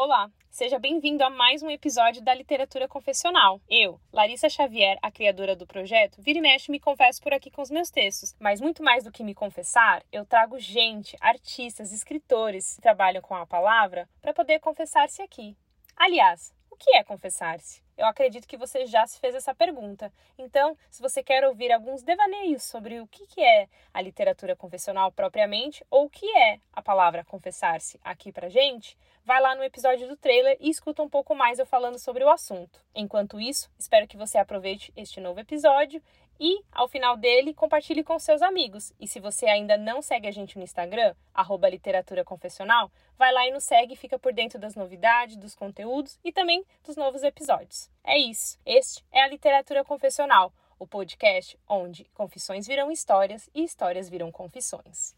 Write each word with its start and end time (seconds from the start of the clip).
Olá, 0.00 0.30
seja 0.48 0.78
bem-vindo 0.78 1.24
a 1.24 1.28
mais 1.28 1.60
um 1.60 1.68
episódio 1.68 2.22
da 2.22 2.32
Literatura 2.32 2.86
Confessional. 2.86 3.60
Eu, 3.68 4.00
Larissa 4.12 4.48
Xavier, 4.48 4.96
a 5.02 5.10
criadora 5.10 5.56
do 5.56 5.66
projeto, 5.66 6.22
vira 6.22 6.38
e 6.38 6.40
mexe 6.40 6.70
me 6.70 6.78
confesso 6.78 7.20
por 7.20 7.34
aqui 7.34 7.50
com 7.50 7.62
os 7.62 7.68
meus 7.68 7.90
textos, 7.90 8.32
mas 8.38 8.60
muito 8.60 8.80
mais 8.80 9.02
do 9.02 9.10
que 9.10 9.24
me 9.24 9.34
confessar, 9.34 10.04
eu 10.12 10.24
trago 10.24 10.56
gente, 10.60 11.16
artistas, 11.20 11.90
escritores 11.90 12.76
que 12.76 12.80
trabalham 12.80 13.20
com 13.20 13.34
a 13.34 13.44
palavra 13.44 14.08
para 14.22 14.32
poder 14.32 14.60
confessar-se 14.60 15.20
aqui. 15.20 15.56
Aliás, 15.96 16.54
que 16.78 16.96
é 16.96 17.04
confessar-se? 17.04 17.82
Eu 17.96 18.06
acredito 18.06 18.46
que 18.46 18.56
você 18.56 18.86
já 18.86 19.04
se 19.06 19.18
fez 19.18 19.34
essa 19.34 19.52
pergunta. 19.52 20.12
Então, 20.38 20.76
se 20.88 21.02
você 21.02 21.22
quer 21.22 21.44
ouvir 21.44 21.72
alguns 21.72 22.02
devaneios 22.02 22.62
sobre 22.62 23.00
o 23.00 23.08
que 23.08 23.42
é 23.42 23.68
a 23.92 24.00
literatura 24.00 24.54
confessional 24.54 25.10
propriamente, 25.10 25.84
ou 25.90 26.04
o 26.04 26.10
que 26.10 26.26
é 26.36 26.60
a 26.72 26.80
palavra 26.80 27.24
confessar-se 27.24 27.98
aqui 28.04 28.30
pra 28.30 28.48
gente, 28.48 28.96
vai 29.24 29.40
lá 29.40 29.56
no 29.56 29.64
episódio 29.64 30.06
do 30.06 30.16
trailer 30.16 30.56
e 30.60 30.70
escuta 30.70 31.02
um 31.02 31.08
pouco 31.08 31.34
mais 31.34 31.58
eu 31.58 31.66
falando 31.66 31.98
sobre 31.98 32.22
o 32.22 32.30
assunto. 32.30 32.80
Enquanto 32.94 33.40
isso, 33.40 33.68
espero 33.76 34.06
que 34.06 34.16
você 34.16 34.38
aproveite 34.38 34.92
este 34.96 35.20
novo 35.20 35.40
episódio 35.40 36.00
e, 36.38 36.62
ao 36.70 36.88
final 36.88 37.16
dele, 37.16 37.52
compartilhe 37.54 38.04
com 38.04 38.18
seus 38.18 38.42
amigos. 38.42 38.92
E 38.98 39.06
se 39.06 39.20
você 39.20 39.46
ainda 39.46 39.76
não 39.76 40.00
segue 40.00 40.28
a 40.28 40.30
gente 40.30 40.56
no 40.56 40.64
Instagram, 40.64 41.14
arroba 41.34 41.68
literatura 41.68 42.24
confessional, 42.24 42.90
vai 43.16 43.32
lá 43.32 43.46
e 43.46 43.50
nos 43.50 43.64
segue 43.64 43.94
e 43.94 43.96
fica 43.96 44.18
por 44.18 44.32
dentro 44.32 44.58
das 44.58 44.74
novidades, 44.74 45.36
dos 45.36 45.54
conteúdos 45.54 46.18
e 46.24 46.32
também 46.32 46.64
dos 46.84 46.96
novos 46.96 47.22
episódios. 47.22 47.90
É 48.04 48.18
isso. 48.18 48.58
Este 48.64 49.04
é 49.12 49.22
a 49.22 49.28
Literatura 49.28 49.84
Confessional, 49.84 50.52
o 50.78 50.86
podcast 50.86 51.58
onde 51.68 52.04
confissões 52.14 52.66
viram 52.66 52.90
histórias 52.90 53.50
e 53.54 53.64
histórias 53.64 54.08
viram 54.08 54.30
confissões. 54.30 55.14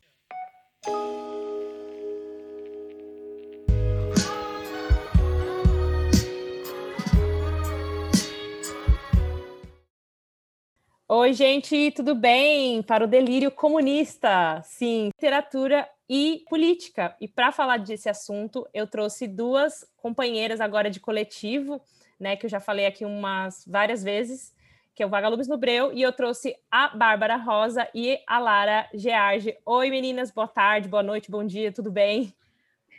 Oi, 11.12 11.32
gente, 11.32 11.90
tudo 11.90 12.14
bem? 12.14 12.84
Para 12.84 13.02
o 13.02 13.08
delírio 13.08 13.50
comunista, 13.50 14.62
sim, 14.62 15.08
literatura 15.08 15.84
e 16.08 16.44
política. 16.48 17.16
E 17.20 17.26
para 17.26 17.50
falar 17.50 17.78
desse 17.78 18.08
assunto, 18.08 18.64
eu 18.72 18.86
trouxe 18.86 19.26
duas 19.26 19.84
companheiras 19.96 20.60
agora 20.60 20.88
de 20.88 21.00
coletivo, 21.00 21.82
né, 22.16 22.36
que 22.36 22.46
eu 22.46 22.50
já 22.50 22.60
falei 22.60 22.86
aqui 22.86 23.04
umas 23.04 23.64
várias 23.66 24.04
vezes, 24.04 24.54
que 24.94 25.02
é 25.02 25.06
o 25.06 25.08
Vagalumes 25.08 25.48
no 25.48 25.58
Breu, 25.58 25.92
e 25.92 26.00
eu 26.00 26.12
trouxe 26.12 26.54
a 26.70 26.96
Bárbara 26.96 27.34
Rosa 27.34 27.88
e 27.92 28.20
a 28.24 28.38
Lara 28.38 28.88
Gearge. 28.94 29.56
Oi, 29.66 29.90
meninas, 29.90 30.30
boa 30.30 30.46
tarde, 30.46 30.88
boa 30.88 31.02
noite, 31.02 31.28
bom 31.28 31.44
dia, 31.44 31.72
tudo 31.72 31.90
bem? 31.90 32.32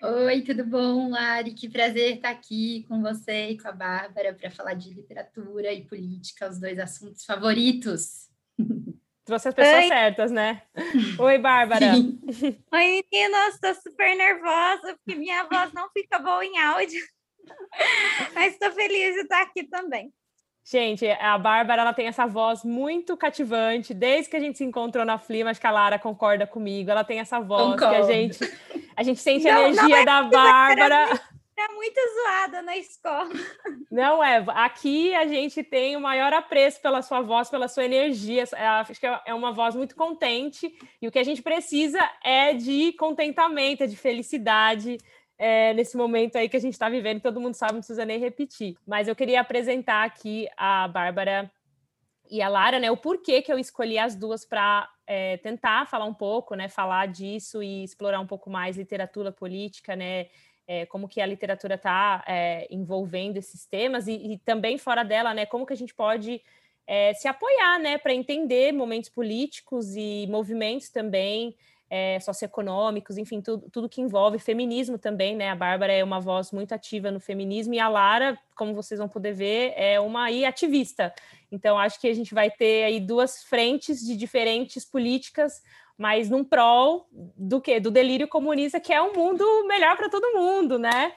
Oi, 0.03 0.41
tudo 0.41 0.65
bom, 0.65 1.11
Lari? 1.11 1.53
Que 1.53 1.69
prazer 1.69 2.15
estar 2.15 2.31
aqui 2.31 2.83
com 2.87 3.03
você 3.03 3.49
e 3.49 3.57
com 3.59 3.67
a 3.67 3.71
Bárbara 3.71 4.33
para 4.33 4.49
falar 4.49 4.73
de 4.73 4.91
literatura 4.91 5.71
e 5.71 5.85
política, 5.85 6.49
os 6.49 6.59
dois 6.59 6.79
assuntos 6.79 7.23
favoritos. 7.23 8.27
Trouxe 9.23 9.49
as 9.49 9.53
pessoas 9.53 9.83
Oi. 9.83 9.87
certas, 9.89 10.31
né? 10.31 10.63
Oi, 11.19 11.37
Bárbara. 11.37 11.93
Sim. 11.93 12.19
Oi, 12.73 13.03
meninas, 13.11 13.53
estou 13.53 13.75
super 13.75 14.15
nervosa 14.15 14.97
porque 14.97 15.19
minha 15.19 15.43
voz 15.43 15.71
não 15.71 15.87
fica 15.91 16.17
boa 16.17 16.43
em 16.43 16.57
áudio. 16.57 17.03
Mas 18.33 18.53
estou 18.53 18.71
feliz 18.71 19.13
de 19.13 19.21
estar 19.21 19.43
aqui 19.43 19.65
também. 19.65 20.11
Gente, 20.63 21.07
a 21.09 21.37
Bárbara 21.37 21.81
ela 21.81 21.93
tem 21.93 22.07
essa 22.07 22.27
voz 22.27 22.63
muito 22.63 23.17
cativante. 23.17 23.93
Desde 23.93 24.29
que 24.29 24.37
a 24.37 24.39
gente 24.39 24.57
se 24.57 24.63
encontrou 24.63 25.03
na 25.03 25.17
Flima, 25.17 25.49
acho 25.49 25.59
que 25.59 25.67
a 25.67 25.71
Lara 25.71 25.97
concorda 25.97 26.45
comigo. 26.45 26.91
Ela 26.91 27.03
tem 27.03 27.19
essa 27.19 27.39
voz 27.39 27.71
Concordo. 27.71 27.89
que 27.89 27.95
a 27.95 28.03
gente, 28.03 28.39
a 28.95 29.03
gente 29.03 29.19
sente 29.19 29.45
não, 29.45 29.51
a 29.51 29.61
energia 29.63 29.87
não 29.87 29.97
é 29.97 30.05
da 30.05 30.23
Bárbara. 30.23 31.19
Era 31.57 31.73
muito 31.73 31.99
zoada 32.15 32.61
na 32.61 32.77
escola. 32.77 33.29
Não, 33.91 34.23
é. 34.23 34.43
Aqui 34.49 35.13
a 35.13 35.27
gente 35.27 35.61
tem 35.63 35.95
o 35.95 36.01
maior 36.01 36.33
apreço 36.33 36.81
pela 36.81 37.01
sua 37.01 37.21
voz, 37.21 37.49
pela 37.49 37.67
sua 37.67 37.85
energia. 37.85 38.45
É, 38.55 38.67
acho 38.67 38.99
que 38.99 39.05
é 39.05 39.33
uma 39.33 39.51
voz 39.51 39.75
muito 39.75 39.95
contente. 39.95 40.73
E 41.01 41.07
o 41.07 41.11
que 41.11 41.19
a 41.19 41.23
gente 41.23 41.41
precisa 41.41 41.99
é 42.23 42.53
de 42.53 42.93
contentamento, 42.93 43.83
é 43.83 43.87
de 43.87 43.97
felicidade 43.97 44.97
é, 45.43 45.73
nesse 45.73 45.97
momento 45.97 46.35
aí 46.35 46.47
que 46.47 46.55
a 46.55 46.59
gente 46.59 46.73
está 46.73 46.87
vivendo, 46.87 47.19
todo 47.19 47.41
mundo 47.41 47.55
sabe, 47.55 47.73
não 47.73 47.79
precisa 47.79 48.05
nem 48.05 48.19
repetir. 48.19 48.77
Mas 48.85 49.07
eu 49.07 49.15
queria 49.15 49.41
apresentar 49.41 50.03
aqui 50.03 50.47
a 50.55 50.87
Bárbara 50.87 51.51
e 52.29 52.43
a 52.43 52.47
Lara, 52.47 52.79
né? 52.79 52.91
O 52.91 52.95
porquê 52.95 53.41
que 53.41 53.51
eu 53.51 53.57
escolhi 53.57 53.97
as 53.97 54.15
duas 54.15 54.45
para 54.45 54.87
é, 55.07 55.37
tentar 55.37 55.87
falar 55.87 56.05
um 56.05 56.13
pouco, 56.13 56.53
né? 56.53 56.69
Falar 56.69 57.07
disso 57.07 57.63
e 57.63 57.83
explorar 57.83 58.19
um 58.19 58.27
pouco 58.27 58.51
mais 58.51 58.77
literatura 58.77 59.31
política, 59.31 59.95
né? 59.95 60.27
É, 60.67 60.85
como 60.85 61.09
que 61.09 61.19
a 61.19 61.25
literatura 61.25 61.73
está 61.73 62.23
é, 62.27 62.67
envolvendo 62.69 63.37
esses 63.37 63.65
temas 63.65 64.07
e, 64.07 64.13
e, 64.33 64.37
também 64.37 64.77
fora 64.77 65.01
dela, 65.01 65.33
né? 65.33 65.47
Como 65.47 65.65
que 65.65 65.73
a 65.73 65.77
gente 65.77 65.95
pode 65.95 66.39
é, 66.85 67.15
se 67.15 67.27
apoiar, 67.27 67.79
né? 67.79 67.97
Para 67.97 68.13
entender 68.13 68.71
momentos 68.73 69.09
políticos 69.09 69.95
e 69.95 70.27
movimentos 70.29 70.89
também 70.89 71.55
é, 71.93 72.17
socioeconômicos, 72.21 73.17
enfim, 73.17 73.41
tudo, 73.41 73.69
tudo 73.69 73.89
que 73.89 73.99
envolve 73.99 74.39
feminismo 74.39 74.97
também, 74.97 75.35
né? 75.35 75.49
A 75.49 75.55
Bárbara 75.55 75.91
é 75.91 76.01
uma 76.01 76.21
voz 76.21 76.49
muito 76.49 76.71
ativa 76.71 77.11
no 77.11 77.19
feminismo 77.19 77.73
e 77.73 77.79
a 77.81 77.89
Lara, 77.89 78.39
como 78.55 78.73
vocês 78.73 78.97
vão 78.97 79.09
poder 79.09 79.33
ver, 79.33 79.73
é 79.75 79.99
uma 79.99 80.23
aí 80.23 80.45
ativista. 80.45 81.13
Então, 81.51 81.77
acho 81.77 81.99
que 81.99 82.07
a 82.07 82.13
gente 82.13 82.33
vai 82.33 82.49
ter 82.49 82.85
aí 82.85 83.01
duas 83.01 83.43
frentes 83.43 83.99
de 83.99 84.15
diferentes 84.15 84.85
políticas 84.85 85.61
mas 86.01 86.31
num 86.31 86.43
prol 86.43 87.07
do 87.37 87.61
que? 87.61 87.79
Do 87.79 87.91
delírio 87.91 88.27
comunista, 88.27 88.79
que 88.79 88.91
é 88.91 88.99
um 88.99 89.13
mundo 89.13 89.45
melhor 89.67 89.95
para 89.95 90.09
todo 90.09 90.33
mundo, 90.33 90.79
né? 90.79 91.13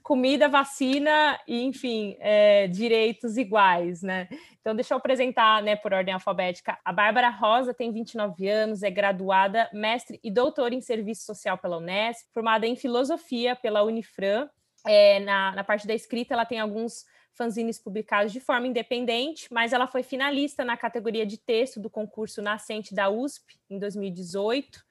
Comida, 0.00 0.48
vacina 0.48 1.36
e, 1.44 1.64
enfim, 1.64 2.16
é, 2.20 2.68
direitos 2.68 3.36
iguais, 3.36 4.00
né? 4.00 4.28
Então, 4.60 4.76
deixa 4.76 4.94
eu 4.94 4.98
apresentar, 4.98 5.60
né, 5.60 5.74
por 5.74 5.92
ordem 5.92 6.14
alfabética. 6.14 6.78
A 6.84 6.92
Bárbara 6.92 7.30
Rosa 7.30 7.74
tem 7.74 7.90
29 7.90 8.48
anos, 8.48 8.84
é 8.84 8.90
graduada, 8.92 9.68
mestre 9.72 10.20
e 10.22 10.30
doutora 10.30 10.72
em 10.72 10.80
serviço 10.80 11.24
social 11.24 11.58
pela 11.58 11.78
Unesp, 11.78 12.28
formada 12.32 12.64
em 12.64 12.76
filosofia 12.76 13.56
pela 13.56 13.82
Unifran. 13.82 14.48
É, 14.86 15.18
na, 15.18 15.52
na 15.56 15.64
parte 15.64 15.84
da 15.84 15.94
escrita, 15.94 16.34
ela 16.34 16.46
tem 16.46 16.60
alguns 16.60 17.04
fanzines 17.34 17.78
publicados 17.78 18.32
de 18.32 18.40
forma 18.40 18.66
independente, 18.66 19.46
mas 19.52 19.72
ela 19.72 19.86
foi 19.86 20.02
finalista 20.02 20.64
na 20.64 20.76
categoria 20.76 21.24
de 21.24 21.38
texto 21.38 21.80
do 21.80 21.88
concurso 21.88 22.42
Nascente 22.42 22.94
da 22.94 23.08
USP 23.08 23.58
em 23.70 23.78
2018. 23.78 24.84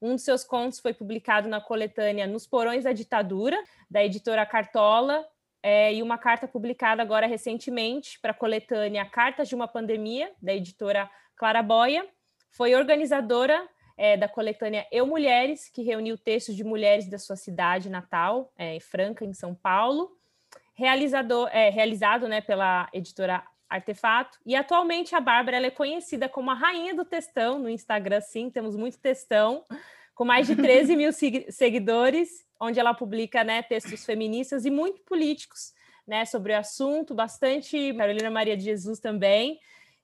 Um 0.00 0.14
dos 0.14 0.24
seus 0.24 0.44
contos 0.44 0.80
foi 0.80 0.92
publicado 0.92 1.48
na 1.48 1.60
coletânea 1.60 2.26
Nos 2.26 2.46
Porões 2.46 2.84
da 2.84 2.92
Ditadura, 2.92 3.56
da 3.90 4.04
editora 4.04 4.44
Cartola, 4.44 5.26
é, 5.62 5.94
e 5.94 6.02
uma 6.02 6.18
carta 6.18 6.46
publicada 6.46 7.00
agora 7.00 7.26
recentemente 7.26 8.20
para 8.20 8.32
a 8.32 8.34
coletânea 8.34 9.06
Cartas 9.06 9.48
de 9.48 9.54
uma 9.54 9.66
Pandemia, 9.66 10.30
da 10.42 10.54
editora 10.54 11.10
Claraboia. 11.36 12.06
Foi 12.50 12.74
organizadora 12.74 13.66
é, 13.96 14.14
da 14.14 14.28
coletânea 14.28 14.86
Eu 14.92 15.06
Mulheres, 15.06 15.70
que 15.70 15.82
reuniu 15.82 16.18
textos 16.18 16.54
de 16.54 16.62
mulheres 16.62 17.08
da 17.08 17.18
sua 17.18 17.36
cidade 17.36 17.88
natal, 17.88 18.52
é, 18.58 18.78
Franca, 18.78 19.24
em 19.24 19.32
São 19.32 19.54
Paulo 19.54 20.14
realizador, 20.74 21.48
é, 21.52 21.70
realizado 21.70 22.28
né, 22.28 22.40
pela 22.40 22.88
editora 22.92 23.42
Artefato. 23.68 24.38
E 24.44 24.54
atualmente 24.54 25.14
a 25.14 25.20
Bárbara 25.20 25.64
é 25.64 25.70
conhecida 25.70 26.28
como 26.28 26.50
a 26.50 26.54
rainha 26.54 26.94
do 26.94 27.04
textão 27.04 27.58
no 27.58 27.68
Instagram, 27.68 28.20
sim, 28.20 28.50
temos 28.50 28.76
muito 28.76 28.98
textão, 28.98 29.64
com 30.14 30.24
mais 30.24 30.46
de 30.46 30.54
13 30.56 30.96
mil 30.96 31.10
seguidores, 31.48 32.44
onde 32.60 32.78
ela 32.78 32.94
publica 32.94 33.42
né, 33.42 33.62
textos 33.62 34.04
feministas 34.04 34.64
e 34.64 34.70
muito 34.70 35.00
políticos 35.02 35.72
né, 36.06 36.24
sobre 36.24 36.52
o 36.52 36.58
assunto, 36.58 37.14
bastante 37.14 37.94
Carolina 37.94 38.30
Maria 38.30 38.56
de 38.56 38.64
Jesus 38.64 39.00
também. 39.00 39.58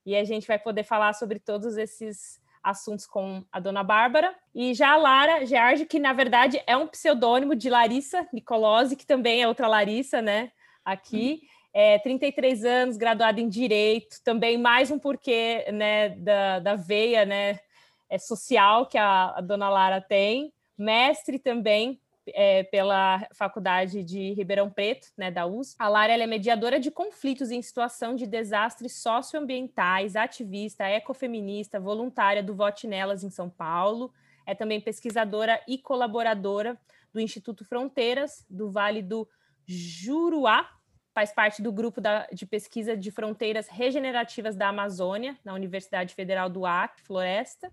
E 0.05 0.17
a 0.17 0.25
gente 0.25 0.47
vai 0.47 0.59
poder 0.59 0.83
falar 0.83 1.13
sobre 1.13 1.39
todos 1.39 1.77
esses 1.77 2.41
assuntos 2.63 3.07
com 3.07 3.45
a 3.53 3.61
dona 3.61 3.83
Bárbara. 3.83 4.35
E 4.55 4.75
já 4.75 4.93
a 4.93 4.97
Lara 4.97 5.45
Gearge, 5.45 5.87
que 5.87 5.99
na 5.99 6.13
verdade 6.13 6.61
é 6.67 6.77
um 6.77 6.87
pseudônimo 6.87 7.55
de 7.55 7.71
Larissa 7.71 8.27
Nicolose, 8.33 8.97
que 8.97 9.07
também 9.07 9.43
é 9.43 9.49
outra 9.49 9.69
Larissa, 9.69 10.21
né? 10.21 10.51
Aqui. 10.93 11.43
É, 11.73 11.99
33 12.01 12.65
anos, 12.65 12.97
graduada 12.97 13.41
em 13.41 13.49
Direito, 13.49 14.17
também 14.25 14.59
mais 14.59 14.91
um 14.91 14.99
porquê 14.99 15.71
né, 15.73 16.09
da, 16.11 16.59
da 16.59 16.75
veia 16.75 17.25
né, 17.25 17.61
é, 18.09 18.19
social 18.19 18.87
que 18.87 18.99
a, 18.99 19.35
a 19.37 19.41
dona 19.41 19.69
Lara 19.69 20.01
tem, 20.01 20.53
mestre 20.77 21.39
também 21.39 22.01
é, 22.35 22.65
pela 22.65 23.27
Faculdade 23.35 24.03
de 24.03 24.33
Ribeirão 24.33 24.71
Preto, 24.71 25.09
né, 25.17 25.31
da 25.31 25.47
USP. 25.47 25.77
A 25.79 25.89
Lara 25.89 26.13
é 26.13 26.27
mediadora 26.27 26.81
de 26.81 26.91
conflitos 26.91 27.51
em 27.51 27.63
situação 27.63 28.15
de 28.15 28.27
desastres 28.27 29.01
socioambientais, 29.01 30.17
ativista, 30.17 30.85
ecofeminista, 30.89 31.79
voluntária 31.81 32.43
do 32.43 32.55
Vote 32.55 32.87
Nelas 32.87 33.23
em 33.23 33.31
São 33.31 33.49
Paulo. 33.49 34.13
É 34.47 34.55
também 34.55 34.81
pesquisadora 34.81 35.61
e 35.69 35.79
colaboradora 35.79 36.79
do 37.13 37.21
Instituto 37.21 37.65
Fronteiras, 37.65 38.45
do 38.49 38.71
Vale 38.71 39.03
do 39.03 39.29
Juruá, 39.67 40.69
faz 41.13 41.33
parte 41.33 41.61
do 41.61 41.73
grupo 41.73 42.01
da, 42.01 42.27
de 42.33 42.47
pesquisa 42.47 42.97
de 42.97 43.11
fronteiras 43.11 43.69
regenerativas 43.69 44.57
da 44.57 44.69
Amazônia, 44.69 45.37
na 45.45 45.55
Universidade 45.55 46.15
Federal 46.15 46.49
do 46.49 46.65
Acre, 46.65 47.03
Floresta, 47.03 47.73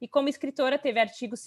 e 0.00 0.06
como 0.06 0.28
escritora 0.28 0.78
teve 0.78 1.00
artigos 1.00 1.44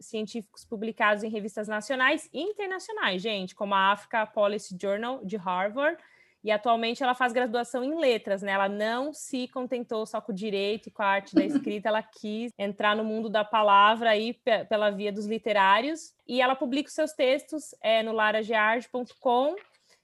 científicos 0.00 0.64
publicados 0.64 1.24
em 1.24 1.30
revistas 1.30 1.66
nacionais 1.66 2.28
e 2.32 2.40
internacionais, 2.40 3.22
gente, 3.22 3.54
como 3.54 3.74
a 3.74 3.92
Africa 3.92 4.26
Policy 4.26 4.76
Journal 4.80 5.24
de 5.24 5.36
Harvard, 5.36 6.00
e 6.42 6.50
atualmente 6.50 7.02
ela 7.02 7.14
faz 7.14 7.32
graduação 7.32 7.84
em 7.84 7.98
letras, 7.98 8.40
né? 8.40 8.52
Ela 8.52 8.68
não 8.68 9.12
se 9.12 9.46
contentou 9.48 10.06
só 10.06 10.20
com 10.20 10.32
o 10.32 10.34
direito 10.34 10.88
e 10.88 10.90
com 10.90 11.02
a 11.02 11.06
arte 11.06 11.34
da 11.34 11.44
escrita, 11.44 11.88
ela 11.88 12.02
quis 12.02 12.50
entrar 12.58 12.96
no 12.96 13.04
mundo 13.04 13.28
da 13.28 13.44
palavra 13.44 14.10
aí 14.10 14.34
pela 14.68 14.90
via 14.90 15.12
dos 15.12 15.26
literários. 15.26 16.14
E 16.26 16.40
ela 16.40 16.56
publica 16.56 16.88
os 16.88 16.94
seus 16.94 17.12
textos 17.12 17.74
é, 17.82 18.02
no 18.02 18.12
larageard.com. 18.12 19.54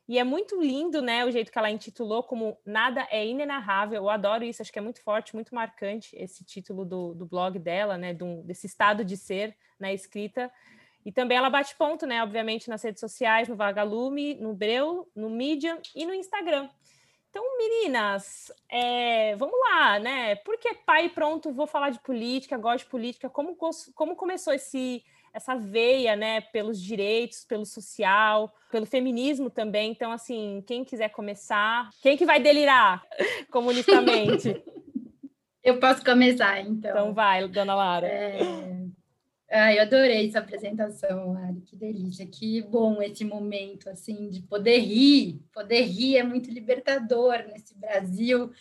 E 0.09 0.19
é 0.19 0.25
muito 0.25 0.61
lindo, 0.61 1.03
né, 1.03 1.25
o 1.25 1.31
jeito 1.33 1.51
que 1.51 1.59
ela 1.59 1.71
intitulou 1.71 2.23
como 2.23 2.57
Nada 2.65 3.07
é 3.11 3.27
Inenarrável. 3.27 4.03
Eu 4.03 4.09
adoro 4.09 4.45
isso, 4.45 4.63
acho 4.63 4.73
que 4.73 4.79
é 4.79 4.83
muito 4.83 5.03
forte, 5.03 5.35
muito 5.35 5.55
marcante 5.55 6.15
esse 6.17 6.45
título 6.45 6.85
do, 6.85 7.13
do 7.13 7.27
blog 7.27 7.59
dela, 7.59 7.99
né, 7.99 8.15
do, 8.15 8.43
desse 8.45 8.67
estado 8.67 9.05
de 9.05 9.17
ser 9.17 9.57
na 9.81 9.93
escrita. 9.93 10.51
E 11.05 11.13
também 11.13 11.39
ela 11.39 11.49
bate 11.49 11.77
ponto, 11.77 12.05
né? 12.05 12.21
Obviamente, 12.21 12.69
nas 12.69 12.83
redes 12.83 12.99
sociais, 12.99 13.47
no 13.47 13.55
Vagalume, 13.55 14.35
no 14.35 14.53
Breu, 14.53 15.09
no 15.15 15.31
Medium 15.31 15.79
e 15.95 16.05
no 16.05 16.13
Instagram. 16.13 16.69
Então, 17.31 17.45
meninas, 17.57 18.51
é, 18.69 19.37
vamos 19.37 19.55
lá, 19.69 20.01
né? 20.01 20.35
Porque 20.37 20.75
pai 20.85 21.09
pronto, 21.09 21.53
vou 21.53 21.67
falar 21.67 21.91
de 21.91 22.01
política, 22.01 22.57
gosto 22.57 22.85
de 22.87 22.91
política. 22.91 23.31
Como, 23.31 23.57
como 23.95 24.17
começou 24.17 24.53
esse, 24.53 25.05
essa 25.37 25.55
veia, 25.55 26.17
né? 26.17 26.41
Pelos 26.41 26.81
direitos, 26.81 27.45
pelo 27.45 27.67
social, 27.67 28.53
pelo 28.71 28.87
feminismo 28.87 29.51
também. 29.51 29.91
Então, 29.91 30.11
assim, 30.11 30.65
quem 30.67 30.83
quiser 30.83 31.11
começar, 31.11 31.91
quem 32.01 32.17
que 32.17 32.25
vai 32.25 32.41
delirar 32.41 33.03
comunicamente? 33.53 34.63
Eu 35.63 35.81
posso 35.81 36.05
começar, 36.05 36.61
então. 36.61 36.91
Então 36.91 37.13
vai, 37.13 37.47
dona 37.49 37.75
Lara. 37.75 38.07
É... 38.07 38.39
Ah, 39.51 39.75
eu 39.75 39.83
adorei 39.83 40.29
essa 40.29 40.39
apresentação, 40.39 41.33
Lari, 41.33 41.61
que 41.61 41.77
delícia, 41.77 42.25
que 42.27 42.63
bom 42.63 43.03
esse 43.03 43.25
momento, 43.25 43.89
assim, 43.89 44.29
de 44.29 44.43
poder 44.43 44.79
rir, 44.79 45.41
poder 45.53 45.83
rir 45.83 46.19
é 46.19 46.23
muito 46.23 46.51
libertador 46.51 47.45
nesse 47.49 47.77
Brasil 47.77 48.53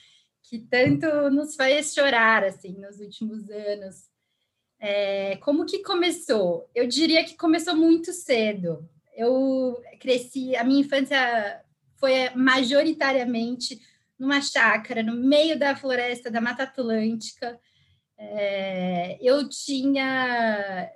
que 0.42 0.60
tanto 0.60 1.30
nos 1.30 1.56
faz 1.56 1.94
chorar, 1.94 2.44
assim, 2.44 2.74
nos 2.80 3.00
últimos 3.00 3.50
anos. 3.50 4.10
É, 4.80 5.38
como 5.38 5.66
que 5.66 5.80
começou? 5.80 6.70
Eu 6.76 6.88
diria 6.88 7.24
que 7.24 7.36
começou 7.36 7.76
muito 7.76 8.12
cedo. 8.12 8.88
Eu 9.16 9.82
cresci, 10.00 10.56
a 10.56 10.64
minha 10.64 10.82
infância 10.82 11.62
foi 11.96 12.30
majoritariamente 12.36 13.82
numa 14.18 14.42
chácara, 14.42 15.04
no 15.04 15.16
meio 15.16 15.58
da 15.58 15.76
floresta 15.76 16.32
da 16.32 16.40
Mata 16.40 16.64
Atlântica, 16.64 17.60
é, 18.18 19.18
eu 19.22 19.48
tinha 19.50 20.90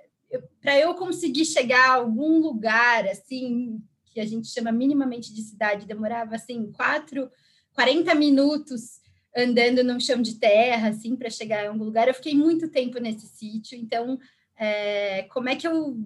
para 0.60 0.78
eu 0.78 0.94
conseguir 0.94 1.44
chegar 1.44 1.90
a 1.90 1.94
algum 1.94 2.38
lugar 2.38 3.06
assim 3.06 3.82
que 4.06 4.20
a 4.20 4.24
gente 4.24 4.48
chama 4.48 4.72
minimamente 4.72 5.34
de 5.34 5.42
cidade 5.42 5.86
demorava 5.86 6.36
assim 6.36 6.72
quatro 6.72 7.30
40 7.74 8.14
minutos 8.14 8.99
andando 9.36 9.84
num 9.84 10.00
chão 10.00 10.20
de 10.20 10.36
terra 10.36 10.88
assim 10.88 11.16
para 11.16 11.30
chegar 11.30 11.64
a 11.64 11.68
algum 11.68 11.84
lugar. 11.84 12.08
Eu 12.08 12.14
fiquei 12.14 12.34
muito 12.34 12.68
tempo 12.68 12.98
nesse 12.98 13.26
sítio 13.26 13.78
então 13.78 14.18
é, 14.56 15.22
como 15.24 15.48
é 15.48 15.56
que 15.56 15.66
eu 15.66 15.96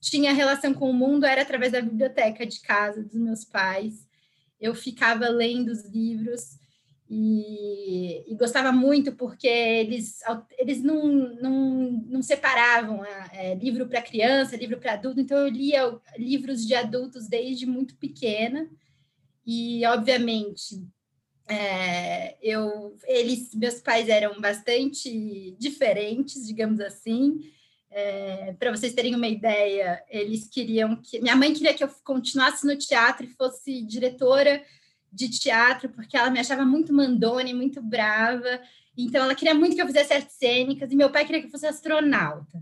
tinha 0.00 0.32
relação 0.32 0.74
com 0.74 0.90
o 0.90 0.94
mundo 0.94 1.24
era 1.24 1.42
através 1.42 1.72
da 1.72 1.80
biblioteca 1.80 2.44
de 2.44 2.60
casa 2.60 3.02
dos 3.02 3.14
meus 3.14 3.44
pais. 3.44 4.06
Eu 4.60 4.74
ficava 4.74 5.28
lendo 5.28 5.68
os 5.68 5.84
livros 5.86 6.58
e, 7.08 8.24
e, 8.30 8.34
gostava 8.34 8.72
muito 8.72 9.12
porque 9.12 9.46
eles, 9.46 10.20
eles 10.58 10.82
não, 10.82 11.06
não, 11.40 11.90
não 12.06 12.22
separavam 12.22 13.04
é, 13.04 13.54
livro 13.54 13.86
para 13.86 14.02
criança, 14.02 14.56
livro 14.56 14.78
para 14.78 14.94
adulto, 14.94 15.20
então 15.20 15.38
eu 15.38 15.48
lia 15.48 15.98
livros 16.18 16.66
de 16.66 16.74
adultos 16.74 17.28
desde 17.28 17.66
muito 17.66 17.96
pequena. 17.96 18.68
E, 19.46 19.84
obviamente, 19.86 20.82
é, 21.46 22.36
eu, 22.42 22.96
eles, 23.06 23.54
meus 23.54 23.80
pais 23.80 24.08
eram 24.08 24.40
bastante 24.40 25.54
diferentes, 25.58 26.46
digamos 26.46 26.80
assim, 26.80 27.40
é, 27.90 28.52
para 28.58 28.72
vocês 28.72 28.92
terem 28.92 29.14
uma 29.14 29.28
ideia, 29.28 30.02
eles 30.08 30.48
queriam 30.48 30.96
que. 30.96 31.20
Minha 31.20 31.36
mãe 31.36 31.54
queria 31.54 31.72
que 31.72 31.84
eu 31.84 31.88
continuasse 32.02 32.66
no 32.66 32.76
teatro 32.76 33.24
e 33.24 33.34
fosse 33.34 33.82
diretora 33.82 34.64
de 35.12 35.28
teatro, 35.28 35.88
porque 35.90 36.16
ela 36.16 36.28
me 36.28 36.40
achava 36.40 36.64
muito 36.64 36.92
mandone, 36.92 37.54
muito 37.54 37.80
brava. 37.80 38.60
Então, 38.98 39.22
ela 39.22 39.34
queria 39.34 39.54
muito 39.54 39.76
que 39.76 39.82
eu 39.82 39.86
fizesse 39.86 40.12
artes 40.12 40.34
cênicas, 40.34 40.90
e 40.90 40.96
meu 40.96 41.10
pai 41.10 41.24
queria 41.24 41.40
que 41.40 41.46
eu 41.46 41.52
fosse 41.52 41.66
astronauta. 41.66 42.60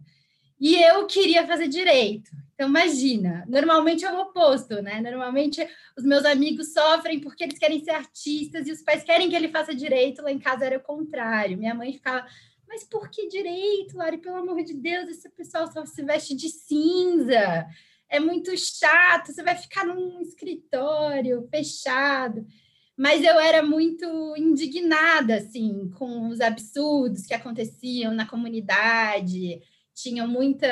E 0.62 0.80
eu 0.80 1.04
queria 1.08 1.44
fazer 1.44 1.66
direito. 1.66 2.30
Então, 2.54 2.68
imagina, 2.68 3.44
normalmente 3.48 4.04
é 4.04 4.12
o 4.12 4.20
oposto, 4.20 4.80
né? 4.80 5.00
Normalmente 5.00 5.60
os 5.98 6.04
meus 6.04 6.24
amigos 6.24 6.72
sofrem 6.72 7.18
porque 7.18 7.42
eles 7.42 7.58
querem 7.58 7.82
ser 7.82 7.90
artistas 7.90 8.68
e 8.68 8.70
os 8.70 8.80
pais 8.80 9.02
querem 9.02 9.28
que 9.28 9.34
ele 9.34 9.48
faça 9.48 9.74
direito. 9.74 10.22
Lá 10.22 10.30
em 10.30 10.38
casa 10.38 10.64
era 10.64 10.78
o 10.78 10.82
contrário. 10.82 11.58
Minha 11.58 11.74
mãe 11.74 11.92
ficava, 11.92 12.24
mas 12.68 12.84
por 12.84 13.10
que 13.10 13.26
direito, 13.26 13.96
Lari? 13.96 14.18
Pelo 14.18 14.36
amor 14.36 14.62
de 14.62 14.74
Deus, 14.74 15.08
esse 15.08 15.28
pessoal 15.30 15.66
só 15.66 15.84
se 15.84 16.00
veste 16.04 16.32
de 16.32 16.48
cinza 16.48 17.66
é 18.12 18.20
muito 18.20 18.54
chato, 18.58 19.32
você 19.32 19.42
vai 19.42 19.56
ficar 19.56 19.86
num 19.86 20.20
escritório 20.20 21.48
fechado. 21.50 22.46
Mas 22.94 23.24
eu 23.24 23.40
era 23.40 23.62
muito 23.62 24.06
indignada, 24.36 25.36
assim, 25.36 25.90
com 25.98 26.28
os 26.28 26.38
absurdos 26.38 27.26
que 27.26 27.32
aconteciam 27.32 28.14
na 28.14 28.26
comunidade. 28.26 29.62
Tinha 29.94 30.26
muita. 30.26 30.66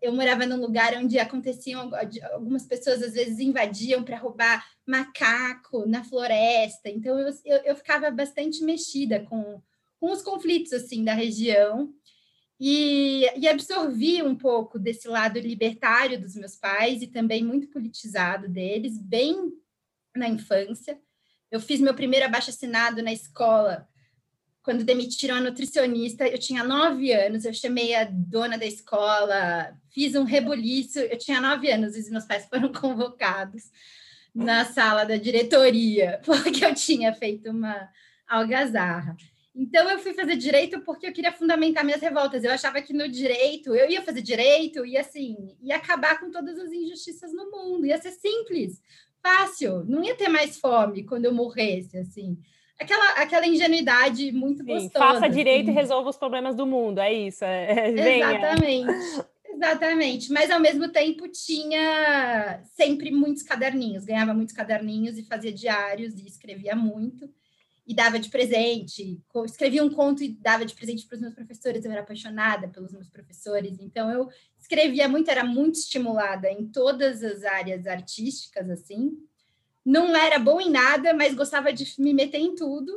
Eu 0.00 0.12
morava 0.12 0.46
num 0.46 0.60
lugar 0.60 0.94
onde 0.94 1.18
aconteciam. 1.18 1.90
Algumas 2.32 2.64
pessoas 2.66 3.02
às 3.02 3.14
vezes 3.14 3.38
invadiam 3.38 4.02
para 4.02 4.18
roubar 4.18 4.66
macaco 4.86 5.86
na 5.86 6.02
floresta. 6.02 6.88
Então 6.88 7.18
eu, 7.18 7.28
eu, 7.44 7.56
eu 7.58 7.76
ficava 7.76 8.10
bastante 8.10 8.64
mexida 8.64 9.20
com, 9.20 9.60
com 10.00 10.10
os 10.10 10.22
conflitos 10.22 10.72
assim 10.72 11.04
da 11.04 11.12
região 11.12 11.92
e, 12.60 13.24
e, 13.36 13.46
absorvi 13.46 14.20
um 14.20 14.34
pouco 14.34 14.78
desse 14.78 15.06
lado 15.06 15.38
libertário 15.38 16.20
dos 16.20 16.34
meus 16.34 16.56
pais 16.56 17.02
e 17.02 17.06
também 17.06 17.44
muito 17.44 17.68
politizado 17.68 18.48
deles, 18.48 18.98
bem 18.98 19.52
na 20.16 20.28
infância. 20.28 21.00
Eu 21.50 21.60
fiz 21.60 21.80
meu 21.80 21.94
primeiro 21.94 22.26
abaixo-assinado 22.26 23.00
na 23.02 23.12
escola 23.12 23.88
quando 24.68 24.84
demitiram 24.84 25.36
a 25.36 25.40
nutricionista. 25.40 26.28
Eu 26.28 26.36
tinha 26.36 26.62
nove 26.62 27.10
anos, 27.10 27.46
eu 27.46 27.54
chamei 27.54 27.94
a 27.94 28.04
dona 28.04 28.58
da 28.58 28.66
escola, 28.66 29.74
fiz 29.88 30.14
um 30.14 30.24
rebuliço. 30.24 30.98
Eu 30.98 31.16
tinha 31.16 31.40
nove 31.40 31.72
anos 31.72 31.96
e 31.96 32.10
meus 32.10 32.26
pais 32.26 32.44
foram 32.44 32.68
convocados 32.78 33.70
na 34.34 34.66
sala 34.66 35.04
da 35.04 35.16
diretoria, 35.16 36.20
porque 36.26 36.66
eu 36.66 36.74
tinha 36.74 37.14
feito 37.14 37.48
uma 37.48 37.88
algazarra. 38.28 39.16
Então, 39.56 39.88
eu 39.88 39.98
fui 40.00 40.12
fazer 40.12 40.36
direito 40.36 40.82
porque 40.82 41.06
eu 41.06 41.14
queria 41.14 41.32
fundamentar 41.32 41.82
minhas 41.82 42.02
revoltas. 42.02 42.44
Eu 42.44 42.50
achava 42.52 42.82
que 42.82 42.92
no 42.92 43.08
direito, 43.08 43.74
eu 43.74 43.88
ia 43.88 44.02
fazer 44.02 44.20
direito 44.20 44.84
e, 44.84 44.98
assim, 44.98 45.56
ia 45.62 45.76
acabar 45.76 46.20
com 46.20 46.30
todas 46.30 46.58
as 46.58 46.70
injustiças 46.70 47.32
no 47.32 47.50
mundo. 47.50 47.86
Ia 47.86 47.96
ser 47.96 48.10
simples, 48.10 48.82
fácil. 49.22 49.82
Não 49.86 50.04
ia 50.04 50.14
ter 50.14 50.28
mais 50.28 50.58
fome 50.58 51.04
quando 51.04 51.24
eu 51.24 51.32
morresse, 51.32 51.96
assim. 51.96 52.36
Aquela, 52.78 53.10
aquela 53.12 53.46
ingenuidade 53.46 54.30
muito 54.32 54.62
Sim, 54.62 54.72
gostosa. 54.72 55.14
Faça 55.14 55.28
direito 55.28 55.68
assim. 55.68 55.72
e 55.72 55.74
resolva 55.80 56.10
os 56.10 56.16
problemas 56.16 56.54
do 56.54 56.66
mundo, 56.66 57.00
é 57.00 57.12
isso. 57.12 57.44
É, 57.44 57.90
é 57.90 58.18
Exatamente. 58.18 59.28
Exatamente, 59.50 60.30
mas 60.30 60.52
ao 60.52 60.60
mesmo 60.60 60.88
tempo 60.88 61.26
tinha 61.26 62.62
sempre 62.76 63.10
muitos 63.10 63.42
caderninhos, 63.42 64.04
ganhava 64.04 64.32
muitos 64.32 64.54
caderninhos 64.54 65.18
e 65.18 65.24
fazia 65.24 65.52
diários 65.52 66.14
e 66.14 66.28
escrevia 66.28 66.76
muito 66.76 67.28
e 67.84 67.94
dava 67.94 68.20
de 68.20 68.28
presente. 68.28 69.18
Escrevia 69.46 69.82
um 69.82 69.88
conto 69.88 70.22
e 70.22 70.28
dava 70.28 70.66
de 70.66 70.74
presente 70.74 71.06
para 71.06 71.14
os 71.16 71.20
meus 71.22 71.34
professores. 71.34 71.84
Eu 71.84 71.90
era 71.90 72.02
apaixonada 72.02 72.68
pelos 72.68 72.92
meus 72.92 73.08
professores, 73.08 73.78
então 73.80 74.10
eu 74.12 74.28
escrevia 74.58 75.08
muito, 75.08 75.30
era 75.30 75.42
muito 75.42 75.76
estimulada 75.76 76.50
em 76.52 76.68
todas 76.68 77.24
as 77.24 77.42
áreas 77.42 77.86
artísticas, 77.86 78.68
assim. 78.68 79.16
Não 79.88 80.14
era 80.14 80.38
bom 80.38 80.60
em 80.60 80.70
nada, 80.70 81.14
mas 81.14 81.34
gostava 81.34 81.72
de 81.72 81.84
me 81.98 82.12
meter 82.12 82.38
em 82.38 82.54
tudo. 82.54 82.92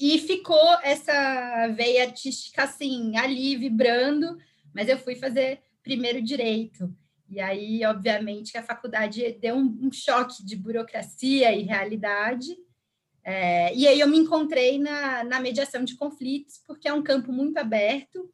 E 0.00 0.18
ficou 0.18 0.78
essa 0.82 1.68
veia 1.68 2.04
artística 2.04 2.64
assim, 2.64 3.16
ali 3.16 3.56
vibrando, 3.56 4.36
mas 4.74 4.88
eu 4.88 4.98
fui 4.98 5.14
fazer 5.14 5.62
primeiro 5.82 6.20
direito. 6.20 6.92
E 7.28 7.40
aí, 7.40 7.84
obviamente, 7.84 8.56
a 8.58 8.62
faculdade 8.62 9.38
deu 9.40 9.54
um, 9.54 9.78
um 9.82 9.92
choque 9.92 10.44
de 10.44 10.56
burocracia 10.56 11.52
e 11.52 11.62
realidade 11.62 12.56
é, 13.24 13.74
e 13.74 13.86
aí 13.86 14.00
eu 14.00 14.08
me 14.08 14.18
encontrei 14.18 14.78
na, 14.78 15.22
na 15.24 15.40
mediação 15.40 15.84
de 15.84 15.96
conflitos, 15.96 16.60
porque 16.66 16.88
é 16.88 16.92
um 16.92 17.02
campo 17.02 17.32
muito 17.32 17.56
aberto. 17.58 18.28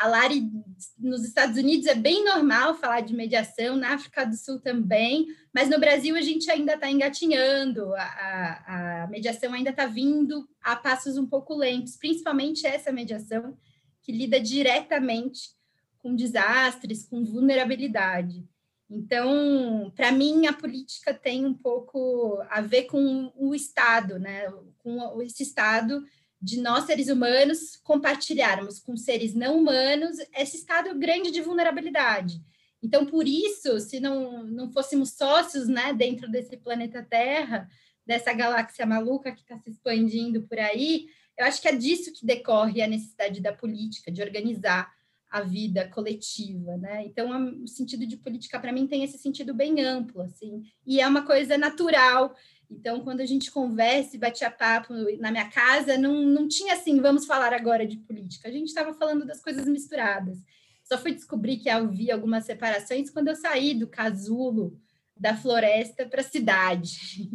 A 0.00 0.06
Lari, 0.06 0.50
nos 0.98 1.22
Estados 1.22 1.58
Unidos, 1.58 1.86
é 1.86 1.94
bem 1.94 2.24
normal 2.24 2.74
falar 2.74 3.02
de 3.02 3.14
mediação, 3.14 3.76
na 3.76 3.92
África 3.92 4.24
do 4.24 4.34
Sul 4.34 4.58
também, 4.58 5.26
mas 5.52 5.68
no 5.68 5.78
Brasil 5.78 6.16
a 6.16 6.22
gente 6.22 6.50
ainda 6.50 6.72
está 6.72 6.90
engatinhando, 6.90 7.94
a, 7.94 9.02
a, 9.02 9.06
mediação 9.08 9.52
ainda 9.52 9.68
está 9.68 9.84
vindo 9.84 10.48
a 10.62 10.74
passos 10.74 11.18
um 11.18 11.26
pouco 11.26 11.54
lentos, 11.54 11.98
principalmente 11.98 12.66
essa 12.66 12.90
mediação 12.90 13.58
que 14.00 14.10
lida 14.10 14.40
diretamente 14.40 15.50
com 15.98 16.16
desastres, 16.16 17.04
com 17.04 17.22
vulnerabilidade. 17.22 18.42
Então, 18.88 19.92
para 19.94 20.10
mim, 20.10 20.46
a 20.46 20.54
política 20.54 21.12
tem 21.12 21.44
um 21.44 21.52
pouco 21.52 22.42
a 22.48 22.62
ver 22.62 22.84
com 22.84 23.30
o 23.36 23.54
Estado, 23.54 24.18
né? 24.18 24.50
com 24.78 25.20
esse 25.20 25.42
Estado 25.42 26.02
de 26.40 26.60
nós, 26.60 26.84
seres 26.84 27.08
humanos, 27.08 27.76
compartilharmos 27.82 28.78
com 28.80 28.96
seres 28.96 29.34
não 29.34 29.58
humanos 29.58 30.18
esse 30.34 30.56
estado 30.56 30.98
grande 30.98 31.30
de 31.30 31.42
vulnerabilidade. 31.42 32.40
Então, 32.82 33.04
por 33.04 33.26
isso, 33.28 33.78
se 33.78 34.00
não, 34.00 34.44
não 34.44 34.72
fôssemos 34.72 35.10
sócios 35.10 35.68
né, 35.68 35.92
dentro 35.92 36.30
desse 36.30 36.56
planeta 36.56 37.02
Terra, 37.02 37.68
dessa 38.06 38.32
galáxia 38.32 38.86
maluca 38.86 39.32
que 39.32 39.42
está 39.42 39.58
se 39.58 39.70
expandindo 39.70 40.42
por 40.48 40.58
aí, 40.58 41.06
eu 41.36 41.44
acho 41.44 41.60
que 41.60 41.68
é 41.68 41.76
disso 41.76 42.12
que 42.12 42.24
decorre 42.24 42.82
a 42.82 42.86
necessidade 42.86 43.40
da 43.40 43.52
política, 43.52 44.10
de 44.10 44.22
organizar 44.22 44.90
a 45.30 45.42
vida 45.42 45.88
coletiva, 45.88 46.76
né? 46.76 47.04
Então, 47.06 47.62
o 47.62 47.68
sentido 47.68 48.04
de 48.04 48.16
política 48.16 48.58
para 48.58 48.72
mim 48.72 48.86
tem 48.86 49.04
esse 49.04 49.16
sentido 49.16 49.54
bem 49.54 49.80
amplo, 49.80 50.22
assim, 50.22 50.62
e 50.84 51.00
é 51.00 51.06
uma 51.06 51.24
coisa 51.24 51.56
natural. 51.56 52.34
Então, 52.70 53.00
quando 53.00 53.20
a 53.20 53.26
gente 53.26 53.50
conversa 53.50 54.14
e 54.14 54.18
bate 54.18 54.44
a 54.44 54.50
papo 54.50 54.94
na 55.18 55.30
minha 55.30 55.48
casa, 55.50 55.98
não, 55.98 56.22
não 56.22 56.46
tinha 56.46 56.74
assim, 56.74 57.00
vamos 57.00 57.26
falar 57.26 57.52
agora 57.52 57.86
de 57.86 57.96
política. 57.96 58.48
A 58.48 58.52
gente 58.52 58.68
estava 58.68 58.94
falando 58.94 59.26
das 59.26 59.42
coisas 59.42 59.66
misturadas. 59.66 60.38
Só 60.84 60.96
fui 60.96 61.12
descobrir 61.12 61.58
que 61.58 61.68
havia 61.68 62.14
algumas 62.14 62.44
separações 62.44 63.10
quando 63.10 63.28
eu 63.28 63.36
saí 63.36 63.74
do 63.74 63.88
casulo 63.88 64.78
da 65.16 65.36
floresta 65.36 66.06
para 66.06 66.20
a 66.20 66.24
cidade. 66.24 67.28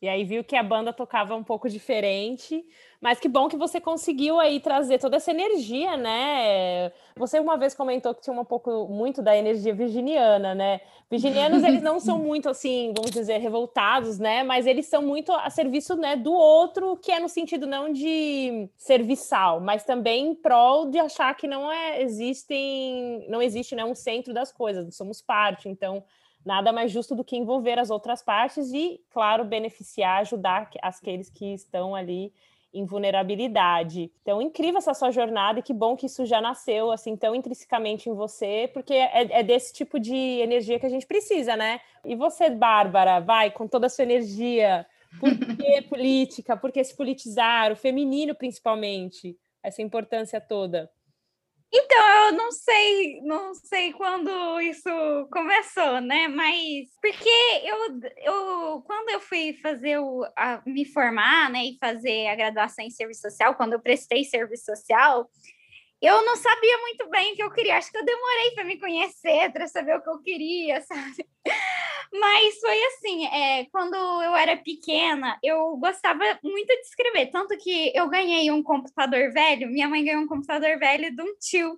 E 0.00 0.08
aí 0.08 0.24
viu 0.24 0.44
que 0.44 0.54
a 0.54 0.62
banda 0.62 0.92
tocava 0.92 1.34
um 1.34 1.42
pouco 1.42 1.68
diferente, 1.68 2.62
mas 3.04 3.20
que 3.20 3.28
bom 3.28 3.50
que 3.50 3.56
você 3.58 3.78
conseguiu 3.78 4.40
aí 4.40 4.58
trazer 4.58 4.98
toda 4.98 5.18
essa 5.18 5.30
energia, 5.30 5.94
né? 5.94 6.90
Você 7.18 7.38
uma 7.38 7.54
vez 7.54 7.74
comentou 7.74 8.14
que 8.14 8.22
tinha 8.22 8.32
um 8.34 8.46
pouco 8.46 8.88
muito 8.88 9.20
da 9.20 9.36
energia 9.36 9.74
virginiana, 9.74 10.54
né? 10.54 10.80
Virginianos 11.10 11.62
eles 11.62 11.82
não 11.82 12.00
são 12.00 12.16
muito 12.24 12.48
assim, 12.48 12.94
vamos 12.96 13.10
dizer, 13.10 13.36
revoltados, 13.36 14.18
né? 14.18 14.42
Mas 14.42 14.66
eles 14.66 14.86
são 14.86 15.02
muito 15.02 15.32
a 15.32 15.50
serviço, 15.50 15.96
né, 15.96 16.16
do 16.16 16.32
outro, 16.32 16.96
que 16.96 17.12
é 17.12 17.20
no 17.20 17.28
sentido 17.28 17.66
não 17.66 17.92
de 17.92 18.70
serviçal, 18.74 19.60
mas 19.60 19.84
também 19.84 20.28
em 20.28 20.34
prol 20.34 20.86
de 20.86 20.98
achar 20.98 21.34
que 21.36 21.46
não 21.46 21.70
é 21.70 22.00
existem, 22.00 23.26
não 23.28 23.42
existe, 23.42 23.74
né, 23.74 23.84
um 23.84 23.94
centro 23.94 24.32
das 24.32 24.50
coisas, 24.50 24.96
somos 24.96 25.20
parte, 25.20 25.68
então 25.68 26.02
nada 26.42 26.72
mais 26.72 26.90
justo 26.90 27.14
do 27.14 27.22
que 27.22 27.36
envolver 27.36 27.78
as 27.78 27.90
outras 27.90 28.22
partes 28.22 28.72
e, 28.72 28.98
claro, 29.10 29.44
beneficiar, 29.44 30.22
ajudar 30.22 30.70
aqueles 30.80 31.28
que 31.28 31.52
estão 31.52 31.94
ali 31.94 32.32
em 32.74 32.84
vulnerabilidade. 32.84 34.10
Então, 34.20 34.42
incrível 34.42 34.78
essa 34.78 34.92
sua 34.92 35.10
jornada 35.10 35.60
e 35.60 35.62
que 35.62 35.72
bom 35.72 35.96
que 35.96 36.06
isso 36.06 36.26
já 36.26 36.40
nasceu 36.40 36.90
assim 36.90 37.16
tão 37.16 37.34
intrinsecamente 37.34 38.10
em 38.10 38.14
você, 38.14 38.68
porque 38.74 38.92
é, 38.92 39.40
é 39.40 39.42
desse 39.42 39.72
tipo 39.72 39.98
de 40.00 40.14
energia 40.14 40.78
que 40.78 40.86
a 40.86 40.90
gente 40.90 41.06
precisa, 41.06 41.56
né? 41.56 41.80
E 42.04 42.16
você, 42.16 42.50
Bárbara, 42.50 43.20
vai 43.20 43.50
com 43.50 43.68
toda 43.68 43.86
a 43.86 43.90
sua 43.90 44.02
energia. 44.02 44.84
Por 45.20 45.30
que 45.38 45.82
política? 45.88 46.56
Por 46.56 46.72
que 46.72 46.82
se 46.82 46.96
politizar? 46.96 47.72
O 47.72 47.76
feminino, 47.76 48.34
principalmente, 48.34 49.38
essa 49.62 49.80
importância 49.80 50.40
toda. 50.40 50.90
Então, 51.76 52.26
eu 52.26 52.32
não 52.34 52.52
sei, 52.52 53.20
não 53.22 53.52
sei 53.52 53.92
quando 53.92 54.60
isso 54.60 54.88
começou, 55.32 56.00
né? 56.00 56.28
Mas 56.28 56.86
porque 57.02 57.28
eu, 57.64 58.00
eu 58.18 58.82
quando 58.82 59.08
eu 59.10 59.18
fui 59.18 59.58
fazer 59.60 59.98
o, 59.98 60.24
a, 60.36 60.62
me 60.64 60.84
formar, 60.84 61.50
né, 61.50 61.64
e 61.64 61.76
fazer 61.80 62.28
a 62.28 62.36
graduação 62.36 62.84
em 62.84 62.90
serviço 62.90 63.22
social, 63.22 63.56
quando 63.56 63.72
eu 63.72 63.80
prestei 63.80 64.22
serviço 64.22 64.66
social, 64.66 65.28
eu 66.00 66.24
não 66.24 66.36
sabia 66.36 66.78
muito 66.78 67.10
bem 67.10 67.32
o 67.32 67.36
que 67.36 67.42
eu 67.42 67.50
queria. 67.50 67.76
Acho 67.76 67.90
que 67.90 67.98
eu 67.98 68.04
demorei 68.04 68.52
para 68.52 68.64
me 68.64 68.78
conhecer, 68.78 69.50
para 69.52 69.66
saber 69.66 69.96
o 69.96 70.00
que 70.00 70.10
eu 70.10 70.22
queria, 70.22 70.80
sabe? 70.86 71.26
Mas 72.16 72.60
foi 72.60 72.80
assim, 72.84 73.26
é, 73.26 73.64
quando 73.72 73.96
eu 73.96 74.36
era 74.36 74.56
pequena, 74.56 75.36
eu 75.42 75.76
gostava 75.78 76.22
muito 76.44 76.68
de 76.68 76.80
escrever, 76.82 77.26
tanto 77.26 77.56
que 77.58 77.90
eu 77.92 78.08
ganhei 78.08 78.52
um 78.52 78.62
computador 78.62 79.32
velho, 79.32 79.68
minha 79.68 79.88
mãe 79.88 80.04
ganhou 80.04 80.22
um 80.22 80.28
computador 80.28 80.78
velho 80.78 81.14
de 81.14 81.22
um 81.22 81.34
tio. 81.40 81.76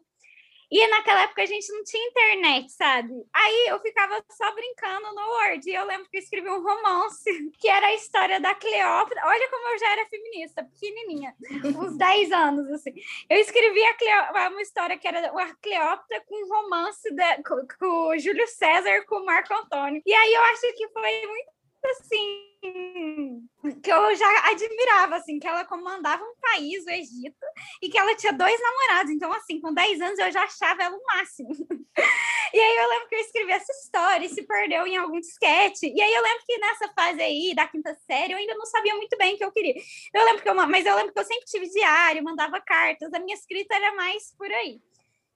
E 0.71 0.87
naquela 0.89 1.23
época 1.23 1.43
a 1.43 1.47
gente 1.47 1.73
não 1.73 1.85
tinha 1.85 2.09
internet, 2.09 2.73
sabe? 2.73 3.13
Aí 3.33 3.67
eu 3.69 3.79
ficava 3.81 4.23
só 4.31 4.53
brincando 4.53 5.15
no 5.15 5.23
Word. 5.23 5.71
E 5.71 5.75
eu 5.75 5.85
lembro 5.85 6.09
que 6.11 6.17
eu 6.17 6.23
escrevi 6.23 6.51
um 6.51 6.63
romance, 6.63 7.25
que 7.59 7.69
era 7.69 7.87
a 7.87 7.95
história 7.95 8.41
da 8.41 8.55
Cleópatra. 8.55 9.23
Olha 9.25 9.51
como 9.51 9.69
eu 9.69 9.79
já 9.79 9.93
era 9.93 10.07
feminista, 10.07 10.65
pequenininha, 10.65 11.35
uns 11.79 11.97
10 11.97 12.33
anos, 12.33 12.71
assim. 12.71 12.93
Eu 13.31 13.39
escrevi 13.39 13.83
a 13.85 13.95
Cleó... 13.95 14.51
uma 14.51 14.63
história 14.63 14.99
que 14.99 15.07
era 15.07 15.29
a 15.29 15.55
Cleópatra 15.57 16.23
com 16.27 16.35
um 16.35 16.49
romance 16.49 17.15
da... 17.15 17.43
com, 17.43 18.09
o 18.09 18.19
Júlio 18.19 18.47
César 18.49 19.05
com 19.07 19.17
o 19.17 19.25
Marco 19.25 19.55
Antônio. 19.55 20.03
E 20.05 20.13
aí 20.13 20.35
eu 20.35 20.43
acho 20.43 20.75
que 20.75 20.89
foi 20.89 21.27
muito 21.27 21.57
assim 21.87 22.56
que 23.83 23.91
eu 23.91 24.15
já 24.15 24.51
admirava, 24.51 25.17
assim, 25.17 25.39
que 25.39 25.47
ela 25.47 25.65
comandava 25.65 26.23
um 26.23 26.35
país, 26.41 26.85
o 26.85 26.91
Egito, 26.91 27.47
e 27.83 27.89
que 27.89 27.99
ela 27.99 28.15
tinha 28.15 28.33
dois 28.33 28.61
namorados. 28.61 29.13
Então, 29.13 29.33
assim, 29.33 29.61
com 29.61 29.73
10 29.73 30.01
anos 30.01 30.19
eu 30.19 30.31
já 30.33 30.43
achava 30.45 30.83
ela 30.83 30.97
o 30.97 31.05
máximo. 31.05 31.51
e 32.53 32.59
aí 32.61 32.77
eu 32.77 32.89
lembro 32.89 33.09
que 33.09 33.15
eu 33.15 33.21
escrevi 33.21 33.53
essa 33.53 33.73
história 33.73 34.27
e 34.27 34.29
se 34.29 34.43
perdeu 34.43 34.87
em 34.87 34.97
algum 34.97 35.21
disquete. 35.21 35.93
E 35.95 36.01
aí 36.01 36.15
eu 36.15 36.23
lembro 36.23 36.45
que 36.47 36.59
nessa 36.59 36.89
fase 36.93 37.21
aí, 37.21 37.55
da 37.55 37.67
quinta 37.67 37.95
série, 38.07 38.33
eu 38.33 38.39
ainda 38.39 38.55
não 38.55 38.67
sabia 38.67 38.95
muito 38.95 39.17
bem 39.17 39.35
o 39.35 39.39
que 39.39 39.45
eu 39.45 39.53
queria. 39.53 39.75
Eu 40.15 40.25
lembro 40.25 40.43
que 40.43 40.49
eu, 40.49 40.55
mas 40.55 40.87
eu 40.87 40.97
lembro 40.97 41.13
que 41.13 41.21
eu 41.21 41.25
sempre 41.25 41.45
tive 41.47 41.69
diário, 41.69 42.25
mandava 42.25 42.61
cartas, 42.61 43.13
a 43.13 43.19
minha 43.19 43.35
escrita 43.35 43.75
era 43.75 43.95
mais 43.95 44.35
por 44.37 44.51
aí. 44.53 44.81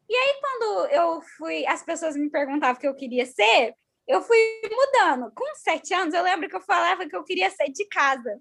E 0.08 0.16
aí, 0.16 0.40
quando 0.40 0.86
eu 0.86 1.22
fui, 1.38 1.64
as 1.66 1.84
pessoas 1.84 2.16
me 2.16 2.28
perguntavam 2.28 2.74
o 2.74 2.80
que 2.80 2.88
eu 2.88 2.96
queria 2.96 3.24
ser, 3.24 3.76
eu 4.06 4.22
fui 4.22 4.38
mudando. 4.70 5.32
Com 5.34 5.44
sete 5.56 5.94
anos, 5.94 6.14
eu 6.14 6.22
lembro 6.22 6.48
que 6.48 6.56
eu 6.56 6.60
falava 6.60 7.08
que 7.08 7.16
eu 7.16 7.24
queria 7.24 7.50
ser 7.50 7.70
de 7.70 7.86
casa. 7.86 8.40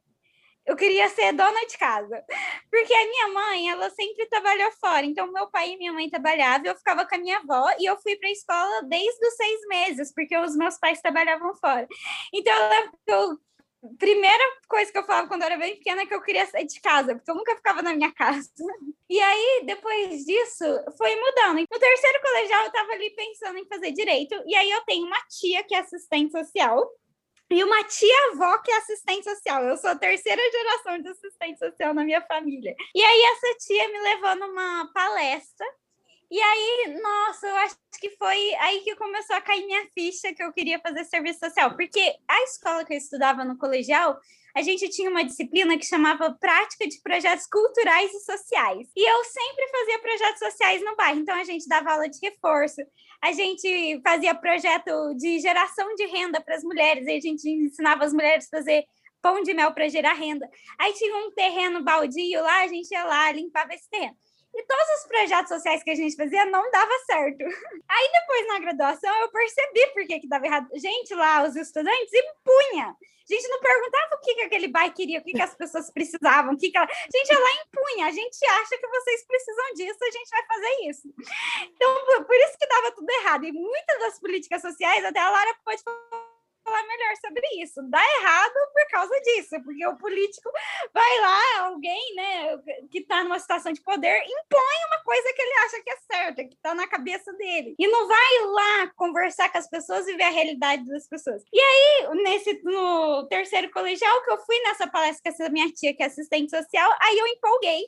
Eu 0.65 0.75
queria 0.75 1.09
ser 1.09 1.33
dona 1.33 1.65
de 1.65 1.77
casa. 1.77 2.23
Porque 2.69 2.93
a 2.93 3.07
minha 3.07 3.27
mãe, 3.29 3.69
ela 3.69 3.89
sempre 3.89 4.27
trabalhou 4.27 4.71
fora. 4.73 5.05
Então, 5.05 5.31
meu 5.31 5.47
pai 5.49 5.71
e 5.71 5.77
minha 5.77 5.91
mãe 5.91 6.09
trabalhavam, 6.09 6.67
eu 6.67 6.75
ficava 6.75 7.07
com 7.07 7.15
a 7.15 7.17
minha 7.17 7.37
avó 7.39 7.67
e 7.79 7.85
eu 7.85 7.97
fui 7.97 8.15
para 8.17 8.29
a 8.29 8.31
escola 8.31 8.83
desde 8.83 9.25
os 9.25 9.35
seis 9.35 9.59
meses, 9.67 10.13
porque 10.13 10.37
os 10.37 10.55
meus 10.55 10.77
pais 10.77 11.01
trabalhavam 11.01 11.55
fora. 11.55 11.87
Então, 12.33 12.53
eu 13.07 13.29
eu 13.31 13.37
primeira 13.97 14.43
coisa 14.67 14.91
que 14.91 14.97
eu 14.97 15.05
falava 15.05 15.27
quando 15.27 15.41
eu 15.41 15.47
era 15.47 15.57
bem 15.57 15.75
pequena 15.75 16.01
é 16.01 16.05
que 16.05 16.13
eu 16.13 16.21
queria 16.21 16.45
sair 16.45 16.65
de 16.65 16.79
casa, 16.81 17.15
porque 17.15 17.31
eu 17.31 17.35
nunca 17.35 17.55
ficava 17.55 17.81
na 17.81 17.93
minha 17.93 18.11
casa. 18.11 18.49
E 19.09 19.19
aí, 19.19 19.63
depois 19.65 20.25
disso, 20.25 20.65
foi 20.97 21.15
mudando. 21.15 21.59
No 21.59 21.79
terceiro 21.79 22.21
colegial, 22.21 22.61
eu 22.61 22.67
estava 22.67 22.91
ali 22.91 23.09
pensando 23.11 23.57
em 23.57 23.67
fazer 23.67 23.91
direito, 23.91 24.35
e 24.45 24.55
aí 24.55 24.69
eu 24.69 24.81
tenho 24.81 25.05
uma 25.05 25.19
tia 25.29 25.63
que 25.63 25.73
é 25.73 25.79
assistente 25.79 26.31
social. 26.31 26.89
E 27.51 27.63
uma 27.63 27.83
tia-avó 27.83 28.59
que 28.59 28.71
é 28.71 28.77
assistente 28.77 29.23
social. 29.23 29.63
Eu 29.63 29.75
sou 29.75 29.89
a 29.89 29.95
terceira 29.95 30.39
geração 30.51 31.01
de 31.01 31.09
assistente 31.09 31.57
social 31.57 31.95
na 31.95 32.03
minha 32.03 32.21
família. 32.21 32.75
E 32.93 33.01
aí, 33.03 33.21
essa 33.23 33.57
tia 33.65 33.87
me 33.87 33.99
levou 34.01 34.35
numa 34.35 34.91
palestra 34.93 35.65
e 36.31 36.39
aí, 36.39 36.99
nossa, 37.01 37.47
eu 37.47 37.55
acho 37.57 37.75
que 37.99 38.11
foi 38.17 38.53
aí 38.55 38.81
que 38.81 38.95
começou 38.95 39.35
a 39.35 39.41
cair 39.41 39.65
minha 39.65 39.87
ficha 39.93 40.33
que 40.33 40.43
eu 40.43 40.53
queria 40.53 40.79
fazer 40.79 41.03
serviço 41.05 41.39
social, 41.39 41.75
porque 41.75 42.15
a 42.27 42.43
escola 42.43 42.85
que 42.85 42.93
eu 42.93 42.97
estudava 42.97 43.43
no 43.43 43.57
colegial, 43.57 44.15
a 44.55 44.61
gente 44.61 44.89
tinha 44.89 45.09
uma 45.09 45.23
disciplina 45.23 45.77
que 45.77 45.85
chamava 45.85 46.35
Prática 46.39 46.87
de 46.87 47.01
Projetos 47.01 47.47
Culturais 47.47 48.11
e 48.13 48.19
Sociais. 48.19 48.87
E 48.95 49.09
eu 49.09 49.23
sempre 49.23 49.67
fazia 49.69 49.99
projetos 49.99 50.39
sociais 50.39 50.83
no 50.83 50.95
bairro, 50.95 51.19
então 51.19 51.35
a 51.35 51.43
gente 51.43 51.67
dava 51.67 51.93
aula 51.93 52.07
de 52.07 52.19
reforço, 52.21 52.81
a 53.23 53.31
gente 53.31 53.99
fazia 54.03 54.35
projeto 54.35 55.15
de 55.15 55.39
geração 55.39 55.95
de 55.95 56.05
renda 56.05 56.39
para 56.41 56.55
as 56.55 56.63
mulheres, 56.63 57.07
a 57.07 57.19
gente 57.19 57.49
ensinava 57.49 58.05
as 58.05 58.13
mulheres 58.13 58.45
a 58.45 58.57
fazer 58.57 58.85
pão 59.21 59.41
de 59.41 59.53
mel 59.53 59.73
para 59.73 59.89
gerar 59.89 60.13
renda. 60.13 60.47
Aí 60.79 60.93
tinha 60.93 61.15
um 61.17 61.31
terreno 61.31 61.83
baldio 61.83 62.41
lá, 62.41 62.61
a 62.61 62.67
gente 62.67 62.91
ia 62.91 63.03
lá, 63.03 63.31
limpava 63.31 63.73
esse 63.73 63.89
terreno. 63.89 64.15
E 64.53 64.63
todos 64.63 64.89
os 64.97 65.07
projetos 65.07 65.49
sociais 65.49 65.83
que 65.83 65.91
a 65.91 65.95
gente 65.95 66.15
fazia 66.15 66.45
não 66.45 66.69
dava 66.71 66.91
certo. 67.05 67.43
Aí 67.87 68.11
depois 68.13 68.47
na 68.47 68.59
graduação 68.59 69.15
eu 69.21 69.29
percebi 69.29 69.87
por 69.93 70.05
que, 70.05 70.19
que 70.19 70.27
dava 70.27 70.45
errado. 70.45 70.67
Gente 70.75 71.13
lá, 71.13 71.43
os 71.43 71.55
estudantes, 71.55 72.11
impunha. 72.13 72.95
A 73.29 73.33
gente 73.33 73.47
não 73.47 73.59
perguntava 73.59 74.15
o 74.15 74.21
que, 74.21 74.33
que 74.33 74.41
aquele 74.41 74.67
bai 74.67 74.91
queria, 74.91 75.19
o 75.19 75.23
que, 75.23 75.33
que 75.33 75.41
as 75.41 75.53
pessoas 75.53 75.91
precisavam, 75.91 76.53
o 76.53 76.57
que, 76.57 76.71
que 76.71 76.77
ela. 76.77 76.87
Gente, 76.87 77.31
ela 77.31 77.51
impunha. 77.61 78.07
A 78.07 78.11
gente 78.11 78.45
acha 78.45 78.75
que 78.75 78.87
vocês 78.87 79.27
precisam 79.27 79.73
disso, 79.75 79.99
a 80.01 80.11
gente 80.11 80.29
vai 80.29 80.45
fazer 80.47 80.89
isso. 80.89 81.13
Então, 81.61 82.23
por 82.25 82.35
isso 82.35 82.57
que 82.57 82.67
dava 82.67 82.91
tudo 82.91 83.09
errado. 83.09 83.45
E 83.45 83.51
muitas 83.51 83.99
das 83.99 84.19
políticas 84.19 84.61
sociais, 84.63 85.05
até 85.05 85.19
a 85.19 85.29
Lara 85.29 85.55
pode 85.63 85.83
falar 85.83 86.28
falar 86.69 86.87
melhor 86.87 87.15
sobre 87.17 87.63
isso. 87.63 87.81
Dá 87.89 88.01
errado 88.19 88.53
por 88.73 88.87
causa 88.89 89.19
disso, 89.21 89.61
porque 89.63 89.85
o 89.87 89.97
político 89.97 90.49
vai 90.93 91.19
lá, 91.19 91.65
alguém, 91.65 92.15
né, 92.15 92.57
que 92.91 92.99
está 92.99 93.23
numa 93.23 93.39
situação 93.39 93.71
de 93.71 93.81
poder, 93.81 94.17
impõe 94.17 94.85
uma 94.87 95.03
coisa 95.03 95.33
que 95.33 95.41
ele 95.41 95.53
acha 95.65 95.83
que 95.83 95.89
é 95.89 95.97
certa, 95.97 96.43
que 96.43 96.55
está 96.55 96.75
na 96.75 96.87
cabeça 96.87 97.33
dele. 97.33 97.75
E 97.77 97.87
não 97.87 98.07
vai 98.07 98.45
lá 98.45 98.91
conversar 98.95 99.51
com 99.51 99.57
as 99.57 99.69
pessoas 99.69 100.07
e 100.07 100.15
ver 100.15 100.23
a 100.23 100.29
realidade 100.29 100.85
das 100.85 101.07
pessoas. 101.07 101.43
E 101.51 101.59
aí, 101.59 102.09
nesse 102.23 102.61
no 102.63 103.27
terceiro 103.27 103.71
colegial 103.71 104.23
que 104.23 104.31
eu 104.31 104.37
fui 104.37 104.59
nessa 104.61 104.87
palestra 104.87 105.23
com 105.23 105.29
essa 105.29 105.51
minha 105.51 105.71
tia 105.71 105.95
que 105.95 106.03
é 106.03 106.05
assistente 106.05 106.49
social, 106.49 106.91
aí 107.01 107.17
eu 107.17 107.27
empolguei 107.27 107.87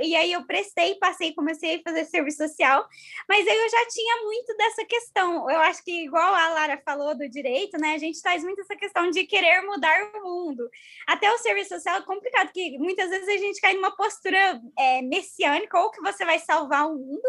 e 0.00 0.16
aí 0.16 0.32
eu 0.32 0.44
prestei, 0.46 0.94
passei, 0.94 1.34
comecei 1.34 1.76
a 1.76 1.82
fazer 1.82 2.04
serviço 2.06 2.38
social, 2.38 2.86
mas 3.28 3.46
aí 3.46 3.56
eu 3.56 3.68
já 3.68 3.86
tinha 3.88 4.22
muito 4.22 4.56
dessa 4.56 4.84
questão. 4.84 5.50
Eu 5.50 5.60
acho 5.60 5.84
que, 5.84 6.04
igual 6.04 6.34
a 6.34 6.48
Lara 6.48 6.80
falou 6.84 7.14
do 7.14 7.28
direito, 7.28 7.78
né, 7.78 7.94
a 7.94 7.98
gente 7.98 8.22
traz 8.22 8.42
muito 8.42 8.60
essa 8.60 8.74
questão 8.74 9.10
de 9.10 9.24
querer 9.24 9.60
mudar 9.62 10.02
o 10.14 10.22
mundo. 10.22 10.68
Até 11.06 11.30
o 11.30 11.38
serviço 11.38 11.74
social 11.74 11.96
é 11.96 12.02
complicado, 12.02 12.46
porque 12.46 12.78
muitas 12.78 13.10
vezes 13.10 13.28
a 13.28 13.36
gente 13.36 13.60
cai 13.60 13.74
numa 13.74 13.94
postura 13.94 14.60
é, 14.78 15.02
messiânica, 15.02 15.78
ou 15.78 15.90
que 15.90 16.00
você 16.00 16.24
vai 16.24 16.38
salvar 16.38 16.86
o 16.88 16.94
mundo, 16.94 17.28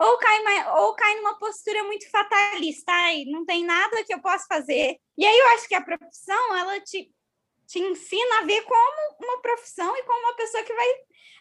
ou 0.00 0.18
cai, 0.18 0.38
ou 0.78 0.94
cai 0.94 1.14
numa 1.16 1.38
postura 1.38 1.84
muito 1.84 2.10
fatalista, 2.10 2.90
ai, 2.92 3.24
não 3.26 3.44
tem 3.44 3.64
nada 3.64 4.04
que 4.04 4.12
eu 4.12 4.20
possa 4.20 4.46
fazer. 4.48 4.98
E 5.16 5.24
aí 5.24 5.38
eu 5.38 5.48
acho 5.48 5.68
que 5.68 5.74
a 5.74 5.82
profissão, 5.82 6.56
ela 6.56 6.80
te 6.80 7.10
te 7.70 7.78
ensina 7.78 8.40
a 8.40 8.44
ver 8.44 8.62
como 8.62 9.16
uma 9.20 9.40
profissão 9.40 9.96
e 9.96 10.02
como 10.02 10.18
uma 10.18 10.34
pessoa 10.34 10.64
que 10.64 10.74
vai 10.74 10.88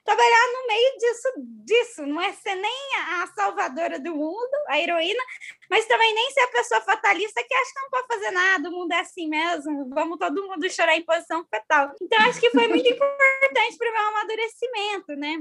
trabalhar 0.05 0.47
no 0.53 0.67
meio 0.67 0.97
disso, 0.99 1.27
disso. 1.65 2.05
Não 2.05 2.21
é 2.21 2.31
ser 2.33 2.53
nem 2.53 2.95
a 3.19 3.27
salvadora 3.33 3.99
do 3.99 4.15
mundo, 4.15 4.55
a 4.67 4.79
heroína, 4.79 5.23
mas 5.71 5.87
também 5.87 6.13
nem 6.13 6.29
ser 6.29 6.41
a 6.41 6.47
pessoa 6.49 6.81
fatalista 6.81 7.43
que 7.43 7.53
acha 7.53 7.73
que 7.73 7.81
não 7.81 7.89
pode 7.89 8.07
fazer 8.07 8.29
nada, 8.29 8.69
o 8.69 8.71
mundo 8.71 8.91
é 8.91 8.99
assim 8.99 9.27
mesmo, 9.27 9.89
vamos 9.89 10.19
todo 10.19 10.47
mundo 10.47 10.69
chorar 10.69 10.95
em 10.95 11.03
posição 11.03 11.43
fetal. 11.49 11.95
Então, 11.99 12.19
acho 12.27 12.39
que 12.39 12.51
foi 12.51 12.67
muito 12.67 12.87
importante 12.93 13.77
para 13.77 13.89
o 13.89 13.93
meu 13.93 14.01
amadurecimento, 14.09 15.15
né? 15.15 15.37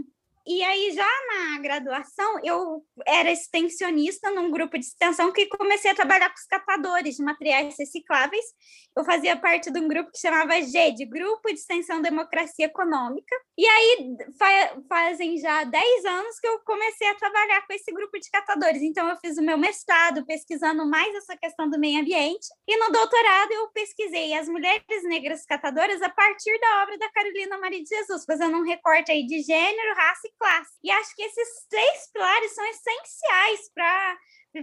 E 0.50 0.62
aí, 0.64 0.93
já 0.93 1.07
na 1.26 1.59
graduação, 1.59 2.40
eu 2.43 2.83
era 3.07 3.31
extensionista 3.31 4.31
num 4.31 4.50
grupo 4.50 4.78
de 4.78 4.87
extensão 4.87 5.31
que 5.31 5.45
comecei 5.45 5.90
a 5.90 5.95
trabalhar 5.95 6.31
com 6.31 6.37
os 6.37 6.47
catadores 6.47 7.17
de 7.17 7.23
materiais 7.23 7.76
recicláveis. 7.78 8.47
Eu 8.97 9.05
fazia 9.05 9.37
parte 9.37 9.71
de 9.71 9.78
um 9.78 9.87
grupo 9.87 10.11
que 10.11 10.19
chamava 10.19 10.62
GED, 10.62 11.05
Grupo 11.05 11.49
de 11.49 11.57
Extensão 11.61 12.00
Democracia 12.00 12.64
Econômica. 12.64 13.37
E 13.59 13.67
aí, 13.67 14.17
fa 14.38 14.81
fazem 14.88 15.37
já 15.37 15.65
10 15.65 16.05
anos 16.05 16.38
que 16.38 16.47
eu 16.47 16.61
comecei 16.61 17.09
a 17.09 17.15
trabalhar 17.17 17.67
com 17.67 17.73
esse 17.73 17.91
grupo 17.93 18.17
de 18.17 18.31
catadores. 18.31 18.81
Então, 18.83 19.09
eu 19.09 19.17
fiz 19.17 19.37
o 19.37 19.43
meu 19.43 19.59
mestrado 19.59 20.25
pesquisando 20.25 20.87
mais 20.87 21.12
essa 21.17 21.37
questão 21.37 21.69
do 21.69 21.77
meio 21.77 22.00
ambiente. 22.00 22.47
E 22.69 22.77
no 22.77 22.93
doutorado, 22.93 23.50
eu 23.50 23.69
pesquisei 23.73 24.33
as 24.35 24.49
mulheres 24.49 25.03
negras 25.03 25.45
catadoras 25.45 26.00
a 26.03 26.09
partir 26.09 26.57
da 26.61 26.83
obra 26.85 26.99
da 26.99 27.11
Carolina 27.11 27.59
Maria 27.59 27.83
de 27.83 27.88
Jesus, 27.88 28.25
fazendo 28.25 28.59
um 28.59 28.62
recorte 28.62 29.11
aí 29.11 29.27
de 29.27 29.43
gênero, 29.43 29.95
raça 29.97 30.29
e 30.29 30.33
classe. 30.38 30.79
E 30.85 30.93
acho 30.93 31.17
que 31.17 31.23
esses 31.23 31.67
três 31.69 32.12
pilares 32.12 32.55
são 32.55 32.65
essenciais 32.65 33.73
para 33.75 34.19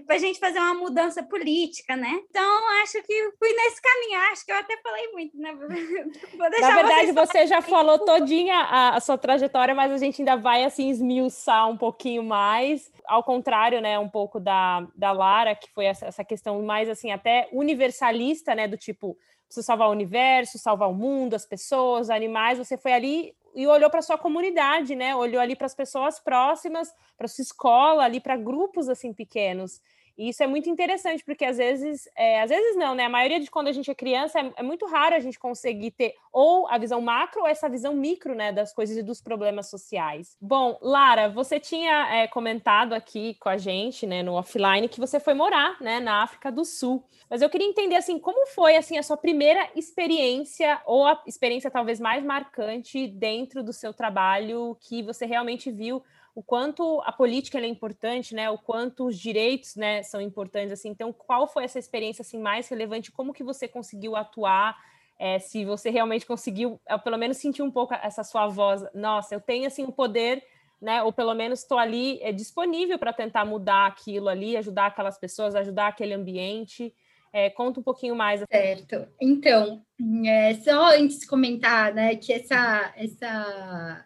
para 0.05 0.15
a 0.15 0.19
gente 0.19 0.39
fazer 0.39 0.59
uma 0.59 0.73
mudança 0.73 1.21
política, 1.21 1.95
né? 1.95 2.09
Então, 2.29 2.81
acho 2.81 3.01
que 3.03 3.31
fui 3.37 3.53
nesse 3.53 3.81
caminho. 3.81 4.19
Acho 4.31 4.45
que 4.45 4.51
eu 4.51 4.57
até 4.57 4.77
falei 4.81 5.11
muito, 5.11 5.37
né? 5.37 5.53
Na 6.59 6.75
verdade, 6.75 7.11
você 7.11 7.45
já 7.45 7.61
falou 7.61 7.99
todinha 7.99 8.55
a, 8.55 8.95
a, 8.95 8.99
sua 8.99 9.17
trajetória, 9.17 9.75
mas 9.75 9.91
a 9.91 9.97
gente 9.97 10.21
ainda 10.21 10.35
vai, 10.35 10.63
assim, 10.63 10.89
esmiuçar 10.89 11.69
um 11.69 11.77
pouquinho 11.77 12.23
mais. 12.23 12.91
Ao 13.05 13.23
contrário, 13.23 13.79
né, 13.79 13.99
um 13.99 14.09
pouco 14.09 14.39
da, 14.39 14.87
da 14.95 15.11
Lara, 15.11 15.55
que 15.55 15.69
foi 15.71 15.85
essa, 15.85 16.07
essa 16.07 16.23
questão 16.23 16.61
mais, 16.63 16.89
assim, 16.89 17.11
até 17.11 17.47
universalista, 17.51 18.55
né? 18.55 18.67
Do 18.67 18.77
tipo, 18.77 19.15
preciso 19.47 19.65
salvar 19.65 19.87
o 19.89 19.91
universo, 19.91 20.57
salvar 20.57 20.89
o 20.89 20.93
mundo, 20.93 21.33
as 21.35 21.45
pessoas, 21.45 22.09
animais. 22.09 22.57
Você 22.57 22.77
foi 22.77 22.93
ali 22.93 23.35
e 23.53 23.65
olhou 23.67 23.89
para 23.89 24.01
sua 24.01 24.17
comunidade, 24.17 24.95
né? 24.95 25.15
Olhou 25.15 25.41
ali 25.41 25.55
para 25.55 25.65
as 25.65 25.75
pessoas 25.75 26.19
próximas, 26.19 26.89
para 27.17 27.27
sua 27.27 27.41
escola, 27.41 28.03
ali 28.03 28.19
para 28.19 28.35
grupos 28.37 28.89
assim 28.89 29.13
pequenos. 29.13 29.81
E 30.17 30.29
isso 30.29 30.41
é 30.41 30.47
muito 30.47 30.69
interessante, 30.69 31.23
porque 31.23 31.43
às 31.43 31.57
vezes, 31.57 32.07
é, 32.15 32.41
às 32.41 32.49
vezes 32.49 32.75
não, 32.77 32.95
né? 32.95 33.05
A 33.05 33.09
maioria 33.09 33.39
de 33.39 33.51
quando 33.51 33.67
a 33.67 33.71
gente 33.71 33.91
é 33.91 33.95
criança 33.95 34.39
é, 34.39 34.53
é, 34.57 34.63
muito 34.63 34.85
raro 34.85 35.15
a 35.15 35.19
gente 35.19 35.37
conseguir 35.37 35.91
ter 35.91 36.15
ou 36.31 36.67
a 36.67 36.77
visão 36.77 37.01
macro 37.01 37.41
ou 37.41 37.47
essa 37.47 37.69
visão 37.69 37.93
micro, 37.93 38.35
né, 38.35 38.51
das 38.51 38.73
coisas 38.73 38.97
e 38.97 39.03
dos 39.03 39.21
problemas 39.21 39.69
sociais. 39.69 40.35
Bom, 40.41 40.77
Lara, 40.81 41.29
você 41.29 41.59
tinha 41.59 42.13
é, 42.13 42.27
comentado 42.27 42.93
aqui 42.93 43.35
com 43.35 43.49
a 43.49 43.57
gente, 43.57 44.05
né, 44.05 44.21
no 44.21 44.33
offline, 44.33 44.89
que 44.89 44.99
você 44.99 45.19
foi 45.19 45.33
morar, 45.33 45.77
né, 45.81 45.99
na 45.99 46.23
África 46.23 46.51
do 46.51 46.65
Sul. 46.65 47.03
Mas 47.29 47.41
eu 47.41 47.49
queria 47.49 47.67
entender 47.67 47.95
assim, 47.95 48.19
como 48.19 48.47
foi 48.47 48.75
assim 48.75 48.97
a 48.97 49.03
sua 49.03 49.17
primeira 49.17 49.69
experiência 49.75 50.81
ou 50.85 51.05
a 51.05 51.21
experiência 51.25 51.71
talvez 51.71 51.99
mais 51.99 52.23
marcante 52.23 53.07
dentro 53.07 53.63
do 53.63 53.73
seu 53.73 53.93
trabalho 53.93 54.77
que 54.81 55.01
você 55.01 55.25
realmente 55.25 55.71
viu 55.71 56.03
o 56.35 56.43
quanto 56.43 57.01
a 57.05 57.13
política 57.13 57.57
é 57.57 57.65
importante, 57.65 58.35
né? 58.35 58.49
O 58.49 58.57
quanto 58.57 59.07
os 59.07 59.17
direitos, 59.17 59.77
né, 59.77 60.03
são 60.03 60.19
importantes 60.19 60.73
assim. 60.73 60.89
Então, 60.89 61.13
qual 61.13 61.47
foi 61.47 61.63
essa 61.63 61.79
experiência 61.79 62.21
assim 62.21 62.37
mais 62.37 62.67
relevante? 62.67 63.09
Como 63.09 63.33
que 63.33 63.41
você 63.41 63.69
conseguiu 63.69 64.17
atuar? 64.17 64.77
É, 65.17 65.39
se 65.39 65.63
você 65.63 65.89
realmente 65.89 66.25
conseguiu, 66.25 66.77
pelo 67.05 67.17
menos 67.17 67.37
sentir 67.37 67.61
um 67.61 67.71
pouco 67.71 67.93
essa 67.93 68.21
sua 68.21 68.47
voz, 68.47 68.83
nossa, 68.93 69.33
eu 69.33 69.39
tenho 69.39 69.65
assim 69.65 69.83
o 69.83 69.87
um 69.87 69.91
poder, 69.91 70.43
né? 70.81 71.01
Ou 71.03 71.13
pelo 71.13 71.33
menos 71.33 71.61
estou 71.61 71.79
ali 71.79 72.21
é, 72.21 72.33
disponível 72.33 72.99
para 72.99 73.13
tentar 73.13 73.45
mudar 73.45 73.85
aquilo 73.85 74.27
ali, 74.27 74.57
ajudar 74.57 74.87
aquelas 74.87 75.17
pessoas, 75.17 75.55
ajudar 75.55 75.87
aquele 75.87 76.13
ambiente. 76.13 76.93
É, 77.31 77.49
conta 77.49 77.79
um 77.79 77.83
pouquinho 77.83 78.15
mais. 78.15 78.43
Certo. 78.51 79.07
Então, 79.21 79.81
é, 80.25 80.53
só 80.55 80.97
antes 80.97 81.19
de 81.19 81.27
comentar, 81.27 81.93
né, 81.93 82.17
que 82.17 82.33
essa, 82.33 82.93
essa 82.97 84.05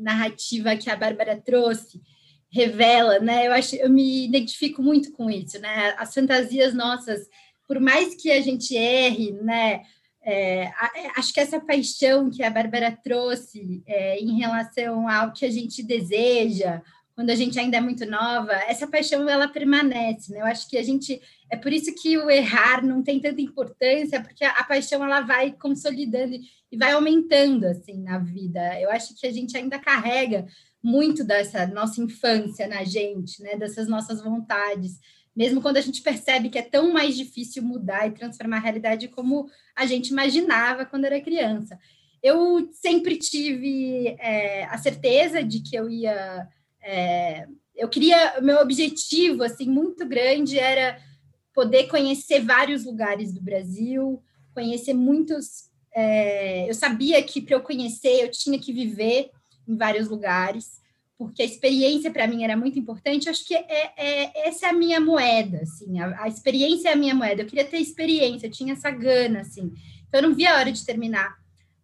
narrativa 0.00 0.76
que 0.76 0.90
a 0.90 0.96
Bárbara 0.96 1.40
trouxe 1.40 2.00
revela, 2.52 3.20
né? 3.20 3.46
Eu 3.46 3.52
acho, 3.52 3.76
eu 3.76 3.88
me 3.88 4.24
identifico 4.24 4.82
muito 4.82 5.12
com 5.12 5.30
isso, 5.30 5.58
né? 5.60 5.94
As 5.96 6.12
fantasias 6.12 6.74
nossas, 6.74 7.28
por 7.66 7.78
mais 7.78 8.14
que 8.14 8.30
a 8.30 8.40
gente 8.40 8.76
erre, 8.76 9.32
né? 9.32 9.82
É, 10.22 10.64
é, 10.64 10.72
acho 11.16 11.32
que 11.32 11.40
essa 11.40 11.60
paixão 11.60 12.28
que 12.28 12.42
a 12.42 12.50
Bárbara 12.50 12.96
trouxe 13.02 13.82
é, 13.86 14.18
em 14.18 14.38
relação 14.38 15.08
ao 15.08 15.32
que 15.32 15.46
a 15.46 15.50
gente 15.50 15.82
deseja, 15.82 16.82
quando 17.20 17.28
a 17.28 17.34
gente 17.34 17.58
ainda 17.60 17.76
é 17.76 17.80
muito 17.82 18.06
nova, 18.06 18.54
essa 18.66 18.86
paixão 18.86 19.28
ela 19.28 19.46
permanece, 19.46 20.32
né? 20.32 20.40
Eu 20.40 20.46
acho 20.46 20.66
que 20.66 20.78
a 20.78 20.82
gente 20.82 21.20
é 21.50 21.56
por 21.56 21.70
isso 21.70 21.94
que 21.94 22.16
o 22.16 22.30
errar 22.30 22.82
não 22.82 23.02
tem 23.02 23.20
tanta 23.20 23.42
importância, 23.42 24.22
porque 24.22 24.42
a, 24.42 24.52
a 24.52 24.64
paixão 24.64 25.04
ela 25.04 25.20
vai 25.20 25.52
consolidando 25.52 26.34
e 26.72 26.78
vai 26.78 26.92
aumentando 26.92 27.66
assim 27.66 28.00
na 28.02 28.16
vida. 28.16 28.80
Eu 28.80 28.90
acho 28.90 29.14
que 29.20 29.26
a 29.26 29.30
gente 29.30 29.54
ainda 29.54 29.78
carrega 29.78 30.46
muito 30.82 31.22
dessa 31.22 31.66
nossa 31.66 32.00
infância 32.00 32.66
na 32.66 32.84
gente, 32.84 33.42
né? 33.42 33.54
Dessas 33.54 33.86
nossas 33.86 34.22
vontades, 34.22 34.98
mesmo 35.36 35.60
quando 35.60 35.76
a 35.76 35.82
gente 35.82 36.00
percebe 36.00 36.48
que 36.48 36.58
é 36.58 36.62
tão 36.62 36.90
mais 36.90 37.14
difícil 37.14 37.62
mudar 37.62 38.08
e 38.08 38.12
transformar 38.12 38.56
a 38.56 38.60
realidade 38.60 39.08
como 39.08 39.46
a 39.76 39.84
gente 39.84 40.08
imaginava 40.08 40.86
quando 40.86 41.04
era 41.04 41.20
criança. 41.20 41.78
Eu 42.22 42.70
sempre 42.72 43.18
tive 43.18 44.16
é, 44.18 44.64
a 44.64 44.78
certeza 44.78 45.44
de 45.44 45.60
que 45.60 45.76
eu 45.76 45.90
ia, 45.90 46.48
é, 46.82 47.46
eu 47.76 47.88
queria, 47.88 48.40
meu 48.40 48.58
objetivo 48.60 49.42
assim 49.42 49.66
muito 49.66 50.06
grande 50.06 50.58
era 50.58 50.98
poder 51.54 51.88
conhecer 51.88 52.40
vários 52.40 52.84
lugares 52.84 53.32
do 53.32 53.40
Brasil, 53.40 54.22
conhecer 54.54 54.94
muitos 54.94 55.70
é, 55.94 56.68
eu 56.68 56.74
sabia 56.74 57.22
que 57.22 57.40
para 57.40 57.56
eu 57.56 57.60
conhecer 57.60 58.22
eu 58.22 58.30
tinha 58.30 58.58
que 58.58 58.72
viver 58.72 59.30
em 59.68 59.76
vários 59.76 60.08
lugares, 60.08 60.80
porque 61.18 61.42
a 61.42 61.44
experiência 61.44 62.10
para 62.10 62.26
mim 62.26 62.44
era 62.44 62.56
muito 62.56 62.78
importante. 62.78 63.26
Eu 63.26 63.32
acho 63.32 63.46
que 63.46 63.54
é, 63.54 63.92
é, 63.96 64.48
essa 64.48 64.66
é 64.66 64.70
a 64.70 64.72
minha 64.72 65.00
moeda, 65.00 65.58
assim, 65.62 66.00
a, 66.00 66.24
a, 66.24 66.28
experiência 66.28 66.88
é 66.88 66.92
a 66.92 66.96
minha 66.96 67.14
moeda. 67.14 67.42
Eu 67.42 67.46
queria 67.46 67.64
ter 67.64 67.78
experiência, 67.78 68.46
eu 68.46 68.50
tinha 68.50 68.72
essa 68.72 68.90
gana, 68.90 69.40
assim. 69.40 69.72
Então 70.08 70.20
eu 70.20 70.28
não 70.28 70.34
via 70.34 70.54
a 70.54 70.58
hora 70.58 70.72
de 70.72 70.84
terminar 70.84 71.36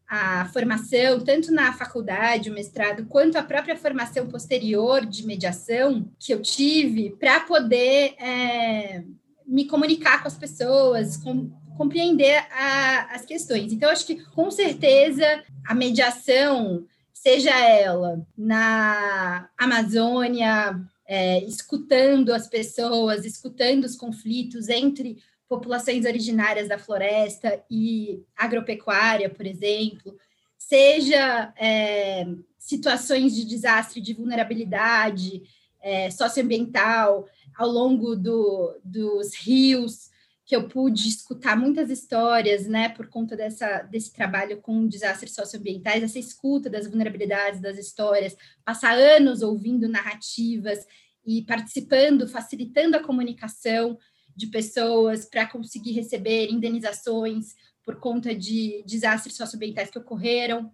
a 0.08 0.48
formação, 0.52 1.20
tanto 1.20 1.52
na 1.52 1.72
faculdade, 1.72 2.50
o 2.50 2.54
mestrado, 2.54 3.06
quanto 3.06 3.36
a 3.36 3.42
própria 3.42 3.76
formação 3.76 4.28
posterior 4.28 5.04
de 5.04 5.26
mediação 5.26 6.08
que 6.18 6.32
eu 6.32 6.40
tive, 6.40 7.10
para 7.10 7.40
poder 7.40 8.14
é, 8.18 9.02
me 9.46 9.66
comunicar 9.66 10.22
com 10.22 10.28
as 10.28 10.36
pessoas, 10.36 11.16
com, 11.16 11.50
compreender 11.76 12.44
a, 12.52 13.14
as 13.14 13.24
questões. 13.24 13.72
Então, 13.72 13.90
acho 13.90 14.06
que, 14.06 14.24
com 14.30 14.50
certeza, 14.50 15.42
a 15.66 15.74
mediação, 15.74 16.84
seja 17.12 17.50
ela 17.58 18.24
na 18.36 19.48
Amazônia, 19.58 20.80
é, 21.08 21.42
escutando 21.44 22.32
as 22.32 22.48
pessoas, 22.48 23.24
escutando 23.24 23.84
os 23.84 23.96
conflitos 23.96 24.68
entre 24.68 25.18
populações 25.48 26.04
originárias 26.04 26.68
da 26.68 26.78
floresta 26.78 27.62
e 27.70 28.22
agropecuária, 28.36 29.30
por 29.30 29.46
exemplo, 29.46 30.16
seja 30.58 31.52
é, 31.56 32.26
situações 32.58 33.34
de 33.34 33.44
desastre, 33.44 34.00
de 34.00 34.14
vulnerabilidade 34.14 35.42
é, 35.80 36.10
socioambiental 36.10 37.28
ao 37.56 37.68
longo 37.68 38.16
do, 38.16 38.76
dos 38.84 39.34
rios, 39.36 40.10
que 40.44 40.54
eu 40.54 40.68
pude 40.68 41.08
escutar 41.08 41.56
muitas 41.56 41.90
histórias, 41.90 42.66
né, 42.66 42.88
por 42.88 43.08
conta 43.08 43.36
dessa, 43.36 43.82
desse 43.82 44.12
trabalho 44.12 44.60
com 44.60 44.86
desastres 44.86 45.34
socioambientais, 45.34 46.02
essa 46.02 46.18
escuta 46.20 46.70
das 46.70 46.86
vulnerabilidades 46.86 47.60
das 47.60 47.78
histórias, 47.78 48.36
passar 48.64 48.96
anos 48.96 49.42
ouvindo 49.42 49.88
narrativas 49.88 50.86
e 51.24 51.42
participando, 51.42 52.28
facilitando 52.28 52.96
a 52.96 53.02
comunicação 53.02 53.98
de 54.36 54.46
pessoas 54.48 55.24
para 55.24 55.46
conseguir 55.46 55.92
receber 55.92 56.50
indenizações 56.50 57.54
por 57.84 57.96
conta 57.96 58.34
de 58.34 58.84
desastres 58.86 59.36
socioambientais 59.36 59.90
que 59.90 59.98
ocorreram. 59.98 60.70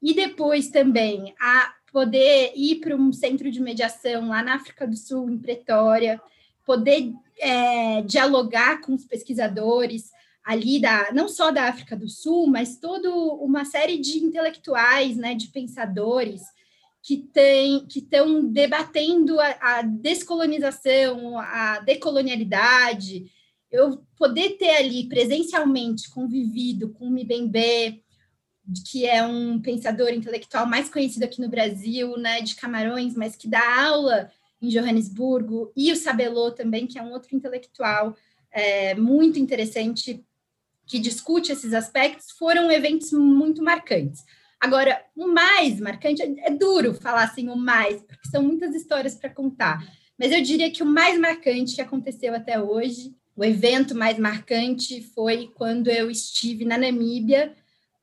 e 0.00 0.14
depois 0.14 0.68
também 0.68 1.34
a 1.40 1.74
poder 1.92 2.52
ir 2.54 2.76
para 2.76 2.94
um 2.94 3.12
centro 3.12 3.50
de 3.50 3.60
mediação 3.60 4.28
lá 4.28 4.42
na 4.42 4.54
África 4.54 4.86
do 4.86 4.96
Sul, 4.96 5.28
em 5.28 5.38
Pretória, 5.38 6.20
poder 6.64 7.12
é, 7.38 8.02
dialogar 8.02 8.80
com 8.80 8.94
os 8.94 9.04
pesquisadores 9.04 10.12
ali 10.44 10.80
da 10.80 11.10
não 11.12 11.28
só 11.28 11.50
da 11.50 11.64
África 11.64 11.96
do 11.96 12.08
Sul, 12.08 12.46
mas 12.46 12.78
toda 12.78 13.10
uma 13.10 13.64
série 13.64 13.98
de 13.98 14.18
intelectuais, 14.18 15.16
né, 15.16 15.34
de 15.34 15.48
pensadores 15.48 16.42
que 17.08 17.16
tem 17.16 17.86
que 17.86 18.00
estão 18.00 18.44
debatendo 18.44 19.40
a, 19.40 19.56
a, 19.62 19.82
descolonização, 19.82 21.38
a 21.38 21.78
decolonialidade. 21.78 23.32
Eu 23.70 24.04
poder 24.14 24.58
ter 24.58 24.76
ali 24.76 25.08
presencialmente 25.08 26.10
convivido 26.10 26.90
com 26.90 27.06
o 27.06 27.10
Mbembe, 27.10 28.04
que 28.90 29.06
é 29.06 29.24
um 29.24 29.58
pensador 29.58 30.10
intelectual 30.10 30.66
mais 30.66 30.90
conhecido 30.90 31.22
aqui 31.22 31.40
no 31.40 31.48
Brasil, 31.48 32.14
né, 32.18 32.42
de 32.42 32.54
Camarões, 32.56 33.14
mas 33.14 33.34
que 33.34 33.48
dá 33.48 33.86
aula 33.86 34.30
em 34.60 34.68
Johannesburgo, 34.68 35.72
e 35.74 35.90
o 35.90 35.96
Sabelô 35.96 36.50
também, 36.50 36.86
que 36.86 36.98
é 36.98 37.02
um 37.02 37.12
outro 37.12 37.34
intelectual 37.34 38.14
é, 38.50 38.94
muito 38.94 39.38
interessante 39.38 40.22
que 40.86 40.98
discute 40.98 41.52
esses 41.52 41.72
aspectos, 41.72 42.32
foram 42.32 42.70
eventos 42.70 43.12
muito 43.12 43.62
marcantes. 43.62 44.26
Agora, 44.60 45.00
o 45.14 45.28
mais 45.28 45.78
marcante, 45.80 46.22
é, 46.22 46.48
é 46.48 46.50
duro 46.50 46.94
falar 46.94 47.24
assim 47.24 47.48
o 47.48 47.56
mais, 47.56 48.02
porque 48.02 48.28
são 48.28 48.42
muitas 48.42 48.74
histórias 48.74 49.14
para 49.14 49.30
contar, 49.30 49.86
mas 50.18 50.32
eu 50.32 50.42
diria 50.42 50.70
que 50.70 50.82
o 50.82 50.86
mais 50.86 51.18
marcante 51.18 51.76
que 51.76 51.80
aconteceu 51.80 52.34
até 52.34 52.60
hoje, 52.60 53.14
o 53.36 53.44
evento 53.44 53.94
mais 53.94 54.18
marcante 54.18 55.00
foi 55.14 55.52
quando 55.54 55.88
eu 55.88 56.10
estive 56.10 56.64
na 56.64 56.76
Namíbia 56.76 57.54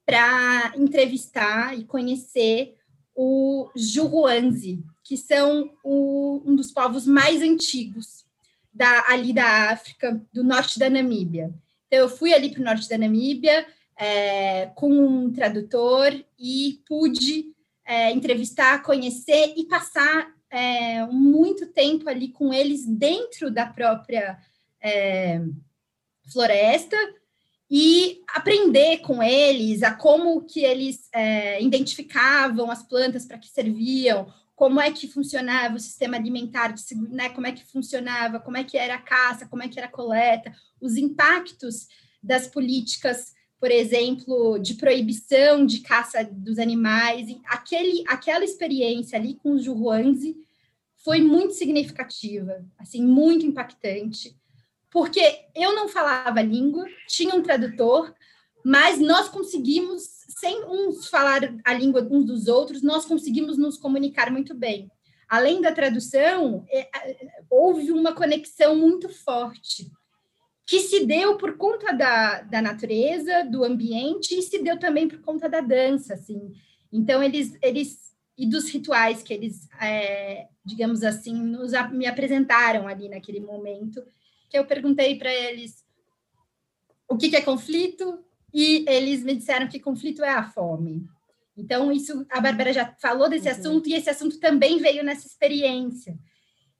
para 0.05 0.73
entrevistar 0.77 1.77
e 1.77 1.83
conhecer 1.83 2.75
o 3.13 3.69
Juruanzi, 3.75 4.81
que 5.03 5.17
são 5.17 5.71
o, 5.83 6.41
um 6.45 6.55
dos 6.55 6.71
povos 6.71 7.05
mais 7.05 7.41
antigos 7.41 8.25
da, 8.73 9.09
ali 9.09 9.33
da 9.33 9.71
África, 9.71 10.21
do 10.31 10.43
norte 10.43 10.79
da 10.79 10.89
Namíbia. 10.89 11.53
Então, 11.87 11.99
eu 11.99 12.09
fui 12.09 12.33
ali 12.33 12.49
para 12.51 12.61
o 12.61 12.65
norte 12.65 12.87
da 12.87 12.97
Namíbia 12.97 13.65
é, 13.97 14.67
com 14.75 14.89
um 14.89 15.31
tradutor 15.31 16.11
e 16.37 16.81
pude 16.87 17.53
é, 17.85 18.11
entrevistar, 18.11 18.81
conhecer 18.83 19.53
e 19.55 19.65
passar 19.65 20.33
é, 20.49 21.05
muito 21.05 21.67
tempo 21.67 22.09
ali 22.09 22.29
com 22.29 22.53
eles 22.53 22.85
dentro 22.85 23.51
da 23.51 23.65
própria 23.65 24.37
é, 24.81 25.41
floresta 26.31 26.97
e 27.69 28.21
aprender 28.27 28.99
com 28.99 29.21
eles 29.21 29.83
a 29.83 29.93
como 29.93 30.43
que 30.43 30.61
eles 30.63 31.09
é, 31.13 31.61
identificavam 31.61 32.69
as 32.69 32.83
plantas 32.83 33.25
para 33.25 33.37
que 33.37 33.49
serviam, 33.49 34.31
como 34.55 34.79
é 34.79 34.91
que 34.91 35.07
funcionava 35.07 35.75
o 35.75 35.79
sistema 35.79 36.15
alimentar, 36.15 36.73
né, 37.09 37.29
como 37.29 37.47
é 37.47 37.51
que 37.51 37.65
funcionava, 37.65 38.39
como 38.39 38.57
é 38.57 38.63
que 38.63 38.77
era 38.77 38.95
a 38.95 39.01
caça, 39.01 39.47
como 39.47 39.63
é 39.63 39.67
que 39.67 39.77
era 39.77 39.87
a 39.87 39.91
coleta, 39.91 40.55
os 40.79 40.95
impactos 40.95 41.87
das 42.23 42.47
políticas, 42.47 43.34
por 43.65 43.71
exemplo, 43.71 44.59
de 44.59 44.75
proibição 44.75 45.65
de 45.65 45.79
caça 45.79 46.23
dos 46.23 46.59
animais, 46.59 47.35
aquele, 47.47 48.03
aquela 48.07 48.45
experiência 48.45 49.17
ali 49.17 49.33
com 49.33 49.53
os 49.53 49.63
Juruanzi 49.63 50.37
foi 50.97 51.19
muito 51.19 51.55
significativa, 51.55 52.63
assim, 52.77 53.01
muito 53.01 53.43
impactante, 53.43 54.37
porque 54.87 55.47
eu 55.55 55.73
não 55.73 55.87
falava 55.87 56.43
língua, 56.43 56.85
tinha 57.07 57.33
um 57.33 57.41
tradutor, 57.41 58.13
mas 58.63 58.99
nós 58.99 59.29
conseguimos, 59.29 60.03
sem 60.39 60.63
uns 60.65 61.07
falar 61.07 61.57
a 61.65 61.73
língua 61.73 62.07
uns 62.11 62.23
dos 62.23 62.47
outros, 62.47 62.83
nós 62.83 63.03
conseguimos 63.03 63.57
nos 63.57 63.79
comunicar 63.79 64.31
muito 64.31 64.53
bem. 64.53 64.91
Além 65.27 65.59
da 65.59 65.71
tradução, 65.71 66.63
é, 66.69 66.87
houve 67.49 67.91
uma 67.91 68.13
conexão 68.13 68.75
muito 68.75 69.09
forte, 69.09 69.91
que 70.65 70.79
se 70.79 71.05
deu 71.05 71.37
por 71.37 71.57
conta 71.57 71.93
da, 71.93 72.41
da 72.41 72.61
natureza, 72.61 73.43
do 73.43 73.63
ambiente, 73.63 74.35
e 74.35 74.41
se 74.41 74.61
deu 74.63 74.79
também 74.79 75.07
por 75.07 75.19
conta 75.19 75.47
da 75.47 75.61
dança, 75.61 76.15
assim. 76.15 76.51
Então, 76.91 77.21
eles, 77.21 77.55
eles 77.61 78.05
e 78.37 78.45
dos 78.45 78.69
rituais 78.69 79.21
que 79.21 79.33
eles, 79.33 79.69
é, 79.79 80.47
digamos 80.63 81.03
assim, 81.03 81.35
nos, 81.35 81.71
me 81.91 82.05
apresentaram 82.05 82.87
ali 82.87 83.07
naquele 83.07 83.39
momento, 83.39 84.03
que 84.49 84.57
eu 84.57 84.65
perguntei 84.65 85.17
para 85.17 85.33
eles 85.33 85.85
o 87.07 87.15
que, 87.15 87.29
que 87.29 87.35
é 87.35 87.41
conflito 87.41 88.19
e 88.53 88.83
eles 88.87 89.23
me 89.23 89.35
disseram 89.35 89.67
que 89.67 89.79
conflito 89.79 90.23
é 90.23 90.31
a 90.31 90.43
fome. 90.43 91.07
Então, 91.55 91.91
isso 91.91 92.25
a 92.29 92.41
Bárbara 92.41 92.73
já 92.73 92.93
falou 92.99 93.29
desse 93.29 93.47
uhum. 93.47 93.53
assunto, 93.53 93.89
e 93.89 93.93
esse 93.93 94.09
assunto 94.09 94.39
também 94.39 94.77
veio 94.79 95.03
nessa 95.03 95.27
experiência. 95.27 96.17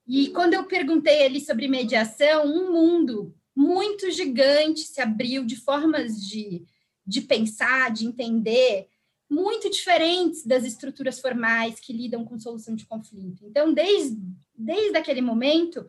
E 0.07 0.29
quando 0.29 0.53
eu 0.53 0.65
perguntei 0.65 1.25
ali 1.25 1.39
sobre 1.39 1.67
mediação, 1.67 2.45
um 2.45 2.71
mundo 2.71 3.33
muito 3.55 4.11
gigante 4.11 4.81
se 4.81 4.99
abriu 4.99 5.45
de 5.45 5.55
formas 5.55 6.21
de, 6.21 6.65
de 7.05 7.21
pensar, 7.21 7.91
de 7.91 8.05
entender, 8.05 8.87
muito 9.29 9.69
diferentes 9.69 10.45
das 10.45 10.63
estruturas 10.63 11.19
formais 11.19 11.79
que 11.79 11.93
lidam 11.93 12.23
com 12.23 12.39
solução 12.39 12.75
de 12.75 12.85
conflito. 12.85 13.45
Então, 13.45 13.73
desde, 13.73 14.17
desde 14.55 14.97
aquele 14.97 15.21
momento, 15.21 15.87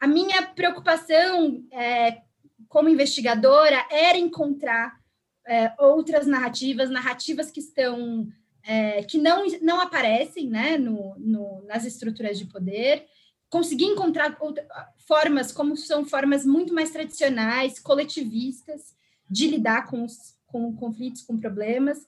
a 0.00 0.06
minha 0.06 0.42
preocupação 0.42 1.64
é, 1.70 2.22
como 2.68 2.88
investigadora 2.88 3.86
era 3.90 4.18
encontrar 4.18 4.98
é, 5.46 5.72
outras 5.78 6.26
narrativas, 6.26 6.90
narrativas 6.90 7.50
que 7.50 7.60
estão 7.60 8.26
é, 8.64 9.02
que 9.02 9.18
não, 9.18 9.44
não 9.60 9.80
aparecem 9.80 10.48
né, 10.48 10.78
no, 10.78 11.16
no, 11.18 11.62
nas 11.66 11.84
estruturas 11.84 12.38
de 12.38 12.46
poder, 12.46 13.06
conseguir 13.52 13.84
encontrar 13.84 14.34
outra, 14.40 14.66
formas 15.06 15.52
como 15.52 15.76
são 15.76 16.06
formas 16.06 16.46
muito 16.46 16.72
mais 16.72 16.90
tradicionais, 16.90 17.78
coletivistas, 17.78 18.96
de 19.28 19.46
lidar 19.46 19.90
com, 19.90 20.04
os, 20.06 20.16
com 20.46 20.74
conflitos, 20.74 21.20
com 21.20 21.38
problemas, 21.38 21.98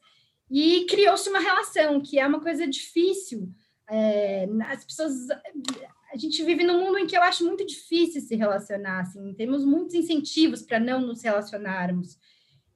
e 0.50 0.86
criou-se 0.88 1.28
uma 1.28 1.40
relação 1.40 2.00
que 2.00 2.18
é 2.18 2.26
uma 2.26 2.40
coisa 2.40 2.66
difícil. 2.66 3.52
É, 3.90 4.48
as 4.68 4.86
pessoas 4.86 5.28
a 6.10 6.16
gente 6.16 6.42
vive 6.42 6.64
num 6.64 6.82
mundo 6.82 6.96
em 6.96 7.06
que 7.06 7.16
eu 7.16 7.22
acho 7.22 7.44
muito 7.44 7.66
difícil 7.66 8.22
se 8.22 8.34
relacionar, 8.36 9.00
assim, 9.00 9.34
temos 9.34 9.66
muitos 9.66 9.94
incentivos 9.94 10.62
para 10.62 10.80
não 10.80 11.02
nos 11.02 11.22
relacionarmos. 11.22 12.18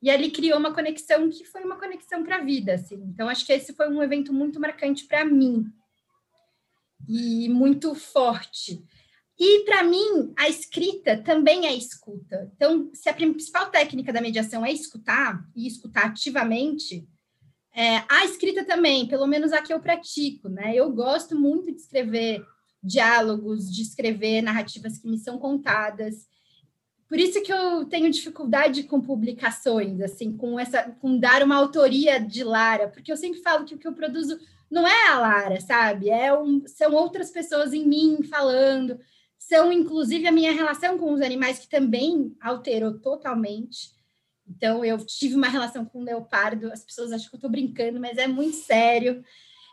E 0.02 0.10
ali 0.10 0.30
criou 0.30 0.58
uma 0.58 0.74
conexão 0.74 1.30
que 1.30 1.42
foi 1.46 1.64
uma 1.64 1.78
conexão 1.78 2.22
para 2.22 2.36
a 2.36 2.44
vida, 2.44 2.74
assim. 2.74 2.96
Então 2.96 3.30
acho 3.30 3.46
que 3.46 3.52
esse 3.52 3.72
foi 3.72 3.88
um 3.88 4.02
evento 4.02 4.30
muito 4.30 4.60
marcante 4.60 5.06
para 5.06 5.24
mim 5.24 5.72
e 7.08 7.48
muito 7.48 7.94
forte. 7.94 8.84
E 9.38 9.64
para 9.64 9.84
mim, 9.84 10.32
a 10.36 10.48
escrita 10.48 11.16
também 11.16 11.66
é 11.66 11.72
escuta. 11.72 12.50
Então, 12.54 12.90
se 12.92 13.08
a 13.08 13.14
principal 13.14 13.70
técnica 13.70 14.12
da 14.12 14.20
mediação 14.20 14.66
é 14.66 14.72
escutar 14.72 15.48
e 15.54 15.66
escutar 15.66 16.06
ativamente, 16.06 17.08
é, 17.74 18.02
a 18.08 18.24
escrita 18.24 18.64
também, 18.64 19.06
pelo 19.06 19.26
menos 19.26 19.52
a 19.52 19.62
que 19.62 19.72
eu 19.72 19.80
pratico, 19.80 20.48
né? 20.48 20.74
Eu 20.74 20.90
gosto 20.92 21.38
muito 21.38 21.72
de 21.72 21.80
escrever 21.80 22.44
diálogos, 22.82 23.72
de 23.72 23.82
escrever 23.82 24.42
narrativas 24.42 24.98
que 24.98 25.08
me 25.08 25.18
são 25.18 25.38
contadas. 25.38 26.26
Por 27.08 27.18
isso 27.18 27.40
que 27.42 27.52
eu 27.52 27.84
tenho 27.86 28.10
dificuldade 28.10 28.82
com 28.82 29.00
publicações, 29.00 30.00
assim, 30.00 30.36
com 30.36 30.58
essa, 30.58 30.90
com 31.00 31.18
dar 31.18 31.42
uma 31.42 31.56
autoria 31.56 32.18
de 32.18 32.44
Lara, 32.44 32.88
porque 32.88 33.10
eu 33.10 33.16
sempre 33.16 33.40
falo 33.40 33.64
que 33.64 33.74
o 33.74 33.78
que 33.78 33.86
eu 33.86 33.94
produzo 33.94 34.38
não 34.70 34.86
é 34.86 35.08
a 35.08 35.18
Lara, 35.18 35.60
sabe? 35.60 36.10
É 36.10 36.32
um, 36.36 36.62
são 36.66 36.92
outras 36.94 37.30
pessoas 37.30 37.72
em 37.72 37.86
mim 37.86 38.22
falando, 38.22 38.98
são 39.38 39.72
inclusive 39.72 40.26
a 40.26 40.32
minha 40.32 40.52
relação 40.52 40.98
com 40.98 41.12
os 41.12 41.20
animais 41.20 41.58
que 41.58 41.68
também 41.68 42.36
alterou 42.40 42.98
totalmente. 42.98 43.96
Então, 44.46 44.84
eu 44.84 44.98
tive 45.04 45.34
uma 45.34 45.48
relação 45.48 45.84
com 45.84 46.00
o 46.00 46.04
leopardo, 46.04 46.72
as 46.72 46.84
pessoas 46.84 47.12
acham 47.12 47.28
que 47.28 47.34
eu 47.34 47.38
estou 47.38 47.50
brincando, 47.50 48.00
mas 48.00 48.16
é 48.16 48.26
muito 48.26 48.56
sério. 48.56 49.22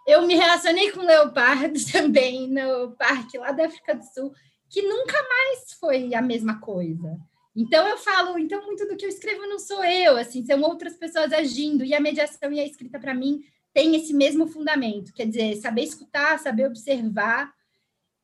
Eu 0.06 0.28
me 0.28 0.36
relacionei 0.36 0.92
com 0.92 1.02
leopardo 1.02 1.80
também 1.92 2.48
no 2.50 2.92
parque 2.92 3.38
lá 3.38 3.52
da 3.52 3.66
África 3.66 3.96
do 3.96 4.04
Sul, 4.04 4.34
que 4.70 4.82
nunca 4.82 5.14
mais 5.14 5.74
foi 5.80 6.14
a 6.14 6.22
mesma 6.22 6.60
coisa. 6.60 7.18
Então 7.56 7.88
eu 7.88 7.98
falo, 7.98 8.38
então 8.38 8.66
muito 8.66 8.86
do 8.86 8.98
que 8.98 9.06
eu 9.06 9.10
escrevo 9.10 9.48
não 9.48 9.58
sou 9.58 9.84
eu, 9.84 10.18
assim, 10.18 10.46
são 10.46 10.62
outras 10.62 10.98
pessoas 10.98 11.32
agindo, 11.32 11.86
e 11.86 11.94
a 11.94 12.02
mediação 12.02 12.52
e 12.52 12.60
a 12.60 12.66
escrita 12.66 13.00
para 13.00 13.14
mim 13.14 13.42
tem 13.76 13.94
esse 13.94 14.14
mesmo 14.14 14.48
fundamento, 14.48 15.14
quer 15.14 15.28
dizer, 15.28 15.58
saber 15.58 15.84
escutar, 15.84 16.40
saber 16.40 16.66
observar, 16.66 17.54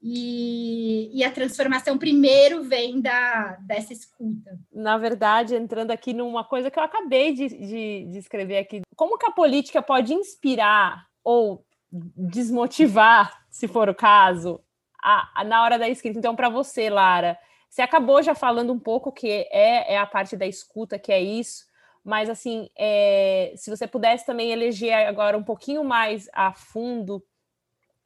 e, 0.01 1.11
e, 1.13 1.23
a 1.23 1.29
transformação 1.29 1.95
primeiro 1.95 2.63
vem 2.63 2.99
da, 2.99 3.57
dessa 3.61 3.93
escuta. 3.93 4.57
Na 4.73 4.97
verdade, 4.97 5.53
entrando 5.53 5.91
aqui 5.91 6.11
numa 6.11 6.43
coisa 6.43 6.71
que 6.71 6.79
eu 6.79 6.81
acabei 6.81 7.33
de, 7.33 7.49
de, 7.49 8.05
de 8.05 8.17
escrever 8.17 8.57
aqui, 8.57 8.81
como 8.95 9.17
que 9.17 9.27
a 9.27 9.31
política 9.31 9.79
pode 9.79 10.11
inspirar 10.11 11.05
ou 11.23 11.63
desmotivar, 11.91 13.45
se 13.51 13.67
for 13.67 13.89
o 13.89 13.93
caso, 13.93 14.59
a, 15.03 15.41
a 15.41 15.43
na 15.43 15.61
hora 15.61 15.77
da 15.77 15.87
escrita. 15.87 16.17
Então, 16.17 16.35
para 16.35 16.49
você, 16.49 16.89
Lara, 16.89 17.37
você 17.69 17.83
acabou 17.83 18.23
já 18.23 18.33
falando 18.33 18.73
um 18.73 18.79
pouco 18.79 19.11
que 19.11 19.27
é, 19.51 19.93
é 19.93 19.97
a 19.99 20.07
parte 20.07 20.35
da 20.35 20.47
escuta, 20.47 20.97
que 20.97 21.11
é 21.11 21.21
isso, 21.21 21.65
mas 22.03 22.29
assim, 22.29 22.69
é, 22.77 23.53
se 23.55 23.69
você 23.69 23.87
pudesse 23.87 24.25
também 24.25 24.51
eleger 24.51 24.93
agora 25.07 25.37
um 25.37 25.43
pouquinho 25.43 25.83
mais 25.83 26.29
a 26.33 26.53
fundo 26.53 27.23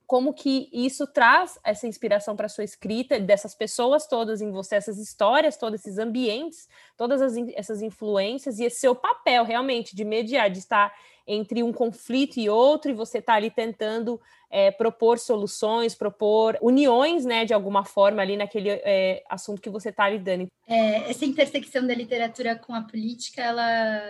como 0.06 0.34
que 0.34 0.70
isso 0.72 1.08
traz 1.08 1.58
essa 1.64 1.88
inspiração 1.88 2.36
para 2.36 2.48
sua 2.48 2.64
escrita, 2.64 3.20
dessas 3.20 3.56
pessoas 3.56 4.06
todas 4.08 4.40
em 4.40 4.52
você, 4.52 4.76
essas 4.76 5.00
histórias, 5.00 5.58
todos 5.58 5.80
esses 5.80 5.98
ambientes, 5.98 6.68
todas 6.96 7.22
as, 7.22 7.36
essas 7.56 7.82
influências 7.82 8.60
e 8.60 8.66
esse 8.66 8.80
seu 8.80 8.96
papel 8.96 9.44
realmente 9.44 9.96
de 9.96 10.06
mediar, 10.06 10.50
de 10.50 10.60
estar 10.60 10.94
entre 11.28 11.64
um 11.64 11.74
conflito 11.74 12.38
e 12.40 12.50
outro, 12.50 12.92
e 12.92 12.94
você 12.94 13.18
está 13.18 13.34
ali 13.34 13.50
tentando 13.50 14.20
é, 14.50 14.72
propor 14.72 15.18
soluções, 15.18 15.96
propor 15.96 16.58
uniões, 16.62 17.26
né, 17.26 17.46
de 17.46 17.54
alguma 17.54 17.84
forma 17.84 18.22
ali 18.22 18.38
naquele 18.38 18.70
é, 18.70 19.24
assunto 19.30 19.62
que 19.62 19.70
você 19.70 19.90
está 19.90 20.08
lidando. 20.10 20.48
É, 20.68 21.10
essa 21.10 21.26
intersecção 21.26 21.86
da 21.86 21.94
literatura 21.94 22.56
com 22.56 22.74
a 22.74 22.82
política, 22.82 23.42
ela 23.42 24.02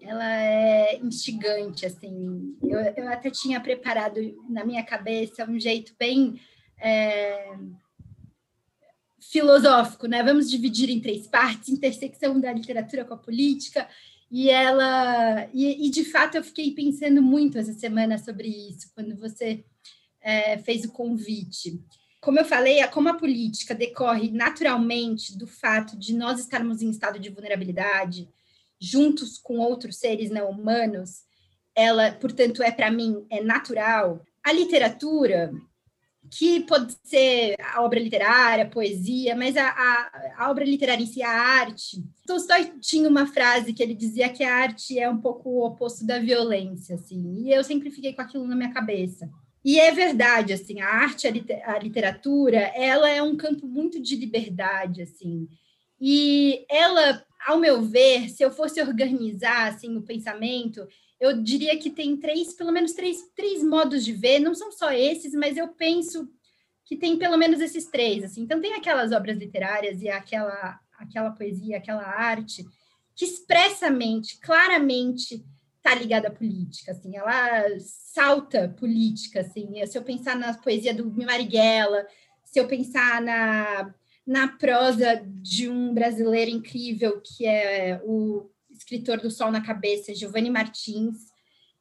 ela 0.00 0.42
é 0.42 0.96
instigante, 0.96 1.84
assim. 1.84 2.56
Eu, 2.62 2.80
eu 2.80 3.08
até 3.08 3.30
tinha 3.30 3.60
preparado 3.60 4.20
na 4.48 4.64
minha 4.64 4.82
cabeça 4.82 5.44
um 5.44 5.60
jeito 5.60 5.94
bem 5.98 6.40
é, 6.80 7.54
filosófico, 9.20 10.06
né? 10.06 10.22
Vamos 10.22 10.50
dividir 10.50 10.88
em 10.90 11.00
três 11.00 11.26
partes: 11.26 11.68
intersecção 11.68 12.40
da 12.40 12.52
literatura 12.52 13.04
com 13.04 13.14
a 13.14 13.18
política. 13.18 13.88
E 14.32 14.48
ela, 14.48 15.46
e, 15.52 15.86
e 15.86 15.90
de 15.90 16.06
fato, 16.06 16.36
eu 16.36 16.42
fiquei 16.42 16.74
pensando 16.74 17.20
muito 17.20 17.58
essa 17.58 17.74
semana 17.74 18.16
sobre 18.16 18.48
isso, 18.48 18.90
quando 18.94 19.14
você 19.14 19.62
é, 20.22 20.56
fez 20.56 20.86
o 20.86 20.90
convite. 20.90 21.78
Como 22.18 22.40
eu 22.40 22.44
falei, 22.46 22.82
como 22.86 23.10
a 23.10 23.14
política 23.14 23.74
decorre 23.74 24.30
naturalmente 24.30 25.36
do 25.36 25.46
fato 25.46 25.98
de 25.98 26.14
nós 26.14 26.40
estarmos 26.40 26.80
em 26.80 26.88
estado 26.88 27.18
de 27.18 27.28
vulnerabilidade, 27.28 28.26
juntos 28.80 29.36
com 29.36 29.58
outros 29.58 29.96
seres 29.96 30.30
não 30.30 30.48
humanos, 30.48 31.24
ela, 31.76 32.12
portanto, 32.12 32.62
é 32.62 32.70
para 32.70 32.90
mim 32.90 33.26
é 33.30 33.42
natural. 33.42 34.24
A 34.42 34.50
literatura, 34.50 35.52
que 36.34 36.60
pode 36.60 36.96
ser 37.04 37.56
a 37.60 37.82
obra 37.82 38.00
literária, 38.00 38.64
a 38.64 38.68
poesia, 38.68 39.36
mas 39.36 39.54
a, 39.54 39.68
a, 39.68 40.32
a, 40.38 40.50
obra 40.50 40.64
literária 40.64 41.02
em 41.02 41.06
si, 41.06 41.22
a 41.22 41.30
arte. 41.30 42.02
Tolstói 42.26 42.72
tinha 42.80 43.06
uma 43.06 43.26
frase 43.26 43.74
que 43.74 43.82
ele 43.82 43.92
dizia 43.92 44.30
que 44.30 44.42
a 44.42 44.54
arte 44.54 44.98
é 44.98 45.06
um 45.10 45.18
pouco 45.18 45.50
o 45.50 45.66
oposto 45.66 46.06
da 46.06 46.18
violência, 46.18 46.94
assim, 46.94 47.42
e 47.44 47.52
eu 47.52 47.62
sempre 47.62 47.90
fiquei 47.90 48.14
com 48.14 48.22
aquilo 48.22 48.46
na 48.46 48.56
minha 48.56 48.72
cabeça. 48.72 49.28
E 49.62 49.78
é 49.78 49.92
verdade, 49.92 50.54
assim, 50.54 50.80
a 50.80 50.88
arte, 50.88 51.28
a 51.28 51.78
literatura, 51.78 52.60
ela 52.74 53.10
é 53.10 53.22
um 53.22 53.36
campo 53.36 53.66
muito 53.66 54.00
de 54.00 54.16
liberdade, 54.16 55.02
assim, 55.02 55.46
e 56.00 56.64
ela 56.70 57.22
ao 57.46 57.58
meu 57.58 57.82
ver, 57.82 58.28
se 58.30 58.42
eu 58.42 58.50
fosse 58.50 58.80
organizar 58.80 59.68
assim 59.68 59.96
o 59.96 60.02
pensamento, 60.02 60.86
eu 61.22 61.40
diria 61.40 61.78
que 61.78 61.88
tem 61.88 62.16
três, 62.16 62.52
pelo 62.52 62.72
menos 62.72 62.94
três, 62.94 63.30
três 63.36 63.62
modos 63.62 64.04
de 64.04 64.12
ver, 64.12 64.40
não 64.40 64.56
são 64.56 64.72
só 64.72 64.90
esses, 64.90 65.32
mas 65.34 65.56
eu 65.56 65.68
penso 65.68 66.28
que 66.84 66.96
tem 66.96 67.16
pelo 67.16 67.36
menos 67.36 67.60
esses 67.60 67.86
três, 67.86 68.24
assim. 68.24 68.42
Então 68.42 68.60
tem 68.60 68.74
aquelas 68.74 69.12
obras 69.12 69.38
literárias 69.38 70.02
e 70.02 70.08
aquela 70.08 70.80
aquela 70.98 71.30
poesia, 71.30 71.76
aquela 71.76 72.02
arte 72.02 72.64
que 73.14 73.24
expressamente, 73.24 74.38
claramente 74.40 75.44
está 75.76 75.94
ligada 75.94 76.26
à 76.26 76.30
política, 76.30 76.90
assim, 76.90 77.16
ela 77.16 77.78
salta 77.78 78.68
política, 78.78 79.42
assim. 79.42 79.86
Se 79.86 79.96
eu 79.96 80.02
pensar 80.02 80.36
na 80.36 80.54
poesia 80.54 80.92
do 80.92 81.08
Marighella, 81.08 82.04
se 82.44 82.58
eu 82.58 82.66
pensar 82.66 83.22
na 83.22 83.94
na 84.26 84.48
prosa 84.48 85.22
de 85.26 85.68
um 85.68 85.94
brasileiro 85.94 86.50
incrível, 86.50 87.20
que 87.20 87.46
é 87.46 88.00
o 88.04 88.51
escritor 88.92 89.20
do 89.20 89.30
Sol 89.30 89.50
na 89.50 89.62
Cabeça, 89.62 90.14
Giovanni 90.14 90.50
Martins. 90.50 91.32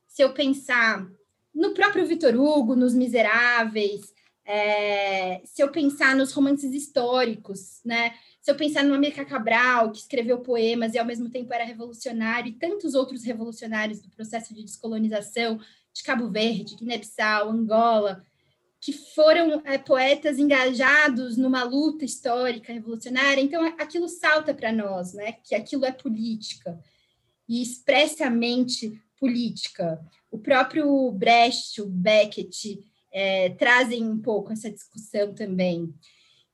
Se 0.08 0.24
eu 0.24 0.34
pensar 0.34 1.06
no 1.54 1.74
próprio 1.74 2.06
Vitor 2.06 2.34
Hugo, 2.36 2.74
nos 2.74 2.93
Miseráveis, 2.93 4.13
é, 4.45 5.41
se 5.43 5.62
eu 5.62 5.69
pensar 5.69 6.15
nos 6.15 6.32
romances 6.32 6.74
históricos, 6.74 7.82
né? 7.84 8.13
Se 8.41 8.50
eu 8.50 8.56
pensar 8.56 8.84
no 8.84 8.93
América 8.93 9.26
Cabral, 9.26 9.91
que 9.91 10.00
escreveu 10.00 10.39
poemas 10.39 10.93
e 10.93 11.00
ao 11.00 11.06
mesmo 11.06 11.30
tempo 11.30 11.54
era 11.54 11.65
revolucionário, 11.65 12.50
e 12.50 12.56
tantos 12.56 12.95
outros 12.95 13.24
revolucionários 13.24 14.02
do 14.02 14.10
processo 14.10 14.54
de 14.54 14.63
descolonização 14.63 15.60
de 15.93 16.04
Cabo 16.04 16.30
Verde, 16.30 16.76
Guiné-Bissau, 16.76 17.50
Angola, 17.50 18.26
que 18.80 18.93
foram 18.93 19.62
é, 19.65 19.78
poetas 19.78 20.39
engajados 20.39 21.38
numa 21.38 21.63
luta 21.63 22.06
histórica 22.06 22.74
revolucionária. 22.74 23.41
Então, 23.41 23.63
aquilo 23.78 24.08
salta 24.08 24.54
para 24.54 24.71
nós, 24.71 25.13
né? 25.13 25.34
Que 25.43 25.54
aquilo 25.54 25.86
é 25.86 25.91
política 25.91 26.80
e 27.52 27.62
expressamente 27.62 28.98
política. 29.20 30.00
O 30.32 30.40
próprio 30.40 31.12
Brecht, 31.12 31.82
o 31.82 31.86
Beckett 31.86 32.80
é, 33.12 33.50
trazem 33.50 34.08
um 34.08 34.18
pouco 34.18 34.54
essa 34.54 34.72
discussão 34.72 35.34
também. 35.34 35.94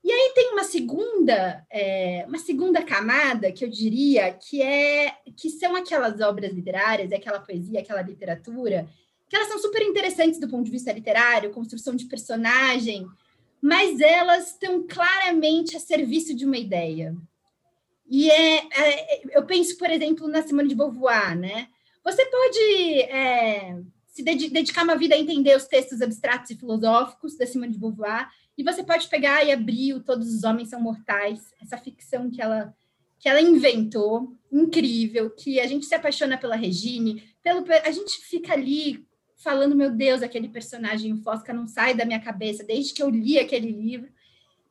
E 0.04 0.12
aí 0.12 0.32
tem 0.34 0.54
uma 0.54 0.64
segunda, 0.64 1.64
é, 1.70 2.26
uma 2.28 2.40
segunda 2.40 2.82
camada 2.82 3.52
que 3.52 3.64
eu 3.64 3.70
diria 3.70 4.34
que 4.34 4.60
é 4.60 5.14
que 5.36 5.52
são 5.52 5.76
aquelas 5.76 6.20
obras 6.20 6.52
literárias, 6.52 7.12
aquela 7.12 7.40
poesia, 7.40 7.82
aquela 7.82 8.02
literatura 8.02 8.90
que 9.30 9.36
elas 9.36 9.50
são 9.50 9.60
super 9.60 9.84
interessantes 9.84 10.40
do 10.40 10.48
ponto 10.48 10.66
de 10.66 10.72
vista 10.72 10.92
literário, 10.92 11.52
construção 11.52 11.96
de 11.96 12.06
personagem, 12.06 13.06
mas 13.62 14.00
elas 14.00 14.52
estão 14.52 14.88
claramente 14.88 15.78
a 15.78 15.80
serviço 15.80 16.34
de 16.34 16.46
uma 16.46 16.58
ideia. 16.58 17.16
E 18.10 18.30
é, 18.32 18.58
é 18.58 19.38
eu 19.38 19.46
penso, 19.46 19.78
por 19.78 19.90
exemplo, 19.90 20.28
na 20.28 20.42
Simone 20.42 20.70
de 20.70 20.76
Beauvoir, 20.76 21.38
né? 21.38 21.68
Você 22.04 22.26
pode 22.26 23.02
é, 23.12 23.78
se 24.08 24.24
dedicar 24.24 24.84
uma 24.84 24.96
vida 24.96 25.14
a 25.14 25.18
entender 25.18 25.56
os 25.56 25.66
textos 25.66 26.02
abstratos 26.02 26.50
e 26.50 26.56
filosóficos 26.56 27.38
da 27.38 27.46
Simone 27.46 27.74
de 27.74 27.80
Beauvoir, 27.80 28.30
e 28.58 28.64
você 28.64 28.84
pode 28.84 29.08
pegar 29.08 29.44
e 29.44 29.52
abrir 29.52 29.94
o 29.94 30.04
Todos 30.04 30.34
os 30.34 30.44
Homens 30.44 30.70
São 30.70 30.82
Mortais, 30.82 31.54
essa 31.62 31.78
ficção 31.78 32.32
que 32.32 32.42
ela 32.42 32.74
que 33.20 33.28
ela 33.28 33.42
inventou, 33.42 34.32
incrível, 34.52 35.32
que 35.32 35.60
a 35.60 35.66
gente 35.66 35.88
se 35.88 35.96
apaixona 35.96 36.38
pela 36.38 36.56
Regine, 36.56 37.24
pelo 37.42 37.66
a 37.84 37.92
gente 37.92 38.22
fica 38.22 38.54
ali 38.54 39.08
falando, 39.38 39.76
meu 39.76 39.92
Deus, 39.92 40.22
aquele 40.22 40.50
personagem 40.50 41.18
Fosca 41.22 41.54
não 41.54 41.68
sai 41.68 41.96
da 41.96 42.06
minha 42.06 42.20
cabeça 42.20 42.64
desde 42.64 42.94
que 42.94 43.02
eu 43.02 43.10
li 43.10 43.40
aquele 43.40 43.72
livro. 43.72 44.10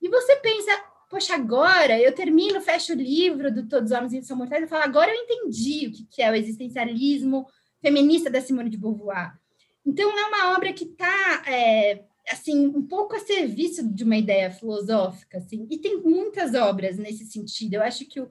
E 0.00 0.08
você 0.08 0.36
pensa, 0.36 0.70
poxa, 1.08 1.34
agora 1.34 1.98
eu 2.00 2.14
termino, 2.14 2.60
fecho 2.60 2.92
o 2.92 2.96
livro 2.96 3.52
do 3.52 3.68
Todos 3.68 3.90
os 3.90 3.96
Homens 3.96 4.26
São 4.26 4.36
Mortais 4.36 4.64
e 4.64 4.66
falo, 4.66 4.82
agora 4.82 5.10
eu 5.10 5.22
entendi 5.22 5.88
o 5.88 6.06
que 6.08 6.22
é 6.22 6.30
o 6.30 6.34
existencialismo 6.34 7.46
feminista 7.80 8.28
da 8.28 8.40
Simone 8.40 8.70
de 8.70 8.76
Beauvoir. 8.76 9.38
Então, 9.84 10.18
é 10.18 10.24
uma 10.26 10.56
obra 10.56 10.72
que 10.72 10.84
está, 10.84 11.44
é, 11.46 12.04
assim, 12.28 12.66
um 12.66 12.82
pouco 12.82 13.14
a 13.14 13.20
serviço 13.20 13.86
de 13.88 14.02
uma 14.02 14.16
ideia 14.16 14.50
filosófica, 14.50 15.38
assim, 15.38 15.66
e 15.70 15.78
tem 15.78 16.02
muitas 16.02 16.54
obras 16.54 16.98
nesse 16.98 17.24
sentido. 17.26 17.74
Eu 17.74 17.82
acho 17.82 18.04
que 18.04 18.20
o, 18.20 18.28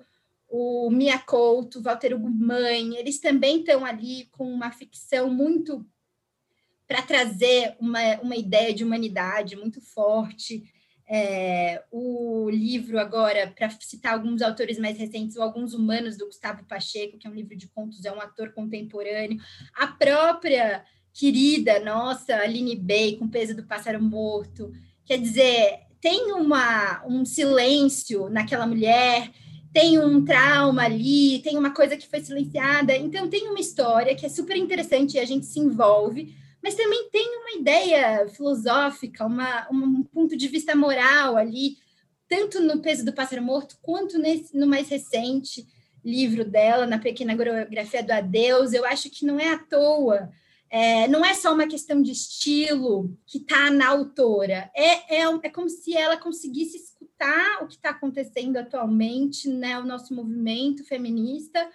o 0.49 0.89
Mia 0.89 1.17
Couto, 1.17 1.81
Walter 1.81 2.13
Hugo 2.13 2.29
Mãe, 2.29 2.97
eles 2.97 3.19
também 3.19 3.59
estão 3.59 3.85
ali 3.85 4.27
com 4.31 4.51
uma 4.51 4.71
ficção 4.71 5.29
muito 5.29 5.85
para 6.85 7.01
trazer 7.01 7.75
uma, 7.79 8.19
uma 8.21 8.35
ideia 8.35 8.73
de 8.73 8.83
humanidade 8.83 9.55
muito 9.55 9.81
forte. 9.81 10.63
É, 11.07 11.83
o 11.91 12.49
livro 12.49 12.99
agora, 12.99 13.53
para 13.55 13.69
citar 13.79 14.13
alguns 14.13 14.41
autores 14.41 14.79
mais 14.79 14.97
recentes, 14.97 15.35
o 15.35 15.41
Alguns 15.41 15.73
Humanos, 15.73 16.17
do 16.17 16.25
Gustavo 16.25 16.65
Pacheco, 16.65 17.17
que 17.17 17.27
é 17.27 17.29
um 17.29 17.35
livro 17.35 17.55
de 17.55 17.67
contos, 17.67 18.03
é 18.05 18.11
um 18.11 18.19
ator 18.19 18.51
contemporâneo. 18.53 19.39
A 19.75 19.87
própria 19.87 20.83
querida 21.13 21.79
nossa, 21.79 22.35
Aline 22.35 22.75
Bey, 22.75 23.17
com 23.17 23.27
Peso 23.27 23.55
do 23.55 23.63
Pássaro 23.63 24.01
Morto. 24.01 24.71
Quer 25.05 25.17
dizer, 25.17 25.79
tem 26.01 26.31
uma, 26.33 27.05
um 27.05 27.23
silêncio 27.23 28.29
naquela 28.29 28.67
mulher, 28.67 29.31
tem 29.71 29.99
um 29.99 30.23
trauma 30.23 30.83
ali, 30.83 31.39
tem 31.39 31.57
uma 31.57 31.71
coisa 31.71 31.95
que 31.95 32.07
foi 32.07 32.19
silenciada. 32.21 32.95
Então, 32.95 33.29
tem 33.29 33.47
uma 33.47 33.59
história 33.59 34.15
que 34.15 34.25
é 34.25 34.29
super 34.29 34.57
interessante 34.57 35.15
e 35.15 35.19
a 35.19 35.25
gente 35.25 35.45
se 35.45 35.59
envolve 35.59 36.35
mas 36.65 36.73
também 36.73 37.07
tem 37.11 37.37
uma 37.37 37.61
ideia 37.61 38.27
filosófica, 38.27 39.23
uma, 39.23 39.67
um 39.71 40.01
ponto 40.01 40.35
de 40.35 40.47
vista 40.47 40.75
moral 40.75 41.37
ali, 41.37 41.77
tanto 42.27 42.59
no 42.59 42.81
Peso 42.81 43.05
do 43.05 43.13
Pássaro 43.13 43.43
Morto, 43.43 43.77
quanto 43.83 44.17
nesse, 44.17 44.57
no 44.57 44.65
mais 44.65 44.89
recente 44.89 45.63
livro 46.03 46.43
dela, 46.43 46.87
na 46.87 46.97
Pequena 46.97 47.37
Coreografia 47.37 48.01
do 48.01 48.11
Adeus. 48.11 48.73
Eu 48.73 48.83
acho 48.83 49.11
que 49.11 49.23
não 49.23 49.39
é 49.39 49.49
à 49.53 49.59
toa, 49.59 50.31
é, 50.67 51.07
não 51.07 51.23
é 51.23 51.35
só 51.35 51.53
uma 51.53 51.67
questão 51.67 52.01
de 52.01 52.11
estilo 52.11 53.15
que 53.27 53.37
está 53.37 53.69
na 53.69 53.89
autora, 53.89 54.71
é, 54.75 55.19
é, 55.19 55.39
é 55.43 55.49
como 55.51 55.69
se 55.69 55.95
ela 55.95 56.17
conseguisse 56.17 56.77
escutar 56.77 57.61
o 57.61 57.67
que 57.67 57.75
está 57.75 57.91
acontecendo 57.91 58.57
atualmente, 58.57 59.47
né, 59.47 59.77
o 59.77 59.85
nosso 59.85 60.15
movimento 60.15 60.83
feminista, 60.83 61.69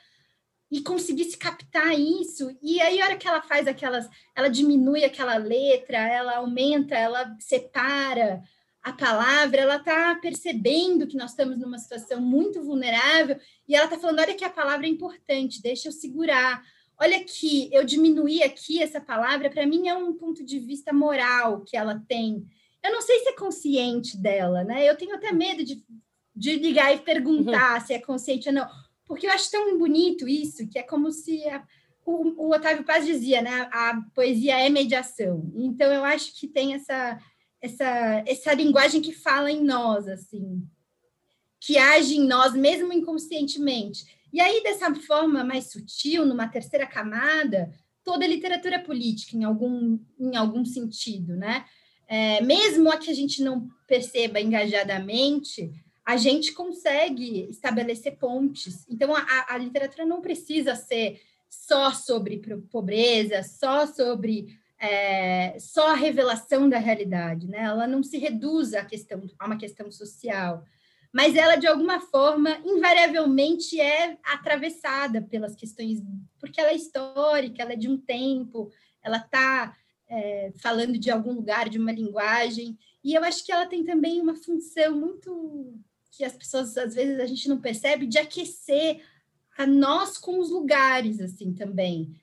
e 0.70 0.80
conseguisse 0.80 1.36
captar 1.36 1.98
isso. 1.98 2.56
E 2.62 2.80
aí, 2.80 3.00
a 3.00 3.06
hora 3.06 3.16
que 3.16 3.26
ela 3.26 3.42
faz 3.42 3.66
aquelas, 3.66 4.08
ela 4.36 4.48
diminui 4.48 5.04
aquela 5.04 5.36
letra, 5.36 5.98
ela 5.98 6.36
aumenta, 6.36 6.94
ela 6.94 7.36
separa 7.40 8.42
a 8.82 8.92
palavra, 8.92 9.60
ela 9.60 9.76
está 9.76 10.14
percebendo 10.16 11.06
que 11.06 11.16
nós 11.16 11.30
estamos 11.30 11.58
numa 11.58 11.78
situação 11.78 12.20
muito 12.20 12.62
vulnerável 12.62 13.38
e 13.68 13.74
ela 13.74 13.84
está 13.86 13.98
falando: 13.98 14.20
olha 14.20 14.34
que 14.34 14.44
a 14.44 14.50
palavra 14.50 14.86
é 14.86 14.90
importante, 14.90 15.60
deixa 15.60 15.88
eu 15.88 15.92
segurar. 15.92 16.62
Olha 16.98 17.16
aqui, 17.16 17.68
eu 17.72 17.82
diminuí 17.82 18.42
aqui 18.42 18.82
essa 18.82 19.00
palavra, 19.00 19.50
para 19.50 19.66
mim 19.66 19.88
é 19.88 19.96
um 19.96 20.12
ponto 20.12 20.44
de 20.44 20.58
vista 20.58 20.92
moral 20.92 21.62
que 21.62 21.76
ela 21.76 22.02
tem. 22.06 22.46
Eu 22.82 22.92
não 22.92 23.00
sei 23.00 23.20
se 23.20 23.30
é 23.30 23.32
consciente 23.32 24.16
dela, 24.16 24.64
né? 24.64 24.88
Eu 24.88 24.96
tenho 24.96 25.14
até 25.14 25.32
medo 25.32 25.64
de, 25.64 25.82
de 26.34 26.56
ligar 26.56 26.94
e 26.94 26.98
perguntar 26.98 27.80
uhum. 27.80 27.86
se 27.86 27.94
é 27.94 27.98
consciente 27.98 28.48
ou 28.48 28.54
não, 28.54 28.68
porque 29.10 29.26
eu 29.26 29.32
acho 29.32 29.50
tão 29.50 29.76
bonito 29.76 30.28
isso, 30.28 30.68
que 30.68 30.78
é 30.78 30.84
como 30.84 31.10
se 31.10 31.44
a, 31.48 31.66
o, 32.06 32.46
o 32.46 32.54
Otávio 32.54 32.84
Paz 32.84 33.04
dizia, 33.04 33.42
né? 33.42 33.68
A 33.72 34.00
poesia 34.14 34.56
é 34.56 34.68
mediação. 34.68 35.50
Então 35.56 35.92
eu 35.92 36.04
acho 36.04 36.38
que 36.38 36.46
tem 36.46 36.74
essa 36.74 37.18
essa, 37.60 38.22
essa 38.24 38.54
linguagem 38.54 39.02
que 39.02 39.12
fala 39.12 39.50
em 39.50 39.64
nós, 39.64 40.06
assim, 40.06 40.64
que 41.58 41.76
age 41.76 42.18
em 42.18 42.24
nós, 42.24 42.54
mesmo 42.54 42.92
inconscientemente. 42.92 44.04
E 44.32 44.40
aí, 44.40 44.62
dessa 44.62 44.94
forma 44.94 45.42
mais 45.42 45.72
sutil, 45.72 46.24
numa 46.24 46.46
terceira 46.46 46.86
camada, 46.86 47.74
toda 48.04 48.24
a 48.24 48.28
literatura 48.28 48.78
política, 48.78 49.36
em 49.36 49.42
algum, 49.42 49.98
em 50.20 50.36
algum 50.36 50.64
sentido, 50.64 51.36
né? 51.36 51.64
É, 52.06 52.40
mesmo 52.42 52.88
a 52.88 52.96
que 52.96 53.10
a 53.10 53.14
gente 53.14 53.42
não 53.42 53.68
perceba 53.88 54.40
engajadamente, 54.40 55.72
a 56.10 56.16
gente 56.16 56.52
consegue 56.52 57.48
estabelecer 57.48 58.16
pontes. 58.16 58.84
Então, 58.88 59.14
a, 59.14 59.24
a 59.48 59.56
literatura 59.56 60.04
não 60.04 60.20
precisa 60.20 60.74
ser 60.74 61.20
só 61.48 61.92
sobre 61.92 62.38
pobreza, 62.68 63.44
só 63.44 63.86
sobre 63.86 64.58
é, 64.76 65.56
só 65.60 65.90
a 65.90 65.94
revelação 65.94 66.68
da 66.68 66.78
realidade, 66.78 67.46
né? 67.46 67.58
Ela 67.62 67.86
não 67.86 68.02
se 68.02 68.18
reduz 68.18 68.74
a, 68.74 68.84
questão, 68.84 69.22
a 69.38 69.46
uma 69.46 69.56
questão 69.56 69.88
social, 69.92 70.64
mas 71.12 71.36
ela, 71.36 71.54
de 71.54 71.68
alguma 71.68 72.00
forma, 72.00 72.58
invariavelmente 72.64 73.80
é 73.80 74.18
atravessada 74.24 75.22
pelas 75.22 75.54
questões, 75.54 76.02
porque 76.40 76.60
ela 76.60 76.70
é 76.70 76.76
histórica, 76.76 77.62
ela 77.62 77.74
é 77.74 77.76
de 77.76 77.88
um 77.88 77.96
tempo, 77.96 78.68
ela 79.00 79.18
está 79.18 79.76
é, 80.08 80.50
falando 80.60 80.98
de 80.98 81.08
algum 81.08 81.34
lugar, 81.34 81.68
de 81.68 81.78
uma 81.78 81.92
linguagem, 81.92 82.76
e 83.04 83.14
eu 83.14 83.22
acho 83.22 83.46
que 83.46 83.52
ela 83.52 83.66
tem 83.66 83.84
também 83.84 84.20
uma 84.20 84.34
função 84.34 84.96
muito 84.96 85.78
que 86.10 86.24
as 86.24 86.36
pessoas, 86.36 86.76
às 86.76 86.94
vezes, 86.94 87.20
a 87.20 87.26
gente 87.26 87.48
não 87.48 87.60
percebe, 87.60 88.06
de 88.06 88.18
aquecer 88.18 89.02
a 89.56 89.66
nós 89.66 90.16
com 90.16 90.38
os 90.38 90.50
lugares, 90.50 91.20
assim, 91.20 91.52
também. 91.52 92.14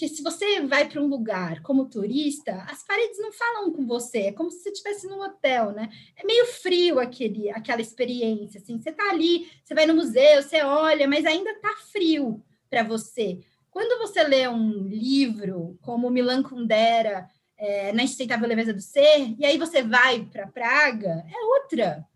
Porque 0.00 0.08
se 0.08 0.22
você 0.22 0.62
vai 0.62 0.88
para 0.88 1.00
um 1.00 1.06
lugar 1.06 1.60
como 1.62 1.84
turista, 1.84 2.64
as 2.68 2.82
paredes 2.82 3.18
não 3.18 3.32
falam 3.32 3.72
com 3.72 3.86
você, 3.86 4.18
é 4.22 4.32
como 4.32 4.50
se 4.50 4.62
você 4.62 4.70
estivesse 4.70 5.06
num 5.06 5.20
hotel, 5.20 5.72
né? 5.72 5.90
É 6.16 6.24
meio 6.24 6.46
frio 6.46 6.98
aquele, 6.98 7.50
aquela 7.50 7.80
experiência, 7.80 8.60
assim. 8.60 8.80
Você 8.80 8.90
está 8.90 9.10
ali, 9.10 9.50
você 9.62 9.74
vai 9.74 9.86
no 9.86 9.94
museu, 9.94 10.42
você 10.42 10.62
olha, 10.62 11.06
mas 11.08 11.26
ainda 11.26 11.50
está 11.50 11.76
frio 11.92 12.42
para 12.70 12.82
você. 12.82 13.40
Quando 13.70 13.98
você 13.98 14.22
lê 14.22 14.48
um 14.48 14.88
livro 14.88 15.78
como 15.82 16.08
Milan 16.08 16.42
Kundera, 16.42 17.28
é, 17.58 17.92
Na 17.92 18.02
Insustentável 18.02 18.48
Leveza 18.48 18.72
do 18.72 18.80
Ser, 18.80 19.34
e 19.38 19.44
aí 19.44 19.58
você 19.58 19.82
vai 19.82 20.24
para 20.24 20.46
Praga, 20.46 21.24
é 21.28 21.44
outra, 21.44 22.06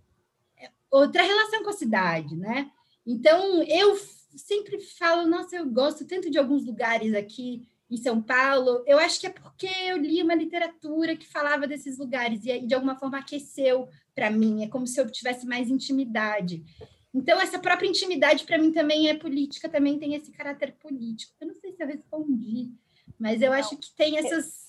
outra 0.98 1.22
relação 1.22 1.62
com 1.62 1.70
a 1.70 1.74
cidade, 1.74 2.36
né? 2.36 2.70
Então, 3.06 3.62
eu 3.64 3.98
sempre 4.36 4.80
falo, 4.80 5.28
nossa, 5.28 5.56
eu 5.56 5.66
gosto 5.66 6.06
tanto 6.06 6.30
de 6.30 6.38
alguns 6.38 6.64
lugares 6.64 7.14
aqui 7.14 7.68
em 7.90 7.96
São 7.96 8.22
Paulo. 8.22 8.82
Eu 8.86 8.98
acho 8.98 9.20
que 9.20 9.26
é 9.26 9.30
porque 9.30 9.66
eu 9.66 9.98
li 9.98 10.22
uma 10.22 10.34
literatura 10.34 11.16
que 11.16 11.26
falava 11.26 11.66
desses 11.66 11.98
lugares 11.98 12.44
e 12.44 12.60
de 12.60 12.74
alguma 12.74 12.96
forma 12.96 13.18
aqueceu 13.18 13.88
para 14.14 14.30
mim. 14.30 14.64
É 14.64 14.68
como 14.68 14.86
se 14.86 15.00
eu 15.00 15.10
tivesse 15.10 15.46
mais 15.46 15.68
intimidade. 15.68 16.64
Então, 17.12 17.40
essa 17.40 17.58
própria 17.58 17.88
intimidade 17.88 18.44
para 18.44 18.58
mim 18.58 18.72
também 18.72 19.08
é 19.08 19.14
política, 19.14 19.68
também 19.68 19.98
tem 19.98 20.14
esse 20.14 20.32
caráter 20.32 20.74
político. 20.80 21.32
Eu 21.40 21.48
não 21.48 21.54
sei 21.54 21.72
se 21.72 21.82
eu 21.82 21.86
respondi, 21.86 22.72
mas 23.18 23.42
eu 23.42 23.52
acho 23.52 23.76
que 23.76 23.94
tem 23.94 24.18
essas 24.18 24.63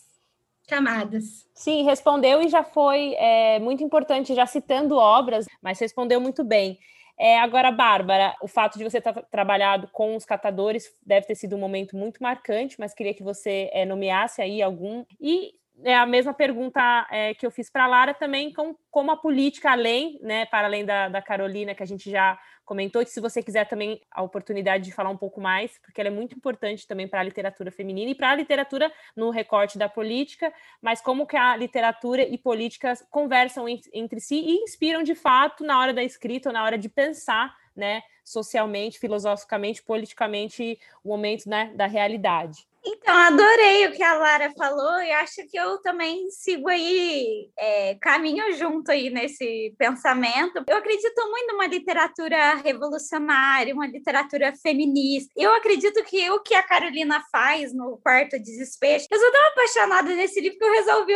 camadas. 0.65 1.47
Sim, 1.53 1.83
respondeu 1.83 2.41
e 2.41 2.49
já 2.49 2.63
foi 2.63 3.13
é, 3.15 3.59
muito 3.59 3.83
importante, 3.83 4.35
já 4.35 4.45
citando 4.45 4.97
obras, 4.97 5.45
mas 5.61 5.79
respondeu 5.79 6.19
muito 6.19 6.43
bem. 6.43 6.79
É, 7.17 7.39
agora, 7.39 7.71
Bárbara, 7.71 8.35
o 8.41 8.47
fato 8.47 8.77
de 8.77 8.83
você 8.83 8.99
ter 8.99 9.13
trabalhado 9.31 9.87
com 9.91 10.15
os 10.15 10.25
catadores 10.25 10.93
deve 11.05 11.27
ter 11.27 11.35
sido 11.35 11.55
um 11.55 11.59
momento 11.59 11.95
muito 11.95 12.21
marcante, 12.21 12.75
mas 12.77 12.93
queria 12.93 13.13
que 13.13 13.23
você 13.23 13.69
é, 13.71 13.85
nomeasse 13.85 14.41
aí 14.41 14.61
algum. 14.61 15.05
E 15.19 15.53
é 15.83 15.95
a 15.95 16.05
mesma 16.05 16.33
pergunta 16.33 17.07
é, 17.11 17.33
que 17.33 17.45
eu 17.45 17.51
fiz 17.51 17.69
para 17.69 17.83
a 17.83 17.87
Lara 17.87 18.13
também, 18.13 18.53
com, 18.53 18.75
como 18.89 19.11
a 19.11 19.17
política, 19.17 19.71
além, 19.71 20.19
né, 20.21 20.45
para 20.45 20.67
além 20.67 20.85
da, 20.85 21.09
da 21.09 21.21
Carolina, 21.21 21.75
que 21.75 21.83
a 21.83 21.85
gente 21.85 22.09
já 22.09 22.39
comentou, 22.63 23.01
e 23.01 23.05
se 23.05 23.19
você 23.19 23.43
quiser 23.43 23.67
também 23.67 24.01
a 24.09 24.23
oportunidade 24.23 24.85
de 24.85 24.91
falar 24.91 25.09
um 25.09 25.17
pouco 25.17 25.39
mais, 25.39 25.77
porque 25.79 26.01
ela 26.01 26.09
é 26.09 26.11
muito 26.11 26.35
importante 26.35 26.87
também 26.87 27.07
para 27.07 27.19
a 27.19 27.23
literatura 27.23 27.71
feminina 27.71 28.11
e 28.11 28.15
para 28.15 28.31
a 28.31 28.35
literatura 28.35 28.91
no 29.15 29.29
recorte 29.29 29.77
da 29.77 29.87
política, 29.87 30.51
mas 30.81 30.99
como 30.99 31.27
que 31.27 31.37
a 31.37 31.55
literatura 31.55 32.23
e 32.23 32.37
política 32.37 32.93
conversam 33.11 33.65
entre 33.69 34.19
si 34.19 34.35
e 34.35 34.63
inspiram 34.63 35.03
de 35.03 35.13
fato 35.13 35.63
na 35.63 35.79
hora 35.79 35.93
da 35.93 36.03
escrita 36.03 36.49
ou 36.49 36.53
na 36.53 36.63
hora 36.63 36.77
de 36.77 36.89
pensar, 36.89 37.55
né, 37.75 38.01
socialmente, 38.25 38.99
filosoficamente, 38.99 39.83
politicamente, 39.83 40.79
o 41.03 41.09
momento 41.09 41.47
né, 41.47 41.71
da 41.75 41.85
realidade. 41.85 42.67
Então, 42.87 43.15
adorei 43.15 43.87
o 43.87 43.91
que 43.93 44.03
a 44.03 44.13
Lara 44.13 44.51
falou 44.55 45.01
e 45.01 45.11
acho 45.11 45.47
que 45.47 45.57
eu 45.57 45.79
também 45.81 46.29
sigo 46.29 46.69
aí, 46.69 47.49
é, 47.57 47.95
caminho 47.95 48.53
junto 48.53 48.91
aí 48.91 49.09
nesse 49.09 49.73
pensamento. 49.75 50.63
Eu 50.67 50.77
acredito 50.77 51.29
muito 51.31 51.51
numa 51.51 51.65
literatura 51.65 52.55
revolucionária, 52.55 53.73
uma 53.73 53.87
literatura 53.87 54.53
feminista. 54.55 55.31
Eu 55.35 55.51
acredito 55.55 56.03
que 56.03 56.29
o 56.29 56.39
que 56.41 56.53
a 56.53 56.61
Carolina 56.61 57.23
faz 57.31 57.73
no 57.73 57.97
Quarto 57.97 58.37
Desespero, 58.37 59.03
eu 59.09 59.19
sou 59.19 59.31
tão 59.31 59.47
apaixonada 59.47 60.15
nesse 60.15 60.39
livro 60.39 60.59
que 60.59 60.65
eu 60.65 60.73
resolvi 60.73 61.13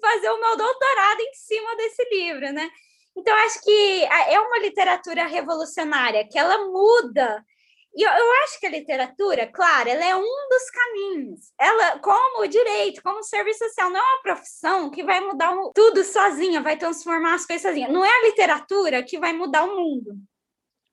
fazer 0.00 0.28
o 0.28 0.40
meu 0.40 0.56
doutorado 0.56 1.20
em 1.20 1.34
cima 1.34 1.76
desse 1.76 2.04
livro, 2.10 2.52
né? 2.52 2.68
Então, 3.16 3.34
acho 3.34 3.62
que 3.62 4.04
é 4.04 4.40
uma 4.40 4.58
literatura 4.58 5.26
revolucionária, 5.26 6.26
que 6.26 6.38
ela 6.38 6.66
muda 6.66 7.44
e 7.94 8.02
eu, 8.02 8.10
eu, 8.10 8.32
acho 8.44 8.58
que 8.58 8.66
a 8.66 8.70
literatura, 8.70 9.46
claro, 9.46 9.90
ela 9.90 10.04
é 10.04 10.16
um 10.16 10.48
dos 10.48 10.70
caminhos. 10.70 11.52
Ela, 11.58 11.98
como 11.98 12.42
o 12.42 12.46
direito, 12.46 13.02
como 13.02 13.18
o 13.18 13.22
serviço 13.22 13.58
social, 13.66 13.90
não 13.90 14.00
é 14.00 14.02
uma 14.02 14.22
profissão 14.22 14.90
que 14.90 15.04
vai 15.04 15.20
mudar 15.20 15.54
tudo 15.74 16.02
sozinha, 16.02 16.62
vai 16.62 16.78
transformar 16.78 17.34
as 17.34 17.44
coisas 17.44 17.62
sozinha. 17.62 17.88
Não 17.88 18.02
é 18.02 18.08
a 18.08 18.22
literatura 18.28 19.02
que 19.02 19.18
vai 19.18 19.34
mudar 19.34 19.64
o 19.64 19.76
mundo. 19.76 20.16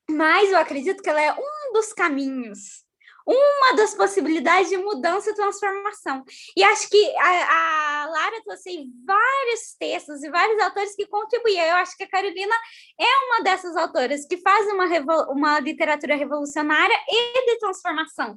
Mas 0.10 0.52
eu 0.52 0.58
acredito 0.58 1.02
que 1.02 1.10
ela 1.10 1.22
é 1.22 1.32
um 1.32 1.74
dos 1.74 1.94
caminhos 1.94 2.84
uma 3.30 3.76
das 3.76 3.94
possibilidades 3.94 4.70
de 4.70 4.78
mudança 4.78 5.30
e 5.30 5.36
transformação. 5.36 6.24
E 6.58 6.64
acho 6.64 6.90
que 6.90 7.18
a, 7.18 8.04
a 8.04 8.06
Lara 8.08 8.42
trouxe 8.44 8.90
vários 9.06 9.76
textos 9.80 10.24
e 10.24 10.30
vários 10.32 10.60
autores 10.62 10.96
que 10.96 11.06
contribuíam. 11.06 11.66
Eu 11.66 11.76
acho 11.76 11.96
que 11.96 12.04
a 12.04 12.10
Carolina 12.10 12.56
é 13.00 13.26
uma 13.28 13.44
dessas 13.44 13.76
autoras 13.76 14.26
que 14.26 14.38
faz 14.38 14.66
uma, 14.68 14.86
uma 15.32 15.60
literatura 15.60 16.16
revolucionária 16.16 17.00
e 17.08 17.46
de 17.46 17.60
transformação. 17.60 18.36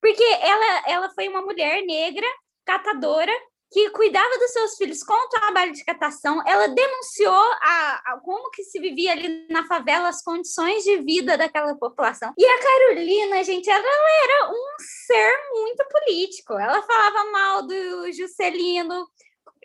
Porque 0.00 0.24
ela, 0.40 0.82
ela 0.86 1.10
foi 1.10 1.28
uma 1.28 1.42
mulher 1.42 1.82
negra, 1.84 2.26
catadora, 2.64 3.32
que 3.72 3.90
cuidava 3.90 4.38
dos 4.38 4.50
seus 4.50 4.76
filhos 4.76 5.02
com 5.02 5.14
o 5.14 5.28
trabalho 5.28 5.72
de 5.72 5.82
catação, 5.82 6.42
ela 6.46 6.68
denunciou 6.68 7.32
a, 7.34 8.02
a, 8.04 8.20
como 8.22 8.50
que 8.50 8.62
se 8.64 8.78
vivia 8.78 9.12
ali 9.12 9.46
na 9.48 9.66
favela, 9.66 10.08
as 10.08 10.22
condições 10.22 10.84
de 10.84 10.98
vida 10.98 11.38
daquela 11.38 11.74
população. 11.76 12.34
E 12.36 12.44
a 12.44 12.62
Carolina, 12.62 13.42
gente, 13.42 13.70
ela, 13.70 13.82
era 13.82 14.50
um 14.50 14.76
ser 15.06 15.40
muito 15.52 15.84
político. 15.88 16.52
Ela 16.58 16.82
falava 16.82 17.30
mal 17.30 17.66
do 17.66 18.12
Juscelino, 18.12 19.08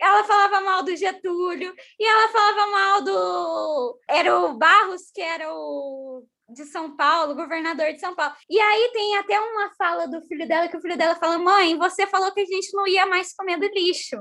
ela 0.00 0.24
falava 0.24 0.60
mal 0.62 0.82
do 0.82 0.96
Getúlio, 0.96 1.74
e 1.98 2.04
ela 2.04 2.28
falava 2.28 2.66
mal 2.70 3.02
do... 3.02 4.00
Era 4.08 4.38
o 4.40 4.54
Barros, 4.54 5.10
que 5.12 5.20
era 5.20 5.52
o 5.52 6.24
de 6.48 6.64
São 6.64 6.96
Paulo, 6.96 7.34
governador 7.34 7.92
de 7.92 8.00
São 8.00 8.14
Paulo. 8.14 8.34
E 8.48 8.58
aí 8.58 8.90
tem 8.92 9.16
até 9.18 9.38
uma 9.38 9.70
fala 9.76 10.06
do 10.06 10.22
filho 10.22 10.46
dela 10.48 10.68
que 10.68 10.76
o 10.76 10.80
filho 10.80 10.96
dela 10.96 11.14
fala: 11.14 11.38
"Mãe, 11.38 11.76
você 11.76 12.06
falou 12.06 12.32
que 12.32 12.40
a 12.40 12.44
gente 12.44 12.74
não 12.74 12.86
ia 12.86 13.06
mais 13.06 13.34
comer 13.34 13.58
do 13.58 13.66
lixo". 13.66 14.16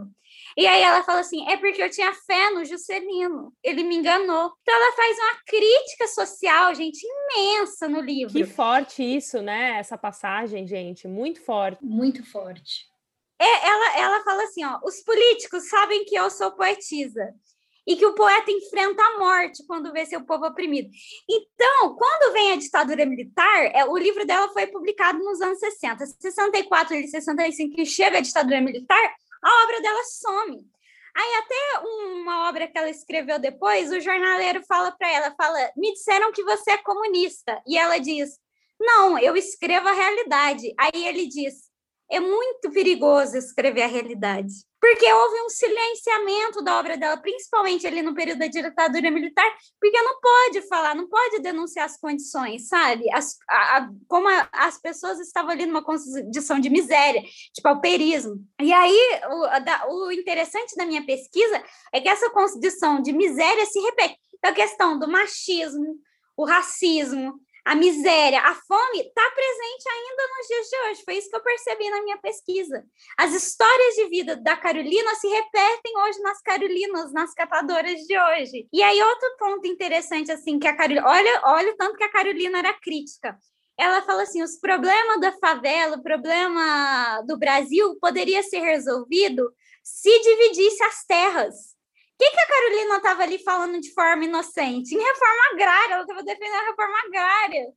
E 0.58 0.68
aí 0.68 0.82
ela 0.82 1.04
fala 1.04 1.22
assim: 1.22 1.50
"É 1.50 1.58
porque 1.58 1.82
eu 1.82 1.90
tinha 1.90 2.14
fé 2.14 2.50
no 2.52 2.66
Juscelino. 2.66 3.54
Ele 3.64 3.84
me 3.84 3.96
enganou". 3.96 4.52
Então 4.62 4.76
ela 4.76 4.96
faz 4.96 5.18
uma 5.18 5.36
crítica 5.46 6.08
social, 6.08 6.76
gente, 6.76 7.00
imensa 7.04 7.88
no 7.88 8.02
livro. 8.02 8.34
Que 8.34 8.46
forte 8.46 9.04
isso, 9.04 9.42
né? 9.42 9.78
Essa 9.80 9.98
passagem, 9.98 10.68
gente, 10.68 11.08
muito 11.08 11.42
forte. 11.42 11.84
Muito 11.84 12.26
forte. 12.30 12.86
É, 13.40 13.68
ela, 13.68 13.98
ela 13.98 14.24
fala 14.24 14.44
assim, 14.44 14.66
ó, 14.66 14.80
os 14.84 15.04
políticos 15.04 15.70
sabem 15.70 16.04
que 16.06 16.16
eu 16.16 16.28
sou 16.30 16.52
poetisa 16.54 17.36
e 17.88 17.96
que 17.96 18.06
o 18.06 18.14
poeta 18.14 18.52
enfrenta 18.52 19.02
a 19.02 19.18
morte 19.18 19.66
quando 19.66 19.94
vê 19.94 20.06
seu 20.06 20.22
povo 20.26 20.46
oprimido. 20.46 20.90
Então, 21.28 21.96
quando 21.96 22.34
vem 22.34 22.52
a 22.52 22.58
ditadura 22.58 23.06
militar, 23.06 23.72
é, 23.74 23.86
o 23.86 23.98
livro 23.98 24.26
dela 24.26 24.50
foi 24.50 24.68
publicado 24.68 25.18
nos 25.20 25.40
anos 25.40 25.58
60, 25.58 26.06
64 26.06 26.96
e 26.96 27.08
65, 27.08 27.76
que 27.76 27.86
chega 27.86 28.18
a 28.18 28.22
ditadura 28.22 28.60
militar, 28.60 29.16
a 29.42 29.64
obra 29.64 29.82
dela 29.82 30.04
some. 30.04 30.70
Aí 31.16 31.36
até 31.36 31.88
uma 31.88 32.50
obra 32.50 32.68
que 32.68 32.78
ela 32.78 32.90
escreveu 32.90 33.40
depois, 33.40 33.90
o 33.90 34.02
jornaleiro 34.02 34.62
fala 34.68 34.92
para 34.92 35.10
ela, 35.10 35.34
fala: 35.36 35.72
"Me 35.76 35.94
disseram 35.94 36.32
que 36.34 36.44
você 36.44 36.72
é 36.72 36.78
comunista". 36.78 37.60
E 37.66 37.78
ela 37.78 37.98
diz: 37.98 38.38
"Não, 38.80 39.18
eu 39.18 39.36
escrevo 39.36 39.88
a 39.88 39.94
realidade". 39.94 40.74
Aí 40.78 41.08
ele 41.08 41.26
diz: 41.26 41.72
"É 42.12 42.20
muito 42.20 42.70
perigoso 42.72 43.38
escrever 43.38 43.84
a 43.84 43.88
realidade" 43.88 44.67
porque 44.80 45.12
houve 45.12 45.42
um 45.42 45.50
silenciamento 45.50 46.62
da 46.64 46.80
obra 46.80 46.98
dela, 46.98 47.18
principalmente 47.18 47.88
ali 47.88 48.02
no 48.02 48.14
período 48.14 48.40
da 48.40 48.48
ditadura 48.48 49.10
militar, 49.10 49.52
porque 49.80 50.02
não 50.02 50.20
pode 50.20 50.62
falar, 50.68 50.96
não 50.96 51.08
pode 51.08 51.40
denunciar 51.40 51.86
as 51.86 51.98
condições, 51.98 52.68
sabe? 52.68 53.12
As, 53.12 53.38
a, 53.50 53.78
a, 53.78 53.90
como 54.08 54.28
a, 54.28 54.48
as 54.54 54.80
pessoas 54.80 55.20
estavam 55.20 55.52
ali 55.52 55.66
numa 55.66 55.84
condição 55.84 56.60
de 56.60 56.70
miséria, 56.70 57.22
de 57.22 57.62
pauperismo. 57.62 58.36
E 58.62 58.72
aí, 58.72 59.20
o, 59.30 59.60
da, 59.60 59.88
o 59.90 60.12
interessante 60.12 60.76
da 60.76 60.86
minha 60.86 61.06
pesquisa 61.06 61.64
é 61.92 62.00
que 62.00 62.10
essa 62.10 62.30
condição 62.30 63.02
de 63.02 63.12
miséria 63.12 63.66
se 63.66 63.80
repete. 63.80 64.18
Então, 64.36 64.52
a 64.52 64.54
questão 64.54 65.00
do 65.00 65.08
machismo, 65.08 65.98
o 66.38 66.46
racismo, 66.46 67.40
a 67.68 67.76
miséria, 67.76 68.40
a 68.40 68.56
fome 68.56 69.02
está 69.02 69.30
presente 69.32 69.90
ainda 69.90 70.24
nos 70.38 70.48
dias 70.48 70.68
de 70.68 70.78
hoje. 70.78 71.04
Foi 71.04 71.16
isso 71.16 71.30
que 71.30 71.36
eu 71.36 71.44
percebi 71.44 71.90
na 71.90 72.02
minha 72.02 72.18
pesquisa. 72.18 72.82
As 73.18 73.34
histórias 73.34 73.96
de 73.96 74.08
vida 74.08 74.38
da 74.38 74.56
Carolina 74.56 75.14
se 75.16 75.28
repetem 75.28 75.98
hoje 75.98 76.22
nas 76.22 76.42
Carolinas, 76.42 77.12
nas 77.12 77.34
catadoras 77.34 78.00
de 78.04 78.18
hoje. 78.18 78.70
E 78.72 78.82
aí 78.82 79.02
outro 79.02 79.36
ponto 79.38 79.68
interessante 79.68 80.32
assim 80.32 80.58
que 80.58 80.68
a 80.68 80.78
Carolina, 80.78 81.06
olha, 81.06 81.42
olha 81.44 81.74
o 81.74 81.76
tanto 81.76 81.98
que 81.98 82.06
a 82.06 82.12
Carolina 82.12 82.60
era 82.60 82.74
crítica. 82.74 83.38
Ela 83.78 84.02
fala 84.02 84.24
assim: 84.24 84.42
os 84.42 84.58
problemas 84.58 85.20
da 85.20 85.34
favela, 85.34 85.98
o 85.98 86.04
problema 86.04 87.22
do 87.28 87.38
Brasil 87.38 87.98
poderia 88.00 88.44
ser 88.44 88.60
resolvido 88.60 89.54
se 89.84 90.20
dividisse 90.22 90.84
as 90.84 91.06
terras 91.06 91.77
que, 92.18 92.30
que 92.32 92.40
a 92.40 92.48
Carolina 92.48 92.98
estava 92.98 93.24
ali 93.24 93.40
falando 93.44 93.80
de 93.80 93.94
forma 93.94 94.26
inocente? 94.26 94.96
Em 94.96 95.00
reforma 95.00 95.44
agrária, 95.54 95.94
ela 95.94 96.02
estava 96.02 96.24
defendendo 96.24 96.56
a 96.56 96.70
reforma 96.70 96.98
agrária. 97.06 97.68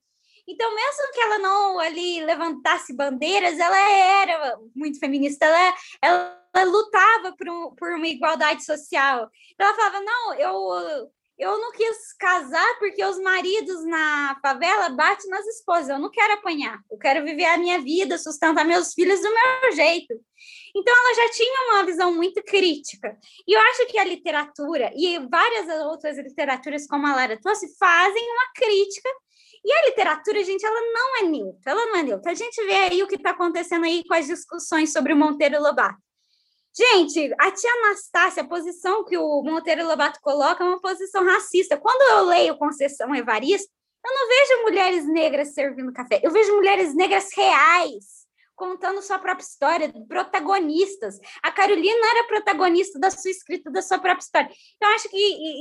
Então, 0.49 0.75
mesmo 0.75 1.13
que 1.13 1.21
ela 1.21 1.39
não 1.39 1.79
ali 1.79 2.25
levantasse 2.25 2.97
bandeiras, 2.97 3.59
ela 3.59 3.79
era 3.79 4.59
muito 4.75 4.99
feminista, 4.99 5.47
ela, 5.47 5.75
ela, 6.03 6.65
lutava 6.65 7.35
por, 7.37 7.49
um, 7.49 7.75
por 7.75 7.93
uma 7.93 8.09
igualdade 8.09 8.65
social. 8.65 9.31
Então, 9.53 9.67
ela 9.67 9.77
falava: 9.77 10.01
não, 10.01 10.35
eu, 10.35 11.11
eu 11.41 11.59
não 11.59 11.73
quis 11.73 12.13
casar 12.19 12.79
porque 12.79 13.03
os 13.03 13.19
maridos 13.19 13.83
na 13.87 14.39
favela 14.43 14.91
batem 14.91 15.31
nas 15.31 15.47
esposas, 15.47 15.89
eu 15.89 15.99
não 15.99 16.11
quero 16.11 16.35
apanhar, 16.35 16.79
eu 16.91 16.99
quero 16.99 17.25
viver 17.25 17.47
a 17.47 17.57
minha 17.57 17.81
vida, 17.81 18.19
sustentar 18.19 18.65
meus 18.65 18.93
filhos 18.93 19.21
do 19.21 19.29
meu 19.31 19.73
jeito. 19.73 20.15
Então, 20.77 20.95
ela 20.95 21.15
já 21.15 21.33
tinha 21.33 21.73
uma 21.73 21.85
visão 21.85 22.15
muito 22.15 22.43
crítica. 22.43 23.17
E 23.49 23.53
eu 23.53 23.61
acho 23.61 23.87
que 23.87 23.99
a 23.99 24.05
literatura 24.05 24.93
e 24.95 25.19
várias 25.29 25.69
outras 25.87 26.19
literaturas, 26.19 26.87
como 26.87 27.07
a 27.07 27.15
Lara 27.15 27.41
trouxe, 27.41 27.75
fazem 27.79 28.23
uma 28.23 28.53
crítica. 28.55 29.09
E 29.65 29.73
a 29.73 29.87
literatura, 29.87 30.45
gente, 30.45 30.65
ela 30.65 30.81
não 30.93 31.19
é 31.19 31.23
neutra, 31.23 31.73
ela 31.73 31.87
não 31.87 31.97
é 31.97 32.03
neutra. 32.03 32.33
A 32.33 32.35
gente 32.35 32.65
vê 32.67 32.75
aí 32.75 33.03
o 33.03 33.09
que 33.09 33.17
está 33.17 33.31
acontecendo 33.31 33.85
aí 33.85 34.05
com 34.07 34.15
as 34.15 34.27
discussões 34.27 34.93
sobre 34.93 35.13
o 35.13 35.17
Monteiro 35.17 35.61
Lobato. 35.61 35.99
Gente, 36.77 37.35
a 37.39 37.51
tia 37.51 37.71
Anastácia, 37.85 38.43
a 38.43 38.49
posição 38.49 39.05
que 39.05 39.19
o 39.19 39.43
Monteiro 39.43 39.87
Lobato 39.87 40.21
coloca 40.23 40.63
é 40.63 40.67
uma 40.67 40.81
posição 40.81 41.25
racista. 41.25 41.77
Quando 41.77 42.01
eu 42.13 42.25
leio 42.27 42.59
Conceição 42.59 43.15
Evaristo, 43.15 43.69
eu 44.05 44.15
não 44.15 44.29
vejo 44.29 44.63
mulheres 44.63 45.07
negras 45.07 45.53
servindo 45.53 45.93
café, 45.93 46.21
eu 46.23 46.31
vejo 46.31 46.55
mulheres 46.55 46.95
negras 46.95 47.29
reais 47.37 48.21
contando 48.61 49.01
sua 49.01 49.19
própria 49.19 49.43
história, 49.43 49.91
protagonistas. 50.07 51.19
A 51.43 51.51
Carolina 51.51 52.07
era 52.11 52.27
protagonista 52.27 53.01
da 53.01 53.11
sua 53.11 53.31
escrita, 53.31 53.71
da 53.71 53.81
sua 53.81 53.99
própria 53.99 54.23
história. 54.23 54.51
Então, 54.77 54.95
acho 54.95 55.09
que 55.09 55.17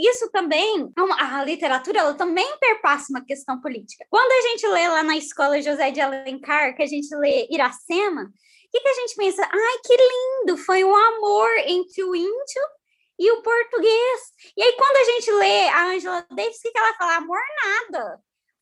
isso 0.10 0.30
também, 0.32 0.92
a 1.18 1.44
literatura, 1.46 2.00
ela 2.00 2.14
também 2.14 2.46
perpassa 2.60 3.06
uma 3.10 3.24
questão 3.24 3.62
política. 3.62 4.06
Quando 4.10 4.30
a 4.30 4.50
gente 4.50 4.68
lê 4.68 4.90
lá 4.90 5.02
na 5.02 5.16
escola 5.16 5.62
José 5.62 5.92
de 5.92 6.02
Alencar, 6.02 6.76
que 6.76 6.84
a 6.84 6.86
gente 6.86 7.16
lê 7.16 7.48
Iracema, 7.50 8.34
que, 8.72 8.82
que 8.82 8.88
a 8.88 8.94
gente 8.94 9.16
pensa? 9.16 9.44
Ai, 9.44 9.78
que 9.84 9.96
lindo! 9.96 10.58
Foi 10.58 10.84
um 10.84 10.96
amor 10.96 11.50
entre 11.66 12.04
o 12.04 12.16
índio 12.16 12.64
e 13.18 13.32
o 13.32 13.42
português. 13.42 14.22
E 14.56 14.64
aí, 14.64 14.74
quando 14.74 14.96
a 14.98 15.04
gente 15.04 15.32
lê 15.32 15.68
a 15.68 15.88
Angela 15.88 16.26
Davis, 16.32 16.58
o 16.58 16.62
que, 16.62 16.72
que 16.72 16.78
ela 16.78 16.94
fala? 16.94 17.16
Amor 17.18 17.40
nada 17.64 18.20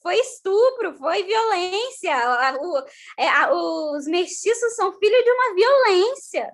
foi 0.07 0.19
estupro, 0.19 0.97
foi 0.97 1.23
violência. 1.23 2.15
O, 2.61 2.77
é, 3.17 3.51
os 3.51 4.07
mestiços 4.07 4.73
são 4.75 4.93
filhos 4.97 5.23
de 5.23 5.31
uma 5.31 5.53
violência. 5.53 6.51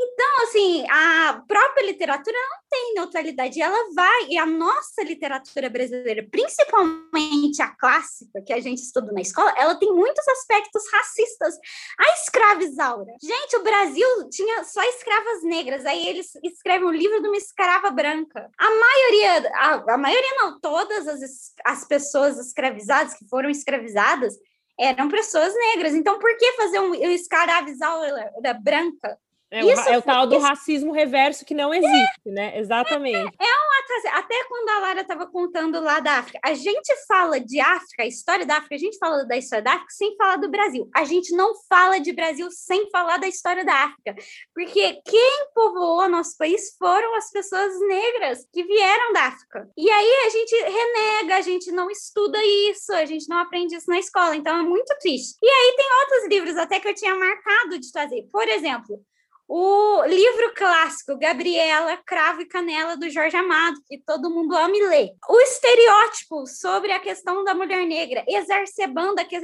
Então, 0.00 0.42
assim, 0.44 0.86
a 0.88 1.42
própria 1.48 1.86
literatura 1.86 2.36
não 2.36 2.58
tem 2.70 2.94
neutralidade, 2.94 3.60
ela 3.60 3.92
vai, 3.92 4.26
e 4.28 4.38
a 4.38 4.46
nossa 4.46 5.02
literatura 5.02 5.68
brasileira, 5.68 6.24
principalmente 6.30 7.60
a 7.60 7.74
clássica 7.74 8.40
que 8.46 8.52
a 8.52 8.60
gente 8.60 8.78
estuda 8.78 9.10
na 9.10 9.20
escola, 9.20 9.52
ela 9.56 9.74
tem 9.74 9.92
muitos 9.92 10.26
aspectos 10.28 10.84
racistas. 10.92 11.56
A 11.98 12.12
escrava 12.14 12.62
Isaura. 12.62 13.12
Gente, 13.20 13.56
o 13.56 13.62
Brasil 13.64 14.28
tinha 14.30 14.62
só 14.62 14.80
escravas 14.84 15.42
negras, 15.42 15.84
aí 15.84 16.06
eles 16.06 16.32
escrevem 16.44 16.86
o 16.86 16.90
um 16.90 16.94
livro 16.94 17.20
de 17.20 17.26
uma 17.26 17.36
escrava 17.36 17.90
branca. 17.90 18.48
A 18.56 18.70
maioria, 18.70 19.52
a, 19.54 19.94
a 19.94 19.98
maioria 19.98 20.34
não, 20.36 20.60
todas 20.60 21.08
as, 21.08 21.52
as 21.64 21.84
pessoas 21.88 22.38
escravizadas, 22.38 23.14
que 23.14 23.28
foram 23.28 23.50
escravizadas, 23.50 24.34
eram 24.78 25.08
pessoas 25.08 25.52
negras. 25.54 25.92
Então, 25.92 26.20
por 26.20 26.36
que 26.36 26.52
fazer 26.52 26.78
um, 26.78 26.90
um 26.90 27.10
escrava 27.10 27.68
Isaura 27.68 28.30
branca? 28.62 29.18
É, 29.50 29.64
o, 29.64 29.70
é 29.70 29.98
o 29.98 30.02
tal 30.02 30.26
do 30.26 30.38
racismo 30.38 30.92
reverso 30.92 31.44
que 31.44 31.54
não 31.54 31.72
existe, 31.72 32.20
é, 32.26 32.30
né? 32.30 32.58
Exatamente. 32.58 33.34
É, 33.40 33.44
é 33.44 33.54
um 33.54 33.68
até 34.06 34.44
quando 34.44 34.68
a 34.68 34.78
Lara 34.80 35.00
estava 35.00 35.26
contando 35.26 35.80
lá 35.80 36.00
da 36.00 36.18
África, 36.18 36.38
a 36.44 36.54
gente 36.54 36.94
fala 37.06 37.40
de 37.40 37.58
África, 37.60 38.02
a 38.02 38.06
história 38.06 38.44
da 38.44 38.56
África, 38.58 38.74
a 38.74 38.78
gente 38.78 38.98
fala 38.98 39.24
da 39.24 39.36
história 39.36 39.64
da 39.64 39.72
África 39.72 39.90
sem 39.90 40.16
falar 40.16 40.36
do 40.36 40.50
Brasil. 40.50 40.88
A 40.94 41.04
gente 41.04 41.34
não 41.34 41.54
fala 41.68 41.98
de 41.98 42.12
Brasil 42.12 42.48
sem 42.50 42.88
falar 42.90 43.18
da 43.18 43.26
história 43.26 43.64
da 43.64 43.74
África, 43.84 44.14
porque 44.54 45.00
quem 45.04 45.46
povoou 45.54 46.08
nosso 46.08 46.36
país 46.36 46.76
foram 46.78 47.14
as 47.16 47.30
pessoas 47.30 47.80
negras 47.80 48.46
que 48.52 48.62
vieram 48.62 49.12
da 49.12 49.26
África. 49.26 49.68
E 49.76 49.90
aí 49.90 50.26
a 50.26 50.28
gente 50.30 50.54
renega, 50.56 51.36
a 51.36 51.42
gente 51.42 51.72
não 51.72 51.90
estuda 51.90 52.38
isso, 52.70 52.92
a 52.92 53.04
gente 53.04 53.28
não 53.28 53.38
aprende 53.38 53.74
isso 53.74 53.90
na 53.90 53.98
escola, 53.98 54.36
então 54.36 54.58
é 54.58 54.62
muito 54.62 54.94
triste. 55.00 55.36
E 55.42 55.48
aí 55.48 55.74
tem 55.76 55.86
outros 56.00 56.28
livros 56.28 56.56
até 56.56 56.78
que 56.78 56.88
eu 56.88 56.94
tinha 56.94 57.14
marcado 57.14 57.78
de 57.78 57.90
trazer. 57.90 58.28
Por 58.30 58.46
exemplo, 58.48 59.02
o 59.48 60.04
livro 60.04 60.52
clássico 60.54 61.18
Gabriela, 61.18 61.96
Cravo 62.04 62.42
e 62.42 62.46
Canela, 62.46 62.98
do 62.98 63.08
Jorge 63.08 63.34
Amado, 63.34 63.80
que 63.88 63.96
todo 63.98 64.30
mundo 64.30 64.54
ama 64.54 64.76
e 64.76 64.86
lê. 64.86 65.12
O 65.26 65.40
estereótipo 65.40 66.46
sobre 66.46 66.92
a 66.92 67.00
questão 67.00 67.42
da 67.44 67.54
mulher 67.54 67.86
negra, 67.86 68.22
exacerbando 68.28 69.22
a 69.22 69.24
que, 69.24 69.40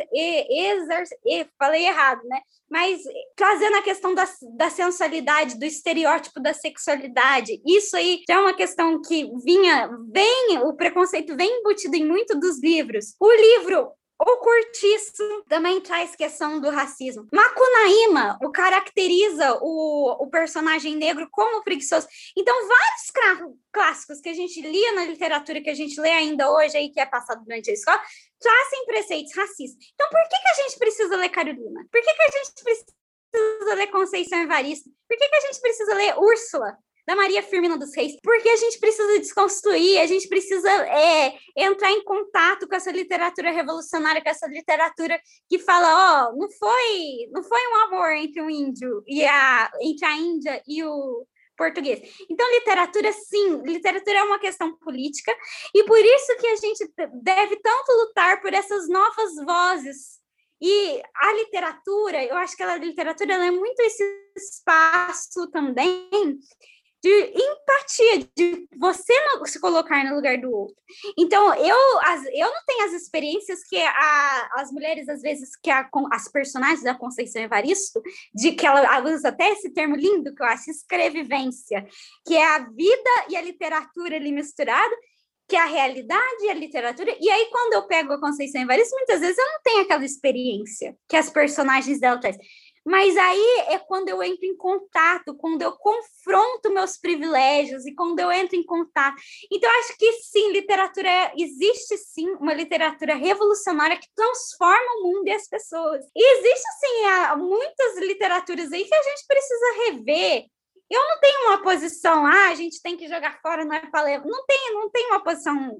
falei 1.58 1.86
errado, 1.86 2.20
né? 2.24 2.42
Mas 2.70 3.02
trazendo 3.34 3.76
a 3.76 3.82
questão 3.82 4.14
da, 4.14 4.28
da 4.56 4.68
sensualidade, 4.68 5.58
do 5.58 5.64
estereótipo 5.64 6.38
da 6.38 6.52
sexualidade. 6.52 7.62
Isso 7.64 7.96
aí 7.96 8.22
já 8.28 8.34
é 8.34 8.38
uma 8.38 8.54
questão 8.54 9.00
que 9.00 9.30
vinha, 9.42 9.88
vem, 10.12 10.58
o 10.64 10.74
preconceito 10.74 11.34
vem 11.34 11.60
embutido 11.60 11.96
em 11.96 12.06
muito 12.06 12.38
dos 12.38 12.62
livros. 12.62 13.14
O 13.18 13.32
livro 13.32 13.90
o 14.18 14.36
Curtiço 14.38 15.44
também 15.48 15.80
traz 15.80 16.14
questão 16.14 16.60
do 16.60 16.70
racismo. 16.70 17.26
Macunaíma 17.32 18.38
o 18.42 18.50
caracteriza 18.50 19.58
o, 19.60 20.22
o 20.22 20.30
personagem 20.30 20.94
negro 20.94 21.28
como 21.30 21.64
preguiçoso. 21.64 22.06
Então, 22.36 22.54
vários 22.68 23.54
clássicos 23.72 24.20
que 24.20 24.28
a 24.28 24.34
gente 24.34 24.60
lia 24.60 24.92
na 24.92 25.04
literatura, 25.04 25.60
que 25.60 25.70
a 25.70 25.74
gente 25.74 26.00
lê 26.00 26.10
ainda 26.10 26.50
hoje, 26.50 26.76
aí, 26.76 26.90
que 26.90 27.00
é 27.00 27.06
passado 27.06 27.42
durante 27.44 27.70
a 27.70 27.74
escola, 27.74 28.00
trazem 28.38 28.86
preceitos 28.86 29.34
racistas. 29.34 29.86
Então, 29.94 30.08
por 30.08 30.22
que, 30.28 30.40
que 30.40 30.48
a 30.48 30.54
gente 30.62 30.78
precisa 30.78 31.16
ler 31.16 31.28
Carolina? 31.30 31.84
Por 31.90 32.00
que, 32.00 32.14
que 32.14 32.22
a 32.22 32.30
gente 32.30 32.62
precisa 32.62 33.74
ler 33.74 33.86
Conceição 33.88 34.38
Evaristo? 34.38 34.90
Por 35.08 35.18
que, 35.18 35.28
que 35.28 35.36
a 35.36 35.40
gente 35.40 35.60
precisa 35.60 35.94
ler 35.94 36.18
Úrsula? 36.18 36.78
Da 37.06 37.14
Maria 37.14 37.42
Firmina 37.42 37.76
dos 37.76 37.94
Reis, 37.94 38.16
porque 38.22 38.48
a 38.48 38.56
gente 38.56 38.78
precisa 38.78 39.18
desconstruir, 39.18 40.00
a 40.00 40.06
gente 40.06 40.28
precisa 40.28 40.70
é, 40.70 41.34
entrar 41.56 41.90
em 41.90 42.02
contato 42.02 42.66
com 42.66 42.74
essa 42.74 42.90
literatura 42.90 43.50
revolucionária, 43.50 44.22
com 44.22 44.30
essa 44.30 44.46
literatura 44.46 45.20
que 45.48 45.58
fala, 45.58 45.88
ó, 45.88 46.30
oh, 46.30 46.36
não 46.36 46.50
foi, 46.50 47.28
não 47.30 47.42
foi 47.42 47.60
um 47.68 47.76
amor 47.84 48.12
entre 48.12 48.40
o 48.40 48.50
índio 48.50 49.02
e 49.06 49.24
a 49.24 49.70
entre 49.80 50.06
a 50.06 50.16
Índia 50.16 50.62
e 50.66 50.82
o 50.82 51.26
português. 51.56 52.00
Então, 52.28 52.50
literatura, 52.52 53.12
sim, 53.12 53.62
literatura 53.62 54.18
é 54.18 54.22
uma 54.24 54.38
questão 54.38 54.76
política, 54.78 55.32
e 55.74 55.84
por 55.84 55.98
isso 55.98 56.36
que 56.38 56.46
a 56.46 56.56
gente 56.56 56.92
deve 57.22 57.56
tanto 57.56 57.92
lutar 57.92 58.40
por 58.40 58.52
essas 58.52 58.88
novas 58.88 59.34
vozes. 59.44 60.24
E 60.60 61.02
a 61.14 61.32
literatura, 61.34 62.24
eu 62.24 62.36
acho 62.36 62.56
que 62.56 62.62
a 62.62 62.76
literatura 62.76 63.34
é 63.34 63.50
muito 63.50 63.80
esse 63.80 64.02
espaço 64.36 65.50
também 65.50 66.38
de 67.04 67.34
empatia, 67.36 68.28
de 68.34 68.66
você 68.78 69.12
se 69.44 69.60
colocar 69.60 70.02
no 70.04 70.16
lugar 70.16 70.38
do 70.38 70.50
outro. 70.50 70.74
Então, 71.18 71.54
eu, 71.54 71.76
as, 72.00 72.24
eu 72.32 72.46
não 72.46 72.64
tenho 72.66 72.86
as 72.86 72.94
experiências 72.94 73.62
que 73.62 73.76
a, 73.76 74.50
as 74.54 74.72
mulheres, 74.72 75.06
às 75.10 75.20
vezes, 75.20 75.54
que 75.54 75.70
a, 75.70 75.86
as 76.10 76.28
personagens 76.28 76.82
da 76.82 76.94
Conceição 76.94 77.42
Evaristo, 77.42 78.02
de 78.34 78.52
que 78.52 78.66
ela, 78.66 78.80
ela 78.80 79.14
usa 79.14 79.28
até 79.28 79.50
esse 79.50 79.68
termo 79.68 79.94
lindo 79.94 80.34
que 80.34 80.42
eu 80.42 80.46
acho, 80.46 80.70
escrevivência, 80.70 81.86
que 82.26 82.36
é 82.36 82.56
a 82.56 82.60
vida 82.60 83.10
e 83.28 83.36
a 83.36 83.42
literatura 83.42 84.16
ali 84.16 84.32
misturado, 84.32 84.94
que 85.46 85.56
é 85.56 85.60
a 85.60 85.66
realidade 85.66 86.44
e 86.44 86.48
a 86.48 86.54
literatura. 86.54 87.14
E 87.20 87.28
aí, 87.28 87.50
quando 87.52 87.74
eu 87.74 87.86
pego 87.86 88.14
a 88.14 88.20
Conceição 88.20 88.62
Evaristo, 88.62 88.96
muitas 88.96 89.20
vezes 89.20 89.36
eu 89.36 89.44
não 89.44 89.60
tenho 89.62 89.82
aquela 89.82 90.06
experiência 90.06 90.96
que 91.06 91.18
as 91.18 91.28
personagens 91.28 92.00
dela 92.00 92.18
trazem. 92.18 92.40
Mas 92.84 93.16
aí 93.16 93.64
é 93.68 93.78
quando 93.78 94.10
eu 94.10 94.22
entro 94.22 94.44
em 94.44 94.56
contato, 94.56 95.34
quando 95.36 95.62
eu 95.62 95.72
confronto 95.72 96.70
meus 96.70 96.98
privilégios 96.98 97.86
e 97.86 97.94
quando 97.94 98.20
eu 98.20 98.30
entro 98.30 98.56
em 98.56 98.62
contato. 98.62 99.16
Então, 99.50 99.70
acho 99.78 99.96
que 99.96 100.12
sim, 100.12 100.52
literatura 100.52 101.32
existe 101.36 101.96
sim 101.96 102.28
uma 102.32 102.52
literatura 102.52 103.14
revolucionária 103.14 103.96
que 103.96 104.08
transforma 104.14 104.98
o 104.98 105.02
mundo 105.04 105.28
e 105.28 105.32
as 105.32 105.48
pessoas. 105.48 106.04
E 106.14 106.38
existe 106.38 106.68
sim 106.80 107.38
muitas 107.38 107.98
literaturas 107.98 108.70
aí 108.70 108.84
que 108.84 108.94
a 108.94 109.02
gente 109.02 109.26
precisa 109.26 109.84
rever. 109.86 110.44
Eu 110.90 111.00
não 111.00 111.20
tenho 111.20 111.48
uma 111.48 111.62
posição, 111.62 112.26
ah, 112.26 112.48
a 112.50 112.54
gente 112.54 112.82
tem 112.82 112.98
que 112.98 113.08
jogar 113.08 113.40
fora, 113.40 113.64
não 113.64 113.74
é 113.74 113.80
para 113.80 114.04
levar. 114.04 114.26
Não 114.26 114.44
tem, 114.44 114.74
não 114.74 114.90
tem 114.90 115.06
uma 115.06 115.24
posição 115.24 115.78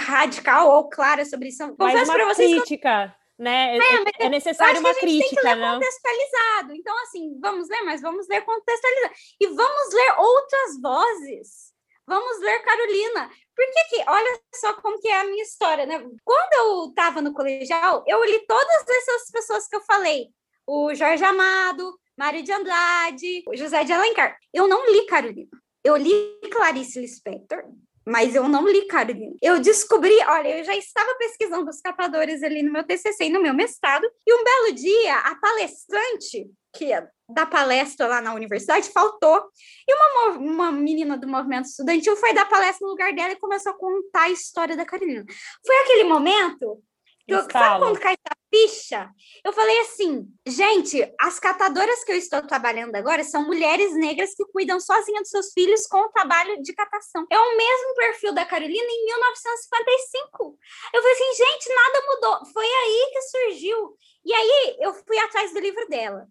radical 0.00 0.68
ou 0.68 0.88
clara 0.88 1.24
sobre 1.24 1.48
isso. 1.48 1.76
Confesso 1.76 2.12
para 2.12 2.26
vocês. 2.26 2.50
Crítica 2.54 3.14
né? 3.38 3.76
É, 3.76 3.80
é, 3.80 4.26
é 4.26 4.28
necessário 4.28 4.80
uma 4.80 4.94
crítica, 4.94 5.54
né? 5.54 5.74
contextualizado. 5.74 6.74
Então, 6.74 7.02
assim, 7.02 7.38
vamos 7.40 7.68
ler, 7.68 7.82
mas 7.82 8.00
vamos 8.00 8.28
ler 8.28 8.42
contextualizado. 8.42 9.14
E 9.40 9.46
vamos 9.48 9.94
ler 9.94 10.14
outras 10.18 10.80
vozes. 10.80 11.72
Vamos 12.06 12.40
ler 12.40 12.62
Carolina. 12.62 13.30
Porque 13.54 13.84
que, 13.90 14.10
olha 14.10 14.40
só 14.54 14.74
como 14.74 15.00
que 15.00 15.08
é 15.08 15.20
a 15.20 15.24
minha 15.24 15.42
história, 15.42 15.86
né? 15.86 15.98
Quando 16.24 16.52
eu 16.54 16.88
estava 16.88 17.20
no 17.20 17.32
colegial, 17.32 18.04
eu 18.06 18.24
li 18.24 18.44
todas 18.46 18.88
essas 18.88 19.30
pessoas 19.30 19.68
que 19.68 19.76
eu 19.76 19.80
falei. 19.82 20.28
O 20.66 20.94
Jorge 20.94 21.24
Amado, 21.24 21.98
Mário 22.16 22.42
de 22.42 22.52
Andrade, 22.52 23.42
José 23.54 23.84
de 23.84 23.92
Alencar. 23.92 24.36
Eu 24.52 24.68
não 24.68 24.90
li 24.90 25.06
Carolina. 25.06 25.50
Eu 25.84 25.96
li 25.96 26.40
Clarice 26.50 27.00
Lispector, 27.00 27.64
mas 28.06 28.34
eu 28.34 28.48
não 28.48 28.66
li 28.66 28.86
Carolina. 28.86 29.34
Eu 29.40 29.60
descobri, 29.60 30.14
olha, 30.26 30.58
eu 30.58 30.64
já 30.64 30.74
estava 30.76 31.14
pesquisando 31.18 31.68
os 31.70 31.80
catadores 31.80 32.42
ali 32.42 32.62
no 32.62 32.72
meu 32.72 32.84
TCC 32.84 33.24
e 33.24 33.30
no 33.30 33.40
meu 33.40 33.54
mestrado, 33.54 34.04
e 34.26 34.34
um 34.34 34.44
belo 34.44 34.74
dia 34.74 35.16
a 35.18 35.34
palestrante 35.36 36.50
que 36.74 36.90
da 37.28 37.46
palestra 37.46 38.06
lá 38.06 38.20
na 38.20 38.34
universidade 38.34 38.90
faltou, 38.90 39.44
e 39.86 39.94
uma, 39.94 40.38
uma 40.38 40.72
menina 40.72 41.16
do 41.18 41.28
movimento 41.28 41.66
estudantil 41.66 42.16
foi 42.16 42.32
dar 42.32 42.48
palestra 42.48 42.86
no 42.86 42.92
lugar 42.92 43.12
dela 43.14 43.32
e 43.32 43.38
começou 43.38 43.72
a 43.72 43.78
contar 43.78 44.22
a 44.22 44.30
história 44.30 44.76
da 44.76 44.84
Carolina. 44.84 45.24
Foi 45.64 45.76
aquele 45.80 46.04
momento 46.04 46.82
eu, 47.26 47.42
sabe 47.50 47.78
quando 47.78 48.00
cai 48.00 48.16
ficha? 48.52 49.10
Eu 49.42 49.52
falei 49.52 49.80
assim, 49.80 50.26
gente, 50.46 51.02
as 51.18 51.40
catadoras 51.40 52.04
que 52.04 52.12
eu 52.12 52.16
estou 52.16 52.42
trabalhando 52.42 52.94
agora 52.94 53.24
são 53.24 53.46
mulheres 53.46 53.94
negras 53.94 54.34
que 54.34 54.44
cuidam 54.52 54.78
sozinhas 54.78 55.22
dos 55.22 55.30
seus 55.30 55.52
filhos 55.52 55.86
com 55.86 55.98
o 55.98 56.10
trabalho 56.10 56.60
de 56.62 56.74
catação. 56.74 57.24
É 57.30 57.38
o 57.38 57.56
mesmo 57.56 57.94
perfil 57.94 58.34
da 58.34 58.44
Carolina 58.44 58.86
em 58.86 59.04
1955. 59.06 60.58
Eu 60.92 61.02
falei 61.02 61.16
assim, 61.16 61.44
gente, 61.44 61.74
nada 61.74 62.06
mudou. 62.06 62.52
Foi 62.52 62.66
aí 62.66 63.10
que 63.12 63.22
surgiu. 63.22 63.96
E 64.24 64.32
aí 64.34 64.76
eu 64.80 64.92
fui 64.92 65.18
atrás 65.18 65.52
do 65.52 65.60
livro 65.60 65.88
dela. 65.88 66.28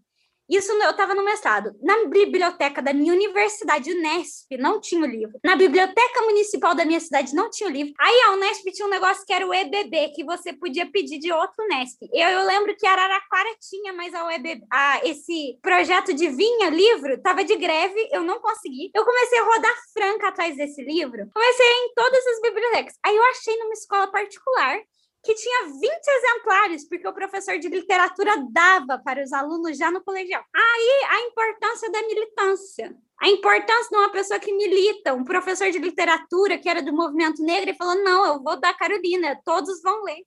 Isso 0.51 0.73
eu 0.73 0.91
estava 0.91 1.15
no 1.15 1.23
mestrado. 1.23 1.73
Na 1.81 2.05
biblioteca 2.05 2.81
da 2.81 2.91
minha 2.91 3.13
universidade, 3.13 3.89
Unesp, 3.89 4.51
não 4.59 4.81
tinha 4.81 5.01
o 5.01 5.05
livro. 5.05 5.39
Na 5.41 5.55
biblioteca 5.55 6.21
municipal 6.23 6.75
da 6.75 6.83
minha 6.83 6.99
cidade, 6.99 7.33
não 7.33 7.49
tinha 7.49 7.69
o 7.69 7.71
livro. 7.71 7.93
Aí 7.97 8.21
a 8.23 8.31
Unesp 8.33 8.69
tinha 8.73 8.85
um 8.85 8.91
negócio 8.91 9.25
que 9.25 9.31
era 9.31 9.47
o 9.47 9.53
EBB, 9.53 10.09
que 10.13 10.25
você 10.25 10.51
podia 10.51 10.85
pedir 10.91 11.19
de 11.19 11.31
outro 11.31 11.63
Unesp. 11.63 12.01
Eu, 12.13 12.27
eu 12.27 12.45
lembro 12.45 12.75
que 12.75 12.85
Araraquara 12.85 13.55
tinha, 13.61 13.93
mas 13.93 14.13
a 14.13 14.25
UEBB, 14.25 14.65
a, 14.69 14.99
esse 15.05 15.57
projeto 15.61 16.13
de 16.13 16.27
vinha 16.27 16.69
livro 16.69 17.13
estava 17.13 17.45
de 17.45 17.55
greve, 17.55 18.09
eu 18.11 18.21
não 18.21 18.41
consegui. 18.41 18.91
Eu 18.93 19.05
comecei 19.05 19.39
a 19.39 19.45
rodar 19.45 19.75
franca 19.93 20.27
atrás 20.27 20.57
desse 20.57 20.83
livro. 20.83 21.29
Comecei 21.33 21.67
em 21.67 21.93
todas 21.95 22.27
as 22.27 22.41
bibliotecas. 22.41 22.95
Aí 23.05 23.15
eu 23.15 23.23
achei 23.23 23.55
numa 23.57 23.73
escola 23.73 24.11
particular 24.11 24.81
que 25.23 25.35
tinha 25.35 25.67
20 25.67 25.81
exemplares, 26.07 26.87
porque 26.87 27.07
o 27.07 27.13
professor 27.13 27.57
de 27.59 27.67
literatura 27.67 28.31
dava 28.51 28.99
para 29.03 29.23
os 29.23 29.31
alunos 29.31 29.77
já 29.77 29.91
no 29.91 30.03
colegial. 30.03 30.43
Aí 30.53 31.05
a 31.09 31.21
importância 31.21 31.91
da 31.91 32.01
militância. 32.01 32.95
A 33.21 33.29
importância 33.29 33.89
de 33.89 33.97
uma 33.97 34.09
pessoa 34.09 34.39
que 34.39 34.51
milita, 34.51 35.13
um 35.13 35.23
professor 35.23 35.69
de 35.69 35.77
literatura 35.77 36.57
que 36.57 36.67
era 36.67 36.81
do 36.81 36.91
movimento 36.91 37.43
negro 37.43 37.69
e 37.69 37.75
falou: 37.75 37.95
não, 38.03 38.25
eu 38.25 38.41
vou 38.41 38.59
dar 38.59 38.73
Carolina, 38.73 39.39
todos 39.45 39.81
vão 39.83 40.03
ler. 40.03 40.25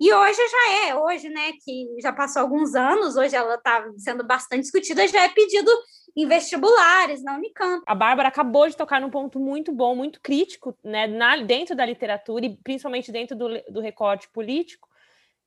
E 0.00 0.12
hoje 0.12 0.36
já 0.36 0.88
é, 0.88 0.94
hoje, 0.94 1.28
né, 1.28 1.52
que 1.64 1.96
já 2.00 2.12
passou 2.12 2.42
alguns 2.42 2.74
anos, 2.74 3.16
hoje 3.16 3.34
ela 3.34 3.54
está 3.54 3.84
sendo 3.96 4.24
bastante 4.24 4.62
discutida, 4.62 5.06
já 5.08 5.24
é 5.24 5.28
pedido 5.28 5.70
em 6.16 6.26
vestibulares 6.26 7.22
na 7.22 7.36
Unicamp. 7.36 7.82
A 7.86 7.94
Bárbara 7.94 8.28
acabou 8.28 8.68
de 8.68 8.76
tocar 8.76 9.00
num 9.00 9.10
ponto 9.10 9.38
muito 9.38 9.72
bom, 9.72 9.94
muito 9.94 10.20
crítico, 10.20 10.76
né, 10.82 11.06
na, 11.06 11.36
dentro 11.36 11.74
da 11.74 11.84
literatura 11.84 12.46
e 12.46 12.56
principalmente 12.56 13.12
dentro 13.12 13.36
do, 13.36 13.48
do 13.70 13.80
recorte 13.80 14.28
político, 14.28 14.88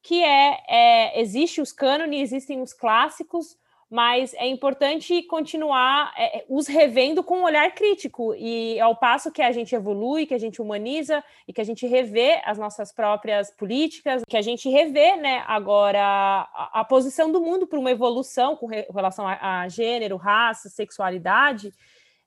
que 0.02 0.24
é, 0.24 0.58
é 0.68 1.22
existe 1.22 1.62
os 1.62 1.72
cânones, 1.72 2.22
existem 2.32 2.62
os 2.62 2.74
clássicos, 2.74 3.58
mas 3.90 4.36
é 4.36 4.48
importante 4.48 5.24
continuar 5.24 6.14
é, 6.16 6.40
é, 6.40 6.46
os 6.48 6.68
revendo 6.68 7.24
com 7.24 7.40
um 7.40 7.44
olhar 7.44 7.74
crítico 7.74 8.36
e 8.36 8.80
ao 8.80 8.96
passo 8.96 9.32
que 9.32 9.42
a 9.42 9.52
gente 9.52 9.74
evolui, 9.74 10.28
que 10.28 10.34
a 10.34 10.38
gente 10.38 10.62
humaniza 10.62 11.24
e 11.48 11.54
que 11.54 11.60
a 11.60 11.64
gente 11.64 11.88
revê 11.88 12.40
as 12.46 12.60
nossas 12.60 12.92
próprias 12.92 13.50
políticas, 13.50 14.24
que 14.28 14.38
a 14.38 14.42
gente 14.42 14.70
revê, 14.70 15.16
né, 15.16 15.44
agora 15.48 16.00
a, 16.02 16.82
a 16.82 16.86
posição 16.86 17.32
do 17.32 17.42
mundo 17.42 17.66
para 17.66 17.80
uma 17.80 17.90
evolução 17.90 18.56
com 18.56 18.68
re, 18.68 18.86
relação 18.94 19.28
a, 19.28 19.62
a 19.62 19.68
gênero, 19.68 20.18
raça, 20.18 20.70
sexualidade. 20.70 21.74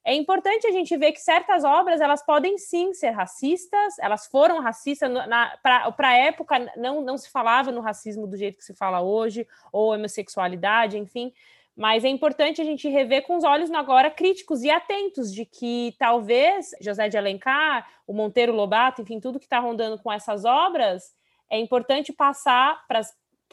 É 0.04 0.14
importante 0.14 0.66
a 0.66 0.72
gente 0.72 0.96
ver 0.96 1.12
que 1.12 1.20
certas 1.20 1.62
obras 1.62 2.00
elas 2.00 2.24
podem 2.24 2.58
sim 2.58 2.92
ser 2.92 3.10
racistas, 3.10 3.98
elas 4.00 4.26
foram 4.26 4.60
racistas 4.60 5.10
para 5.62 6.08
a 6.08 6.16
época 6.16 6.58
não, 6.76 7.00
não 7.00 7.16
se 7.16 7.30
falava 7.30 7.70
no 7.70 7.80
racismo 7.80 8.26
do 8.26 8.36
jeito 8.36 8.58
que 8.58 8.64
se 8.64 8.74
fala 8.74 9.00
hoje, 9.00 9.46
ou 9.72 9.94
homossexualidade, 9.94 10.98
enfim, 10.98 11.32
mas 11.74 12.04
é 12.04 12.08
importante 12.08 12.60
a 12.60 12.64
gente 12.64 12.88
rever 12.88 13.22
com 13.22 13.36
os 13.36 13.44
olhos 13.44 13.70
agora 13.70 14.10
críticos 14.10 14.62
e 14.62 14.70
atentos 14.70 15.32
de 15.32 15.46
que 15.46 15.94
talvez 15.98 16.70
José 16.80 17.08
de 17.08 17.16
Alencar, 17.16 17.88
o 18.06 18.12
Monteiro 18.12 18.52
Lobato, 18.52 19.02
enfim, 19.02 19.20
tudo 19.20 19.38
que 19.38 19.46
está 19.46 19.58
rondando 19.58 19.98
com 19.98 20.12
essas 20.12 20.44
obras, 20.44 21.14
é 21.48 21.58
importante 21.58 22.12
passar 22.12 22.86
para 22.86 23.00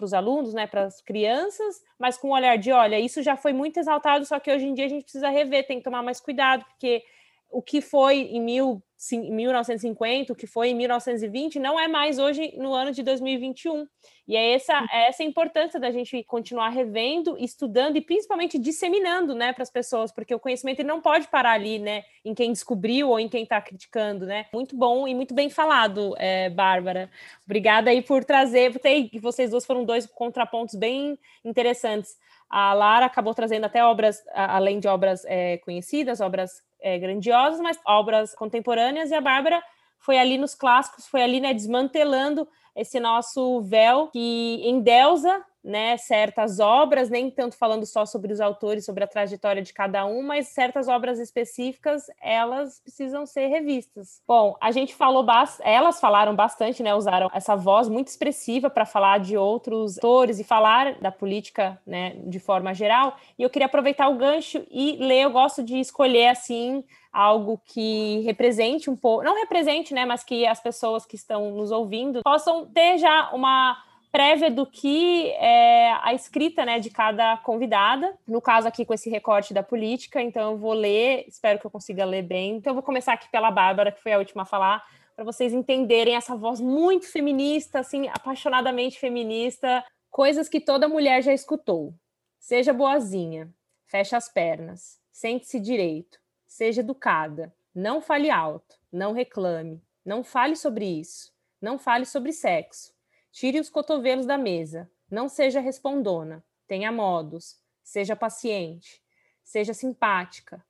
os 0.05 0.13
alunos, 0.13 0.53
né, 0.53 0.67
para 0.67 0.83
as 0.83 1.01
crianças, 1.01 1.83
mas 1.97 2.17
com 2.17 2.29
o 2.29 2.33
olhar 2.33 2.57
de, 2.57 2.71
olha, 2.71 2.99
isso 2.99 3.21
já 3.21 3.35
foi 3.35 3.53
muito 3.53 3.79
exaltado, 3.79 4.25
só 4.25 4.39
que 4.39 4.51
hoje 4.51 4.65
em 4.65 4.73
dia 4.73 4.85
a 4.85 4.89
gente 4.89 5.03
precisa 5.03 5.29
rever, 5.29 5.65
tem 5.67 5.77
que 5.77 5.83
tomar 5.83 6.03
mais 6.03 6.19
cuidado, 6.19 6.65
porque 6.65 7.03
o 7.49 7.61
que 7.61 7.81
foi 7.81 8.21
em 8.21 8.41
mil 8.41 8.83
1950, 9.11 10.33
o 10.33 10.35
que 10.35 10.45
foi 10.45 10.69
em 10.69 10.75
1920, 10.75 11.57
não 11.57 11.79
é 11.79 11.87
mais 11.87 12.19
hoje 12.19 12.53
no 12.57 12.73
ano 12.73 12.91
de 12.91 13.01
2021. 13.01 13.87
E 14.27 14.35
é 14.35 14.53
essa, 14.53 14.85
é 14.91 15.07
essa 15.07 15.23
a 15.23 15.25
importância 15.25 15.79
da 15.79 15.89
gente 15.89 16.21
continuar 16.23 16.67
revendo, 16.69 17.37
estudando 17.39 17.95
e 17.95 18.01
principalmente 18.01 18.59
disseminando 18.59 19.33
né, 19.33 19.53
para 19.53 19.63
as 19.63 19.71
pessoas, 19.71 20.11
porque 20.11 20.35
o 20.35 20.39
conhecimento 20.39 20.83
não 20.83 20.99
pode 20.99 21.29
parar 21.29 21.53
ali 21.53 21.79
né, 21.79 22.03
em 22.25 22.35
quem 22.35 22.51
descobriu 22.51 23.09
ou 23.09 23.19
em 23.19 23.29
quem 23.29 23.43
está 23.43 23.61
criticando. 23.61 24.25
Né? 24.25 24.47
Muito 24.53 24.75
bom 24.75 25.07
e 25.07 25.15
muito 25.15 25.33
bem 25.33 25.49
falado, 25.49 26.13
é, 26.17 26.49
Bárbara. 26.49 27.09
Obrigada 27.45 27.89
aí 27.91 28.01
por 28.01 28.25
trazer, 28.25 28.73
vocês 29.21 29.49
duas 29.49 29.65
foram 29.65 29.85
dois 29.85 30.05
contrapontos 30.05 30.75
bem 30.75 31.17
interessantes. 31.43 32.17
A 32.49 32.73
Lara 32.73 33.05
acabou 33.05 33.33
trazendo 33.33 33.65
até 33.65 33.83
obras, 33.83 34.21
além 34.33 34.79
de 34.79 34.87
obras 34.87 35.23
é, 35.25 35.57
conhecidas, 35.59 36.19
obras 36.19 36.67
é, 36.81 36.97
grandiosas, 36.97 37.59
mas 37.59 37.79
obras 37.85 38.33
contemporâneas, 38.35 39.11
e 39.11 39.15
a 39.15 39.21
Bárbara 39.21 39.61
foi 39.99 40.17
ali 40.17 40.37
nos 40.37 40.55
clássicos, 40.55 41.07
foi 41.07 41.21
ali 41.21 41.39
né, 41.39 41.53
desmantelando 41.53 42.47
esse 42.75 42.99
nosso 42.99 43.61
véu 43.61 44.07
que 44.07 44.61
endeusa 44.63 45.43
né, 45.63 45.97
certas 45.97 46.59
obras, 46.59 47.09
nem 47.09 47.29
tanto 47.29 47.57
falando 47.57 47.85
só 47.85 48.05
sobre 48.05 48.31
os 48.31 48.39
autores, 48.39 48.85
sobre 48.85 49.03
a 49.03 49.07
trajetória 49.07 49.61
de 49.61 49.73
cada 49.73 50.05
um, 50.05 50.23
mas 50.23 50.47
certas 50.47 50.87
obras 50.87 51.19
específicas, 51.19 52.05
elas 52.21 52.79
precisam 52.79 53.25
ser 53.25 53.47
revistas. 53.47 54.21
Bom, 54.27 54.55
a 54.61 54.71
gente 54.71 54.95
falou, 54.95 55.25
elas 55.61 55.99
falaram 55.99 56.35
bastante, 56.35 56.81
né, 56.81 56.95
usaram 56.95 57.29
essa 57.33 57.55
voz 57.55 57.89
muito 57.89 58.07
expressiva 58.07 58.69
para 58.69 58.85
falar 58.85 59.19
de 59.19 59.37
outros 59.37 59.97
autores 59.97 60.39
e 60.39 60.43
falar 60.43 60.99
da 60.99 61.11
política, 61.11 61.79
né, 61.85 62.15
de 62.25 62.39
forma 62.39 62.73
geral, 62.73 63.15
e 63.37 63.43
eu 63.43 63.49
queria 63.49 63.65
aproveitar 63.65 64.07
o 64.07 64.15
gancho 64.15 64.65
e 64.71 64.97
ler, 64.97 65.23
eu 65.23 65.31
gosto 65.31 65.61
de 65.61 65.79
escolher, 65.79 66.27
assim, 66.27 66.83
algo 67.11 67.59
que 67.65 68.19
represente 68.21 68.89
um 68.89 68.95
pouco, 68.95 69.23
não 69.23 69.35
represente, 69.35 69.93
né, 69.93 70.05
mas 70.05 70.23
que 70.23 70.45
as 70.45 70.59
pessoas 70.59 71.05
que 71.05 71.15
estão 71.15 71.51
nos 71.51 71.71
ouvindo 71.71 72.21
possam 72.23 72.65
ter 72.67 72.97
já 72.97 73.31
uma 73.33 73.77
prévia 74.11 74.49
do 74.49 74.65
que 74.65 75.31
é 75.33 75.91
a 76.01 76.13
escrita 76.13 76.65
né, 76.65 76.79
de 76.79 76.89
cada 76.89 77.37
convidada, 77.37 78.17
no 78.27 78.41
caso 78.41 78.67
aqui 78.67 78.85
com 78.85 78.93
esse 78.93 79.09
recorte 79.09 79.53
da 79.53 79.61
política, 79.61 80.21
então 80.21 80.51
eu 80.51 80.57
vou 80.57 80.73
ler, 80.73 81.25
espero 81.27 81.59
que 81.59 81.65
eu 81.65 81.71
consiga 81.71 82.05
ler 82.05 82.23
bem. 82.23 82.55
Então 82.55 82.71
eu 82.71 82.75
vou 82.75 82.83
começar 82.83 83.13
aqui 83.13 83.29
pela 83.29 83.51
Bárbara, 83.51 83.91
que 83.91 84.01
foi 84.01 84.13
a 84.13 84.17
última 84.17 84.43
a 84.43 84.45
falar, 84.45 84.83
para 85.15 85.23
vocês 85.23 85.53
entenderem 85.53 86.15
essa 86.15 86.35
voz 86.35 86.59
muito 86.59 87.11
feminista, 87.11 87.79
assim, 87.79 88.07
apaixonadamente 88.07 88.99
feminista, 88.99 89.83
coisas 90.09 90.49
que 90.49 90.59
toda 90.59 90.87
mulher 90.87 91.21
já 91.21 91.33
escutou. 91.33 91.93
Seja 92.39 92.73
boazinha, 92.73 93.49
feche 93.85 94.15
as 94.15 94.29
pernas, 94.29 94.99
sente-se 95.11 95.59
direito, 95.59 96.19
seja 96.47 96.81
educada, 96.81 97.53
não 97.75 98.01
fale 98.01 98.31
alto, 98.31 98.75
não 98.91 99.13
reclame, 99.13 99.83
não 100.03 100.23
fale 100.23 100.55
sobre 100.55 100.85
isso, 100.85 101.31
não 101.61 101.77
fale 101.77 102.05
sobre 102.05 102.31
sexo 102.31 102.97
Tire 103.31 103.59
os 103.59 103.69
cotovelos 103.69 104.25
da 104.25 104.37
mesa. 104.37 104.89
Não 105.09 105.29
seja 105.29 105.59
respondona. 105.59 106.43
Tenha 106.67 106.91
modos. 106.91 107.59
Seja 107.83 108.15
paciente. 108.15 109.03
Seja 109.43 109.73
simpática. 109.73 110.65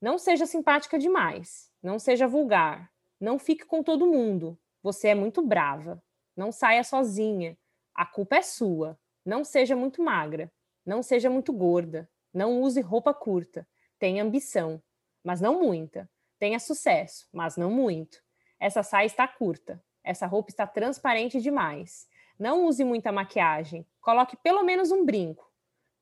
Não 0.00 0.18
seja 0.18 0.46
simpática 0.46 0.98
demais. 0.98 1.70
Não 1.82 1.98
seja 1.98 2.26
vulgar. 2.26 2.92
Não 3.20 3.38
fique 3.38 3.64
com 3.64 3.82
todo 3.82 4.06
mundo. 4.06 4.58
Você 4.82 5.08
é 5.08 5.14
muito 5.14 5.40
brava. 5.42 6.02
Não 6.36 6.50
saia 6.50 6.82
sozinha. 6.82 7.56
A 7.94 8.04
culpa 8.04 8.36
é 8.36 8.42
sua. 8.42 8.98
Não 9.24 9.44
seja 9.44 9.76
muito 9.76 10.02
magra. 10.02 10.52
Não 10.84 11.02
seja 11.02 11.30
muito 11.30 11.52
gorda. 11.52 12.10
Não 12.32 12.60
use 12.60 12.80
roupa 12.80 13.14
curta. 13.14 13.68
Tenha 13.98 14.24
ambição, 14.24 14.82
mas 15.22 15.40
não 15.40 15.60
muita. 15.60 16.10
Tenha 16.38 16.58
sucesso, 16.58 17.28
mas 17.32 17.56
não 17.56 17.70
muito. 17.70 18.20
Essa 18.58 18.82
saia 18.82 19.06
está 19.06 19.28
curta. 19.28 19.82
Essa 20.04 20.26
roupa 20.26 20.50
está 20.50 20.66
transparente 20.66 21.40
demais. 21.40 22.08
Não 22.38 22.66
use 22.66 22.84
muita 22.84 23.12
maquiagem. 23.12 23.86
Coloque 24.00 24.36
pelo 24.36 24.62
menos 24.62 24.90
um 24.90 25.04
brinco. 25.04 25.50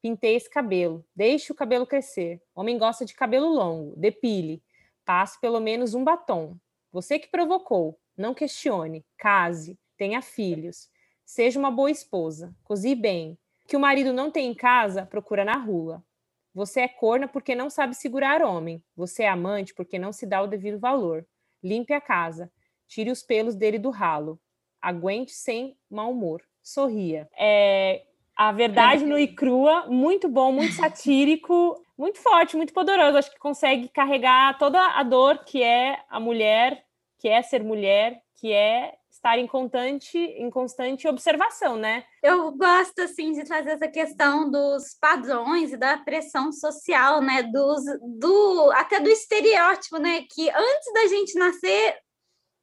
Pintei 0.00 0.36
esse 0.36 0.48
cabelo. 0.48 1.04
Deixe 1.14 1.52
o 1.52 1.54
cabelo 1.54 1.86
crescer. 1.86 2.42
Homem 2.54 2.78
gosta 2.78 3.04
de 3.04 3.14
cabelo 3.14 3.48
longo. 3.48 3.94
Depile. 3.96 4.62
Passe 5.04 5.38
pelo 5.40 5.60
menos 5.60 5.94
um 5.94 6.02
batom. 6.02 6.56
Você 6.92 7.18
que 7.18 7.28
provocou. 7.28 8.00
Não 8.16 8.32
questione. 8.32 9.04
Case. 9.18 9.78
Tenha 9.96 10.22
filhos. 10.22 10.88
Seja 11.24 11.58
uma 11.58 11.70
boa 11.70 11.90
esposa. 11.90 12.54
Cozinhe 12.64 12.94
bem. 12.94 13.38
Que 13.66 13.76
o 13.76 13.80
marido 13.80 14.12
não 14.12 14.30
tem 14.30 14.50
em 14.50 14.54
casa, 14.54 15.06
procura 15.06 15.44
na 15.44 15.56
rua. 15.56 16.02
Você 16.52 16.80
é 16.80 16.88
corna 16.88 17.28
porque 17.28 17.54
não 17.54 17.70
sabe 17.70 17.94
segurar 17.94 18.42
homem. 18.42 18.82
Você 18.96 19.22
é 19.22 19.28
amante 19.28 19.72
porque 19.74 19.98
não 19.98 20.12
se 20.12 20.26
dá 20.26 20.42
o 20.42 20.48
devido 20.48 20.78
valor. 20.78 21.24
Limpe 21.62 21.92
a 21.92 22.00
casa. 22.00 22.50
Tire 22.90 23.10
os 23.10 23.22
pelos 23.22 23.54
dele 23.54 23.78
do 23.78 23.88
ralo. 23.88 24.38
Aguente 24.82 25.30
sem 25.30 25.76
mau 25.88 26.10
humor. 26.10 26.42
Sorria. 26.60 27.28
É, 27.38 28.02
a 28.36 28.50
verdade 28.50 29.04
no 29.04 29.16
e 29.16 29.28
crua, 29.32 29.86
muito 29.86 30.28
bom, 30.28 30.50
muito 30.50 30.74
satírico, 30.74 31.80
muito 31.96 32.18
forte, 32.18 32.56
muito 32.56 32.72
poderoso. 32.72 33.16
Acho 33.16 33.30
que 33.30 33.38
consegue 33.38 33.88
carregar 33.88 34.58
toda 34.58 34.80
a 34.80 35.04
dor 35.04 35.44
que 35.44 35.62
é 35.62 36.00
a 36.08 36.18
mulher, 36.18 36.84
que 37.20 37.28
é 37.28 37.40
ser 37.42 37.62
mulher, 37.62 38.20
que 38.34 38.52
é 38.52 38.94
estar 39.08 39.38
em 39.38 39.46
constante, 39.46 40.18
em 40.18 40.50
constante 40.50 41.06
observação, 41.06 41.76
né? 41.76 42.04
Eu 42.20 42.50
gosto 42.52 43.02
assim 43.02 43.32
de 43.32 43.44
trazer 43.44 43.70
essa 43.70 43.86
questão 43.86 44.50
dos 44.50 44.94
padrões 45.00 45.72
e 45.72 45.76
da 45.76 45.96
pressão 45.98 46.50
social, 46.50 47.20
né? 47.20 47.44
Dos, 47.44 47.84
do 48.18 48.72
até 48.72 48.98
do 48.98 49.10
estereótipo, 49.10 49.98
né? 49.98 50.24
Que 50.28 50.50
antes 50.50 50.92
da 50.92 51.06
gente 51.06 51.38
nascer 51.38 51.96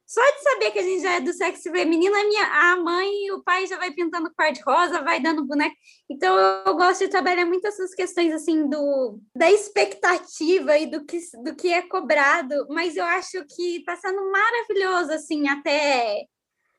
só 0.08 0.22
de 0.22 0.42
saber 0.42 0.70
que 0.70 0.78
a 0.78 0.82
gente 0.82 1.02
já 1.02 1.16
é 1.16 1.20
do 1.20 1.34
sexo 1.34 1.70
feminino, 1.70 2.16
a, 2.16 2.24
minha, 2.24 2.44
a 2.46 2.76
mãe 2.76 3.26
e 3.26 3.32
o 3.32 3.42
pai 3.42 3.66
já 3.66 3.76
vai 3.76 3.90
pintando 3.90 4.32
cor 4.34 4.50
de 4.50 4.62
rosa, 4.62 5.02
vai 5.02 5.20
dando 5.20 5.44
boneco. 5.44 5.76
Então, 6.08 6.34
eu, 6.64 6.74
gosto 6.74 7.00
de 7.00 7.08
trabalhar 7.08 7.44
muito 7.44 7.66
essas 7.66 7.94
questões, 7.94 8.32
assim, 8.32 8.66
do, 8.70 9.20
da 9.36 9.52
expectativa 9.52 10.78
e 10.78 10.86
do 10.86 11.04
que, 11.04 11.18
do 11.44 11.54
que 11.54 11.70
é 11.70 11.82
cobrado. 11.82 12.66
Mas 12.70 12.96
eu 12.96 13.04
acho 13.04 13.44
que 13.54 13.76
está 13.76 13.96
sendo 13.96 14.32
maravilhoso, 14.32 15.12
assim, 15.12 15.46
até... 15.46 16.24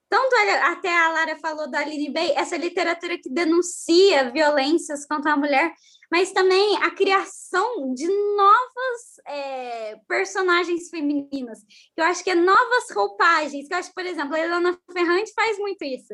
Tanto 0.09 0.36
até 0.63 0.91
a 0.91 1.09
Lara 1.09 1.38
falou 1.38 1.69
da 1.69 1.82
Aline 1.82 2.11
Bay, 2.11 2.34
essa 2.36 2.57
literatura 2.57 3.15
que 3.15 3.30
denuncia 3.30 4.32
violências 4.32 5.05
contra 5.05 5.34
a 5.34 5.38
mulher, 5.38 5.71
mas 6.12 6.32
também 6.32 6.78
a 6.78 6.91
criação 6.91 7.93
de 7.93 8.07
novas 8.07 9.20
é, 9.28 9.95
personagens 10.07 10.89
femininas. 10.89 11.60
Eu 11.95 12.05
acho 12.05 12.24
que 12.24 12.32
é 12.32 12.36
novas 12.36 12.89
roupagens. 12.91 13.70
Eu 13.70 13.78
acho, 13.78 13.93
por 13.93 14.05
exemplo, 14.05 14.36
a 14.36 14.39
Helena 14.39 14.80
Ferrante 14.91 15.32
faz 15.34 15.57
muito 15.60 15.84
isso. 15.84 16.14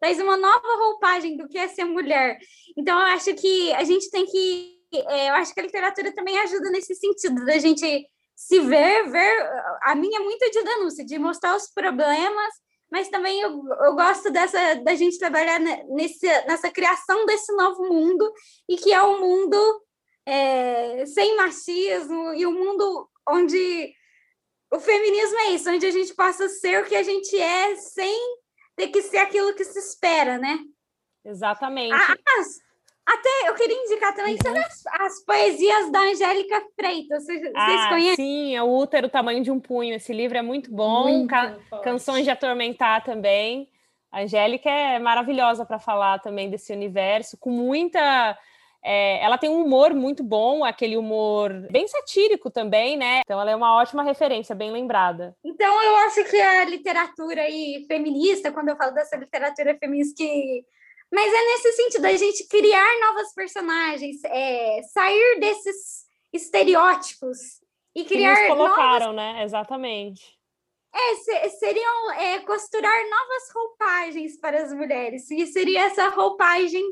Faz 0.00 0.18
uma 0.18 0.36
nova 0.36 0.76
roupagem 0.78 1.36
do 1.36 1.48
que 1.48 1.58
é 1.58 1.68
ser 1.68 1.84
mulher. 1.84 2.38
Então, 2.76 2.98
eu 2.98 3.06
acho 3.06 3.34
que 3.34 3.72
a 3.74 3.84
gente 3.84 4.10
tem 4.10 4.24
que. 4.26 4.82
É, 4.94 5.30
eu 5.30 5.34
acho 5.34 5.52
que 5.52 5.60
a 5.60 5.64
literatura 5.64 6.14
também 6.14 6.38
ajuda 6.38 6.70
nesse 6.70 6.94
sentido, 6.94 7.44
da 7.44 7.58
gente 7.58 8.06
se 8.36 8.60
ver, 8.60 9.10
ver. 9.10 9.50
A 9.82 9.94
minha 9.94 10.20
é 10.20 10.22
muito 10.22 10.50
de 10.50 10.62
denúncia, 10.62 11.04
de 11.04 11.18
mostrar 11.18 11.56
os 11.56 11.70
problemas 11.72 12.63
mas 12.94 13.08
também 13.08 13.40
eu, 13.40 13.50
eu 13.50 13.96
gosto 13.96 14.30
dessa 14.30 14.76
da 14.76 14.94
gente 14.94 15.18
trabalhar 15.18 15.58
nesse, 15.58 16.28
nessa 16.46 16.70
criação 16.70 17.26
desse 17.26 17.52
novo 17.56 17.88
mundo 17.92 18.32
e 18.68 18.76
que 18.76 18.92
é 18.92 19.02
um 19.02 19.18
mundo 19.18 19.82
é, 20.24 21.04
sem 21.04 21.36
machismo 21.36 22.32
e 22.34 22.46
um 22.46 22.52
mundo 22.52 23.10
onde 23.28 23.92
o 24.72 24.78
feminismo 24.78 25.36
é 25.40 25.50
isso, 25.50 25.68
onde 25.68 25.84
a 25.84 25.90
gente 25.90 26.14
possa 26.14 26.48
ser 26.48 26.80
o 26.80 26.86
que 26.86 26.94
a 26.94 27.02
gente 27.02 27.36
é 27.36 27.74
sem 27.74 28.16
ter 28.76 28.86
que 28.86 29.02
ser 29.02 29.18
aquilo 29.18 29.56
que 29.56 29.64
se 29.64 29.80
espera, 29.80 30.38
né? 30.38 30.60
Exatamente. 31.24 31.94
Ah, 31.94 32.16
até 33.06 33.48
eu 33.48 33.54
queria 33.54 33.76
indicar 33.76 34.14
também 34.14 34.34
uhum. 34.34 34.56
as, 34.56 34.86
as, 35.00 35.24
poesias 35.24 35.92
da 35.92 36.00
Angélica 36.00 36.62
Freitas. 36.74 37.24
Vocês, 37.24 37.52
ah, 37.54 37.66
vocês 37.66 37.88
conhecem? 37.88 38.16
Sim, 38.16 38.56
é 38.56 38.62
o 38.62 38.74
útero 38.74 39.08
tamanho 39.08 39.42
de 39.42 39.50
um 39.50 39.60
punho. 39.60 39.94
Esse 39.94 40.12
livro 40.12 40.38
é 40.38 40.42
muito 40.42 40.74
bom. 40.74 41.08
Muito 41.08 41.28
Ca 41.28 41.56
Canções 41.82 42.24
de 42.24 42.30
Atormentar 42.30 43.04
também. 43.04 43.68
A 44.10 44.22
Angélica 44.22 44.70
é 44.70 44.98
maravilhosa 44.98 45.66
para 45.66 45.78
falar 45.78 46.20
também 46.20 46.48
desse 46.48 46.72
universo, 46.72 47.36
com 47.36 47.50
muita. 47.50 48.38
É, 48.82 49.22
ela 49.22 49.36
tem 49.36 49.50
um 49.50 49.64
humor 49.64 49.92
muito 49.92 50.22
bom, 50.22 50.64
aquele 50.64 50.96
humor 50.96 51.50
bem 51.70 51.88
satírico 51.88 52.50
também, 52.50 52.96
né? 52.96 53.20
Então 53.24 53.40
ela 53.40 53.50
é 53.50 53.56
uma 53.56 53.74
ótima 53.74 54.02
referência, 54.02 54.54
bem 54.54 54.70
lembrada. 54.70 55.34
Então 55.44 55.82
eu 55.82 55.96
acho 55.96 56.24
que 56.24 56.40
a 56.40 56.64
literatura 56.64 57.42
aí 57.42 57.84
feminista, 57.88 58.52
quando 58.52 58.68
eu 58.68 58.76
falo 58.76 58.92
dessa 58.92 59.16
literatura 59.16 59.76
feminista 59.78 60.14
que 60.16 60.64
mas 61.12 61.32
é 61.32 61.44
nesse 61.46 61.72
sentido, 61.72 62.04
a 62.06 62.16
gente 62.16 62.46
criar 62.48 63.00
novas 63.00 63.32
personagens, 63.34 64.22
é, 64.24 64.80
sair 64.92 65.40
desses 65.40 66.04
estereótipos 66.32 67.38
e 67.94 68.04
criar. 68.04 68.34
Que 68.34 68.48
nos 68.48 68.56
colocaram, 68.56 69.12
novas... 69.12 69.16
né? 69.16 69.44
Exatamente. 69.44 70.38
É, 70.94 71.48
seriam 71.48 72.12
é, 72.12 72.38
costurar 72.40 72.96
novas 73.10 73.50
roupagens 73.54 74.38
para 74.38 74.62
as 74.62 74.72
mulheres. 74.72 75.30
E 75.30 75.46
seria 75.46 75.86
essa 75.86 76.08
roupagem 76.08 76.84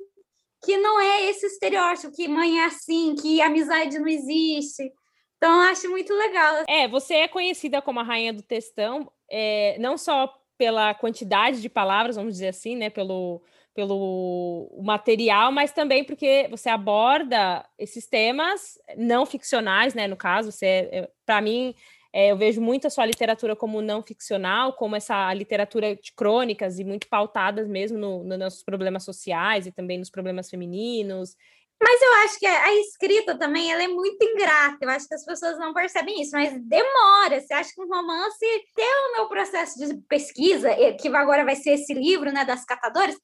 que 0.64 0.76
não 0.76 1.00
é 1.00 1.28
esse 1.28 1.46
estereótipo, 1.46 2.14
que 2.14 2.28
mãe 2.28 2.60
é 2.60 2.64
assim, 2.64 3.14
que 3.14 3.40
amizade 3.40 3.98
não 3.98 4.06
existe. 4.06 4.92
Então, 5.36 5.60
acho 5.60 5.90
muito 5.90 6.12
legal. 6.14 6.64
É, 6.68 6.86
você 6.86 7.14
é 7.14 7.28
conhecida 7.28 7.82
como 7.82 7.98
a 7.98 8.04
rainha 8.04 8.32
do 8.32 8.42
textão, 8.42 9.10
é, 9.28 9.76
não 9.78 9.98
só 9.98 10.32
pela 10.56 10.94
quantidade 10.94 11.60
de 11.60 11.68
palavras, 11.68 12.14
vamos 12.14 12.34
dizer 12.34 12.48
assim, 12.48 12.76
né? 12.76 12.88
Pelo 12.90 13.42
pelo 13.74 14.70
material, 14.82 15.50
mas 15.50 15.72
também 15.72 16.04
porque 16.04 16.46
você 16.50 16.68
aborda 16.68 17.64
esses 17.78 18.06
temas 18.06 18.78
não 18.96 19.24
ficcionais, 19.24 19.94
né? 19.94 20.06
No 20.06 20.16
caso, 20.16 20.52
você, 20.52 20.66
é, 20.66 21.10
para 21.24 21.40
mim, 21.40 21.74
é, 22.12 22.30
eu 22.30 22.36
vejo 22.36 22.60
muito 22.60 22.86
a 22.86 22.90
sua 22.90 23.06
literatura 23.06 23.56
como 23.56 23.80
não 23.80 24.02
ficcional, 24.02 24.74
como 24.74 24.94
essa 24.94 25.32
literatura 25.32 25.96
de 25.96 26.12
crônicas 26.12 26.78
e 26.78 26.84
muito 26.84 27.08
pautadas 27.08 27.66
mesmo 27.66 27.98
nos 27.98 28.26
no 28.26 28.36
nossos 28.36 28.62
problemas 28.62 29.04
sociais 29.04 29.66
e 29.66 29.72
também 29.72 29.98
nos 29.98 30.10
problemas 30.10 30.50
femininos. 30.50 31.34
Mas 31.82 32.00
eu 32.00 32.14
acho 32.24 32.38
que 32.38 32.46
a 32.46 32.74
escrita 32.80 33.36
também 33.36 33.72
ela 33.72 33.82
é 33.82 33.88
muito 33.88 34.22
ingrata. 34.22 34.78
Eu 34.82 34.88
acho 34.90 35.08
que 35.08 35.14
as 35.14 35.24
pessoas 35.24 35.58
não 35.58 35.74
percebem 35.74 36.22
isso, 36.22 36.30
mas 36.30 36.52
demora. 36.62 37.40
Você 37.40 37.52
acha 37.52 37.72
que 37.74 37.82
um 37.82 37.88
romance 37.88 38.46
tem 38.76 38.86
o 38.86 39.16
meu 39.16 39.28
processo 39.28 39.76
de 39.78 39.96
pesquisa, 40.08 40.70
que 41.00 41.08
agora 41.08 41.44
vai 41.44 41.56
ser 41.56 41.70
esse 41.70 41.92
livro, 41.92 42.30
né, 42.30 42.44
das 42.44 42.64
catadoras, 42.64 43.16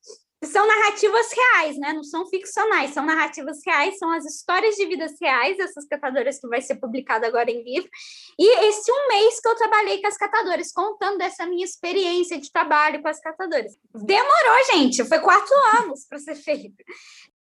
são 0.45 0.67
narrativas 0.67 1.27
reais, 1.33 1.79
né? 1.79 1.93
Não 1.93 2.05
são 2.05 2.27
ficcionais, 2.27 2.93
são 2.93 3.05
narrativas 3.05 3.59
reais, 3.67 3.99
são 3.99 4.11
as 4.13 4.25
histórias 4.25 4.77
de 4.77 4.87
vidas 4.87 5.17
reais 5.21 5.57
dessas 5.57 5.85
catadoras 5.87 6.39
que 6.39 6.47
vai 6.47 6.61
ser 6.61 6.77
publicado 6.77 7.27
agora 7.27 7.51
em 7.51 7.63
livro. 7.63 7.91
E 8.39 8.67
esse 8.67 8.91
um 8.91 9.09
mês 9.09 9.41
que 9.41 9.49
eu 9.49 9.57
trabalhei 9.57 10.01
com 10.01 10.07
as 10.07 10.17
catadoras, 10.17 10.73
contando 10.73 11.19
dessa 11.19 11.45
minha 11.47 11.65
experiência 11.65 12.39
de 12.39 12.53
trabalho 12.53 13.03
com 13.03 13.09
as 13.09 13.21
catadoras. 13.21 13.77
Demorou, 13.95 14.65
gente, 14.73 15.05
foi 15.05 15.19
quatro 15.19 15.55
anos 15.81 16.07
para 16.09 16.19
ser 16.19 16.37
feito. 16.37 16.85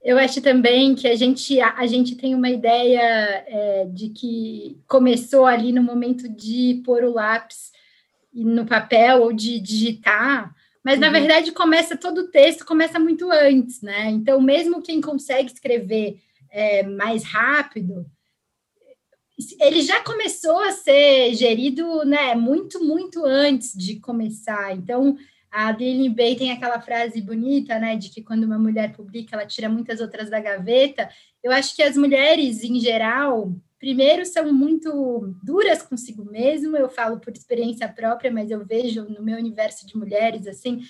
Eu 0.03 0.19
acho 0.19 0.41
também 0.41 0.95
que 0.95 1.07
a 1.07 1.15
gente, 1.15 1.61
a, 1.61 1.75
a 1.75 1.87
gente 1.87 2.17
tem 2.17 2.35
uma 2.35 2.49
ideia 2.49 3.01
é, 3.01 3.85
de 3.85 4.09
que 4.09 4.81
começou 4.89 5.47
ali 5.47 5.73
no 5.73 5.83
momento 5.83 6.29
de 6.29 6.83
pôr 6.85 7.05
o 7.05 7.13
lápis 7.13 7.71
no 8.33 8.65
papel 8.65 9.23
ou 9.23 9.33
de 9.33 9.61
digitar 9.61 10.55
Mas, 10.85 10.95
uhum. 10.95 11.01
na 11.01 11.11
verdade, 11.11 11.53
começa 11.53 11.97
todo 11.97 12.23
o 12.23 12.31
texto, 12.31 12.65
começa 12.65 12.99
muito 12.99 13.31
antes, 13.31 13.83
né? 13.83 14.09
Então, 14.11 14.41
mesmo 14.41 14.83
quem 14.83 15.01
consegue 15.01 15.53
escrever 15.53 16.21
é, 16.51 16.83
mais 16.83 17.23
rápido, 17.23 18.07
ele 19.59 19.83
já 19.83 20.03
começou 20.03 20.59
a 20.59 20.73
ser 20.73 21.35
gerido 21.35 22.05
né, 22.05 22.35
muito, 22.35 22.85
muito 22.85 23.25
antes 23.25 23.73
de 23.73 23.99
começar. 24.01 24.75
Então, 24.77 25.17
a 25.51 25.69
Adeline 25.69 26.09
Bay 26.09 26.37
tem 26.37 26.53
aquela 26.53 26.81
frase 26.81 27.21
bonita, 27.21 27.79
né, 27.79 27.97
de 27.97 28.11
que 28.11 28.23
quando 28.23 28.45
uma 28.45 28.59
mulher 28.59 28.93
publica, 28.93 29.35
ela 29.35 29.47
tira 29.47 29.69
muitas 29.69 30.01
outras 30.01 30.31
da 30.31 30.41
gaveta. 30.41 31.09
Eu 31.43 31.53
acho 31.53 31.75
que 31.75 31.83
as 31.83 31.97
mulheres, 31.97 32.63
em 32.63 32.79
geral, 32.79 33.53
primeiro 33.81 34.27
são 34.27 34.53
muito 34.53 35.35
duras 35.43 35.83
consigo 35.83 36.23
mesmo, 36.25 36.77
eu 36.77 36.89
falo 36.89 37.19
por 37.19 37.33
experiência 37.33 37.89
própria, 37.89 38.31
mas 38.31 38.51
eu 38.51 38.65
vejo 38.65 39.05
no 39.05 39.23
meu 39.23 39.39
universo 39.39 39.87
de 39.87 39.97
mulheres, 39.97 40.47
assim, 40.47 40.83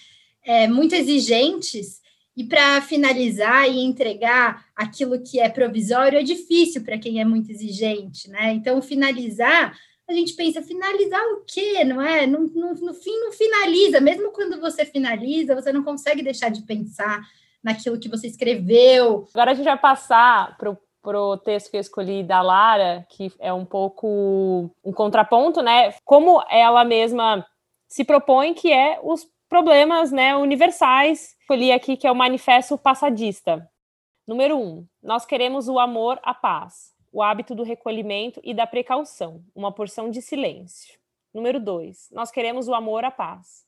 é, 0.43 0.67
muito 0.67 0.95
exigentes, 0.95 2.01
e 2.37 2.45
para 2.45 2.81
finalizar 2.83 3.69
e 3.69 3.81
entregar 3.81 4.67
aquilo 4.75 5.23
que 5.23 5.39
é 5.39 5.49
provisório 5.49 6.19
é 6.19 6.23
difícil 6.23 6.83
para 6.83 6.99
quem 6.99 7.21
é 7.21 7.25
muito 7.25 7.51
exigente, 7.51 8.29
né? 8.29 8.53
Então, 8.53 8.81
finalizar, 8.83 9.77
a 10.09 10.13
gente 10.13 10.35
pensa, 10.35 10.63
finalizar 10.63 11.23
o 11.35 11.45
quê, 11.47 11.85
não 11.85 12.01
é? 12.01 12.27
No, 12.27 12.47
no, 12.49 12.75
no 12.75 12.95
fim, 12.95 13.17
não 13.21 13.33
finaliza. 13.33 14.01
Mesmo 14.01 14.33
quando 14.33 14.61
você 14.61 14.85
finaliza, 14.85 15.55
você 15.55 15.73
não 15.73 15.83
consegue 15.83 16.23
deixar 16.23 16.51
de 16.51 16.63
pensar 16.63 17.21
naquilo 17.63 17.99
que 17.99 18.09
você 18.09 18.27
escreveu. 18.27 19.29
Agora 19.35 19.51
a 19.51 19.55
gente 19.55 19.67
vai 19.67 19.79
passar 19.79 20.57
para 20.57 20.71
o 20.71 20.79
texto 21.45 21.71
que 21.71 21.77
eu 21.77 21.81
escolhi 21.81 22.23
da 22.23 22.43
Lara, 22.43 23.07
que 23.09 23.33
é 23.39 23.53
um 23.53 23.65
pouco 23.65 24.71
um 24.85 24.93
contraponto, 24.93 25.63
né? 25.63 25.95
Como 26.05 26.43
ela 26.51 26.85
mesma 26.85 27.47
se 27.89 28.05
propõe 28.05 28.55
que 28.55 28.73
é 28.73 29.01
os 29.03 29.27
problemas 29.49 30.13
né, 30.13 30.37
universais. 30.37 31.37
Escolhi 31.41 31.73
aqui 31.73 31.97
que 31.97 32.07
é 32.07 32.13
o 32.13 32.15
Manifesto 32.15 32.79
Passadista. 32.79 33.69
Número 34.27 34.57
um, 34.57 34.87
nós 35.03 35.27
queremos 35.27 35.69
o 35.69 35.79
amor 35.79 36.21
à 36.23 36.33
paz, 36.33 36.95
o 37.13 37.21
hábito 37.21 37.53
do 37.55 37.65
recolhimento 37.65 38.41
e 38.45 38.55
da 38.55 38.67
precaução, 38.67 39.43
uma 39.55 39.73
porção 39.73 40.09
de 40.09 40.23
silêncio. 40.23 41.01
Número 41.35 41.59
dois, 41.59 42.09
nós 42.13 42.31
queremos 42.31 42.69
o 42.69 42.75
amor 42.75 43.05
à 43.05 43.11
paz, 43.11 43.65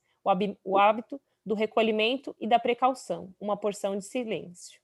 o 0.64 0.78
hábito 0.78 1.20
do 1.44 1.54
recolhimento 1.54 2.34
e 2.38 2.46
da 2.46 2.60
precaução, 2.60 3.34
uma 3.40 3.56
porção 3.56 3.96
de 3.96 4.04
silêncio. 4.04 4.81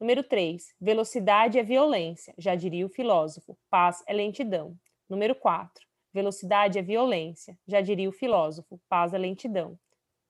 Número 0.00 0.22
3. 0.22 0.74
Velocidade 0.80 1.58
é 1.58 1.62
violência, 1.62 2.32
já 2.38 2.54
diria 2.54 2.86
o 2.86 2.88
filósofo. 2.88 3.58
Paz 3.68 4.02
é 4.06 4.14
lentidão. 4.14 4.74
Número 5.06 5.34
4. 5.34 5.86
Velocidade 6.10 6.78
é 6.78 6.82
violência, 6.82 7.58
já 7.66 7.82
diria 7.82 8.08
o 8.08 8.12
filósofo. 8.12 8.80
Paz 8.88 9.12
é 9.12 9.18
lentidão. 9.18 9.78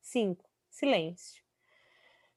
5. 0.01 0.45
Silêncio. 0.69 1.41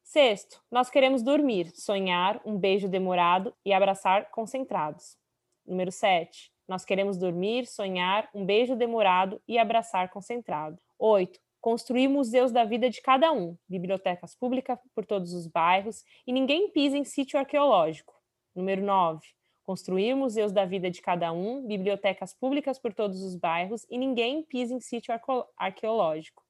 Sexto, 0.03 0.61
nós 0.69 0.91
queremos 0.91 1.23
dormir, 1.23 1.71
sonhar, 1.75 2.39
um 2.45 2.55
beijo 2.55 2.87
demorado 2.87 3.51
e 3.65 3.73
abraçar 3.73 4.29
concentrados. 4.29 5.17
Número 5.65 5.91
7. 5.91 6.51
Nós 6.67 6.85
queremos 6.85 7.17
dormir, 7.17 7.65
sonhar, 7.65 8.29
um 8.31 8.45
beijo 8.45 8.75
demorado 8.75 9.41
e 9.47 9.57
abraçar 9.57 10.09
concentrado. 10.09 10.79
8. 10.99 11.39
Construir 11.63 12.09
museus 12.09 12.51
da 12.51 12.65
vida 12.65 12.89
de 12.89 13.01
cada 13.01 13.31
um, 13.31 13.57
bibliotecas 13.69 14.35
públicas 14.35 14.77
por 14.93 15.05
todos 15.05 15.31
os 15.31 15.47
bairros 15.47 16.03
e 16.27 16.33
ninguém 16.33 16.69
pisa 16.69 16.97
em 16.97 17.05
sítio 17.05 17.39
arqueológico. 17.39 18.13
Número 18.53 18.83
9. 18.83 19.25
Construir 19.63 20.13
museus 20.13 20.51
da 20.51 20.65
vida 20.65 20.91
de 20.91 21.01
cada 21.01 21.31
um, 21.31 21.65
bibliotecas 21.65 22.33
públicas 22.33 22.77
por 22.77 22.93
todos 22.93 23.23
os 23.23 23.37
bairros 23.37 23.85
e 23.89 23.97
ninguém 23.97 24.43
pisa 24.43 24.73
em 24.73 24.81
sítio 24.81 25.17
arqueológico. 25.55 26.43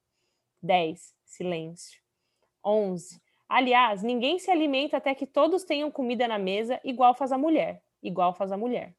10. 0.60 1.14
Silêncio. 1.24 2.02
11. 2.66 3.22
Aliás, 3.48 4.02
ninguém 4.02 4.40
se 4.40 4.50
alimenta 4.50 4.96
até 4.96 5.14
que 5.14 5.28
todos 5.28 5.62
tenham 5.62 5.92
comida 5.92 6.26
na 6.26 6.40
mesa, 6.40 6.80
igual 6.82 7.14
faz 7.14 7.30
a 7.30 7.38
mulher. 7.38 7.80
Igual 8.02 8.34
faz 8.34 8.50
a 8.50 8.56
mulher. 8.56 8.92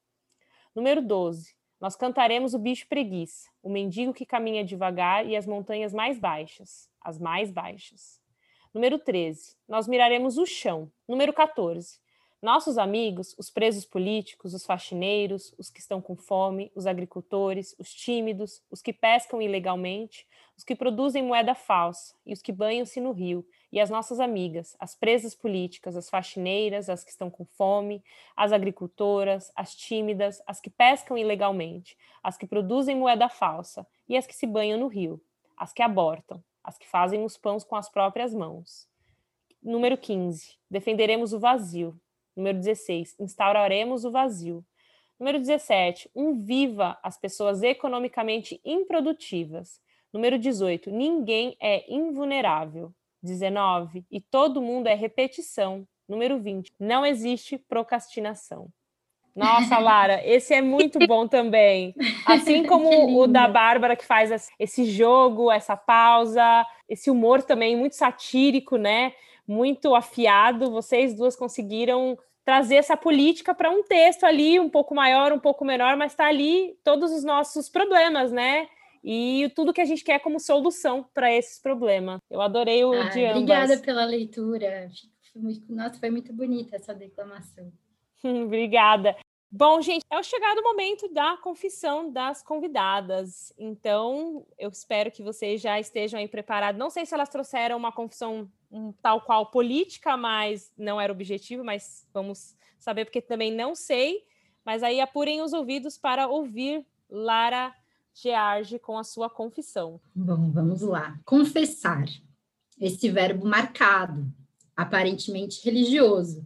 Número 0.74 1.01
12. 1.01 1.53
Nós 1.80 1.95
cantaremos 1.95 2.53
o 2.53 2.59
bicho 2.59 2.88
preguiça, 2.88 3.49
o 3.61 3.69
mendigo 3.69 4.13
que 4.13 4.26
caminha 4.26 4.63
devagar 4.63 5.26
e 5.26 5.36
as 5.36 5.45
montanhas 5.45 5.93
mais 5.93 6.17
baixas, 6.17 6.89
as 7.01 7.19
mais 7.19 7.51
baixas. 7.51 8.19
Número 8.73 8.97
13. 8.97 9.55
Nós 9.67 9.88
miraremos 9.88 10.38
o 10.38 10.45
chão. 10.45 10.91
Número 11.07 11.32
14. 11.34 11.99
Nossos 12.41 12.78
amigos, 12.78 13.34
os 13.38 13.49
presos 13.49 13.86
políticos, 13.86 14.53
os 14.53 14.65
faxineiros, 14.65 15.53
os 15.57 15.69
que 15.69 15.80
estão 15.80 16.01
com 16.01 16.15
fome, 16.15 16.71
os 16.76 16.86
agricultores, 16.86 17.76
os 17.80 17.93
tímidos, 17.93 18.61
os 18.69 18.82
que 18.82 18.93
pescam 18.93 19.41
ilegalmente, 19.41 20.28
os 20.57 20.63
que 20.63 20.76
produzem 20.76 21.23
moeda 21.23 21.55
falsa 21.55 22.13
e 22.26 22.34
os 22.34 22.41
que 22.41 22.51
banham-se 22.51 23.01
no 23.01 23.11
rio, 23.11 23.45
e 23.72 23.80
as 23.80 23.89
nossas 23.89 24.20
amigas, 24.20 24.76
as 24.80 24.95
presas 24.95 25.36
políticas, 25.36 25.95
as 25.95 26.09
faxineiras, 26.09 26.89
as 26.89 27.03
que 27.03 27.11
estão 27.11 27.30
com 27.30 27.45
fome, 27.45 28.03
as 28.36 28.51
agricultoras, 28.51 29.51
as 29.55 29.76
tímidas, 29.76 30.41
as 30.45 30.59
que 30.59 30.70
pescam 30.70 31.18
ilegalmente, 31.18 31.97
as 32.24 32.38
que 32.38 32.47
produzem 32.47 32.95
moeda 32.95 33.30
falsa 33.30 33.86
e 34.07 34.16
as 34.16 34.26
que 34.28 34.36
se 34.36 34.47
banham 34.47 34.80
no 34.80 34.88
rio, 34.88 35.22
as 35.57 35.74
que 35.74 35.82
abortam, 35.82 36.43
as 36.63 36.78
que 36.78 36.88
fazem 36.88 37.24
os 37.24 37.38
pães 37.38 37.63
com 37.63 37.76
as 37.76 37.89
próprias 37.89 38.34
mãos. 38.34 38.88
Número 39.61 39.97
15. 39.97 40.57
Defenderemos 40.70 41.34
o 41.34 41.39
vazio, 41.39 41.99
Número 42.36 42.57
16, 42.57 43.16
instauraremos 43.20 44.03
o 44.03 44.11
vazio. 44.11 44.66
Número 45.18 45.39
17, 45.39 46.09
um 46.13 46.43
viva 46.43 46.97
as 47.01 47.18
pessoas 47.18 47.63
economicamente 47.63 48.59
improdutivas. 48.66 49.80
Número 50.11 50.38
18, 50.38 50.91
ninguém 50.91 51.55
é 51.61 51.89
invulnerável. 51.91 52.93
19, 53.26 54.05
e 54.09 54.21
todo 54.21 54.61
mundo 54.61 54.88
é 54.88 54.93
repetição. 54.93 55.86
Número 56.07 56.39
20, 56.39 56.71
não 56.80 57.05
existe 57.05 57.57
procrastinação. 57.57 58.69
Nossa, 59.36 59.78
Lara, 59.80 60.26
esse 60.26 60.53
é 60.53 60.61
muito 60.61 60.99
bom 61.07 61.28
também. 61.28 61.93
Assim 62.26 62.63
como 62.67 63.19
o 63.19 63.28
da 63.28 63.47
Bárbara, 63.47 63.95
que 63.95 64.05
faz 64.05 64.49
esse 64.57 64.86
jogo, 64.86 65.51
essa 65.51 65.76
pausa, 65.76 66.65
esse 66.88 67.09
humor 67.09 67.43
também 67.43 67.76
muito 67.76 67.95
satírico, 67.95 68.78
né? 68.78 69.13
muito 69.47 69.93
afiado, 69.93 70.71
vocês 70.71 71.13
duas 71.13 71.36
conseguiram 71.36 72.17
trazer 72.43 72.76
essa 72.76 72.95
política 72.95 73.53
para 73.53 73.71
um 73.71 73.84
texto 73.84 74.23
ali 74.23 74.59
um 74.59 74.69
pouco 74.69 74.93
maior, 74.93 75.32
um 75.32 75.39
pouco 75.39 75.65
menor, 75.65 75.95
mas 75.97 76.11
está 76.11 76.28
ali 76.28 76.78
todos 76.84 77.11
os 77.11 77.23
nossos 77.23 77.69
problemas, 77.69 78.32
né? 78.32 78.67
E 79.08 79.51
tudo 79.56 79.72
que 79.72 79.82
a 79.82 79.86
gente 79.86 80.03
quer 80.03 80.18
como 80.18 80.39
solução 80.39 81.08
para 81.14 81.32
esses 81.32 81.60
problemas. 81.60 82.20
Eu 82.28 82.41
adorei 82.41 82.84
o 82.84 82.91
ah, 82.91 83.10
de 83.10 83.24
ambas. 83.24 83.38
Obrigada 83.43 83.78
pela 83.78 84.03
leitura. 84.03 84.89
Nossa, 85.70 85.99
foi 85.99 86.10
muito 86.10 86.34
bonita 86.34 86.76
essa 86.76 86.91
declamação. 86.91 87.72
obrigada. 88.26 89.16
Bom, 89.51 89.80
gente, 89.80 90.03
é 90.10 90.18
o 90.18 90.24
chegado 90.24 90.58
o 90.58 90.64
momento 90.64 91.08
da 91.08 91.38
confissão 91.38 92.12
das 92.12 92.41
convidadas. 92.41 93.53
Então, 93.60 94.43
eu 94.58 94.70
espero 94.70 95.12
que 95.12 95.22
vocês 95.22 95.62
já 95.62 95.80
estejam 95.80 96.20
aí 96.20 96.28
preparados. 96.28 96.80
Não 96.80 96.89
sei 96.89 97.06
se 97.06 97.14
elas 97.14 97.30
trouxeram 97.30 97.78
uma 97.78 97.91
confissão 97.91 98.51
um, 98.72 98.91
tal 98.91 99.22
qual 99.22 99.51
política, 99.51 100.18
mas 100.18 100.74
não 100.76 100.99
era 100.99 101.14
objetivo, 101.14 101.64
mas 101.64 102.08
vamos 102.12 102.56
saber, 102.80 103.06
porque 103.06 103.22
também 103.22 103.51
não 103.51 103.76
sei. 103.76 104.26
Mas 104.66 104.82
aí 104.82 104.99
apurem 104.99 105.43
os 105.43 105.53
ouvidos 105.53 105.95
para 105.95 106.28
ouvir 106.28 106.84
Lara 107.08 107.72
Gearge 108.16 108.80
com 108.80 108.97
a 108.97 109.03
sua 109.03 109.30
confissão. 109.30 109.99
Bom, 110.16 110.49
vamos 110.51 110.82
lá. 110.82 111.20
Confessar. 111.26 112.05
Esse 112.80 113.09
verbo 113.09 113.45
marcado, 113.45 114.32
aparentemente 114.76 115.63
religioso 115.63 116.45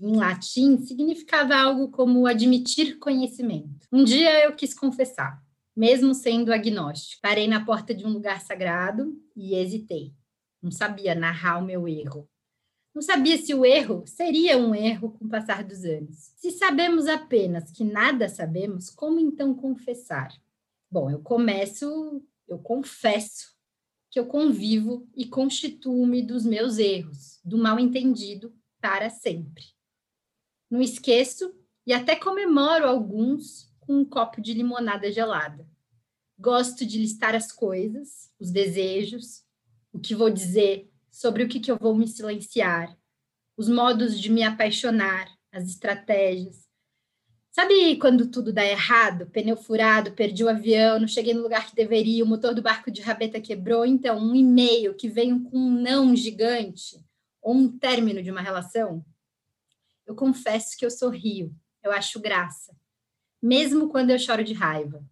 em 0.00 0.16
latim, 0.16 0.78
significava 0.78 1.54
algo 1.54 1.90
como 1.90 2.26
admitir 2.26 2.98
conhecimento. 2.98 3.86
Um 3.92 4.02
dia 4.02 4.44
eu 4.44 4.54
quis 4.54 4.72
confessar, 4.72 5.42
mesmo 5.76 6.14
sendo 6.14 6.52
agnóstico. 6.52 7.20
Parei 7.20 7.46
na 7.46 7.64
porta 7.64 7.94
de 7.94 8.06
um 8.06 8.10
lugar 8.10 8.40
sagrado 8.40 9.14
e 9.36 9.54
hesitei. 9.54 10.14
Não 10.62 10.70
sabia 10.70 11.14
narrar 11.14 11.58
o 11.58 11.64
meu 11.64 11.86
erro. 11.86 12.28
Não 12.94 13.02
sabia 13.02 13.36
se 13.38 13.54
o 13.54 13.64
erro 13.64 14.02
seria 14.06 14.58
um 14.58 14.74
erro 14.74 15.12
com 15.12 15.26
o 15.26 15.28
passar 15.28 15.62
dos 15.62 15.84
anos. 15.84 16.32
Se 16.36 16.50
sabemos 16.50 17.06
apenas 17.06 17.70
que 17.70 17.84
nada 17.84 18.28
sabemos, 18.28 18.90
como 18.90 19.20
então 19.20 19.54
confessar? 19.54 20.32
Bom, 20.90 21.08
eu 21.08 21.20
começo, 21.20 22.20
eu 22.48 22.58
confesso 22.58 23.54
que 24.10 24.18
eu 24.18 24.26
convivo 24.26 25.08
e 25.14 25.24
constituo-me 25.24 26.20
dos 26.20 26.44
meus 26.44 26.78
erros, 26.78 27.38
do 27.44 27.56
mal 27.56 27.78
entendido 27.78 28.52
para 28.80 29.08
sempre. 29.08 29.62
Não 30.68 30.82
esqueço 30.82 31.54
e 31.86 31.92
até 31.92 32.16
comemoro 32.16 32.86
alguns 32.86 33.72
com 33.78 33.98
um 33.98 34.04
copo 34.04 34.40
de 34.40 34.52
limonada 34.52 35.12
gelada. 35.12 35.64
Gosto 36.36 36.84
de 36.84 36.98
listar 36.98 37.36
as 37.36 37.52
coisas, 37.52 38.32
os 38.40 38.50
desejos, 38.50 39.44
o 39.92 40.00
que 40.00 40.14
vou 40.14 40.30
dizer, 40.30 40.90
sobre 41.08 41.44
o 41.44 41.48
que, 41.48 41.60
que 41.60 41.70
eu 41.70 41.76
vou 41.76 41.94
me 41.94 42.08
silenciar, 42.08 42.96
os 43.56 43.68
modos 43.68 44.18
de 44.18 44.30
me 44.30 44.42
apaixonar, 44.42 45.28
as 45.52 45.68
estratégias. 45.68 46.69
Sabe 47.52 47.96
quando 47.96 48.28
tudo 48.28 48.52
dá 48.52 48.64
errado? 48.64 49.26
Pneu 49.26 49.56
furado, 49.56 50.12
perdi 50.12 50.44
o 50.44 50.48
avião, 50.48 51.00
não 51.00 51.08
cheguei 51.08 51.34
no 51.34 51.42
lugar 51.42 51.68
que 51.68 51.74
deveria, 51.74 52.24
o 52.24 52.26
motor 52.26 52.54
do 52.54 52.62
barco 52.62 52.90
de 52.90 53.02
rabeta 53.02 53.40
quebrou. 53.40 53.84
Então, 53.84 54.18
um 54.18 54.34
e-mail 54.34 54.94
que 54.94 55.08
vem 55.08 55.42
com 55.42 55.58
um 55.58 55.70
não 55.70 56.14
gigante 56.14 57.04
ou 57.42 57.54
um 57.54 57.68
término 57.68 58.22
de 58.22 58.30
uma 58.30 58.40
relação? 58.40 59.04
Eu 60.06 60.14
confesso 60.14 60.76
que 60.78 60.86
eu 60.86 60.90
sorrio, 60.90 61.52
eu 61.82 61.90
acho 61.90 62.20
graça, 62.20 62.76
mesmo 63.42 63.88
quando 63.88 64.10
eu 64.10 64.18
choro 64.18 64.44
de 64.44 64.52
raiva. 64.52 65.04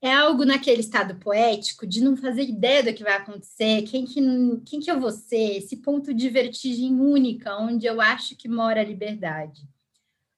É 0.00 0.12
algo 0.12 0.44
naquele 0.44 0.82
estado 0.82 1.16
poético 1.16 1.84
de 1.84 2.00
não 2.00 2.16
fazer 2.16 2.42
ideia 2.42 2.84
do 2.84 2.94
que 2.94 3.02
vai 3.02 3.14
acontecer, 3.14 3.82
quem 3.82 4.04
que, 4.04 4.20
quem 4.64 4.78
que 4.78 4.90
eu 4.90 5.00
vou 5.00 5.10
ser, 5.10 5.56
esse 5.56 5.78
ponto 5.78 6.14
de 6.14 6.28
vertigem 6.28 6.94
única, 7.00 7.56
onde 7.56 7.86
eu 7.86 8.00
acho 8.00 8.36
que 8.36 8.48
mora 8.48 8.80
a 8.80 8.84
liberdade. 8.84 9.66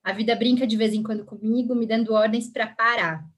A 0.08 0.12
vida 0.14 0.34
brinca 0.34 0.66
de 0.66 0.74
vez 0.74 0.94
em 0.94 1.02
quando 1.02 1.22
comigo, 1.22 1.74
me 1.74 1.84
dando 1.84 2.14
ordens 2.14 2.48
para 2.48 2.66
parar. 2.66 3.28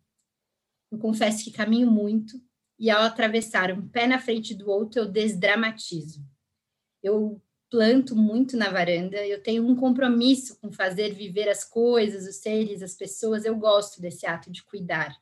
Eu 0.88 0.98
confesso 1.00 1.42
que 1.42 1.50
caminho 1.50 1.90
muito 1.90 2.40
e 2.78 2.88
ao 2.88 3.02
atravessar 3.02 3.72
um 3.72 3.88
pé 3.88 4.06
na 4.06 4.20
frente 4.20 4.54
do 4.54 4.70
outro, 4.70 5.00
eu 5.00 5.06
desdramatizo. 5.06 6.24
Eu 7.02 7.42
planto 7.68 8.14
muito 8.14 8.56
na 8.56 8.70
varanda, 8.70 9.16
eu 9.26 9.42
tenho 9.42 9.66
um 9.66 9.74
compromisso 9.74 10.60
com 10.60 10.70
fazer 10.70 11.12
viver 11.12 11.48
as 11.48 11.64
coisas, 11.64 12.24
os 12.24 12.36
seres, 12.36 12.84
as 12.84 12.94
pessoas, 12.94 13.44
eu 13.44 13.56
gosto 13.56 14.00
desse 14.00 14.24
ato 14.24 14.48
de 14.48 14.62
cuidar. 14.62 15.12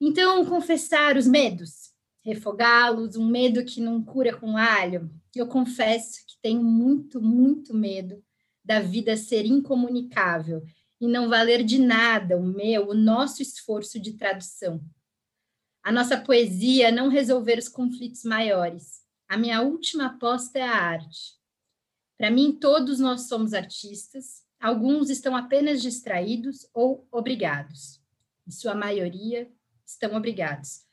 Então, 0.00 0.44
confessar 0.44 1.16
os 1.16 1.28
medos, 1.28 1.92
refogá-los, 2.24 3.14
um 3.14 3.28
medo 3.28 3.64
que 3.64 3.80
não 3.80 4.02
cura 4.02 4.36
com 4.36 4.56
alho. 4.56 5.08
Eu 5.36 5.46
confesso 5.46 6.26
que 6.26 6.34
tenho 6.42 6.64
muito, 6.64 7.22
muito 7.22 7.72
medo 7.72 8.20
da 8.64 8.80
vida 8.80 9.16
ser 9.16 9.44
incomunicável 9.44 10.62
e 11.00 11.08
não 11.08 11.28
valer 11.28 11.64
de 11.64 11.78
nada 11.78 12.36
o 12.36 12.42
meu, 12.42 12.88
o 12.88 12.94
nosso 12.94 13.42
esforço 13.42 13.98
de 13.98 14.12
tradução. 14.12 14.80
A 15.82 15.90
nossa 15.90 16.16
poesia 16.16 16.92
não 16.92 17.08
resolver 17.08 17.58
os 17.58 17.68
conflitos 17.68 18.22
maiores. 18.22 19.02
A 19.28 19.36
minha 19.36 19.60
última 19.62 20.06
aposta 20.06 20.60
é 20.60 20.62
a 20.62 20.76
arte. 20.76 21.32
Para 22.16 22.30
mim, 22.30 22.52
todos 22.52 23.00
nós 23.00 23.22
somos 23.22 23.52
artistas, 23.52 24.42
alguns 24.60 25.10
estão 25.10 25.34
apenas 25.34 25.82
distraídos 25.82 26.68
ou 26.72 27.04
obrigados. 27.10 28.00
Em 28.46 28.52
sua 28.52 28.74
maioria, 28.74 29.50
estão 29.84 30.14
obrigados. 30.14 30.84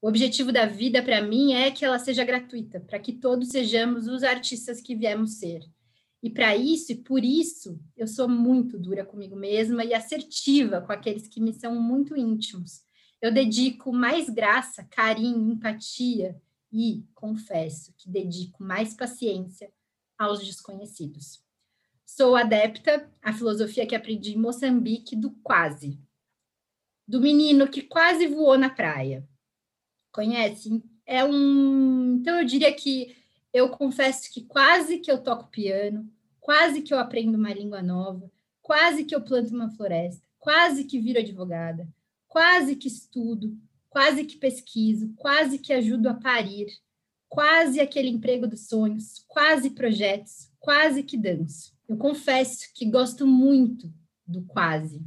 O 0.00 0.08
objetivo 0.08 0.50
da 0.50 0.66
vida, 0.66 1.00
para 1.00 1.22
mim, 1.22 1.52
é 1.52 1.70
que 1.70 1.84
ela 1.84 2.00
seja 2.00 2.24
gratuita, 2.24 2.80
para 2.80 2.98
que 2.98 3.12
todos 3.12 3.50
sejamos 3.50 4.08
os 4.08 4.24
artistas 4.24 4.80
que 4.80 4.96
viemos 4.96 5.34
ser 5.34 5.62
e 6.22 6.30
para 6.30 6.56
isso 6.56 6.92
e 6.92 6.96
por 6.96 7.24
isso 7.24 7.80
eu 7.96 8.06
sou 8.06 8.28
muito 8.28 8.78
dura 8.78 9.04
comigo 9.04 9.34
mesma 9.34 9.84
e 9.84 9.92
assertiva 9.92 10.80
com 10.80 10.92
aqueles 10.92 11.26
que 11.26 11.40
me 11.40 11.52
são 11.52 11.74
muito 11.74 12.16
íntimos. 12.16 12.84
Eu 13.20 13.32
dedico 13.32 13.92
mais 13.92 14.30
graça, 14.30 14.84
carinho, 14.84 15.52
empatia 15.52 16.40
e 16.72 17.04
confesso 17.14 17.92
que 17.98 18.08
dedico 18.08 18.62
mais 18.62 18.94
paciência 18.94 19.72
aos 20.16 20.44
desconhecidos. 20.44 21.42
Sou 22.06 22.36
adepta 22.36 23.10
à 23.20 23.32
filosofia 23.32 23.86
que 23.86 23.94
aprendi 23.94 24.32
em 24.32 24.38
Moçambique 24.38 25.16
do 25.16 25.30
quase, 25.42 25.98
do 27.06 27.20
menino 27.20 27.68
que 27.68 27.82
quase 27.82 28.26
voou 28.26 28.56
na 28.56 28.70
praia. 28.70 29.26
Conhece? 30.12 30.82
É 31.04 31.24
um. 31.24 32.18
Então 32.20 32.38
eu 32.38 32.44
diria 32.44 32.72
que 32.72 33.16
eu 33.52 33.68
confesso 33.68 34.32
que 34.32 34.42
quase 34.42 34.98
que 34.98 35.10
eu 35.10 35.22
toco 35.22 35.50
piano, 35.50 36.10
quase 36.40 36.82
que 36.82 36.92
eu 36.92 36.98
aprendo 36.98 37.36
uma 37.36 37.52
língua 37.52 37.82
nova, 37.82 38.30
quase 38.60 39.04
que 39.04 39.14
eu 39.14 39.20
planto 39.20 39.54
uma 39.54 39.70
floresta, 39.70 40.22
quase 40.38 40.84
que 40.84 40.98
viro 40.98 41.18
advogada, 41.18 41.86
quase 42.26 42.74
que 42.74 42.88
estudo, 42.88 43.56
quase 43.90 44.24
que 44.24 44.36
pesquiso, 44.36 45.12
quase 45.16 45.58
que 45.58 45.72
ajudo 45.72 46.08
a 46.08 46.14
parir, 46.14 46.68
quase 47.28 47.80
aquele 47.80 48.08
emprego 48.08 48.46
dos 48.46 48.68
sonhos, 48.68 49.24
quase 49.28 49.70
projetos, 49.70 50.50
quase 50.58 51.02
que 51.02 51.16
danço. 51.16 51.72
Eu 51.88 51.96
confesso 51.96 52.72
que 52.74 52.86
gosto 52.86 53.26
muito 53.26 53.92
do 54.26 54.42
quase. 54.42 55.04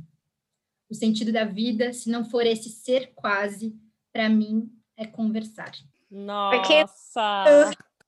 O 0.87 0.93
sentido 0.93 1.31
da 1.31 1.43
vida, 1.43 1.91
se 1.93 2.09
não 2.09 2.23
for 2.23 2.45
esse 2.45 2.69
ser 2.69 3.11
quase, 3.15 3.75
para 4.13 4.29
mim 4.29 4.71
é 4.95 5.05
conversar. 5.05 5.71
Nossa! 6.09 6.57
Porque 6.57 6.85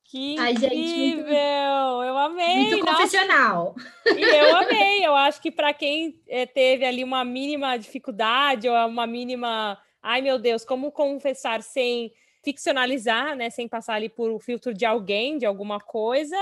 que 0.08 0.40
Ai, 0.40 0.54
incrível! 0.54 0.70
Gente, 0.70 1.18
muito, 1.18 2.04
eu 2.04 2.18
amei! 2.18 2.56
Muito 2.56 2.86
profissional. 2.86 3.76
E 4.06 4.22
eu 4.22 4.56
amei. 4.56 5.06
Eu 5.06 5.14
acho 5.14 5.42
que 5.42 5.52
para 5.52 5.74
quem 5.74 6.22
é, 6.28 6.46
teve 6.46 6.86
ali 6.86 7.04
uma 7.04 7.26
mínima 7.26 7.78
dificuldade 7.78 8.70
ou 8.70 8.76
uma 8.88 9.06
mínima, 9.06 9.78
ai 10.02 10.22
meu 10.22 10.40
Deus, 10.40 10.64
como 10.64 10.92
confessar 10.92 11.62
sem 11.62 12.14
ficcionalizar, 12.42 13.36
né, 13.36 13.50
sem 13.50 13.68
passar 13.68 13.96
ali 13.96 14.08
por 14.08 14.32
o 14.32 14.40
filtro 14.40 14.74
de 14.74 14.86
alguém, 14.86 15.38
de 15.38 15.46
alguma 15.46 15.82
coisa, 15.82 16.38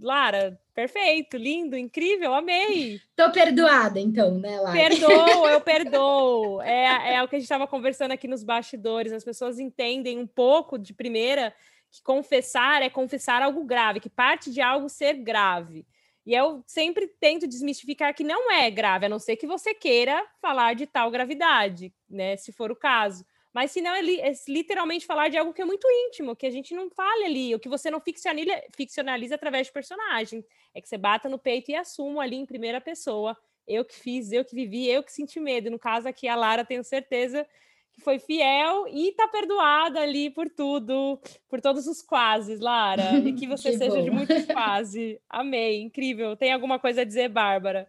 Lara, 0.00 0.58
perfeito, 0.74 1.36
lindo, 1.36 1.76
incrível, 1.76 2.32
amei. 2.32 2.98
Tô 3.14 3.30
perdoada, 3.30 4.00
então, 4.00 4.38
né, 4.38 4.58
Lara? 4.58 4.72
Perdoo, 4.72 5.48
eu 5.48 5.60
perdoo. 5.62 6.62
É, 6.62 7.16
é 7.16 7.22
o 7.22 7.28
que 7.28 7.36
a 7.36 7.38
gente 7.38 7.44
estava 7.44 7.66
conversando 7.66 8.12
aqui 8.12 8.26
nos 8.26 8.42
bastidores. 8.42 9.12
As 9.12 9.22
pessoas 9.22 9.58
entendem 9.58 10.18
um 10.18 10.26
pouco 10.26 10.78
de 10.78 10.94
primeira 10.94 11.54
que 11.94 12.02
confessar 12.02 12.82
é 12.82 12.90
confessar 12.90 13.40
algo 13.40 13.62
grave, 13.62 14.00
que 14.00 14.10
parte 14.10 14.50
de 14.50 14.60
algo 14.60 14.88
ser 14.88 15.14
grave. 15.14 15.86
E 16.26 16.34
eu 16.34 16.64
sempre 16.66 17.06
tento 17.06 17.46
desmistificar 17.46 18.12
que 18.12 18.24
não 18.24 18.50
é 18.50 18.68
grave, 18.68 19.06
a 19.06 19.08
não 19.08 19.20
ser 19.20 19.36
que 19.36 19.46
você 19.46 19.72
queira 19.72 20.26
falar 20.40 20.74
de 20.74 20.86
tal 20.86 21.08
gravidade, 21.08 21.94
né? 22.10 22.36
Se 22.36 22.50
for 22.50 22.72
o 22.72 22.76
caso. 22.76 23.24
Mas 23.52 23.70
se 23.70 23.80
não, 23.80 23.94
é, 23.94 24.02
li 24.02 24.20
é 24.20 24.32
literalmente 24.48 25.06
falar 25.06 25.28
de 25.28 25.36
algo 25.36 25.52
que 25.52 25.62
é 25.62 25.64
muito 25.64 25.86
íntimo, 25.88 26.34
que 26.34 26.46
a 26.46 26.50
gente 26.50 26.74
não 26.74 26.90
fale 26.90 27.26
ali, 27.26 27.54
o 27.54 27.60
que 27.60 27.68
você 27.68 27.88
não 27.88 28.00
ficcionaliza 28.00 29.36
através 29.36 29.68
de 29.68 29.72
personagem. 29.72 30.44
É 30.74 30.80
que 30.80 30.88
você 30.88 30.98
bata 30.98 31.28
no 31.28 31.38
peito 31.38 31.70
e 31.70 31.76
assuma 31.76 32.24
ali 32.24 32.36
em 32.36 32.46
primeira 32.46 32.80
pessoa. 32.80 33.36
Eu 33.68 33.84
que 33.84 33.94
fiz, 33.94 34.32
eu 34.32 34.44
que 34.44 34.56
vivi, 34.56 34.88
eu 34.88 35.04
que 35.04 35.12
senti 35.12 35.38
medo. 35.38 35.70
No 35.70 35.78
caso 35.78 36.08
aqui, 36.08 36.26
a 36.26 36.34
Lara, 36.34 36.64
tenho 36.64 36.82
certeza 36.82 37.46
que 37.94 38.00
foi 38.02 38.18
fiel 38.18 38.86
e 38.88 39.12
tá 39.12 39.28
perdoada 39.28 40.00
ali 40.00 40.30
por 40.30 40.50
tudo, 40.50 41.20
por 41.48 41.60
todos 41.60 41.86
os 41.86 42.02
quases, 42.02 42.60
Lara. 42.60 43.18
E 43.18 43.32
que 43.32 43.46
você 43.48 43.70
que 43.70 43.78
seja 43.78 43.96
bom. 43.96 44.02
de 44.02 44.10
muitos 44.10 44.44
quase. 44.52 45.20
Amei, 45.28 45.80
incrível. 45.80 46.36
Tem 46.36 46.52
alguma 46.52 46.78
coisa 46.78 47.02
a 47.02 47.04
dizer, 47.04 47.28
Bárbara? 47.28 47.86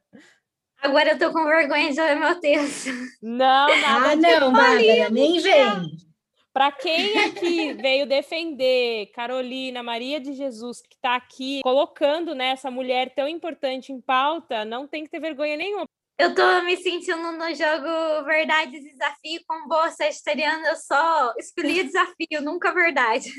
Agora 0.82 1.12
eu 1.12 1.20
tô 1.20 1.32
com 1.34 1.44
vergonha 1.46 1.92
de 1.92 2.00
ler 2.00 2.16
meu 2.16 2.40
texto. 2.40 2.92
Não, 3.22 3.68
nada 3.82 4.12
ah, 4.12 4.16
não, 4.16 4.54
Bárbara, 4.54 5.10
nem 5.10 5.40
vem. 5.40 6.06
Para 6.54 6.72
quem 6.72 7.18
aqui 7.26 7.74
veio 7.74 8.08
defender 8.08 9.08
Carolina, 9.08 9.84
Maria 9.84 10.22
de 10.22 10.34
Jesus, 10.34 10.82
que 10.82 10.96
está 10.96 11.16
aqui 11.16 11.60
colocando 11.62 12.34
né, 12.34 12.52
essa 12.52 12.72
mulher 12.72 13.14
tão 13.14 13.28
importante 13.28 13.92
em 13.92 14.00
pauta, 14.00 14.64
não 14.64 14.88
tem 14.88 15.04
que 15.04 15.10
ter 15.10 15.20
vergonha 15.20 15.58
nenhuma. 15.58 15.86
Eu 16.18 16.34
tô 16.34 16.62
me 16.62 16.78
sentindo 16.78 17.32
no 17.34 17.54
jogo 17.54 18.26
Verdade 18.26 18.78
e 18.78 18.82
Desafio 18.82 19.42
com 19.46 19.68
boa 19.68 19.92
sagitariana, 19.92 20.70
eu 20.70 20.76
só 20.78 21.34
escolhi 21.38 21.84
desafio, 21.88 22.42
nunca 22.42 22.74
verdade. 22.74 23.30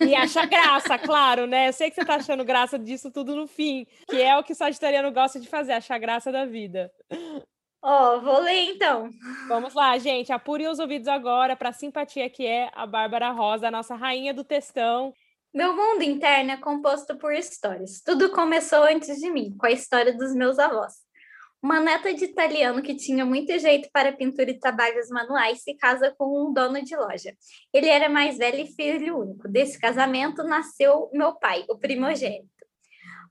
E 0.00 0.14
acha 0.14 0.44
graça, 0.44 0.98
claro, 0.98 1.46
né? 1.46 1.68
Eu 1.68 1.72
sei 1.72 1.90
que 1.90 1.96
você 1.96 2.04
tá 2.04 2.16
achando 2.16 2.44
graça 2.44 2.78
disso 2.78 3.12
tudo 3.12 3.36
no 3.36 3.46
fim, 3.46 3.86
que 4.08 4.20
é 4.20 4.36
o 4.36 4.42
que 4.42 4.52
o 4.52 4.56
sagitariano 4.56 5.12
gosta 5.12 5.38
de 5.38 5.48
fazer, 5.48 5.72
achar 5.72 5.98
graça 5.98 6.32
da 6.32 6.44
vida. 6.44 6.90
Ó, 7.80 8.16
oh, 8.16 8.20
vou 8.20 8.40
ler 8.40 8.70
então. 8.70 9.10
Vamos 9.46 9.74
lá, 9.74 9.96
gente. 9.98 10.32
Apure 10.32 10.66
os 10.66 10.78
ouvidos 10.78 11.06
agora 11.06 11.54
para 11.54 11.68
a 11.68 11.72
simpatia 11.72 12.30
que 12.30 12.46
é 12.46 12.70
a 12.74 12.86
Bárbara 12.86 13.30
Rosa, 13.30 13.68
a 13.68 13.70
nossa 13.70 13.94
rainha 13.94 14.32
do 14.32 14.42
textão. 14.42 15.12
Meu 15.52 15.76
mundo 15.76 16.02
interno 16.02 16.52
é 16.52 16.56
composto 16.56 17.16
por 17.16 17.32
histórias. 17.32 18.00
Tudo 18.00 18.30
começou 18.30 18.82
antes 18.84 19.18
de 19.18 19.30
mim, 19.30 19.54
com 19.56 19.66
a 19.66 19.70
história 19.70 20.16
dos 20.16 20.34
meus 20.34 20.58
avós. 20.58 21.03
Uma 21.64 21.80
neta 21.80 22.12
de 22.12 22.26
italiano 22.26 22.82
que 22.82 22.94
tinha 22.94 23.24
muito 23.24 23.58
jeito 23.58 23.88
para 23.90 24.12
pintura 24.12 24.50
e 24.50 24.58
trabalhos 24.58 25.08
manuais 25.08 25.62
se 25.62 25.72
casa 25.74 26.14
com 26.18 26.46
um 26.46 26.52
dono 26.52 26.84
de 26.84 26.94
loja. 26.94 27.34
Ele 27.72 27.88
era 27.88 28.06
mais 28.06 28.36
velho 28.36 28.60
e 28.60 28.66
filho 28.66 29.18
único. 29.18 29.48
Desse 29.48 29.80
casamento 29.80 30.44
nasceu 30.44 31.08
meu 31.10 31.32
pai, 31.36 31.64
o 31.66 31.78
primogênito. 31.78 32.50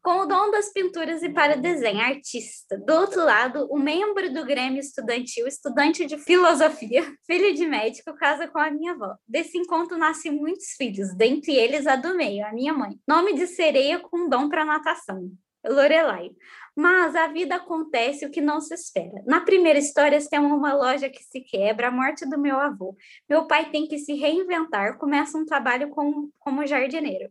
Com 0.01 0.21
o 0.21 0.25
dom 0.25 0.49
das 0.49 0.73
pinturas 0.73 1.21
e 1.21 1.29
para 1.29 1.55
desenho, 1.55 2.01
artista. 2.01 2.75
Do 2.75 2.93
outro 2.93 3.23
lado, 3.23 3.67
o 3.69 3.77
um 3.77 3.79
membro 3.79 4.33
do 4.33 4.43
Grêmio 4.43 4.79
Estudantil, 4.79 5.45
estudante 5.45 6.03
de 6.03 6.17
filosofia, 6.17 7.05
filho 7.27 7.53
de 7.53 7.67
médico, 7.67 8.15
casa 8.15 8.47
com 8.47 8.57
a 8.57 8.71
minha 8.71 8.93
avó. 8.93 9.13
Desse 9.27 9.59
encontro 9.59 9.95
nascem 9.95 10.31
muitos 10.31 10.71
filhos, 10.75 11.15
dentre 11.15 11.53
eles 11.55 11.85
a 11.85 11.95
do 11.95 12.17
meio, 12.17 12.43
a 12.47 12.51
minha 12.51 12.73
mãe. 12.73 12.99
Nome 13.07 13.35
de 13.35 13.45
sereia 13.45 13.99
com 13.99 14.27
dom 14.27 14.49
para 14.49 14.65
natação. 14.65 15.31
Lorelai. 15.65 16.31
Mas 16.75 17.15
a 17.15 17.27
vida 17.27 17.55
acontece 17.55 18.25
o 18.25 18.31
que 18.31 18.41
não 18.41 18.59
se 18.59 18.73
espera. 18.73 19.23
Na 19.25 19.41
primeira 19.41 19.77
história, 19.77 20.19
temos 20.27 20.51
uma 20.51 20.73
loja 20.73 21.09
que 21.09 21.23
se 21.23 21.41
quebra, 21.41 21.87
a 21.87 21.91
morte 21.91 22.27
do 22.27 22.39
meu 22.39 22.59
avô. 22.59 22.97
Meu 23.29 23.45
pai 23.45 23.69
tem 23.69 23.87
que 23.87 23.99
se 23.99 24.13
reinventar, 24.13 24.97
começa 24.97 25.37
um 25.37 25.45
trabalho 25.45 25.89
com, 25.89 26.29
como 26.39 26.65
jardineiro. 26.65 27.29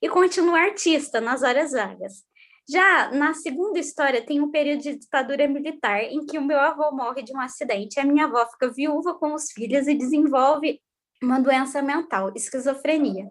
E 0.00 0.08
continua 0.08 0.60
artista 0.60 1.20
nas 1.20 1.42
horas 1.42 1.72
vagas. 1.72 2.24
Já 2.68 3.10
na 3.10 3.34
segunda 3.34 3.78
história, 3.78 4.24
tem 4.24 4.40
um 4.40 4.50
período 4.50 4.82
de 4.82 4.96
ditadura 4.96 5.48
militar 5.48 6.04
em 6.04 6.24
que 6.24 6.38
o 6.38 6.44
meu 6.44 6.60
avô 6.60 6.92
morre 6.92 7.22
de 7.22 7.34
um 7.34 7.40
acidente, 7.40 7.98
a 7.98 8.04
minha 8.04 8.26
avó 8.26 8.46
fica 8.46 8.70
viúva 8.70 9.14
com 9.14 9.34
os 9.34 9.50
filhos 9.50 9.88
e 9.88 9.94
desenvolve 9.94 10.80
uma 11.22 11.40
doença 11.40 11.80
mental, 11.82 12.32
esquizofrenia. 12.36 13.26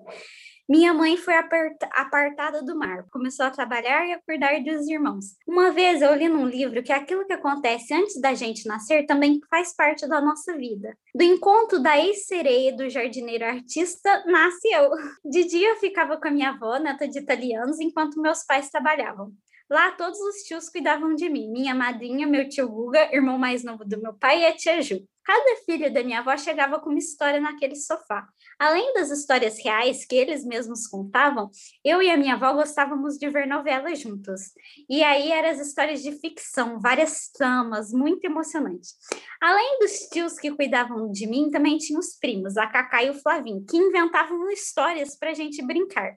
Minha 0.70 0.93
mãe 0.93 1.18
foi 1.18 1.34
apartada 1.36 2.64
do 2.64 2.78
mar, 2.78 3.05
começou 3.12 3.45
a 3.45 3.51
trabalhar 3.51 4.07
e 4.07 4.14
a 4.14 4.22
cuidar 4.22 4.62
dos 4.64 4.88
irmãos. 4.88 5.36
Uma 5.47 5.72
vez 5.72 6.01
eu 6.01 6.14
li 6.16 6.30
num 6.30 6.45
livro 6.45 6.84
que 6.84 6.93
aquilo 6.93 7.26
que 7.26 7.34
acontece 7.34 7.93
antes 7.93 8.20
da 8.22 8.34
gente 8.34 8.68
nascer 8.68 9.05
também 9.05 9.39
faz 9.49 9.76
parte 9.76 10.07
da 10.07 10.22
nossa 10.22 10.55
vida. 10.55 10.97
Do 11.14 11.24
encontro 11.24 11.80
da 11.80 11.97
ex-sereia 11.97 12.76
do 12.76 12.89
jardineiro 12.89 13.45
artista, 13.45 14.24
nasce 14.26 14.68
eu. 14.70 14.89
De 15.30 15.43
dia 15.45 15.70
eu 15.70 15.78
ficava 15.78 16.18
com 16.18 16.28
a 16.28 16.32
minha 16.32 16.49
avó, 16.49 16.78
neta 16.78 17.07
de 17.07 17.20
italianos, 17.20 17.80
enquanto 17.80 18.22
meus 18.22 18.43
pais 18.43 18.70
trabalhavam. 18.70 19.34
Lá, 19.70 19.89
todos 19.91 20.20
os 20.20 20.43
tios 20.43 20.68
cuidavam 20.68 21.16
de 21.16 21.30
mim. 21.30 21.49
Minha 21.49 21.74
madrinha, 21.74 22.28
meu 22.28 22.47
tio 22.49 22.68
Guga, 22.68 23.09
irmão 23.16 23.38
mais 23.38 23.64
novo 23.64 23.86
do 23.86 24.01
meu 24.01 24.14
pai, 24.14 24.41
e 24.41 24.45
a 24.45 24.53
tia 24.53 24.82
Ju. 24.82 24.99
Cada 25.24 25.55
filho 25.65 25.93
da 25.93 26.03
minha 26.03 26.19
avó 26.19 26.36
chegava 26.36 26.80
com 26.80 26.89
uma 26.89 26.99
história 26.99 27.39
naquele 27.39 27.76
sofá. 27.76 28.28
Além 28.59 28.93
das 28.93 29.09
histórias 29.11 29.57
reais 29.63 30.05
que 30.05 30.15
eles 30.15 30.43
mesmos 30.45 30.88
contavam, 30.88 31.49
eu 31.84 32.01
e 32.01 32.09
a 32.09 32.17
minha 32.17 32.34
avó 32.34 32.53
gostávamos 32.53 33.17
de 33.17 33.30
ver 33.30 33.47
novelas 33.47 33.99
juntos. 33.99 34.41
E 34.89 35.03
aí 35.03 35.32
eram 35.32 35.49
as 35.49 35.59
histórias 35.59 36.01
de 36.01 36.11
ficção, 36.13 36.80
várias 36.80 37.30
tramas, 37.30 37.91
muito 37.91 38.26
emocionantes. 38.26 38.95
Além 39.41 39.80
dos 39.80 39.91
tios 40.11 40.39
que 40.39 40.51
cuidavam 40.51 41.11
de 41.11 41.28
mim, 41.28 41.49
também 41.49 41.78
tinha 41.78 41.99
os 41.99 42.17
primos, 42.19 42.57
a 42.57 42.67
Cacá 42.67 43.03
e 43.03 43.09
o 43.09 43.13
Flavinho, 43.13 43.65
que 43.69 43.78
inventavam 43.78 44.49
histórias 44.49 45.17
para 45.17 45.32
a 45.32 45.34
gente 45.34 45.65
brincar. 45.65 46.15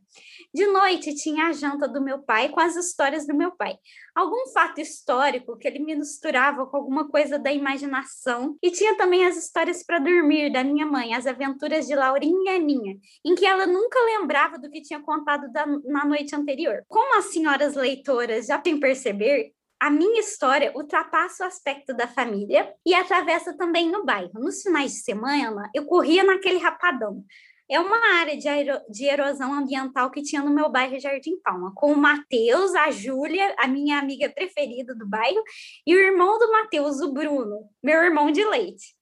De 0.53 0.67
noite 0.67 1.15
tinha 1.15 1.47
a 1.47 1.53
janta 1.53 1.87
do 1.89 2.03
meu 2.03 2.23
pai 2.23 2.49
com 2.49 2.61
as 2.61 2.77
histórias 2.77 3.27
do 3.27 3.35
meu 3.35 3.53
pai 3.53 3.79
algum 4.15 4.47
fato 4.49 4.81
histórico 4.81 5.57
que 5.57 5.67
ele 5.67 5.79
misturava 5.79 6.67
com 6.67 6.77
alguma 6.77 7.09
coisa 7.09 7.39
da 7.39 7.53
imaginação. 7.53 8.57
E 8.63 8.71
tinha 8.71 8.97
também 8.97 9.25
as 9.27 9.37
histórias 9.37 9.83
para 9.83 9.99
dormir 9.99 10.53
da 10.53 10.63
minha 10.63 10.87
mãe, 10.87 11.15
as 11.15 11.27
aventuras 11.27 11.87
de 11.87 11.95
Laurinha 11.95 12.53
e 12.53 12.57
Aninha, 12.57 12.97
em 13.25 13.35
que 13.35 13.47
ela 13.47 13.67
nunca 13.67 13.99
lembrava 14.01 14.59
do 14.59 14.71
que 14.71 14.83
tinha 14.83 15.01
contado 15.01 15.51
da, 15.51 15.67
na 15.67 16.05
noite 16.05 16.35
anterior. 16.35 16.85
Como 16.89 17.19
as 17.19 17.27
senhoras 17.27 17.75
leitoras 17.75 18.47
já 18.47 18.59
podem 18.59 18.81
perceber, 18.81 19.53
a 19.81 19.91
minha 19.91 20.21
história 20.21 20.73
ultrapassa 20.75 21.45
o 21.45 21.47
aspecto 21.47 21.95
da 21.95 22.09
família 22.09 22.73
e 22.87 22.95
atravessa 22.95 23.55
também 23.55 23.91
no 23.91 24.05
bairro. 24.05 24.33
Nos 24.35 24.63
finais 24.63 24.93
de 24.93 25.01
semana, 25.01 25.69
eu 25.75 25.85
corria 25.85 26.25
naquele 26.25 26.59
rapadão, 26.59 27.23
é 27.71 27.81
uma 27.81 28.19
área 28.19 28.37
de, 28.37 28.49
de 28.91 29.05
erosão 29.07 29.53
ambiental 29.53 30.11
que 30.11 30.23
tinha 30.23 30.43
no 30.43 30.55
meu 30.55 30.69
bairro 30.71 30.99
Jardim 31.01 31.41
Palma, 31.41 31.73
com 31.75 31.93
o 31.93 31.97
Matheus, 31.97 32.75
a 32.75 32.91
Júlia, 32.91 33.55
a 33.59 33.67
minha 33.67 33.99
amiga 33.99 34.29
preferida 34.29 34.95
do 34.95 35.09
bairro, 35.09 35.43
e 35.87 35.95
o 35.95 35.99
irmão 35.99 36.39
do 36.39 36.51
Matheus, 36.51 37.01
o 37.01 37.13
Bruno, 37.13 37.69
meu 37.83 38.03
irmão 38.03 38.31
de 38.31 38.45
leite. 38.45 38.95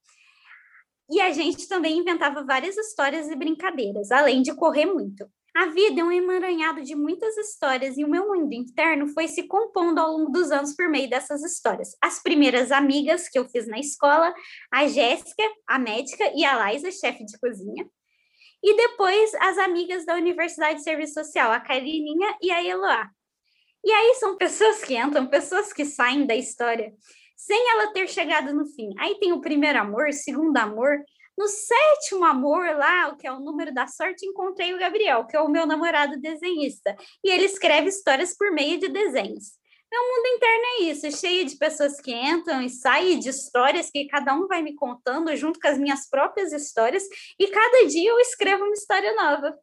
E 1.10 1.20
a 1.20 1.30
gente 1.30 1.68
também 1.68 1.98
inventava 1.98 2.44
várias 2.44 2.76
histórias 2.76 3.28
e 3.28 3.36
brincadeiras, 3.36 4.10
além 4.10 4.42
de 4.42 4.54
correr 4.54 4.86
muito. 4.86 5.28
A 5.54 5.66
vida 5.66 6.00
é 6.00 6.04
um 6.04 6.10
emaranhado 6.10 6.80
de 6.82 6.94
muitas 6.94 7.36
histórias 7.36 7.98
e 7.98 8.04
o 8.04 8.08
meu 8.08 8.26
mundo 8.26 8.54
interno 8.54 9.06
foi 9.08 9.28
se 9.28 9.42
compondo 9.42 9.98
ao 9.98 10.12
longo 10.12 10.32
dos 10.32 10.50
anos 10.50 10.74
por 10.74 10.88
meio 10.88 11.10
dessas 11.10 11.42
histórias. 11.42 11.94
As 12.02 12.22
primeiras 12.22 12.72
amigas 12.72 13.28
que 13.28 13.38
eu 13.38 13.46
fiz 13.46 13.66
na 13.66 13.78
escola, 13.78 14.32
a 14.72 14.86
Jéssica, 14.86 15.42
a 15.66 15.78
médica, 15.78 16.32
e 16.34 16.42
a 16.42 16.56
Laisa, 16.56 16.90
chefe 16.90 17.26
de 17.26 17.38
cozinha. 17.38 17.86
E 18.62 18.76
depois 18.76 19.34
as 19.40 19.58
amigas 19.58 20.04
da 20.06 20.14
Universidade 20.14 20.76
de 20.76 20.84
Serviço 20.84 21.14
Social, 21.14 21.50
a 21.50 21.60
Carininha 21.60 22.36
e 22.40 22.50
a 22.50 22.64
Eloá. 22.64 23.08
E 23.84 23.90
aí 23.90 24.14
são 24.14 24.36
pessoas 24.36 24.84
que 24.84 24.96
entram, 24.96 25.26
pessoas 25.26 25.72
que 25.72 25.84
saem 25.84 26.24
da 26.26 26.36
história 26.36 26.92
sem 27.46 27.70
ela 27.70 27.92
ter 27.92 28.08
chegado 28.08 28.54
no 28.54 28.64
fim. 28.66 28.90
Aí 28.98 29.18
tem 29.18 29.32
o 29.32 29.40
primeiro 29.40 29.80
amor, 29.80 30.08
o 30.08 30.12
segundo 30.12 30.56
amor. 30.56 30.98
No 31.36 31.48
sétimo 31.48 32.24
amor, 32.24 32.76
lá, 32.76 33.08
o 33.08 33.16
que 33.16 33.26
é 33.26 33.32
o 33.32 33.40
número 33.40 33.74
da 33.74 33.86
sorte, 33.88 34.24
encontrei 34.24 34.72
o 34.72 34.78
Gabriel, 34.78 35.26
que 35.26 35.36
é 35.36 35.40
o 35.40 35.48
meu 35.48 35.66
namorado 35.66 36.20
desenhista. 36.20 36.94
E 37.24 37.30
ele 37.30 37.46
escreve 37.46 37.88
histórias 37.88 38.36
por 38.36 38.52
meio 38.52 38.78
de 38.78 38.88
desenhos. 38.88 39.58
Meu 39.92 40.02
mundo 40.04 40.26
interno 40.26 40.64
é 40.64 40.82
isso, 40.84 41.20
cheio 41.20 41.44
de 41.44 41.54
pessoas 41.56 42.00
que 42.00 42.14
entram 42.14 42.62
e 42.62 42.70
saem, 42.70 43.18
de 43.18 43.28
histórias 43.28 43.90
que 43.90 44.06
cada 44.06 44.34
um 44.34 44.46
vai 44.46 44.62
me 44.62 44.74
contando 44.74 45.36
junto 45.36 45.60
com 45.60 45.68
as 45.68 45.76
minhas 45.76 46.08
próprias 46.08 46.50
histórias, 46.50 47.02
e 47.38 47.46
cada 47.48 47.86
dia 47.86 48.08
eu 48.08 48.18
escrevo 48.18 48.64
uma 48.64 48.72
história 48.72 49.14
nova. 49.14 49.54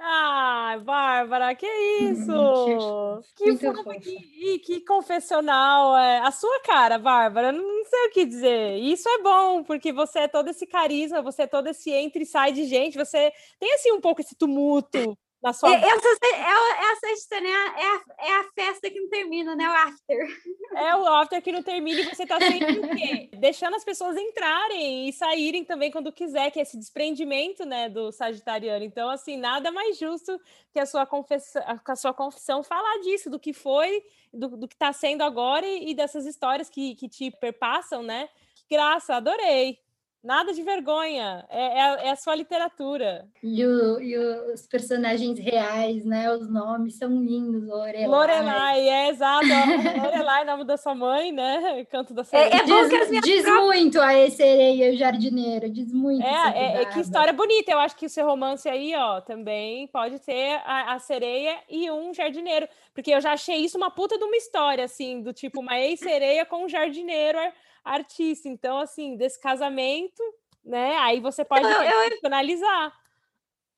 Ai, 0.00 0.80
Bárbara, 0.80 1.54
que 1.54 1.66
isso? 1.66 3.22
que 3.36 3.56
fofa, 3.58 4.00
que, 4.00 4.58
que 4.60 4.80
confessional. 4.80 5.96
É. 5.96 6.18
A 6.20 6.30
sua 6.32 6.60
cara, 6.60 6.98
Bárbara, 6.98 7.52
não 7.52 7.84
sei 7.84 8.06
o 8.06 8.10
que 8.10 8.24
dizer. 8.24 8.78
Isso 8.78 9.08
é 9.08 9.22
bom, 9.22 9.62
porque 9.62 9.92
você 9.92 10.20
é 10.20 10.28
todo 10.28 10.48
esse 10.48 10.66
carisma, 10.66 11.20
você 11.20 11.42
é 11.42 11.46
todo 11.46 11.68
esse 11.68 11.90
entra 11.90 12.22
e 12.22 12.26
sai 12.26 12.52
de 12.52 12.64
gente, 12.64 12.96
você 12.96 13.30
tem 13.60 13.74
assim 13.74 13.92
um 13.92 14.00
pouco 14.00 14.22
esse 14.22 14.34
tumulto 14.34 15.16
na 15.44 15.52
sua... 15.52 15.74
Essa, 15.74 16.08
é, 16.24 16.92
essa 16.92 17.10
história 17.12 17.46
é 17.46 17.52
a, 17.52 18.02
é 18.18 18.32
a 18.40 18.44
festa 18.54 18.90
que 18.90 18.98
não 18.98 19.10
termina, 19.10 19.54
né? 19.54 19.68
O 19.68 19.72
after. 19.72 20.26
É 20.74 20.96
o 20.96 21.06
after 21.06 21.42
que 21.42 21.52
não 21.52 21.62
termina 21.62 22.00
e 22.00 22.14
você 22.14 22.24
tá 22.24 22.40
sempre 22.40 22.78
o 22.78 22.96
quê? 22.96 23.28
Deixando 23.38 23.76
as 23.76 23.84
pessoas 23.84 24.16
entrarem 24.16 25.06
e 25.06 25.12
saírem 25.12 25.62
também 25.62 25.90
quando 25.90 26.10
quiser, 26.10 26.50
que 26.50 26.58
é 26.58 26.62
esse 26.62 26.78
desprendimento, 26.78 27.66
né, 27.66 27.90
do 27.90 28.10
sagitariano. 28.10 28.86
Então, 28.86 29.10
assim, 29.10 29.36
nada 29.36 29.70
mais 29.70 29.98
justo 29.98 30.40
que 30.72 30.80
a 30.80 30.86
sua 30.86 31.04
confissão, 31.04 31.62
a 31.86 31.96
sua 31.96 32.14
confissão 32.14 32.62
falar 32.62 33.00
disso, 33.00 33.28
do 33.28 33.38
que 33.38 33.52
foi, 33.52 34.02
do, 34.32 34.56
do 34.56 34.66
que 34.66 34.74
está 34.74 34.94
sendo 34.94 35.22
agora 35.22 35.66
e, 35.66 35.90
e, 35.90 35.94
dessas 35.94 36.24
histórias 36.24 36.70
que, 36.70 36.94
que 36.94 37.06
te 37.06 37.30
perpassam, 37.30 38.02
né? 38.02 38.30
Que 38.54 38.76
graça, 38.76 39.16
adorei. 39.16 39.83
Nada 40.24 40.54
de 40.54 40.62
vergonha, 40.62 41.44
é, 41.50 41.64
é, 41.64 42.06
é 42.06 42.10
a 42.10 42.16
sua 42.16 42.34
literatura. 42.34 43.28
E, 43.42 43.62
o, 43.62 44.00
e, 44.00 44.16
os 44.54 44.66
personagens 44.66 45.38
reais, 45.38 46.02
né? 46.06 46.32
Os 46.32 46.48
nomes 46.48 46.96
são 46.96 47.22
lindos, 47.22 47.68
Lorelai. 47.68 48.06
Lorelai, 48.06 48.88
é 48.88 49.08
exato. 49.10 49.44
Lorelai, 50.02 50.46
nome 50.46 50.64
da 50.64 50.78
sua 50.78 50.94
mãe, 50.94 51.30
né? 51.30 51.84
Canto 51.92 52.14
da 52.14 52.24
sereia. 52.24 52.54
É, 52.54 52.56
é 52.56 52.66
bom 52.66 52.88
diz, 52.88 53.22
diz 53.22 53.42
próprias... 53.42 53.66
muito 53.66 54.00
a 54.00 54.30
sereia 54.30 54.92
e 54.92 54.94
o 54.94 54.96
jardineiro, 54.96 55.68
diz 55.68 55.92
muito. 55.92 56.26
É, 56.26 56.52
é, 56.56 56.82
é, 56.82 56.84
que 56.86 57.00
história 57.00 57.34
bonita. 57.34 57.72
Eu 57.72 57.78
acho 57.80 57.94
que 57.94 58.06
o 58.06 58.10
seu 58.10 58.24
romance 58.24 58.66
aí, 58.66 58.94
ó, 58.96 59.20
também 59.20 59.86
pode 59.88 60.18
ter 60.20 60.58
a, 60.64 60.94
a 60.94 60.98
sereia 61.00 61.58
e 61.68 61.90
um 61.90 62.14
jardineiro. 62.14 62.66
Porque 62.94 63.10
eu 63.10 63.20
já 63.20 63.34
achei 63.34 63.56
isso 63.56 63.76
uma 63.76 63.90
puta 63.90 64.16
de 64.16 64.24
uma 64.24 64.36
história, 64.36 64.86
assim, 64.86 65.20
do 65.20 65.34
tipo 65.34 65.60
uma 65.60 65.78
ex-sereia 65.78 66.46
com 66.46 66.64
um 66.64 66.68
jardineiro 66.68 67.38
artista. 67.84 68.48
Então, 68.48 68.78
assim, 68.78 69.16
desse 69.16 69.40
casamento, 69.40 70.22
né? 70.64 70.96
Aí 70.96 71.20
você 71.20 71.44
pode 71.44 71.66
finalizar. 72.20 72.92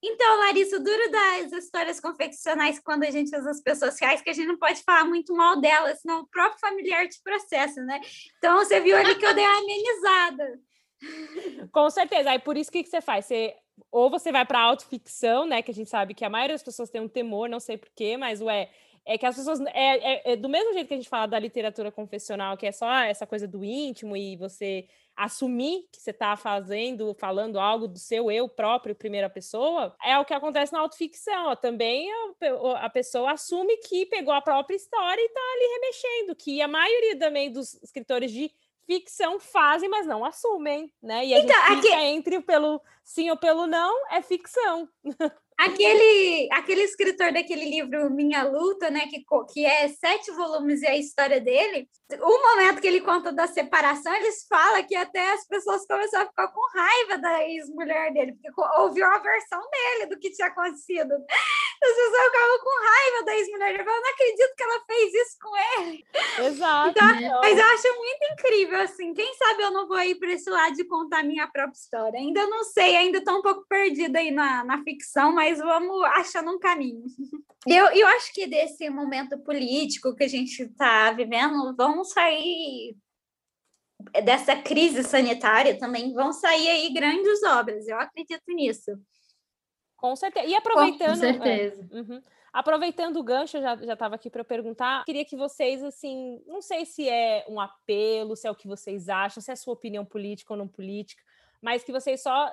Então, 0.03 0.39
Larissa, 0.39 0.77
o 0.77 0.83
duro 0.83 1.11
das 1.11 1.53
histórias 1.53 1.99
confeccionais 1.99 2.79
quando 2.79 3.05
a 3.05 3.11
gente 3.11 3.37
usa 3.37 3.51
as 3.51 3.61
pessoas 3.61 3.95
sociais, 3.95 4.21
que 4.21 4.31
a 4.31 4.33
gente 4.33 4.47
não 4.47 4.59
pode 4.59 4.83
falar 4.83 5.05
muito 5.05 5.35
mal 5.35 5.61
delas, 5.61 6.01
senão 6.01 6.21
o 6.21 6.27
próprio 6.29 6.61
familiar 6.61 7.09
te 7.09 7.21
processa, 7.23 7.83
né? 7.83 8.01
Então, 8.39 8.59
você 8.59 8.79
viu 8.81 8.97
ali 8.97 9.15
que 9.17 9.25
eu 9.25 9.35
dei 9.35 9.45
uma 9.45 9.59
amenizada. 9.59 10.61
Com 11.73 11.91
certeza. 11.91 12.31
Aí, 12.31 12.39
por 12.39 12.57
isso, 12.57 12.71
o 12.71 12.73
que, 12.73 12.83
que 12.83 12.89
você 12.89 13.01
faz? 13.01 13.25
Você, 13.25 13.57
ou 13.91 14.11
você 14.11 14.31
vai 14.31 14.45
para 14.45 14.61
autoficção, 14.61 15.47
né? 15.47 15.63
Que 15.63 15.71
a 15.71 15.75
gente 15.75 15.91
sabe 15.91 16.15
que 16.15 16.25
a 16.25 16.31
maioria 16.31 16.55
das 16.55 16.63
pessoas 16.63 16.91
tem 16.91 17.01
um 17.01 17.09
temor, 17.09 17.49
não 17.49 17.61
sei 17.61 17.77
porquê, 17.77 18.17
mas, 18.17 18.41
ué, 18.41 18.71
é 19.07 19.17
que 19.17 19.25
as 19.25 19.37
pessoas. 19.37 19.61
É, 19.61 19.73
é, 19.73 20.33
é, 20.33 20.37
do 20.37 20.49
mesmo 20.49 20.73
jeito 20.73 20.89
que 20.89 20.95
a 20.95 20.97
gente 20.97 21.09
fala 21.09 21.27
da 21.27 21.39
literatura 21.39 21.93
confessional, 21.93 22.57
que 22.57 22.67
é 22.67 22.73
só 22.73 22.93
essa 22.93 23.25
coisa 23.25 23.47
do 23.47 23.65
íntimo 23.65 24.17
e 24.17 24.37
você 24.37 24.89
assumir 25.17 25.89
que 25.91 25.99
você 25.99 26.11
está 26.11 26.37
fazendo, 26.37 27.15
falando 27.15 27.59
algo 27.59 27.89
do 27.89 27.99
seu 27.99 28.31
eu 28.31 28.49
próprio, 28.49 28.95
primeira 28.95 29.31
pessoa, 29.31 29.97
é 30.05 30.19
o 30.19 30.25
que 30.25 30.35
acontece 30.35 30.73
na 30.73 30.81
autoficção. 30.81 31.55
Também 31.57 32.11
a, 32.13 32.85
a 32.85 32.91
pessoa 32.91 33.33
assume 33.33 33.77
que 33.79 34.05
pegou 34.07 34.35
a 34.35 34.43
própria 34.43 34.77
história 34.77 35.23
e 35.23 35.25
está 35.25 35.41
ali 35.41 35.73
remexendo, 35.75 36.37
que 36.37 36.61
a 36.61 36.69
maioria 36.69 37.19
também 37.19 37.51
dos 37.51 37.75
escritores 37.83 38.33
de 38.33 38.51
ficção 38.87 39.39
fazem, 39.39 39.89
mas 39.89 40.07
não 40.07 40.25
assumem, 40.25 40.93
né? 41.03 41.25
E 41.25 41.33
a 41.33 41.39
então, 41.39 41.57
gente 41.69 41.83
fica 41.83 41.95
aqui... 41.95 42.05
entre 42.05 42.41
pelo 42.41 42.81
sim 43.03 43.31
ou 43.31 43.37
pelo 43.37 43.67
não, 43.67 44.09
é 44.11 44.21
ficção. 44.21 44.89
Aquele, 45.59 46.49
aquele 46.53 46.83
escritor 46.83 47.33
daquele 47.33 47.65
livro 47.65 48.11
Minha 48.11 48.43
Luta, 48.43 48.91
né, 48.91 49.07
que, 49.09 49.25
que 49.53 49.65
é 49.65 49.89
sete 49.89 50.31
volumes 50.33 50.83
e 50.83 50.87
a 50.87 50.97
história 50.97 51.41
dele, 51.41 51.89
o 52.21 52.43
momento 52.43 52.81
que 52.81 52.87
ele 52.87 53.01
conta 53.01 53.33
da 53.33 53.47
separação, 53.47 54.15
eles 54.15 54.47
falam 54.49 54.83
que 54.85 54.95
até 54.95 55.33
as 55.33 55.47
pessoas 55.47 55.87
começaram 55.87 56.27
a 56.27 56.29
ficar 56.29 56.49
com 56.49 56.79
raiva 56.79 57.19
da 57.19 57.49
ex-mulher 57.49 58.13
dele, 58.13 58.33
porque 58.35 58.81
ouviu 58.81 59.07
a 59.07 59.19
versão 59.19 59.61
dele 59.71 60.07
do 60.07 60.19
que 60.19 60.31
tinha 60.31 60.49
acontecido. 60.49 61.13
As 61.13 61.91
pessoas 61.91 62.27
ficavam 62.27 62.59
com 62.61 62.87
raiva 62.87 63.25
da 63.25 63.37
ex-mulher 63.37 63.73
dele, 63.73 63.89
eu 63.89 64.01
não 64.01 64.11
acredito 64.11 64.55
que 64.57 64.63
ela 64.63 64.85
fez 64.87 65.15
isso 65.15 65.37
com 65.41 65.57
ele. 65.57 66.05
Exato. 66.47 66.91
Então, 66.91 67.41
mas 67.41 67.59
eu 67.59 67.65
acho 67.65 67.97
muito 67.97 68.33
incrível, 68.33 68.81
assim, 68.81 69.15
quem 69.15 69.35
sabe 69.35 69.63
eu 69.63 69.71
não 69.71 69.89
vou 69.89 70.01
ir 70.01 70.17
para 70.17 70.33
esse 70.33 70.51
lado 70.51 70.75
de 70.75 70.85
contar 70.85 71.23
minha 71.23 71.47
própria 71.47 71.79
história. 71.79 72.19
Ainda 72.19 72.47
não 72.47 72.63
sei, 72.65 72.97
ainda 72.97 73.19
estou 73.19 73.39
um 73.39 73.43
pouco 73.43 73.65
perdida 73.69 74.19
aí 74.19 74.31
na, 74.31 74.65
na 74.65 74.83
ficção, 74.83 75.33
mas 75.33 75.46
mas 75.47 75.59
vamos 75.59 76.03
achando 76.05 76.51
um 76.51 76.59
caminho. 76.59 77.05
Eu, 77.69 77.87
eu 77.87 78.07
acho 78.07 78.33
que 78.33 78.47
desse 78.47 78.89
momento 78.89 79.37
político 79.41 80.15
que 80.15 80.23
a 80.23 80.29
gente 80.29 80.63
está 80.63 81.11
vivendo, 81.11 81.75
vamos 81.75 82.13
sair 82.13 82.97
dessa 84.23 84.55
crise 84.55 85.03
sanitária 85.03 85.77
também, 85.77 86.15
vão 86.15 86.33
sair 86.33 86.69
aí 86.69 86.95
grandes 86.95 87.43
obras, 87.43 87.89
eu 87.89 87.99
acredito 87.99 88.45
nisso. 88.47 88.93
Com 89.97 90.15
certeza. 90.15 90.47
E 90.47 90.55
aproveitando. 90.55 91.09
Com 91.09 91.17
certeza. 91.17 91.89
É, 91.91 91.97
uhum. 91.97 92.23
Aproveitando 92.53 93.17
o 93.17 93.25
gancho, 93.25 93.57
eu 93.57 93.63
já 93.63 93.75
estava 93.75 94.15
aqui 94.15 94.31
para 94.31 94.45
perguntar, 94.45 95.05
queria 95.05 95.25
que 95.25 95.37
vocês, 95.37 95.83
assim, 95.83 96.41
não 96.47 96.63
sei 96.63 96.87
se 96.87 97.09
é 97.09 97.45
um 97.49 97.59
apelo, 97.59 98.37
se 98.37 98.47
é 98.47 98.51
o 98.51 98.55
que 98.55 98.69
vocês 98.69 99.09
acham, 99.09 99.43
se 99.43 99.51
é 99.51 99.55
a 99.55 99.57
sua 99.57 99.75
opinião 99.75 100.05
política 100.05 100.53
ou 100.53 100.57
não 100.57 100.69
política, 100.69 101.21
mas 101.61 101.83
que 101.83 101.91
vocês 101.91 102.23
só 102.23 102.49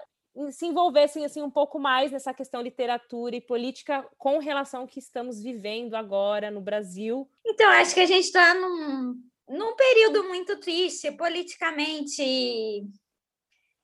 se 0.52 0.66
envolvessem 0.66 1.26
assim 1.26 1.42
um 1.42 1.50
pouco 1.50 1.80
mais 1.80 2.12
nessa 2.12 2.34
questão 2.34 2.62
literatura 2.62 3.36
e 3.36 3.42
política 3.42 4.08
com 4.18 4.40
relação 4.40 4.82
ao 4.82 4.88
que 4.88 5.00
estamos 5.00 5.42
vivendo 5.42 5.96
agora 5.96 6.50
no 6.50 6.62
Brasil. 6.62 7.30
Então, 7.46 7.70
acho 7.70 7.94
que 7.94 8.00
a 8.00 8.06
gente 8.06 8.26
está 8.26 8.54
num, 8.56 9.16
num 9.48 9.76
período 9.76 10.24
muito 10.24 10.60
triste 10.60 11.12
politicamente 11.12 12.24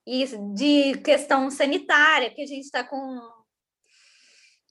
e 0.07 0.25
de 0.55 0.97
questão 1.03 1.51
sanitária, 1.51 2.31
que 2.31 2.41
a 2.41 2.47
gente 2.47 2.65
está 2.65 2.83
com 2.83 3.19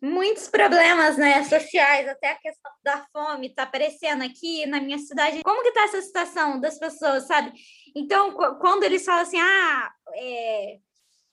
muitos 0.02 0.48
problemas 0.48 1.16
né, 1.16 1.42
sociais, 1.44 2.08
até 2.08 2.30
a 2.30 2.38
questão 2.38 2.70
da 2.82 3.06
fome 3.12 3.48
está 3.48 3.64
aparecendo 3.64 4.22
aqui 4.22 4.66
na 4.66 4.80
minha 4.80 4.98
cidade. 4.98 5.42
Como 5.42 5.62
que 5.62 5.68
está 5.68 5.82
essa 5.82 6.02
situação 6.02 6.58
das 6.60 6.78
pessoas, 6.78 7.26
sabe? 7.26 7.52
Então, 7.94 8.32
quando 8.58 8.82
eles 8.82 9.04
falam 9.04 9.22
assim, 9.22 9.40
ah, 9.40 9.92
é, 10.14 10.78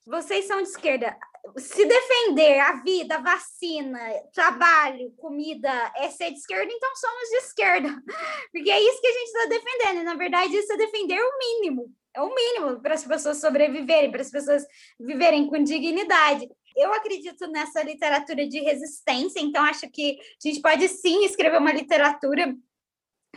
vocês 0.06 0.46
são 0.46 0.62
de 0.62 0.70
esquerda, 0.70 1.18
se 1.58 1.86
defender 1.86 2.60
a 2.60 2.82
vida, 2.82 3.20
vacina, 3.20 4.00
trabalho, 4.34 5.12
comida 5.18 5.70
é 5.96 6.10
ser 6.10 6.32
de 6.32 6.38
esquerda, 6.38 6.72
então 6.72 6.90
somos 6.96 7.30
de 7.30 7.36
esquerda. 7.38 8.04
Porque 8.52 8.72
é 8.72 8.82
isso 8.82 9.02
que 9.02 9.08
a 9.08 9.12
gente 9.12 9.28
está 9.28 9.46
defendendo. 9.46 10.02
E, 10.02 10.04
na 10.04 10.16
verdade, 10.16 10.56
isso 10.56 10.74
é 10.74 10.78
defender 10.78 11.20
o 11.20 11.38
mínimo. 11.38 11.94
É 12.14 12.22
o 12.22 12.34
mínimo 12.34 12.82
para 12.82 12.96
as 12.96 13.04
pessoas 13.04 13.40
sobreviverem, 13.40 14.12
para 14.12 14.22
as 14.22 14.32
pessoas 14.32 14.66
viverem 15.00 15.48
com 15.48 15.62
dignidade. 15.64 16.48
Eu 16.76 16.94
acredito 16.94 17.48
nessa 17.48 17.84
literatura 17.84 18.48
de 18.48 18.60
resistência, 18.60 19.40
então 19.40 19.64
acho 19.64 19.90
que 19.90 20.18
a 20.20 20.48
gente 20.48 20.62
pode 20.62 20.88
sim 20.90 21.24
escrever 21.26 21.58
uma 21.58 21.72
literatura 21.72 22.54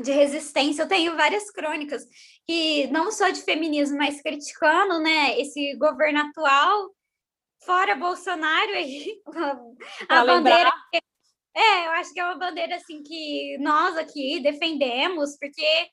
de 0.03 0.13
resistência. 0.13 0.83
Eu 0.83 0.89
tenho 0.89 1.17
várias 1.17 1.51
crônicas 1.51 2.05
que 2.47 2.87
não 2.89 3.11
só 3.11 3.31
de 3.31 3.43
feminismo, 3.43 3.99
mas 3.99 4.23
criticando, 4.23 5.01
né, 5.01 5.39
esse 5.39 5.77
governo 5.77 6.21
atual, 6.21 6.91
fora 7.65 7.95
Bolsonaro 7.95 8.71
aí, 8.73 9.21
a, 10.09 10.21
a 10.21 10.25
bandeira 10.25 10.73
é, 11.59 11.87
eu 11.87 11.91
acho 11.93 12.15
que 12.15 12.21
é 12.21 12.25
uma 12.25 12.39
bandeira 12.39 12.77
assim 12.77 13.03
que 13.03 13.59
nós 13.59 13.97
aqui 13.97 14.39
defendemos, 14.39 15.37
porque 15.39 15.91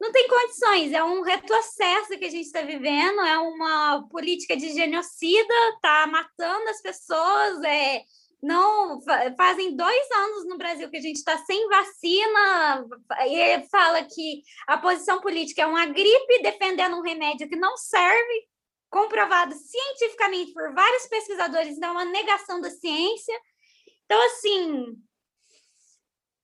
não 0.00 0.10
tem 0.10 0.26
condições, 0.26 0.92
é 0.92 1.04
um 1.04 1.20
retrocesso 1.20 2.18
que 2.18 2.24
a 2.24 2.30
gente 2.30 2.46
está 2.46 2.62
vivendo, 2.62 3.20
é 3.20 3.38
uma 3.38 4.08
política 4.10 4.56
de 4.56 4.72
genocida, 4.72 5.54
tá 5.82 6.06
matando 6.06 6.70
as 6.70 6.80
pessoas, 6.80 7.62
é 7.64 8.02
não 8.44 9.00
fazem 9.36 9.74
dois 9.74 10.10
anos 10.10 10.46
no 10.46 10.58
Brasil 10.58 10.90
que 10.90 10.98
a 10.98 11.00
gente 11.00 11.16
está 11.16 11.38
sem 11.38 11.66
vacina 11.68 12.86
e 13.26 13.66
fala 13.68 14.04
que 14.04 14.42
a 14.66 14.76
posição 14.76 15.20
política 15.20 15.62
é 15.62 15.66
uma 15.66 15.86
gripe 15.86 16.42
defendendo 16.42 16.96
um 16.96 17.02
remédio 17.02 17.48
que 17.48 17.56
não 17.56 17.76
serve, 17.76 18.46
comprovado 18.90 19.54
cientificamente 19.54 20.52
por 20.52 20.74
vários 20.74 21.06
pesquisadores, 21.06 21.80
é 21.80 21.90
uma 21.90 22.04
negação 22.04 22.60
da 22.60 22.70
ciência. 22.70 23.34
Então, 24.04 24.26
assim, 24.26 24.94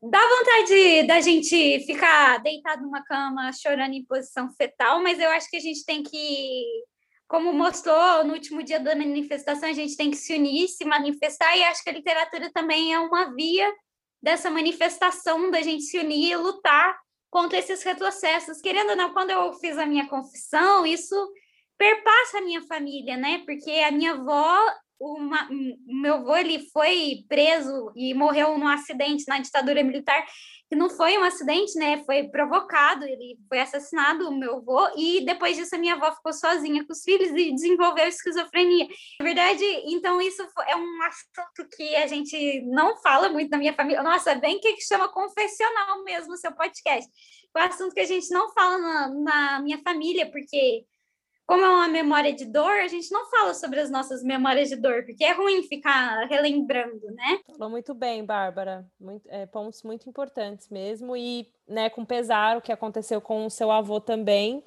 dá 0.02 0.20
vontade 0.20 1.06
da 1.06 1.20
gente 1.20 1.80
ficar 1.80 2.38
deitado 2.38 2.82
numa 2.82 3.04
cama 3.04 3.52
chorando 3.52 3.92
em 3.92 4.06
posição 4.06 4.50
fetal, 4.54 5.02
mas 5.02 5.20
eu 5.20 5.28
acho 5.30 5.50
que 5.50 5.58
a 5.58 5.60
gente 5.60 5.84
tem 5.84 6.02
que 6.02 6.64
como 7.30 7.52
mostrou 7.52 8.24
no 8.24 8.34
último 8.34 8.60
dia 8.60 8.80
da 8.80 8.96
manifestação, 8.96 9.68
a 9.68 9.72
gente 9.72 9.96
tem 9.96 10.10
que 10.10 10.16
se 10.16 10.34
unir, 10.34 10.66
se 10.66 10.84
manifestar, 10.84 11.56
e 11.56 11.62
acho 11.62 11.84
que 11.84 11.88
a 11.88 11.92
literatura 11.92 12.50
também 12.52 12.92
é 12.92 12.98
uma 12.98 13.32
via 13.32 13.72
dessa 14.20 14.50
manifestação, 14.50 15.48
da 15.48 15.62
gente 15.62 15.84
se 15.84 15.96
unir 15.96 16.32
e 16.32 16.36
lutar 16.36 16.98
contra 17.30 17.56
esses 17.56 17.84
retrocessos. 17.84 18.60
Querendo 18.60 18.90
ou 18.90 18.96
não, 18.96 19.12
quando 19.12 19.30
eu 19.30 19.52
fiz 19.54 19.78
a 19.78 19.86
minha 19.86 20.08
confissão, 20.08 20.84
isso 20.84 21.14
perpassa 21.78 22.38
a 22.38 22.42
minha 22.42 22.62
família, 22.62 23.16
né? 23.16 23.44
Porque 23.46 23.70
a 23.70 23.92
minha 23.92 24.14
avó 24.14 24.66
uma, 25.00 25.48
meu 25.86 26.14
avô 26.14 26.36
ele 26.36 26.68
foi 26.70 27.24
preso 27.28 27.92
e 27.94 28.12
morreu 28.12 28.58
num 28.58 28.68
acidente 28.68 29.24
na 29.28 29.38
ditadura 29.38 29.82
militar, 29.84 30.26
que 30.70 30.76
não 30.76 30.88
foi 30.88 31.18
um 31.18 31.24
acidente, 31.24 31.76
né? 31.76 32.00
Foi 32.04 32.28
provocado, 32.28 33.04
ele 33.04 33.36
foi 33.48 33.58
assassinado, 33.58 34.28
o 34.28 34.38
meu 34.38 34.58
avô, 34.58 34.88
e 34.96 35.24
depois 35.24 35.56
disso 35.56 35.74
a 35.74 35.78
minha 35.78 35.94
avó 35.94 36.12
ficou 36.14 36.32
sozinha 36.32 36.86
com 36.86 36.92
os 36.92 37.02
filhos 37.02 37.28
e 37.30 37.52
desenvolveu 37.52 38.06
esquizofrenia. 38.06 38.86
Na 39.18 39.24
verdade, 39.24 39.64
então 39.86 40.22
isso 40.22 40.40
é 40.68 40.76
um 40.76 41.02
assunto 41.02 41.68
que 41.76 41.96
a 41.96 42.06
gente 42.06 42.62
não 42.66 42.96
fala 42.98 43.28
muito 43.28 43.50
na 43.50 43.58
minha 43.58 43.74
família. 43.74 44.00
Nossa, 44.00 44.36
bem 44.36 44.60
que 44.60 44.80
chama 44.80 45.08
confessional 45.08 46.04
mesmo 46.04 46.34
o 46.34 46.36
seu 46.36 46.52
podcast. 46.52 47.10
Um 47.56 47.60
assunto 47.60 47.92
que 47.92 48.00
a 48.00 48.06
gente 48.06 48.30
não 48.30 48.52
fala 48.52 48.78
na, 48.78 49.08
na 49.08 49.60
minha 49.62 49.82
família, 49.82 50.30
porque 50.30 50.84
como 51.50 51.64
é 51.64 51.68
uma 51.68 51.88
memória 51.88 52.32
de 52.32 52.44
dor, 52.44 52.70
a 52.74 52.86
gente 52.86 53.10
não 53.10 53.28
fala 53.28 53.54
sobre 53.54 53.80
as 53.80 53.90
nossas 53.90 54.22
memórias 54.22 54.68
de 54.68 54.76
dor, 54.76 55.04
porque 55.04 55.24
é 55.24 55.32
ruim 55.32 55.64
ficar 55.64 56.24
relembrando, 56.28 57.10
né? 57.10 57.40
Falou 57.58 57.68
muito 57.68 57.92
bem, 57.92 58.24
Bárbara. 58.24 58.86
Muito, 59.00 59.28
é, 59.28 59.46
pontos 59.46 59.82
muito 59.82 60.08
importantes 60.08 60.68
mesmo. 60.68 61.16
E, 61.16 61.48
né, 61.66 61.90
com 61.90 62.04
pesar, 62.04 62.56
o 62.56 62.60
que 62.60 62.70
aconteceu 62.70 63.20
com 63.20 63.46
o 63.46 63.50
seu 63.50 63.68
avô 63.68 64.00
também. 64.00 64.62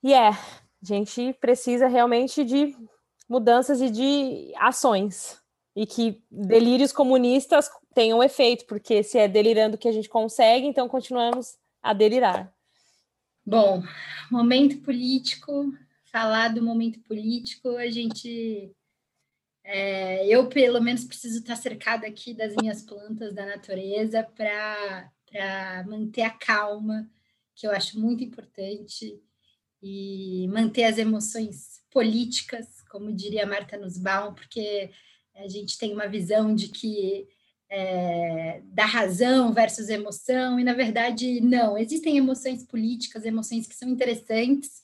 E 0.00 0.14
é, 0.14 0.28
a 0.28 0.36
gente 0.80 1.32
precisa 1.40 1.88
realmente 1.88 2.44
de 2.44 2.76
mudanças 3.28 3.80
e 3.80 3.90
de 3.90 4.52
ações. 4.58 5.42
E 5.74 5.86
que 5.86 6.22
delírios 6.30 6.92
comunistas 6.92 7.68
tenham 7.92 8.22
efeito, 8.22 8.64
porque 8.66 9.02
se 9.02 9.18
é 9.18 9.26
delirando 9.26 9.76
que 9.76 9.88
a 9.88 9.92
gente 9.92 10.08
consegue, 10.08 10.68
então 10.68 10.88
continuamos 10.88 11.58
a 11.82 11.92
delirar. 11.92 12.56
Bom, 13.48 13.82
momento 14.30 14.76
político, 14.82 15.72
falar 16.12 16.48
do 16.48 16.62
momento 16.62 17.00
político, 17.00 17.78
a 17.78 17.88
gente. 17.88 18.70
É, 19.64 20.26
eu, 20.28 20.50
pelo 20.50 20.82
menos, 20.82 21.06
preciso 21.06 21.38
estar 21.38 21.56
cercada 21.56 22.06
aqui 22.06 22.34
das 22.34 22.54
minhas 22.56 22.82
plantas 22.82 23.34
da 23.34 23.46
natureza 23.46 24.22
para 24.22 25.10
manter 25.86 26.24
a 26.24 26.30
calma, 26.30 27.10
que 27.54 27.66
eu 27.66 27.70
acho 27.70 27.98
muito 27.98 28.22
importante, 28.22 29.18
e 29.82 30.46
manter 30.48 30.84
as 30.84 30.98
emoções 30.98 31.82
políticas, 31.90 32.82
como 32.90 33.10
diria 33.10 33.46
Marta 33.46 33.78
Nussbaum, 33.78 34.34
porque 34.34 34.90
a 35.34 35.48
gente 35.48 35.78
tem 35.78 35.94
uma 35.94 36.06
visão 36.06 36.54
de 36.54 36.68
que 36.68 37.26
é, 37.70 38.62
da 38.64 38.84
razão 38.84 39.52
versus 39.52 39.88
emoção, 39.88 40.58
e 40.58 40.64
na 40.64 40.72
verdade, 40.72 41.40
não. 41.40 41.76
Existem 41.76 42.16
emoções 42.16 42.64
políticas, 42.64 43.24
emoções 43.24 43.66
que 43.66 43.74
são 43.74 43.88
interessantes, 43.88 44.82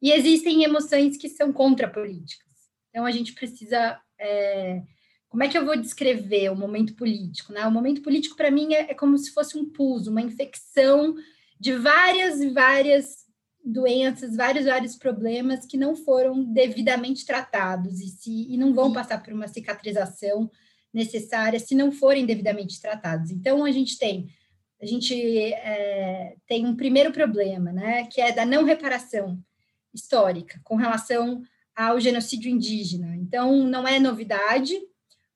e 0.00 0.12
existem 0.12 0.64
emoções 0.64 1.16
que 1.16 1.28
são 1.28 1.52
contrapolíticas. 1.52 2.48
Então, 2.90 3.04
a 3.04 3.10
gente 3.10 3.32
precisa. 3.32 4.00
É, 4.18 4.82
como 5.28 5.42
é 5.42 5.48
que 5.48 5.58
eu 5.58 5.64
vou 5.64 5.76
descrever 5.76 6.50
o 6.50 6.56
momento 6.56 6.94
político? 6.94 7.52
Né? 7.52 7.66
O 7.66 7.70
momento 7.70 8.00
político, 8.00 8.36
para 8.36 8.50
mim, 8.50 8.72
é, 8.74 8.90
é 8.90 8.94
como 8.94 9.16
se 9.18 9.30
fosse 9.32 9.58
um 9.58 9.68
pus, 9.68 10.06
uma 10.06 10.22
infecção 10.22 11.14
de 11.60 11.74
várias 11.74 12.40
e 12.40 12.48
várias 12.48 13.26
doenças, 13.64 14.36
vários 14.36 14.64
vários 14.64 14.96
problemas 14.96 15.66
que 15.66 15.76
não 15.76 15.94
foram 15.94 16.42
devidamente 16.42 17.26
tratados 17.26 18.00
e, 18.00 18.08
se, 18.08 18.46
e 18.48 18.56
não 18.56 18.72
vão 18.72 18.92
passar 18.92 19.22
por 19.22 19.32
uma 19.32 19.48
cicatrização 19.48 20.50
necessárias 20.92 21.62
se 21.62 21.74
não 21.74 21.92
forem 21.92 22.26
devidamente 22.26 22.80
tratados. 22.80 23.30
Então, 23.30 23.64
a 23.64 23.70
gente 23.70 23.98
tem 23.98 24.28
a 24.80 24.86
gente 24.86 25.12
é, 25.54 26.36
tem 26.46 26.64
um 26.64 26.76
primeiro 26.76 27.12
problema, 27.12 27.72
né, 27.72 28.06
que 28.06 28.20
é 28.20 28.30
da 28.30 28.46
não 28.46 28.64
reparação 28.64 29.42
histórica 29.92 30.60
com 30.62 30.76
relação 30.76 31.42
ao 31.74 31.98
genocídio 31.98 32.50
indígena. 32.50 33.16
Então, 33.16 33.64
não 33.64 33.86
é 33.86 33.98
novidade. 33.98 34.74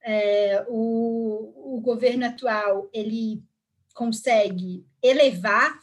É, 0.05 0.65
o, 0.69 1.77
o 1.77 1.81
governo 1.81 2.25
atual 2.25 2.89
ele 2.93 3.43
consegue 3.95 4.85
elevar 5.03 5.79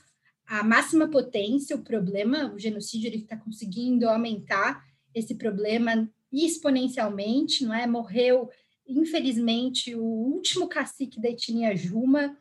a 0.45 0.64
máxima 0.64 1.07
potência 1.07 1.76
o 1.76 1.84
problema, 1.84 2.52
o 2.53 2.60
genocídio 2.60 3.07
ele 3.07 3.19
está 3.19 3.38
conseguindo 3.38 4.10
aumentar 4.10 4.84
esse 5.14 5.35
problema 5.35 6.10
exponencialmente, 6.31 7.64
não 7.64 7.73
é? 7.73 7.85
Morreu 7.85 8.49
infelizmente, 8.90 9.95
o 9.95 10.03
último 10.03 10.68
cacique 10.68 11.22
da 11.22 11.30
etnia 11.30 11.76
Juma 11.76 12.38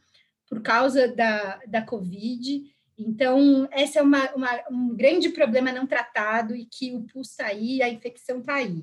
por 0.49 0.63
causa 0.63 1.09
da, 1.09 1.61
da 1.67 1.83
Covid. 1.83 2.65
Então, 2.97 3.69
esse 3.73 3.99
é 3.99 4.03
uma, 4.03 4.31
uma, 4.35 4.51
um 4.71 4.97
grande 4.97 5.29
problema 5.29 5.71
não 5.71 5.87
tratado 5.87 6.57
e 6.57 6.65
que 6.65 6.93
o 6.95 7.03
pus 7.03 7.31
está 7.31 7.47
aí, 7.47 7.83
a 7.83 7.89
infecção 7.89 8.41
está 8.41 8.55
aí. 8.55 8.83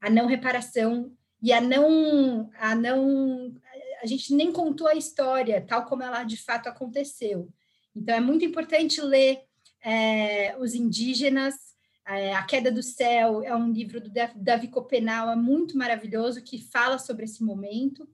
A 0.00 0.08
não 0.08 0.26
reparação 0.26 1.12
e 1.42 1.52
a 1.52 1.60
não 1.60 2.50
a 2.58 2.74
não 2.74 3.54
a 4.02 4.06
gente 4.06 4.34
nem 4.34 4.52
contou 4.52 4.86
a 4.86 4.94
história 4.94 5.64
tal 5.66 5.84
como 5.84 6.02
ela 6.02 6.24
de 6.24 6.36
fato 6.36 6.68
aconteceu. 6.68 7.48
Então 7.94 8.14
é 8.14 8.20
muito 8.20 8.44
importante 8.44 9.00
ler 9.00 9.42
é, 9.82 10.56
os 10.58 10.74
indígenas. 10.74 11.73
É, 12.06 12.34
a 12.34 12.42
Queda 12.42 12.70
do 12.70 12.82
Céu 12.82 13.42
é 13.42 13.54
um 13.54 13.72
livro 13.72 14.00
do 14.00 14.10
Davi 14.36 14.68
Copenau, 14.68 15.36
muito 15.36 15.76
maravilhoso 15.76 16.42
que 16.42 16.58
fala 16.58 16.98
sobre 16.98 17.24
esse 17.24 17.42
momento 17.42 18.08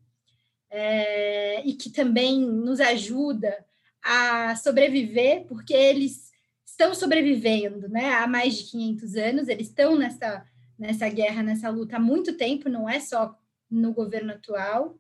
é, 0.71 1.67
e 1.67 1.75
que 1.75 1.91
também 1.91 2.41
nos 2.41 2.81
ajuda 2.81 3.65
a 4.03 4.55
sobreviver, 4.57 5.45
porque 5.47 5.75
eles 5.75 6.31
estão 6.65 6.95
sobrevivendo, 6.95 7.89
né? 7.89 8.15
Há 8.15 8.27
mais 8.27 8.57
de 8.57 8.71
500 8.71 9.17
anos, 9.17 9.49
eles 9.49 9.69
estão 9.69 9.97
nessa 9.97 10.47
nessa 10.81 11.07
guerra, 11.11 11.43
nessa 11.43 11.69
luta 11.69 11.97
há 11.97 12.01
muito 12.01 12.39
tempo, 12.39 12.71
não 12.71 12.89
é 12.89 12.99
só 12.99 13.39
no 13.71 13.93
governo 13.93 14.33
atual, 14.33 14.99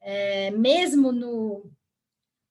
é, 0.00 0.50
mesmo 0.50 1.12
no. 1.12 1.70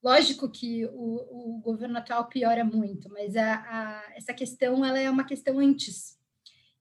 Lógico 0.04 0.50
que 0.50 0.86
o, 0.88 1.58
o, 1.58 1.62
governo 1.62 1.98
atual 1.98 2.28
piora 2.28 2.66
muito, 2.66 3.08
mas 3.10 3.36
a, 3.36 3.54
a, 3.54 4.14
essa 4.16 4.34
questão 4.34 4.84
ela 4.84 5.00
é 5.00 5.10
uma 5.10 5.24
questão 5.24 5.60
antes 5.60 6.18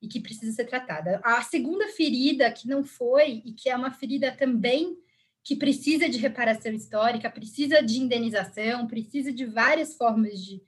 e 0.01 0.09
que 0.09 0.21
precisa 0.21 0.53
ser 0.53 0.65
tratada. 0.65 1.21
A 1.23 1.43
segunda 1.43 1.87
ferida 1.89 2.51
que 2.51 2.67
não 2.67 2.83
foi 2.83 3.43
e 3.45 3.53
que 3.53 3.69
é 3.69 3.77
uma 3.77 3.91
ferida 3.91 4.33
também 4.33 4.97
que 5.45 5.55
precisa 5.55 6.09
de 6.09 6.17
reparação 6.17 6.73
histórica, 6.73 7.31
precisa 7.31 7.83
de 7.83 7.99
indenização, 7.99 8.87
precisa 8.87 9.31
de 9.31 9.45
várias 9.45 9.95
formas 9.95 10.43
de, 10.43 10.63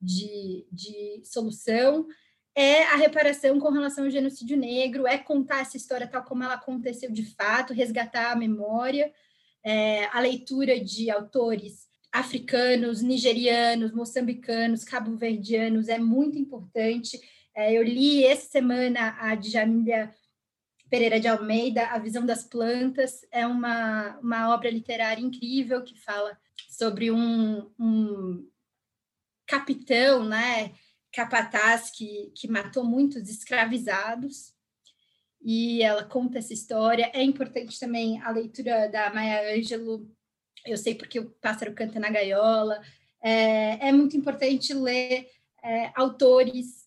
de, 0.00 0.66
de 0.72 1.22
solução, 1.24 2.06
é 2.54 2.84
a 2.84 2.96
reparação 2.96 3.60
com 3.60 3.70
relação 3.70 4.04
ao 4.04 4.10
genocídio 4.10 4.56
negro, 4.56 5.06
é 5.06 5.18
contar 5.18 5.60
essa 5.60 5.76
história 5.76 6.06
tal 6.06 6.24
como 6.24 6.42
ela 6.42 6.54
aconteceu 6.54 7.10
de 7.10 7.24
fato, 7.24 7.74
resgatar 7.74 8.32
a 8.32 8.36
memória, 8.36 9.12
é, 9.62 10.06
a 10.06 10.20
leitura 10.20 10.80
de 10.80 11.10
autores 11.10 11.89
africanos, 12.12 13.02
nigerianos, 13.02 13.92
moçambicanos, 13.92 14.84
cabo-verdianos 14.84 15.88
é 15.88 15.98
muito 15.98 16.38
importante. 16.38 17.20
É, 17.54 17.72
eu 17.72 17.82
li 17.82 18.24
essa 18.24 18.48
semana 18.48 19.16
a 19.18 19.34
Djamília 19.34 20.12
Pereira 20.88 21.20
de 21.20 21.28
Almeida, 21.28 21.86
A 21.86 21.98
Visão 21.98 22.26
das 22.26 22.42
Plantas, 22.42 23.24
é 23.30 23.46
uma, 23.46 24.18
uma 24.18 24.52
obra 24.52 24.68
literária 24.68 25.22
incrível 25.22 25.84
que 25.84 25.96
fala 26.00 26.36
sobre 26.68 27.12
um, 27.12 27.70
um 27.78 28.50
capitão, 29.46 30.24
né, 30.24 30.72
capataz 31.12 31.90
que, 31.90 32.32
que 32.34 32.48
matou 32.48 32.84
muitos 32.84 33.28
escravizados, 33.28 34.52
e 35.42 35.82
ela 35.82 36.04
conta 36.04 36.38
essa 36.38 36.52
história. 36.52 37.10
É 37.14 37.22
importante 37.22 37.78
também 37.78 38.20
a 38.22 38.30
leitura 38.30 38.88
da 38.88 39.12
Maya 39.14 39.56
Angelou, 39.56 40.10
eu 40.66 40.76
sei 40.76 40.94
porque 40.94 41.18
o 41.18 41.30
pássaro 41.40 41.74
canta 41.74 41.98
na 41.98 42.10
gaiola. 42.10 42.80
É, 43.22 43.88
é 43.88 43.92
muito 43.92 44.16
importante 44.16 44.72
ler 44.74 45.28
é, 45.62 45.92
autores 45.94 46.86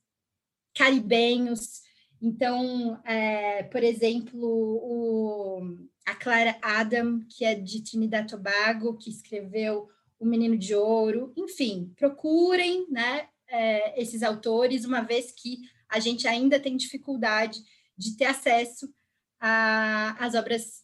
caribenhos. 0.75 1.81
Então, 2.21 3.01
é, 3.05 3.63
por 3.63 3.83
exemplo, 3.83 4.39
o, 4.41 5.77
a 6.05 6.15
Clara 6.15 6.57
Adam, 6.61 7.19
que 7.29 7.45
é 7.45 7.55
de 7.55 7.83
Trinidad 7.83 8.25
e 8.25 8.27
Tobago, 8.27 8.97
que 8.97 9.09
escreveu 9.09 9.89
O 10.19 10.25
Menino 10.25 10.57
de 10.57 10.73
Ouro. 10.73 11.33
Enfim, 11.35 11.93
procurem 11.95 12.87
né, 12.89 13.27
é, 13.47 14.01
esses 14.01 14.23
autores, 14.23 14.85
uma 14.85 15.01
vez 15.01 15.31
que 15.31 15.59
a 15.89 15.99
gente 15.99 16.27
ainda 16.27 16.59
tem 16.59 16.75
dificuldade 16.75 17.59
de 17.97 18.17
ter 18.17 18.25
acesso 18.25 18.91
às 19.39 20.33
obras 20.35 20.82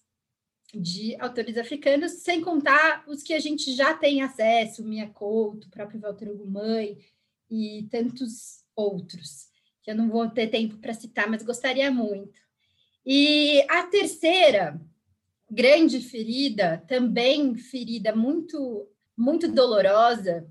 de 0.74 1.16
autores 1.20 1.58
africanos, 1.58 2.12
sem 2.24 2.42
contar 2.42 3.04
os 3.08 3.24
que 3.24 3.34
a 3.34 3.40
gente 3.40 3.74
já 3.74 3.94
tem 3.94 4.22
acesso, 4.22 4.84
Mia 4.84 5.08
Couto, 5.10 5.68
o 5.68 5.72
próprio 5.72 6.00
Walter 6.00 6.30
Ugumãe 6.30 6.98
e 7.50 7.88
tantos 7.90 8.64
outros, 8.76 9.48
que 9.82 9.92
eu 9.92 9.96
não 9.96 10.10
vou 10.10 10.30
ter 10.30 10.48
tempo 10.48 10.78
para 10.78 10.94
citar, 10.94 11.30
mas 11.30 11.44
gostaria 11.44 11.90
muito. 11.90 12.40
E 13.06 13.66
a 13.70 13.84
terceira 13.88 14.80
grande 15.50 16.00
ferida, 16.00 16.84
também 16.88 17.56
ferida 17.56 18.16
muito 18.16 18.88
muito 19.18 19.52
dolorosa, 19.52 20.50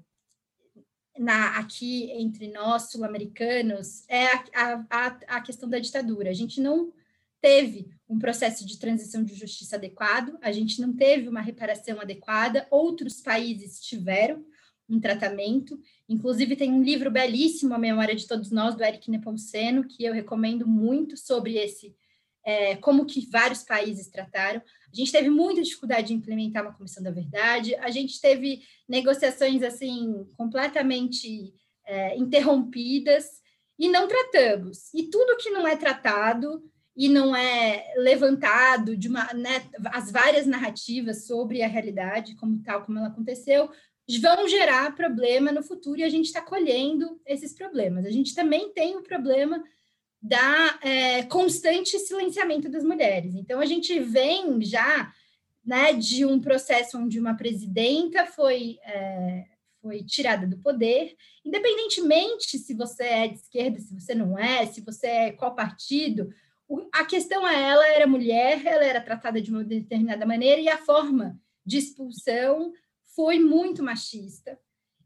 na, 1.18 1.58
aqui 1.58 2.10
entre 2.12 2.48
nós, 2.48 2.90
sul-americanos, 2.90 4.04
é 4.08 4.26
a, 4.54 4.84
a, 4.90 5.06
a 5.26 5.40
questão 5.40 5.68
da 5.68 5.78
ditadura. 5.78 6.30
A 6.30 6.34
gente 6.34 6.60
não 6.60 6.92
teve 7.40 7.88
um 8.08 8.18
processo 8.18 8.66
de 8.66 8.78
transição 8.78 9.22
de 9.22 9.34
justiça 9.34 9.76
adequado, 9.76 10.36
a 10.40 10.50
gente 10.50 10.80
não 10.80 10.94
teve 10.94 11.28
uma 11.28 11.40
reparação 11.40 12.00
adequada, 12.00 12.66
outros 12.70 13.20
países 13.20 13.80
tiveram 13.80 14.44
um 14.88 14.98
tratamento. 14.98 15.78
Inclusive, 16.08 16.56
tem 16.56 16.72
um 16.72 16.82
livro 16.82 17.10
belíssimo, 17.10 17.74
A 17.74 17.78
Memória 17.78 18.16
de 18.16 18.26
Todos 18.26 18.50
Nós, 18.50 18.74
do 18.74 18.82
Eric 18.82 19.10
Nepomuceno, 19.10 19.86
que 19.86 20.04
eu 20.04 20.14
recomendo 20.14 20.66
muito 20.66 21.16
sobre 21.16 21.56
esse, 21.56 21.94
é, 22.44 22.76
como 22.76 23.04
que 23.04 23.28
vários 23.30 23.62
países 23.62 24.08
trataram. 24.08 24.62
A 24.90 24.96
gente 24.96 25.12
teve 25.12 25.28
muita 25.28 25.62
dificuldade 25.62 26.08
de 26.08 26.14
implementar 26.14 26.62
uma 26.62 26.74
comissão 26.74 27.02
da 27.02 27.10
verdade, 27.10 27.74
a 27.76 27.90
gente 27.90 28.18
teve 28.20 28.62
negociações 28.88 29.62
assim 29.62 30.26
completamente 30.36 31.52
é, 31.86 32.16
interrompidas 32.16 33.26
e 33.78 33.88
não 33.88 34.08
tratamos. 34.08 34.92
E 34.94 35.04
tudo 35.04 35.36
que 35.36 35.50
não 35.50 35.68
é 35.68 35.76
tratado 35.76 36.62
e 36.98 37.08
não 37.08 37.34
é 37.34 37.94
levantado 37.96 38.96
de 38.96 39.06
uma, 39.06 39.32
né, 39.32 39.62
as 39.92 40.10
várias 40.10 40.46
narrativas 40.46 41.28
sobre 41.28 41.62
a 41.62 41.68
realidade, 41.68 42.34
como 42.34 42.60
tal 42.60 42.82
como 42.84 42.98
ela 42.98 43.06
aconteceu, 43.06 43.70
vão 44.20 44.48
gerar 44.48 44.96
problema 44.96 45.52
no 45.52 45.62
futuro 45.62 46.00
e 46.00 46.02
a 46.02 46.08
gente 46.08 46.24
está 46.24 46.42
colhendo 46.42 47.20
esses 47.24 47.52
problemas. 47.52 48.04
A 48.04 48.10
gente 48.10 48.34
também 48.34 48.72
tem 48.72 48.96
o 48.96 49.02
problema 49.02 49.62
da 50.20 50.80
é, 50.82 51.22
constante 51.22 51.96
silenciamento 52.00 52.68
das 52.68 52.82
mulheres. 52.82 53.36
Então, 53.36 53.60
a 53.60 53.66
gente 53.66 54.00
vem 54.00 54.60
já 54.60 55.12
né, 55.64 55.92
de 55.92 56.24
um 56.24 56.40
processo 56.40 56.98
onde 56.98 57.20
uma 57.20 57.36
presidenta 57.36 58.26
foi, 58.26 58.78
é, 58.82 59.44
foi 59.80 60.02
tirada 60.02 60.48
do 60.48 60.58
poder, 60.58 61.14
independentemente 61.44 62.58
se 62.58 62.74
você 62.74 63.04
é 63.04 63.28
de 63.28 63.34
esquerda, 63.34 63.78
se 63.78 63.94
você 63.94 64.16
não 64.16 64.36
é, 64.36 64.66
se 64.66 64.80
você 64.80 65.06
é 65.06 65.32
qual 65.32 65.54
partido, 65.54 66.28
a 66.92 67.04
questão 67.04 67.46
é 67.46 67.70
ela 67.70 67.86
era 67.88 68.06
mulher, 68.06 68.64
ela 68.66 68.84
era 68.84 69.00
tratada 69.00 69.40
de 69.40 69.50
uma 69.50 69.64
determinada 69.64 70.26
maneira 70.26 70.60
e 70.60 70.68
a 70.68 70.78
forma 70.78 71.40
de 71.64 71.78
expulsão 71.78 72.72
foi 73.14 73.38
muito 73.38 73.82
machista. 73.82 74.58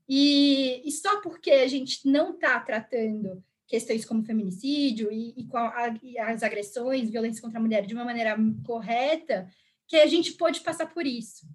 E, 0.08 0.82
e 0.84 0.90
só 0.90 1.20
porque 1.20 1.50
a 1.50 1.68
gente 1.68 2.06
não 2.08 2.34
está 2.34 2.58
tratando 2.60 3.42
questões 3.66 4.04
como 4.04 4.22
feminicídio 4.22 5.10
e, 5.10 5.32
e, 5.36 5.48
a, 5.54 5.94
e, 6.02 6.18
as 6.18 6.42
agressões, 6.42 7.08
violência 7.08 7.40
contra 7.40 7.58
a 7.58 7.62
mulher 7.62 7.86
de 7.86 7.94
uma 7.94 8.04
maneira 8.04 8.36
correta, 8.64 9.48
que 9.88 9.96
a 9.96 10.06
gente 10.06 10.32
pôde 10.32 10.60
passar 10.60 10.92
por 10.92 11.06
isso. 11.06 11.46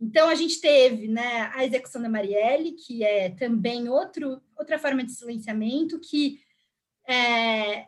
Então, 0.00 0.28
a 0.28 0.34
gente 0.34 0.60
teve 0.60 1.06
né, 1.06 1.52
a 1.54 1.64
execução 1.64 2.02
da 2.02 2.08
Marielle, 2.08 2.72
que 2.72 3.04
é 3.04 3.30
também 3.30 3.88
outro, 3.88 4.42
outra 4.56 4.76
forma 4.76 5.04
de 5.04 5.12
silenciamento, 5.12 6.00
que, 6.00 6.40
é, 7.06 7.86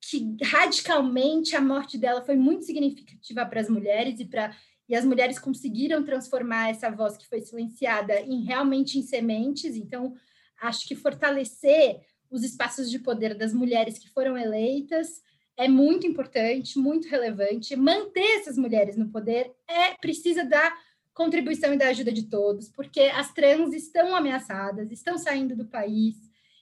que 0.00 0.36
radicalmente 0.42 1.56
a 1.56 1.60
morte 1.60 1.98
dela 1.98 2.24
foi 2.24 2.36
muito 2.36 2.64
significativa 2.64 3.44
para 3.44 3.60
as 3.60 3.68
mulheres 3.68 4.20
e 4.20 4.24
para 4.24 4.54
e 4.88 4.94
as 4.94 5.04
mulheres 5.04 5.38
conseguiram 5.38 6.02
transformar 6.02 6.70
essa 6.70 6.90
voz 6.90 7.16
que 7.16 7.28
foi 7.28 7.42
silenciada 7.42 8.20
em 8.22 8.42
realmente 8.44 8.98
em 8.98 9.02
sementes. 9.02 9.76
Então, 9.76 10.14
acho 10.62 10.88
que 10.88 10.96
fortalecer 10.96 12.00
os 12.30 12.42
espaços 12.42 12.90
de 12.90 12.98
poder 12.98 13.34
das 13.34 13.52
mulheres 13.52 13.98
que 13.98 14.08
foram 14.08 14.36
eleitas 14.36 15.22
é 15.58 15.68
muito 15.68 16.06
importante, 16.06 16.78
muito 16.78 17.08
relevante. 17.08 17.76
Manter 17.76 18.38
essas 18.38 18.56
mulheres 18.56 18.96
no 18.96 19.10
poder 19.10 19.52
é 19.68 19.94
precisa 20.00 20.44
da 20.44 20.74
contribuição 21.12 21.74
e 21.74 21.76
da 21.76 21.88
ajuda 21.88 22.12
de 22.12 22.28
todos, 22.28 22.68
porque 22.68 23.00
as 23.00 23.32
trans 23.34 23.74
estão 23.74 24.14
ameaçadas, 24.14 24.90
estão 24.90 25.18
saindo 25.18 25.56
do 25.56 25.66
país. 25.66 26.14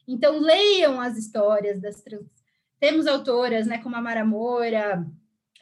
Então 0.09 0.39
leiam 0.41 1.01
as 1.01 1.17
histórias 1.17 1.81
das 1.81 2.01
trans. 2.01 2.36
Temos 2.79 3.07
autoras, 3.07 3.67
né, 3.67 3.79
como 3.79 3.97
a 3.97 4.03
Mara 4.03 4.25
Moura, 4.25 5.07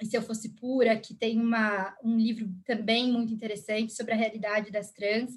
se 0.03 0.17
eu 0.17 0.23
fosse 0.23 0.51
pura, 0.51 0.97
que 0.99 1.15
tem 1.15 1.41
uma, 1.41 1.97
um 2.03 2.17
livro 2.17 2.49
também 2.65 3.13
muito 3.13 3.33
interessante 3.33 3.93
sobre 3.93 4.13
a 4.13 4.17
realidade 4.17 4.71
das 4.71 4.91
trans, 4.91 5.37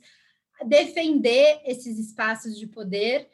defender 0.66 1.62
esses 1.66 2.00
espaços 2.00 2.58
de 2.58 2.66
poder 2.66 3.30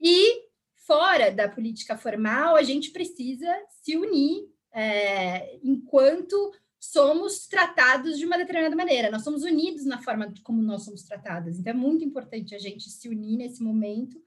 e 0.00 0.42
fora 0.74 1.30
da 1.30 1.48
política 1.48 1.96
formal, 1.96 2.56
a 2.56 2.62
gente 2.62 2.90
precisa 2.90 3.48
se 3.68 3.96
unir 3.96 4.48
é, 4.72 5.58
enquanto 5.62 6.52
somos 6.78 7.46
tratados 7.46 8.18
de 8.18 8.26
uma 8.26 8.36
determinada 8.36 8.76
maneira. 8.76 9.10
Nós 9.10 9.22
somos 9.22 9.42
unidos 9.42 9.86
na 9.86 10.02
forma 10.02 10.32
como 10.42 10.60
nós 10.60 10.82
somos 10.82 11.02
tratadas. 11.04 11.58
Então, 11.58 11.70
é 11.70 11.76
muito 11.76 12.04
importante 12.04 12.54
a 12.54 12.58
gente 12.58 12.90
se 12.90 13.08
unir 13.08 13.38
nesse 13.38 13.62
momento, 13.62 14.22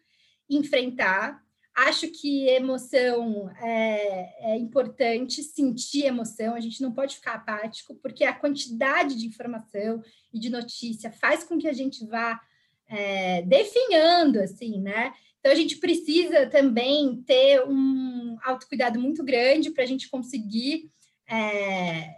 enfrentar 0.50 1.46
Acho 1.78 2.08
que 2.08 2.48
emoção 2.48 3.52
é, 3.62 4.52
é, 4.52 4.58
importante, 4.58 5.44
sentir 5.44 6.06
emoção, 6.06 6.56
a 6.56 6.60
gente 6.60 6.82
não 6.82 6.92
pode 6.92 7.18
ficar 7.18 7.36
apático, 7.36 7.94
porque 8.02 8.24
a 8.24 8.34
quantidade 8.34 9.16
de 9.16 9.28
informação 9.28 10.02
e 10.34 10.40
de 10.40 10.50
notícia 10.50 11.12
faz 11.12 11.44
com 11.44 11.56
que 11.56 11.68
a 11.68 11.74
gente 11.74 12.04
vá 12.08 12.42
é, 12.88 13.44
definhando, 13.44 14.40
assim, 14.40 14.82
né? 14.82 15.14
Então, 15.40 15.52
a 15.52 15.56
gente 15.56 15.78
precisa 15.78 16.48
também 16.48 17.22
ter 17.28 17.64
um 17.68 18.38
autocuidado 18.44 19.00
muito 19.00 19.24
grande 19.24 19.70
para 19.70 19.84
a 19.84 19.88
gente 19.88 20.10
conseguir 20.10 20.90
é, 21.30 22.10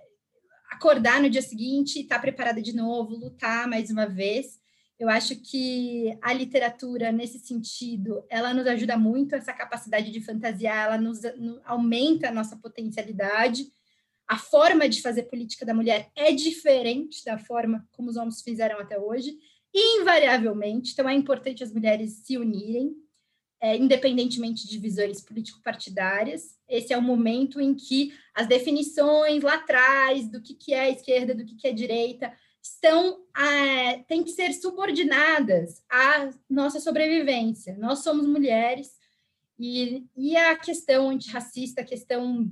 acordar 0.71 1.21
no 1.21 1.29
dia 1.29 1.41
seguinte, 1.41 1.99
estar 1.99 2.15
tá 2.15 2.21
preparada 2.21 2.61
de 2.61 2.73
novo, 2.73 3.17
lutar 3.17 3.67
mais 3.67 3.91
uma 3.91 4.05
vez. 4.05 4.58
Eu 4.99 5.07
acho 5.07 5.37
que 5.37 6.13
a 6.21 6.33
literatura, 6.33 7.09
nesse 7.09 7.39
sentido, 7.39 8.21
ela 8.29 8.53
nos 8.53 8.67
ajuda 8.67 8.97
muito, 8.97 9.33
essa 9.33 9.53
capacidade 9.53 10.11
de 10.11 10.19
fantasiar, 10.19 10.87
ela 10.87 10.97
nos, 10.97 11.21
aumenta 11.63 12.27
a 12.27 12.33
nossa 12.33 12.57
potencialidade. 12.57 13.71
A 14.27 14.37
forma 14.37 14.89
de 14.89 15.01
fazer 15.01 15.23
política 15.23 15.65
da 15.65 15.73
mulher 15.73 16.11
é 16.17 16.33
diferente 16.33 17.23
da 17.23 17.37
forma 17.37 17.87
como 17.93 18.09
os 18.09 18.17
homens 18.17 18.41
fizeram 18.41 18.77
até 18.77 18.99
hoje, 18.99 19.37
invariavelmente. 19.73 20.91
Então, 20.91 21.07
é 21.07 21.13
importante 21.13 21.63
as 21.63 21.71
mulheres 21.71 22.21
se 22.25 22.37
unirem, 22.37 22.93
é, 23.61 23.77
independentemente 23.77 24.67
de 24.67 24.77
visões 24.79 25.21
político-partidárias. 25.21 26.57
Esse 26.67 26.91
é 26.91 26.97
o 26.97 27.01
momento 27.01 27.61
em 27.61 27.73
que 27.73 28.13
as 28.35 28.47
definições 28.47 29.43
lá 29.43 29.55
atrás 29.55 30.29
do 30.29 30.41
que, 30.41 30.53
que 30.53 30.73
é 30.73 30.91
esquerda, 30.91 31.33
do 31.33 31.45
que, 31.45 31.55
que 31.55 31.67
é 31.69 31.71
direita, 31.71 32.33
estão 32.61 33.23
é, 33.35 33.99
têm 34.03 34.23
que 34.23 34.31
ser 34.31 34.53
subordinadas 34.53 35.81
à 35.89 36.29
nossa 36.49 36.79
sobrevivência. 36.79 37.77
Nós 37.77 37.99
somos 37.99 38.27
mulheres 38.27 38.97
e, 39.57 40.05
e 40.15 40.37
a 40.37 40.55
questão 40.55 41.09
antirracista, 41.09 41.81
a 41.81 41.85
questão 41.85 42.49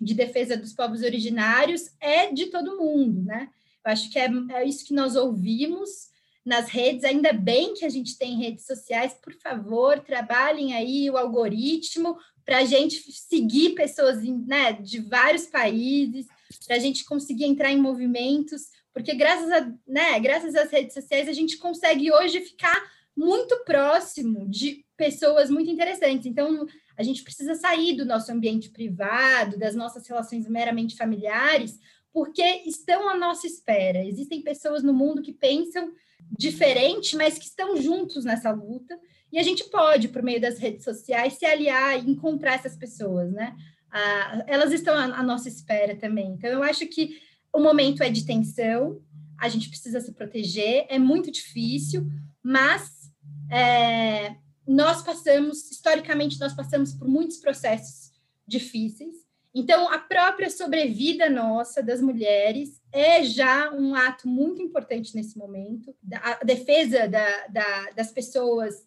de 0.00 0.14
defesa 0.14 0.56
dos 0.56 0.72
povos 0.72 1.02
originários 1.02 1.90
é 2.00 2.32
de 2.32 2.46
todo 2.46 2.78
mundo, 2.78 3.22
né? 3.22 3.48
Eu 3.84 3.92
acho 3.92 4.10
que 4.10 4.18
é, 4.18 4.28
é 4.50 4.64
isso 4.64 4.84
que 4.84 4.94
nós 4.94 5.16
ouvimos 5.16 6.08
nas 6.44 6.68
redes. 6.68 7.04
Ainda 7.04 7.32
bem 7.32 7.74
que 7.74 7.84
a 7.84 7.88
gente 7.88 8.16
tem 8.16 8.38
redes 8.38 8.66
sociais. 8.66 9.14
Por 9.14 9.34
favor, 9.34 10.00
trabalhem 10.00 10.74
aí 10.74 11.10
o 11.10 11.16
algoritmo 11.16 12.16
para 12.44 12.58
a 12.58 12.64
gente 12.64 13.12
seguir 13.12 13.74
pessoas 13.74 14.22
né, 14.22 14.72
de 14.72 15.00
vários 15.00 15.46
países, 15.46 16.26
para 16.66 16.76
a 16.76 16.78
gente 16.78 17.04
conseguir 17.04 17.44
entrar 17.44 17.70
em 17.70 17.80
movimentos 17.80 18.68
porque 18.92 19.14
graças, 19.14 19.50
a, 19.50 19.72
né, 19.86 20.18
graças 20.20 20.54
às 20.54 20.70
redes 20.70 20.94
sociais 20.94 21.28
a 21.28 21.32
gente 21.32 21.58
consegue 21.58 22.12
hoje 22.12 22.40
ficar 22.40 22.82
muito 23.16 23.64
próximo 23.64 24.48
de 24.48 24.84
pessoas 24.96 25.50
muito 25.50 25.70
interessantes. 25.70 26.26
Então, 26.26 26.66
a 26.96 27.02
gente 27.02 27.22
precisa 27.22 27.54
sair 27.54 27.96
do 27.96 28.04
nosso 28.04 28.30
ambiente 28.30 28.70
privado, 28.70 29.58
das 29.58 29.74
nossas 29.74 30.06
relações 30.06 30.48
meramente 30.48 30.96
familiares, 30.96 31.78
porque 32.12 32.42
estão 32.64 33.08
à 33.08 33.16
nossa 33.16 33.46
espera. 33.46 34.04
Existem 34.04 34.42
pessoas 34.42 34.82
no 34.82 34.92
mundo 34.92 35.22
que 35.22 35.32
pensam 35.32 35.92
diferente, 36.30 37.16
mas 37.16 37.38
que 37.38 37.44
estão 37.44 37.76
juntos 37.76 38.24
nessa 38.24 38.50
luta, 38.50 38.98
e 39.32 39.38
a 39.38 39.42
gente 39.42 39.64
pode, 39.64 40.08
por 40.08 40.22
meio 40.22 40.40
das 40.40 40.58
redes 40.58 40.84
sociais, 40.84 41.34
se 41.34 41.44
aliar 41.44 41.98
e 41.98 42.10
encontrar 42.10 42.54
essas 42.54 42.76
pessoas, 42.76 43.30
né? 43.32 43.54
Ah, 43.90 44.44
elas 44.46 44.72
estão 44.72 44.94
à, 44.94 45.04
à 45.04 45.22
nossa 45.22 45.48
espera 45.48 45.96
também. 45.96 46.32
Então, 46.32 46.50
eu 46.50 46.62
acho 46.62 46.86
que 46.86 47.20
o 47.58 47.62
momento 47.62 48.02
é 48.02 48.08
de 48.08 48.24
tensão, 48.24 49.02
a 49.38 49.48
gente 49.48 49.68
precisa 49.68 50.00
se 50.00 50.12
proteger, 50.12 50.86
é 50.88 50.98
muito 50.98 51.30
difícil, 51.30 52.06
mas 52.42 53.10
é, 53.50 54.36
nós 54.66 55.02
passamos, 55.02 55.70
historicamente, 55.70 56.38
nós 56.38 56.54
passamos 56.54 56.92
por 56.94 57.08
muitos 57.08 57.38
processos 57.38 58.12
difíceis. 58.46 59.16
Então, 59.52 59.90
a 59.92 59.98
própria 59.98 60.48
sobrevida 60.50 61.28
nossa, 61.28 61.82
das 61.82 62.00
mulheres, 62.00 62.80
é 62.92 63.24
já 63.24 63.72
um 63.72 63.94
ato 63.94 64.28
muito 64.28 64.62
importante 64.62 65.14
nesse 65.16 65.36
momento. 65.36 65.94
A 66.22 66.44
defesa 66.44 67.08
da, 67.08 67.46
da, 67.48 67.90
das 67.90 68.12
pessoas, 68.12 68.86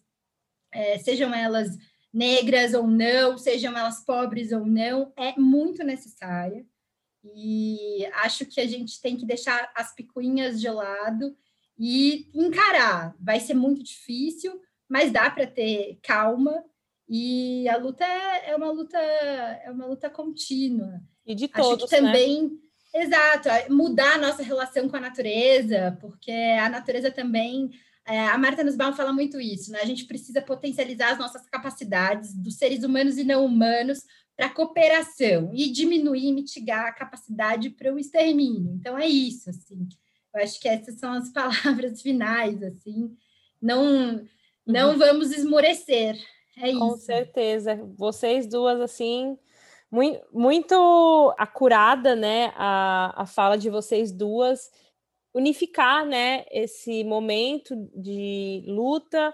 é, 0.72 0.98
sejam 0.98 1.34
elas 1.34 1.76
negras 2.12 2.72
ou 2.72 2.86
não, 2.86 3.36
sejam 3.36 3.76
elas 3.76 4.04
pobres 4.04 4.50
ou 4.52 4.64
não, 4.64 5.12
é 5.16 5.38
muito 5.38 5.84
necessária. 5.84 6.64
E 7.24 8.06
acho 8.22 8.46
que 8.46 8.60
a 8.60 8.66
gente 8.66 9.00
tem 9.00 9.16
que 9.16 9.24
deixar 9.24 9.70
as 9.74 9.94
picuinhas 9.94 10.60
de 10.60 10.68
lado 10.68 11.36
e 11.78 12.28
encarar. 12.34 13.14
Vai 13.20 13.40
ser 13.40 13.54
muito 13.54 13.82
difícil, 13.82 14.60
mas 14.88 15.12
dá 15.12 15.30
para 15.30 15.46
ter 15.46 15.98
calma. 16.02 16.64
E 17.08 17.68
a 17.68 17.76
luta 17.76 18.04
é, 18.04 18.50
é, 18.50 18.56
uma 18.56 18.70
luta 18.70 18.98
é 18.98 19.70
uma 19.70 19.86
luta 19.86 20.10
contínua. 20.10 21.00
E 21.24 21.34
de 21.34 21.48
todos, 21.48 21.84
acho 21.84 21.90
que 21.90 21.96
também 21.96 22.44
né? 22.44 22.50
Exato, 22.94 23.48
mudar 23.72 24.16
a 24.16 24.18
nossa 24.18 24.42
relação 24.42 24.86
com 24.86 24.96
a 24.96 25.00
natureza, 25.00 25.96
porque 26.00 26.30
a 26.30 26.68
natureza 26.68 27.10
também. 27.10 27.70
É, 28.04 28.26
a 28.28 28.36
Marta 28.36 28.64
Nussbaum 28.64 28.92
fala 28.92 29.12
muito 29.12 29.40
isso, 29.40 29.70
né? 29.70 29.78
A 29.80 29.86
gente 29.86 30.04
precisa 30.06 30.42
potencializar 30.42 31.12
as 31.12 31.18
nossas 31.18 31.46
capacidades 31.46 32.34
dos 32.34 32.56
seres 32.56 32.82
humanos 32.82 33.16
e 33.16 33.24
não 33.24 33.46
humanos 33.46 34.04
para 34.36 34.46
a 34.46 34.54
cooperação 34.54 35.50
e 35.52 35.70
diminuir 35.70 36.28
e 36.28 36.32
mitigar 36.32 36.86
a 36.86 36.92
capacidade 36.92 37.70
para 37.70 37.92
o 37.92 37.98
extermínio. 37.98 38.74
Então 38.74 38.98
é 38.98 39.06
isso, 39.06 39.50
assim. 39.50 39.88
Eu 40.34 40.42
acho 40.42 40.60
que 40.60 40.68
essas 40.68 40.98
são 40.98 41.12
as 41.12 41.30
palavras 41.32 42.00
finais, 42.00 42.62
assim. 42.62 43.14
Não 43.60 44.24
não 44.66 44.92
uhum. 44.92 44.98
vamos 44.98 45.32
esmorecer. 45.32 46.16
É 46.56 46.68
isso. 46.68 46.78
Com 46.78 46.96
certeza. 46.96 47.76
Vocês 47.96 48.46
duas 48.46 48.80
assim, 48.80 49.36
muito, 49.90 50.24
muito 50.32 51.34
acurada, 51.36 52.14
né, 52.14 52.52
a, 52.56 53.22
a 53.22 53.26
fala 53.26 53.56
de 53.56 53.68
vocês 53.68 54.12
duas 54.12 54.70
unificar, 55.34 56.04
né, 56.06 56.44
esse 56.50 57.02
momento 57.04 57.74
de 57.94 58.64
luta, 58.66 59.32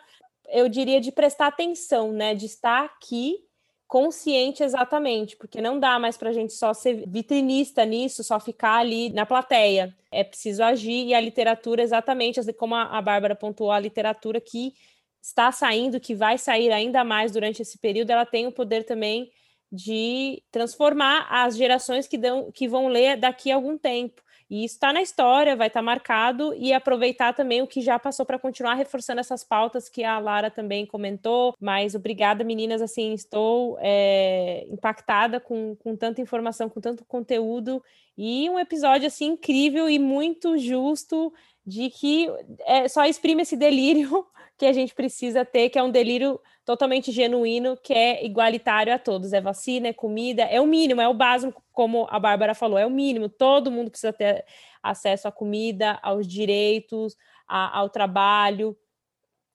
eu 0.48 0.68
diria 0.68 1.00
de 1.00 1.10
prestar 1.10 1.48
atenção, 1.48 2.12
né, 2.12 2.34
de 2.34 2.46
estar 2.46 2.84
aqui 2.84 3.47
consciente 3.88 4.62
exatamente, 4.62 5.34
porque 5.36 5.62
não 5.62 5.80
dá 5.80 5.98
mais 5.98 6.16
para 6.16 6.28
a 6.28 6.32
gente 6.32 6.52
só 6.52 6.74
ser 6.74 7.08
vitrinista 7.08 7.84
nisso, 7.86 8.22
só 8.22 8.38
ficar 8.38 8.76
ali 8.76 9.10
na 9.10 9.24
plateia. 9.24 9.96
É 10.12 10.22
preciso 10.22 10.62
agir 10.62 11.06
e 11.06 11.14
a 11.14 11.20
literatura, 11.20 11.82
exatamente, 11.82 12.38
assim 12.38 12.52
como 12.52 12.74
a 12.74 13.00
Bárbara 13.00 13.34
pontuou, 13.34 13.72
a 13.72 13.80
literatura 13.80 14.40
que 14.40 14.74
está 15.22 15.50
saindo, 15.50 15.98
que 15.98 16.14
vai 16.14 16.36
sair 16.36 16.70
ainda 16.70 17.02
mais 17.02 17.32
durante 17.32 17.62
esse 17.62 17.78
período, 17.78 18.10
ela 18.10 18.26
tem 18.26 18.46
o 18.46 18.52
poder 18.52 18.84
também 18.84 19.30
de 19.72 20.42
transformar 20.50 21.26
as 21.30 21.56
gerações 21.56 22.06
que, 22.06 22.16
dão, 22.16 22.50
que 22.52 22.68
vão 22.68 22.88
ler 22.88 23.16
daqui 23.16 23.50
a 23.50 23.54
algum 23.54 23.76
tempo. 23.76 24.22
E 24.50 24.64
isso 24.64 24.74
está 24.76 24.92
na 24.92 25.02
história, 25.02 25.56
vai 25.56 25.66
estar 25.68 25.80
tá 25.80 25.84
marcado 25.84 26.54
e 26.54 26.72
aproveitar 26.72 27.34
também 27.34 27.60
o 27.60 27.66
que 27.66 27.82
já 27.82 27.98
passou 27.98 28.24
para 28.24 28.38
continuar 28.38 28.74
reforçando 28.74 29.20
essas 29.20 29.44
pautas 29.44 29.88
que 29.88 30.02
a 30.02 30.18
Lara 30.18 30.50
também 30.50 30.86
comentou. 30.86 31.54
Mas 31.60 31.94
obrigada, 31.94 32.42
meninas. 32.42 32.80
Assim, 32.80 33.12
estou 33.12 33.76
é, 33.80 34.66
impactada 34.70 35.38
com, 35.38 35.76
com 35.76 35.94
tanta 35.94 36.20
informação, 36.20 36.68
com 36.68 36.80
tanto 36.80 37.04
conteúdo 37.04 37.82
e 38.16 38.50
um 38.50 38.58
episódio 38.58 39.06
assim 39.06 39.26
incrível 39.26 39.88
e 39.88 39.98
muito 39.98 40.58
justo 40.58 41.32
de 41.64 41.90
que 41.90 42.28
é, 42.66 42.88
só 42.88 43.04
exprime 43.04 43.42
esse 43.42 43.56
delírio 43.56 44.26
que 44.58 44.66
a 44.66 44.72
gente 44.72 44.92
precisa 44.92 45.44
ter, 45.44 45.70
que 45.70 45.78
é 45.78 45.82
um 45.82 45.90
delírio 45.90 46.40
totalmente 46.64 47.12
genuíno, 47.12 47.76
que 47.76 47.94
é 47.94 48.26
igualitário 48.26 48.92
a 48.92 48.98
todos. 48.98 49.32
É 49.32 49.40
vacina, 49.40 49.88
é 49.88 49.92
comida, 49.92 50.42
é 50.42 50.60
o 50.60 50.66
mínimo, 50.66 51.00
é 51.00 51.08
o 51.08 51.14
básico, 51.14 51.62
como 51.72 52.08
a 52.10 52.18
Bárbara 52.18 52.54
falou, 52.54 52.76
é 52.76 52.84
o 52.84 52.90
mínimo. 52.90 53.28
Todo 53.28 53.70
mundo 53.70 53.88
precisa 53.88 54.12
ter 54.12 54.44
acesso 54.82 55.28
à 55.28 55.32
comida, 55.32 55.98
aos 56.02 56.26
direitos, 56.26 57.16
a, 57.46 57.78
ao 57.78 57.88
trabalho, 57.88 58.76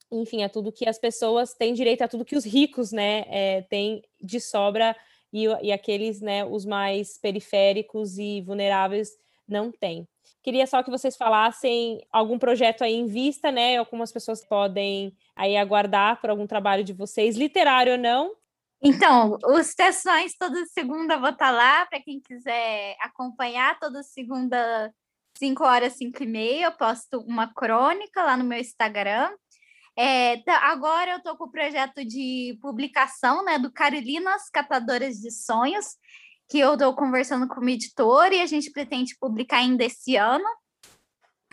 enfim, 0.09 0.43
a 0.43 0.49
tudo 0.49 0.71
que 0.71 0.88
as 0.88 0.97
pessoas 0.97 1.53
têm 1.53 1.73
direito, 1.73 2.01
a 2.01 2.07
tudo 2.07 2.25
que 2.25 2.35
os 2.35 2.45
ricos, 2.45 2.91
né, 2.91 3.25
é, 3.27 3.61
têm 3.63 4.03
de 4.21 4.39
sobra 4.39 4.95
e, 5.34 5.45
e 5.61 5.71
aqueles, 5.71 6.21
né, 6.21 6.45
os 6.45 6.65
mais 6.65 7.17
periféricos 7.17 8.17
e 8.17 8.41
vulneráveis 8.41 9.17
não 9.47 9.71
têm. 9.71 10.07
Queria 10.44 10.68
só 10.68 10.84
que 10.84 10.91
vocês 10.91 11.15
falassem 11.15 12.06
algum 12.11 12.38
projeto 12.38 12.84
aí 12.84 12.94
em 12.94 13.07
vista, 13.07 13.49
né? 13.49 13.78
Algumas 13.78 14.11
pessoas 14.11 14.45
podem 14.45 15.15
aí 15.34 15.56
aguardar 15.56 16.20
por 16.20 16.30
algum 16.30 16.45
trabalho 16.45 16.84
de 16.84 16.91
vocês, 16.91 17.38
literário 17.38 17.94
ou 17.94 17.98
não. 17.98 18.36
Então, 18.82 19.40
os 19.45 19.68
sessões 19.68 20.36
toda 20.38 20.65
segunda 20.65 21.18
vou 21.18 21.30
estar 21.30 21.45
tá 21.45 21.52
lá, 21.52 21.86
para 21.86 22.02
quem 22.02 22.20
quiser 22.20 22.98
acompanhar, 22.99 23.80
toda 23.80 24.03
segunda, 24.03 24.94
5 25.38 25.64
horas, 25.64 25.94
5 25.94 26.22
e 26.22 26.28
meia, 26.28 26.65
eu 26.65 26.72
posto 26.74 27.22
uma 27.22 27.53
crônica 27.53 28.22
lá 28.22 28.36
no 28.36 28.44
meu 28.44 28.60
Instagram. 28.60 29.32
É, 29.95 30.38
tá, 30.44 30.57
agora 30.70 31.11
eu 31.11 31.18
estou 31.20 31.38
com 31.38 31.45
o 31.45 31.52
projeto 31.52 32.03
de 32.03 32.57
publicação 32.61 33.45
né, 33.45 33.57
do 33.57 33.72
Carolinas 33.72 34.49
Catadoras 34.49 35.15
de 35.15 35.32
Sonhos, 35.32 35.95
que 36.53 36.59
eu 36.59 36.73
estou 36.73 36.93
conversando 36.93 37.47
com 37.47 37.61
o 37.61 37.67
editor 37.67 38.31
e 38.31 38.39
a 38.39 38.45
gente 38.45 38.69
pretende 38.69 39.17
publicar 39.19 39.57
ainda 39.57 39.84
esse 39.84 40.15
ano. 40.15 40.45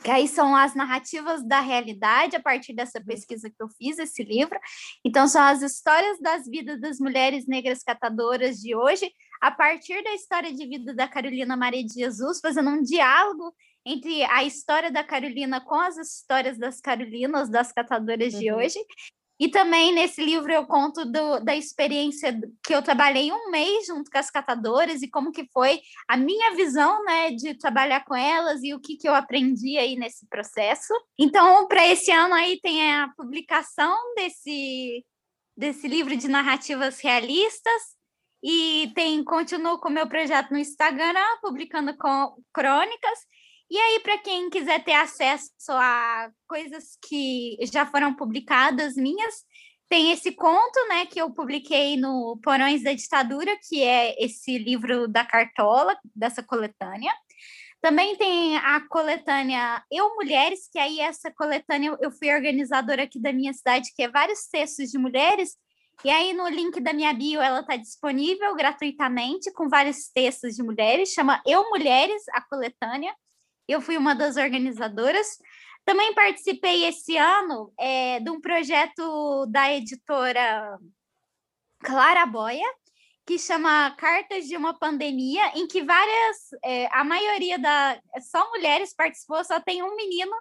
que 0.05 0.11
aí 0.11 0.29
são 0.29 0.55
as 0.55 0.75
narrativas 0.75 1.43
da 1.43 1.61
realidade, 1.61 2.37
a 2.37 2.41
partir 2.41 2.75
dessa 2.75 2.99
uhum. 2.99 3.07
pesquisa 3.07 3.49
que 3.49 3.63
eu 3.63 3.69
fiz, 3.79 3.99
esse 3.99 4.23
livro. 4.23 4.59
Então, 5.03 5.27
são 5.27 5.41
as 5.43 5.63
histórias 5.63 6.21
das 6.21 6.47
vidas 6.47 6.79
das 6.79 6.99
mulheres 6.99 7.47
negras 7.47 7.83
catadoras 7.83 8.59
de 8.59 8.77
hoje, 8.77 9.11
a 9.41 9.51
partir 9.51 10.05
da 10.05 10.13
história 10.13 10.53
de 10.53 10.67
vida 10.67 10.93
da 10.95 11.09
Carolina 11.09 11.57
Maria 11.57 11.83
de 11.83 11.95
Jesus, 11.95 12.39
fazendo 12.39 12.69
um 12.69 12.83
diálogo 12.83 13.55
entre 13.87 14.23
a 14.25 14.45
história 14.45 14.91
da 14.91 15.03
Carolina 15.03 15.63
com 15.63 15.77
as 15.77 15.97
histórias 15.97 16.59
das 16.59 16.79
Carolinas, 16.79 17.49
das 17.49 17.73
catadoras 17.73 18.35
uhum. 18.35 18.41
de 18.41 18.53
hoje. 18.53 18.79
E 19.41 19.49
também 19.49 19.91
nesse 19.95 20.23
livro 20.23 20.53
eu 20.53 20.67
conto 20.67 21.03
do, 21.07 21.41
da 21.41 21.57
experiência 21.57 22.39
que 22.63 22.75
eu 22.75 22.83
trabalhei 22.83 23.33
um 23.33 23.51
mês 23.51 23.87
junto 23.87 24.11
com 24.11 24.19
as 24.19 24.31
catadoras 24.31 25.01
e 25.01 25.09
como 25.09 25.33
que 25.33 25.49
foi 25.51 25.81
a 26.07 26.15
minha 26.15 26.55
visão, 26.55 27.03
né, 27.05 27.31
de 27.31 27.55
trabalhar 27.55 28.05
com 28.05 28.15
elas 28.15 28.63
e 28.63 28.75
o 28.75 28.81
que, 28.81 28.99
que 28.99 29.09
eu 29.09 29.15
aprendi 29.15 29.79
aí 29.79 29.97
nesse 29.97 30.29
processo. 30.29 30.93
Então, 31.19 31.67
para 31.67 31.87
esse 31.87 32.11
ano 32.11 32.35
aí 32.35 32.61
tem 32.61 32.93
a 32.93 33.09
publicação 33.17 33.97
desse, 34.15 35.07
desse 35.57 35.89
livro 35.89 36.15
de 36.15 36.29
narrativas 36.29 37.01
realistas 37.01 37.99
e 38.45 38.93
tem 38.95 39.25
continuo 39.25 39.79
com 39.79 39.89
o 39.89 39.93
meu 39.93 40.07
projeto 40.07 40.51
no 40.51 40.59
Instagram, 40.59 41.15
publicando 41.41 41.97
com 41.97 42.37
crônicas 42.53 43.21
e 43.71 43.79
aí, 43.79 44.01
para 44.01 44.19
quem 44.19 44.51
quiser 44.51 44.83
ter 44.83 44.95
acesso 44.95 45.53
a 45.71 46.29
coisas 46.49 46.99
que 47.09 47.57
já 47.73 47.87
foram 47.87 48.13
publicadas 48.13 48.97
minhas, 48.97 49.45
tem 49.89 50.11
esse 50.11 50.33
conto, 50.33 50.89
né, 50.89 51.07
que 51.07 51.21
eu 51.21 51.31
publiquei 51.31 51.97
no 51.97 52.37
Porões 52.43 52.83
da 52.83 52.93
Ditadura, 52.93 53.57
que 53.69 53.83
é 53.83 54.17
esse 54.23 54.59
livro 54.59 55.07
da 55.07 55.25
Cartola, 55.25 55.97
dessa 56.15 56.43
coletânea. 56.43 57.13
Também 57.81 58.17
tem 58.17 58.57
a 58.59 58.81
coletânea 58.89 59.83
Eu 59.91 60.17
Mulheres, 60.17 60.69
que 60.71 60.79
aí 60.79 60.99
essa 60.99 61.31
coletânea 61.31 61.97
eu 62.01 62.11
fui 62.11 62.35
organizadora 62.35 63.05
aqui 63.05 63.21
da 63.21 63.33
minha 63.33 63.53
cidade, 63.53 63.93
que 63.95 64.03
é 64.03 64.09
vários 64.09 64.49
textos 64.49 64.91
de 64.91 64.99
mulheres. 64.99 65.57
E 66.05 66.11
aí 66.11 66.33
no 66.33 66.49
link 66.49 66.81
da 66.81 66.93
minha 66.93 67.13
bio 67.15 67.41
ela 67.41 67.61
está 67.61 67.77
disponível 67.77 68.55
gratuitamente 68.57 69.53
com 69.53 69.69
vários 69.69 70.09
textos 70.09 70.57
de 70.57 70.63
mulheres, 70.63 71.11
chama 71.11 71.41
Eu 71.47 71.71
Mulheres, 71.71 72.23
a 72.33 72.41
coletânea 72.41 73.15
eu 73.73 73.81
fui 73.81 73.97
uma 73.97 74.15
das 74.15 74.37
organizadoras. 74.37 75.39
Também 75.85 76.15
participei 76.15 76.85
esse 76.85 77.17
ano 77.17 77.73
é, 77.79 78.21
de 78.21 78.31
um 78.31 78.41
projeto 78.41 79.47
da 79.47 79.73
editora 79.73 80.79
Clara 81.81 82.27
Boia, 82.27 82.67
que 83.27 83.39
chama 83.39 83.91
Cartas 83.93 84.47
de 84.47 84.57
uma 84.57 84.79
Pandemia, 84.79 85.53
em 85.55 85.67
que 85.67 85.83
várias, 85.83 86.37
é, 86.65 86.87
a 86.93 87.05
maioria 87.05 87.59
da, 87.59 88.01
só 88.21 88.51
mulheres 88.51 88.95
participou, 88.95 89.45
só 89.45 89.61
tem 89.61 89.83
um 89.83 89.95
menino 89.95 90.33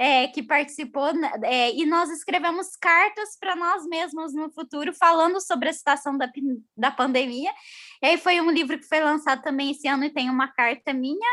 é, 0.00 0.28
que 0.28 0.42
participou, 0.42 1.12
né, 1.12 1.30
é, 1.44 1.74
e 1.74 1.84
nós 1.84 2.08
escrevemos 2.08 2.74
cartas 2.76 3.36
para 3.38 3.54
nós 3.54 3.86
mesmos 3.86 4.32
no 4.32 4.50
futuro, 4.50 4.94
falando 4.94 5.38
sobre 5.42 5.68
a 5.68 5.72
situação 5.74 6.16
da, 6.16 6.30
da 6.74 6.90
pandemia. 6.90 7.52
E 8.02 8.06
aí 8.06 8.16
foi 8.16 8.40
um 8.40 8.50
livro 8.50 8.78
que 8.78 8.88
foi 8.88 9.00
lançado 9.00 9.42
também 9.42 9.72
esse 9.72 9.86
ano 9.86 10.04
e 10.04 10.10
tem 10.10 10.30
uma 10.30 10.48
carta 10.48 10.94
minha. 10.94 11.28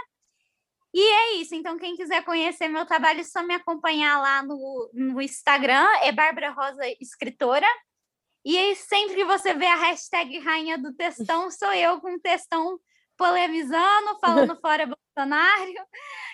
E 0.98 0.99
é 0.99 1.34
isso. 1.36 1.53
Então, 1.53 1.78
quem 1.78 1.95
quiser 1.95 2.26
conhecer 2.26 2.68
meu 2.68 2.84
trabalho, 2.84 3.19
é 3.19 3.24
só 3.24 3.44
me 3.44 3.53
acompanhar 3.53 4.19
lá 4.19 4.41
no, 4.41 4.90
no 4.91 5.22
Instagram, 5.22 5.86
é 6.02 6.11
Bárbara 6.11 6.49
Rosa 6.49 6.82
Escritora. 6.99 7.68
E 8.44 8.57
aí, 8.57 8.76
sempre 8.76 9.15
que 9.15 9.24
você 9.24 9.53
vê 9.53 9.68
a 9.68 9.76
hashtag 9.76 10.40
Rainha 10.40 10.76
do 10.76 10.91
Textão, 10.95 11.52
sou 11.53 11.72
eu 11.72 12.02
com 12.02 12.15
o 12.15 12.19
textão 12.19 12.80
polemizando, 13.15 14.18
falando 14.19 14.57
fora 14.60 14.88
Bolsonaro 14.88 15.72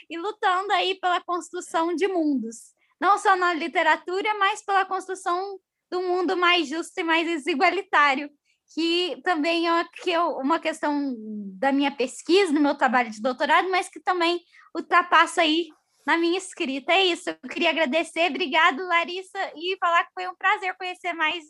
e 0.09 0.17
lutando 0.17 0.71
aí 0.71 0.97
pela 0.97 1.19
construção 1.19 1.93
de 1.93 2.07
mundos. 2.07 2.73
Não 3.01 3.17
só 3.17 3.35
na 3.35 3.53
literatura, 3.53 4.33
mas 4.35 4.63
pela 4.63 4.85
construção 4.85 5.59
do 5.91 6.01
mundo 6.01 6.37
mais 6.37 6.69
justo 6.69 6.97
e 7.01 7.03
mais 7.03 7.45
igualitário 7.47 8.31
que 8.73 9.21
também 9.23 9.67
é 9.67 10.19
uma 10.19 10.59
questão 10.59 11.15
da 11.59 11.71
minha 11.71 11.91
pesquisa, 11.91 12.51
no 12.51 12.59
meu 12.59 12.75
trabalho 12.75 13.09
de 13.09 13.21
doutorado, 13.21 13.69
mas 13.69 13.89
que 13.89 13.99
também 13.99 14.39
ultrapassa 14.75 15.41
aí 15.41 15.67
na 16.05 16.17
minha 16.17 16.37
escrita. 16.37 16.91
É 16.91 17.05
isso, 17.05 17.29
eu 17.29 17.49
queria 17.49 17.69
agradecer, 17.69 18.29
obrigado, 18.29 18.85
Larissa, 18.85 19.39
e 19.55 19.77
falar 19.77 20.03
que 20.05 20.13
foi 20.13 20.27
um 20.27 20.35
prazer 20.35 20.75
conhecer 20.77 21.13
mais 21.13 21.43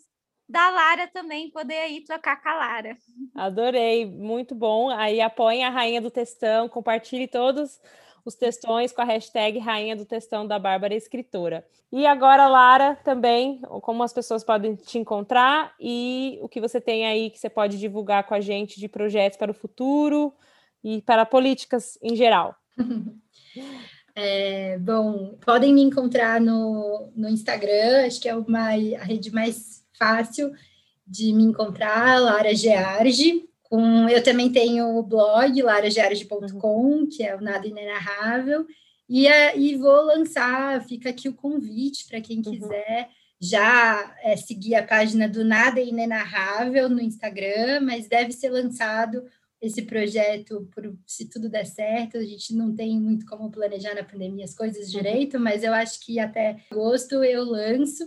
da 0.48 0.68
Lara 0.70 1.08
também, 1.08 1.50
poder 1.50 1.78
aí 1.78 2.04
trocar 2.04 2.42
com 2.42 2.48
a 2.50 2.54
Lara. 2.54 2.96
Adorei, 3.34 4.04
muito 4.04 4.54
bom. 4.54 4.90
Aí 4.90 5.20
apoiem 5.20 5.64
a 5.64 5.70
Rainha 5.70 6.00
do 6.00 6.10
Textão, 6.10 6.68
compartilhe 6.68 7.26
todos 7.26 7.80
os 8.24 8.34
textões 8.34 8.92
com 8.92 9.02
a 9.02 9.04
hashtag 9.04 9.58
Rainha 9.58 9.94
do 9.94 10.04
Textão 10.04 10.46
da 10.46 10.58
Bárbara 10.58 10.94
Escritora. 10.94 11.66
E 11.92 12.06
agora, 12.06 12.48
Lara, 12.48 12.96
também, 13.04 13.60
como 13.82 14.02
as 14.02 14.12
pessoas 14.12 14.42
podem 14.42 14.74
te 14.74 14.98
encontrar 14.98 15.74
e 15.78 16.38
o 16.40 16.48
que 16.48 16.60
você 16.60 16.80
tem 16.80 17.06
aí 17.06 17.30
que 17.30 17.38
você 17.38 17.50
pode 17.50 17.78
divulgar 17.78 18.24
com 18.24 18.34
a 18.34 18.40
gente 18.40 18.80
de 18.80 18.88
projetos 18.88 19.38
para 19.38 19.50
o 19.50 19.54
futuro 19.54 20.32
e 20.82 21.02
para 21.02 21.26
políticas 21.26 21.98
em 22.02 22.16
geral. 22.16 22.56
É, 24.16 24.78
bom, 24.78 25.36
podem 25.44 25.74
me 25.74 25.82
encontrar 25.82 26.40
no, 26.40 27.10
no 27.16 27.28
Instagram, 27.28 28.06
acho 28.06 28.20
que 28.20 28.28
é 28.28 28.36
uma, 28.36 28.68
a 28.68 29.02
rede 29.02 29.32
mais 29.32 29.84
fácil 29.98 30.52
de 31.04 31.32
me 31.32 31.42
encontrar, 31.42 32.20
Lara 32.20 32.54
Gearge, 32.54 33.48
com, 33.64 34.08
eu 34.08 34.22
também 34.22 34.50
tenho 34.50 34.96
o 34.96 35.02
blog, 35.02 35.60
laragearge.com, 35.62 37.06
que 37.06 37.22
é 37.22 37.34
o 37.36 37.40
Nada 37.40 37.66
Inenarrável, 37.66 38.66
e, 39.08 39.28
a, 39.28 39.56
e 39.56 39.76
vou 39.76 40.04
lançar, 40.04 40.82
fica 40.84 41.10
aqui 41.10 41.28
o 41.28 41.34
convite 41.34 42.06
para 42.06 42.20
quem 42.20 42.38
uhum. 42.38 42.42
quiser 42.42 43.08
já 43.40 44.16
é, 44.22 44.36
seguir 44.36 44.74
a 44.74 44.86
página 44.86 45.28
do 45.28 45.44
Nada 45.44 45.80
Inenarrável 45.80 46.88
no 46.88 47.00
Instagram, 47.00 47.80
mas 47.82 48.08
deve 48.08 48.32
ser 48.32 48.48
lançado 48.48 49.22
esse 49.60 49.82
projeto, 49.82 50.68
por, 50.74 50.94
se 51.06 51.28
tudo 51.28 51.48
der 51.48 51.66
certo, 51.66 52.18
a 52.18 52.24
gente 52.24 52.54
não 52.54 52.74
tem 52.74 52.98
muito 52.98 53.26
como 53.26 53.50
planejar 53.50 53.94
na 53.94 54.04
pandemia 54.04 54.44
as 54.44 54.54
coisas 54.54 54.86
uhum. 54.86 54.92
direito, 54.92 55.38
mas 55.38 55.62
eu 55.62 55.72
acho 55.72 56.00
que 56.04 56.18
até 56.18 56.56
agosto 56.70 57.24
eu 57.24 57.44
lanço, 57.44 58.04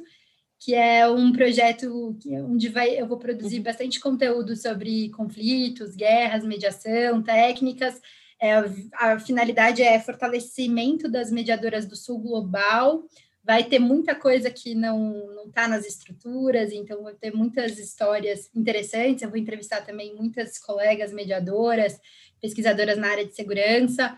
que 0.60 0.74
é 0.74 1.08
um 1.08 1.32
projeto 1.32 2.18
onde 2.46 2.70
vai, 2.70 3.00
eu 3.00 3.08
vou 3.08 3.18
produzir 3.18 3.58
uhum. 3.58 3.64
bastante 3.64 4.00
conteúdo 4.00 4.56
sobre 4.56 5.10
conflitos, 5.10 5.96
guerras, 5.96 6.44
mediação, 6.44 7.22
técnicas. 7.22 8.02
É, 8.42 8.54
a 8.94 9.20
finalidade 9.20 9.82
é 9.82 10.00
fortalecimento 10.00 11.10
das 11.10 11.32
mediadoras 11.32 11.86
do 11.86 11.96
Sul 11.96 12.20
global. 12.20 13.04
Vai 13.44 13.64
ter 13.64 13.80
muita 13.80 14.14
coisa 14.14 14.50
que 14.50 14.76
não 14.76 15.46
está 15.48 15.68
nas 15.68 15.86
estruturas, 15.86 16.72
então 16.74 17.04
vai 17.04 17.14
ter 17.14 17.34
muitas 17.34 17.78
histórias 17.78 18.50
interessantes. 18.54 19.22
Eu 19.22 19.30
vou 19.30 19.38
entrevistar 19.38 19.82
também 19.82 20.16
muitas 20.16 20.58
colegas 20.58 21.14
mediadoras, 21.14 22.00
pesquisadoras 22.42 22.98
na 22.98 23.10
área 23.10 23.26
de 23.26 23.36
segurança 23.36 24.18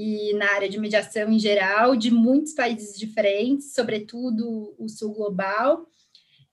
e 0.00 0.32
na 0.34 0.52
área 0.52 0.68
de 0.68 0.78
mediação 0.78 1.28
em 1.28 1.40
geral, 1.40 1.96
de 1.96 2.08
muitos 2.08 2.52
países 2.52 2.96
diferentes, 2.96 3.74
sobretudo 3.74 4.72
o 4.78 4.88
sul 4.88 5.12
global, 5.12 5.88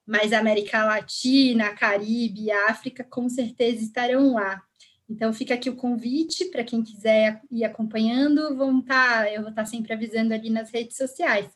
mas 0.04 0.34
a 0.34 0.40
América 0.40 0.84
Latina, 0.84 1.76
Caribe 1.76 2.50
África 2.50 3.04
com 3.04 3.30
certeza 3.30 3.84
estarão 3.84 4.34
lá. 4.34 4.64
Então 5.08 5.32
fica 5.32 5.54
aqui 5.54 5.70
o 5.70 5.76
convite 5.76 6.46
para 6.46 6.64
quem 6.64 6.82
quiser 6.82 7.40
ir 7.52 7.64
acompanhando, 7.64 8.56
vão 8.56 8.82
tá, 8.82 9.32
eu 9.32 9.42
vou 9.42 9.52
estar 9.52 9.62
tá 9.62 9.70
sempre 9.70 9.94
avisando 9.94 10.34
ali 10.34 10.50
nas 10.50 10.72
redes 10.72 10.98
sociais. 10.98 11.48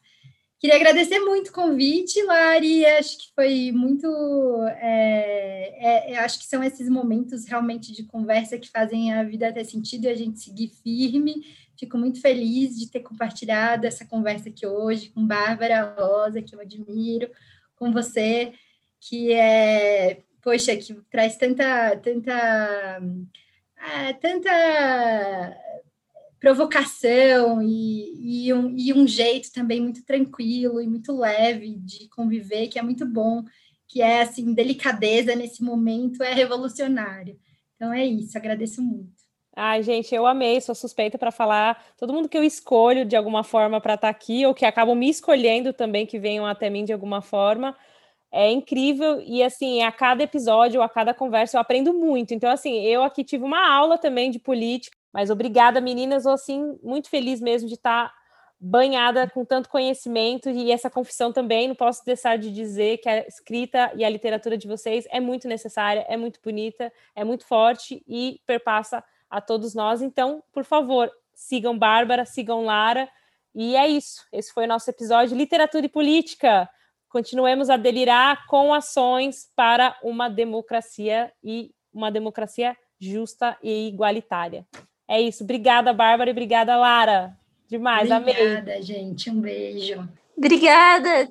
Queria 0.60 0.76
agradecer 0.76 1.20
muito 1.22 1.48
o 1.48 1.54
convite, 1.54 2.22
Lari. 2.22 2.86
Acho 2.86 3.18
que 3.18 3.34
foi 3.34 3.72
muito. 3.72 4.06
É, 4.78 6.12
é, 6.12 6.18
acho 6.20 6.38
que 6.38 6.46
são 6.46 6.62
esses 6.62 6.88
momentos 6.90 7.46
realmente 7.46 7.94
de 7.94 8.04
conversa 8.04 8.60
que 8.60 8.70
fazem 8.70 9.14
a 9.14 9.24
vida 9.24 9.54
ter 9.54 9.64
sentido 9.64 10.04
e 10.04 10.10
a 10.10 10.16
gente 10.16 10.40
seguir 10.40 10.70
firme. 10.84 11.46
Fico 11.80 11.98
muito 11.98 12.20
feliz 12.20 12.78
de 12.78 12.92
ter 12.92 13.00
compartilhado 13.00 13.88
essa 13.88 14.06
conversa 14.06 14.50
aqui 14.50 14.68
hoje 14.68 15.12
com 15.12 15.26
Bárbara 15.26 15.96
Rosa, 15.98 16.42
que 16.42 16.54
eu 16.54 16.60
admiro, 16.60 17.32
com 17.78 17.94
você, 17.94 18.52
que 19.00 19.32
é, 19.32 20.22
poxa, 20.42 20.76
que 20.76 20.94
traz 21.10 21.38
tanta, 21.38 21.96
tanta, 21.98 23.02
ah, 23.78 24.14
tanta 24.20 25.58
provocação 26.38 27.62
e, 27.62 28.48
e, 28.48 28.54
um, 28.54 28.76
e 28.78 28.94
um 28.94 29.08
jeito 29.08 29.50
também 29.54 29.80
muito 29.80 30.04
tranquilo 30.04 30.82
e 30.82 30.88
muito 30.88 31.18
leve 31.18 31.76
de 31.78 32.10
conviver, 32.10 32.68
que 32.68 32.78
é 32.78 32.82
muito 32.82 33.06
bom, 33.06 33.46
que 33.88 34.02
é 34.02 34.24
assim, 34.24 34.54
delicadeza 34.54 35.34
nesse 35.34 35.64
momento 35.64 36.22
é 36.24 36.34
revolucionário. 36.34 37.40
Então 37.76 37.94
é 37.94 38.06
isso, 38.06 38.38
agradeço 38.38 38.82
muito. 38.82 39.19
Ai, 39.62 39.84
gente, 39.84 40.16
eu 40.16 40.26
amei, 40.26 40.62
sou 40.62 40.74
suspeita 40.74 41.18
para 41.18 41.32
falar. 41.32 41.84
Todo 41.98 42.14
mundo 42.14 42.30
que 42.30 42.38
eu 42.38 42.44
escolho 42.46 43.04
de 43.04 43.18
alguma 43.18 43.44
forma 43.44 43.82
para 43.82 43.96
estar 43.96 44.08
tá 44.08 44.10
aqui, 44.10 44.46
ou 44.46 44.54
que 44.54 44.66
acabam 44.66 44.96
me 44.96 45.10
escolhendo 45.10 45.74
também, 45.74 46.06
que 46.06 46.18
venham 46.18 46.46
até 46.46 46.70
mim 46.70 46.86
de 46.86 46.94
alguma 46.94 47.22
forma, 47.22 47.76
é 48.32 48.50
incrível. 48.50 49.20
E 49.20 49.44
assim, 49.44 49.84
a 49.84 49.92
cada 49.92 50.24
episódio, 50.24 50.82
a 50.82 50.88
cada 50.88 51.14
conversa, 51.14 51.58
eu 51.58 51.62
aprendo 51.62 51.94
muito. 51.94 52.34
Então, 52.34 52.50
assim, 52.50 52.80
eu 52.86 53.04
aqui 53.04 53.22
tive 53.22 53.44
uma 53.44 53.70
aula 53.70 53.98
também 53.98 54.32
de 54.32 54.40
política, 54.40 54.96
mas 55.12 55.30
obrigada, 55.30 55.82
meninas. 55.82 56.26
Eu, 56.26 56.32
assim, 56.32 56.80
muito 56.82 57.10
feliz 57.10 57.42
mesmo 57.42 57.68
de 57.68 57.74
estar 57.74 58.08
tá 58.08 58.14
banhada 58.62 59.30
com 59.30 59.44
tanto 59.44 59.68
conhecimento 59.68 60.50
e 60.50 60.72
essa 60.72 60.90
confissão 60.90 61.34
também. 61.34 61.68
Não 61.68 61.76
posso 61.76 62.06
deixar 62.06 62.38
de 62.38 62.50
dizer 62.50 63.00
que 63.00 63.10
a 63.10 63.28
escrita 63.28 63.92
e 63.94 64.06
a 64.06 64.10
literatura 64.10 64.58
de 64.58 64.70
vocês 64.70 65.06
é 65.12 65.20
muito 65.20 65.50
necessária, 65.50 66.06
é 66.08 66.16
muito 66.16 66.40
bonita, 66.42 66.94
é 67.14 67.26
muito 67.26 67.46
forte 67.46 68.02
e 68.08 68.40
perpassa 68.46 69.04
a 69.30 69.40
todos 69.42 69.74
nós. 69.74 70.02
Então, 70.02 70.44
por 70.52 70.64
favor, 70.64 71.12
sigam 71.34 71.78
Bárbara, 71.78 72.26
sigam 72.26 72.66
Lara. 72.66 73.10
E 73.54 73.76
é 73.76 73.88
isso. 73.88 74.26
Esse 74.32 74.54
foi 74.54 74.66
o 74.66 74.68
nosso 74.68 74.90
episódio 74.90 75.38
Literatura 75.38 75.86
e 75.86 75.90
Política. 75.90 76.70
Continuemos 77.10 77.70
a 77.70 77.78
delirar 77.78 78.46
com 78.48 78.74
ações 78.74 79.50
para 79.56 79.98
uma 80.04 80.30
democracia 80.30 81.32
e 81.44 81.72
uma 81.94 82.12
democracia 82.12 82.76
justa 83.00 83.58
e 83.64 83.88
igualitária. 83.88 84.66
É 85.08 85.20
isso. 85.20 85.44
Obrigada, 85.44 85.92
Bárbara, 85.92 86.30
e 86.30 86.34
obrigada, 86.34 86.78
Lara. 86.78 87.36
Demais, 87.68 88.12
Obrigada, 88.12 88.32
amei. 88.32 88.58
Obrigada, 88.58 88.82
gente. 88.82 89.30
Um 89.30 89.42
beijo. 89.42 90.08
Obrigada. 90.38 91.30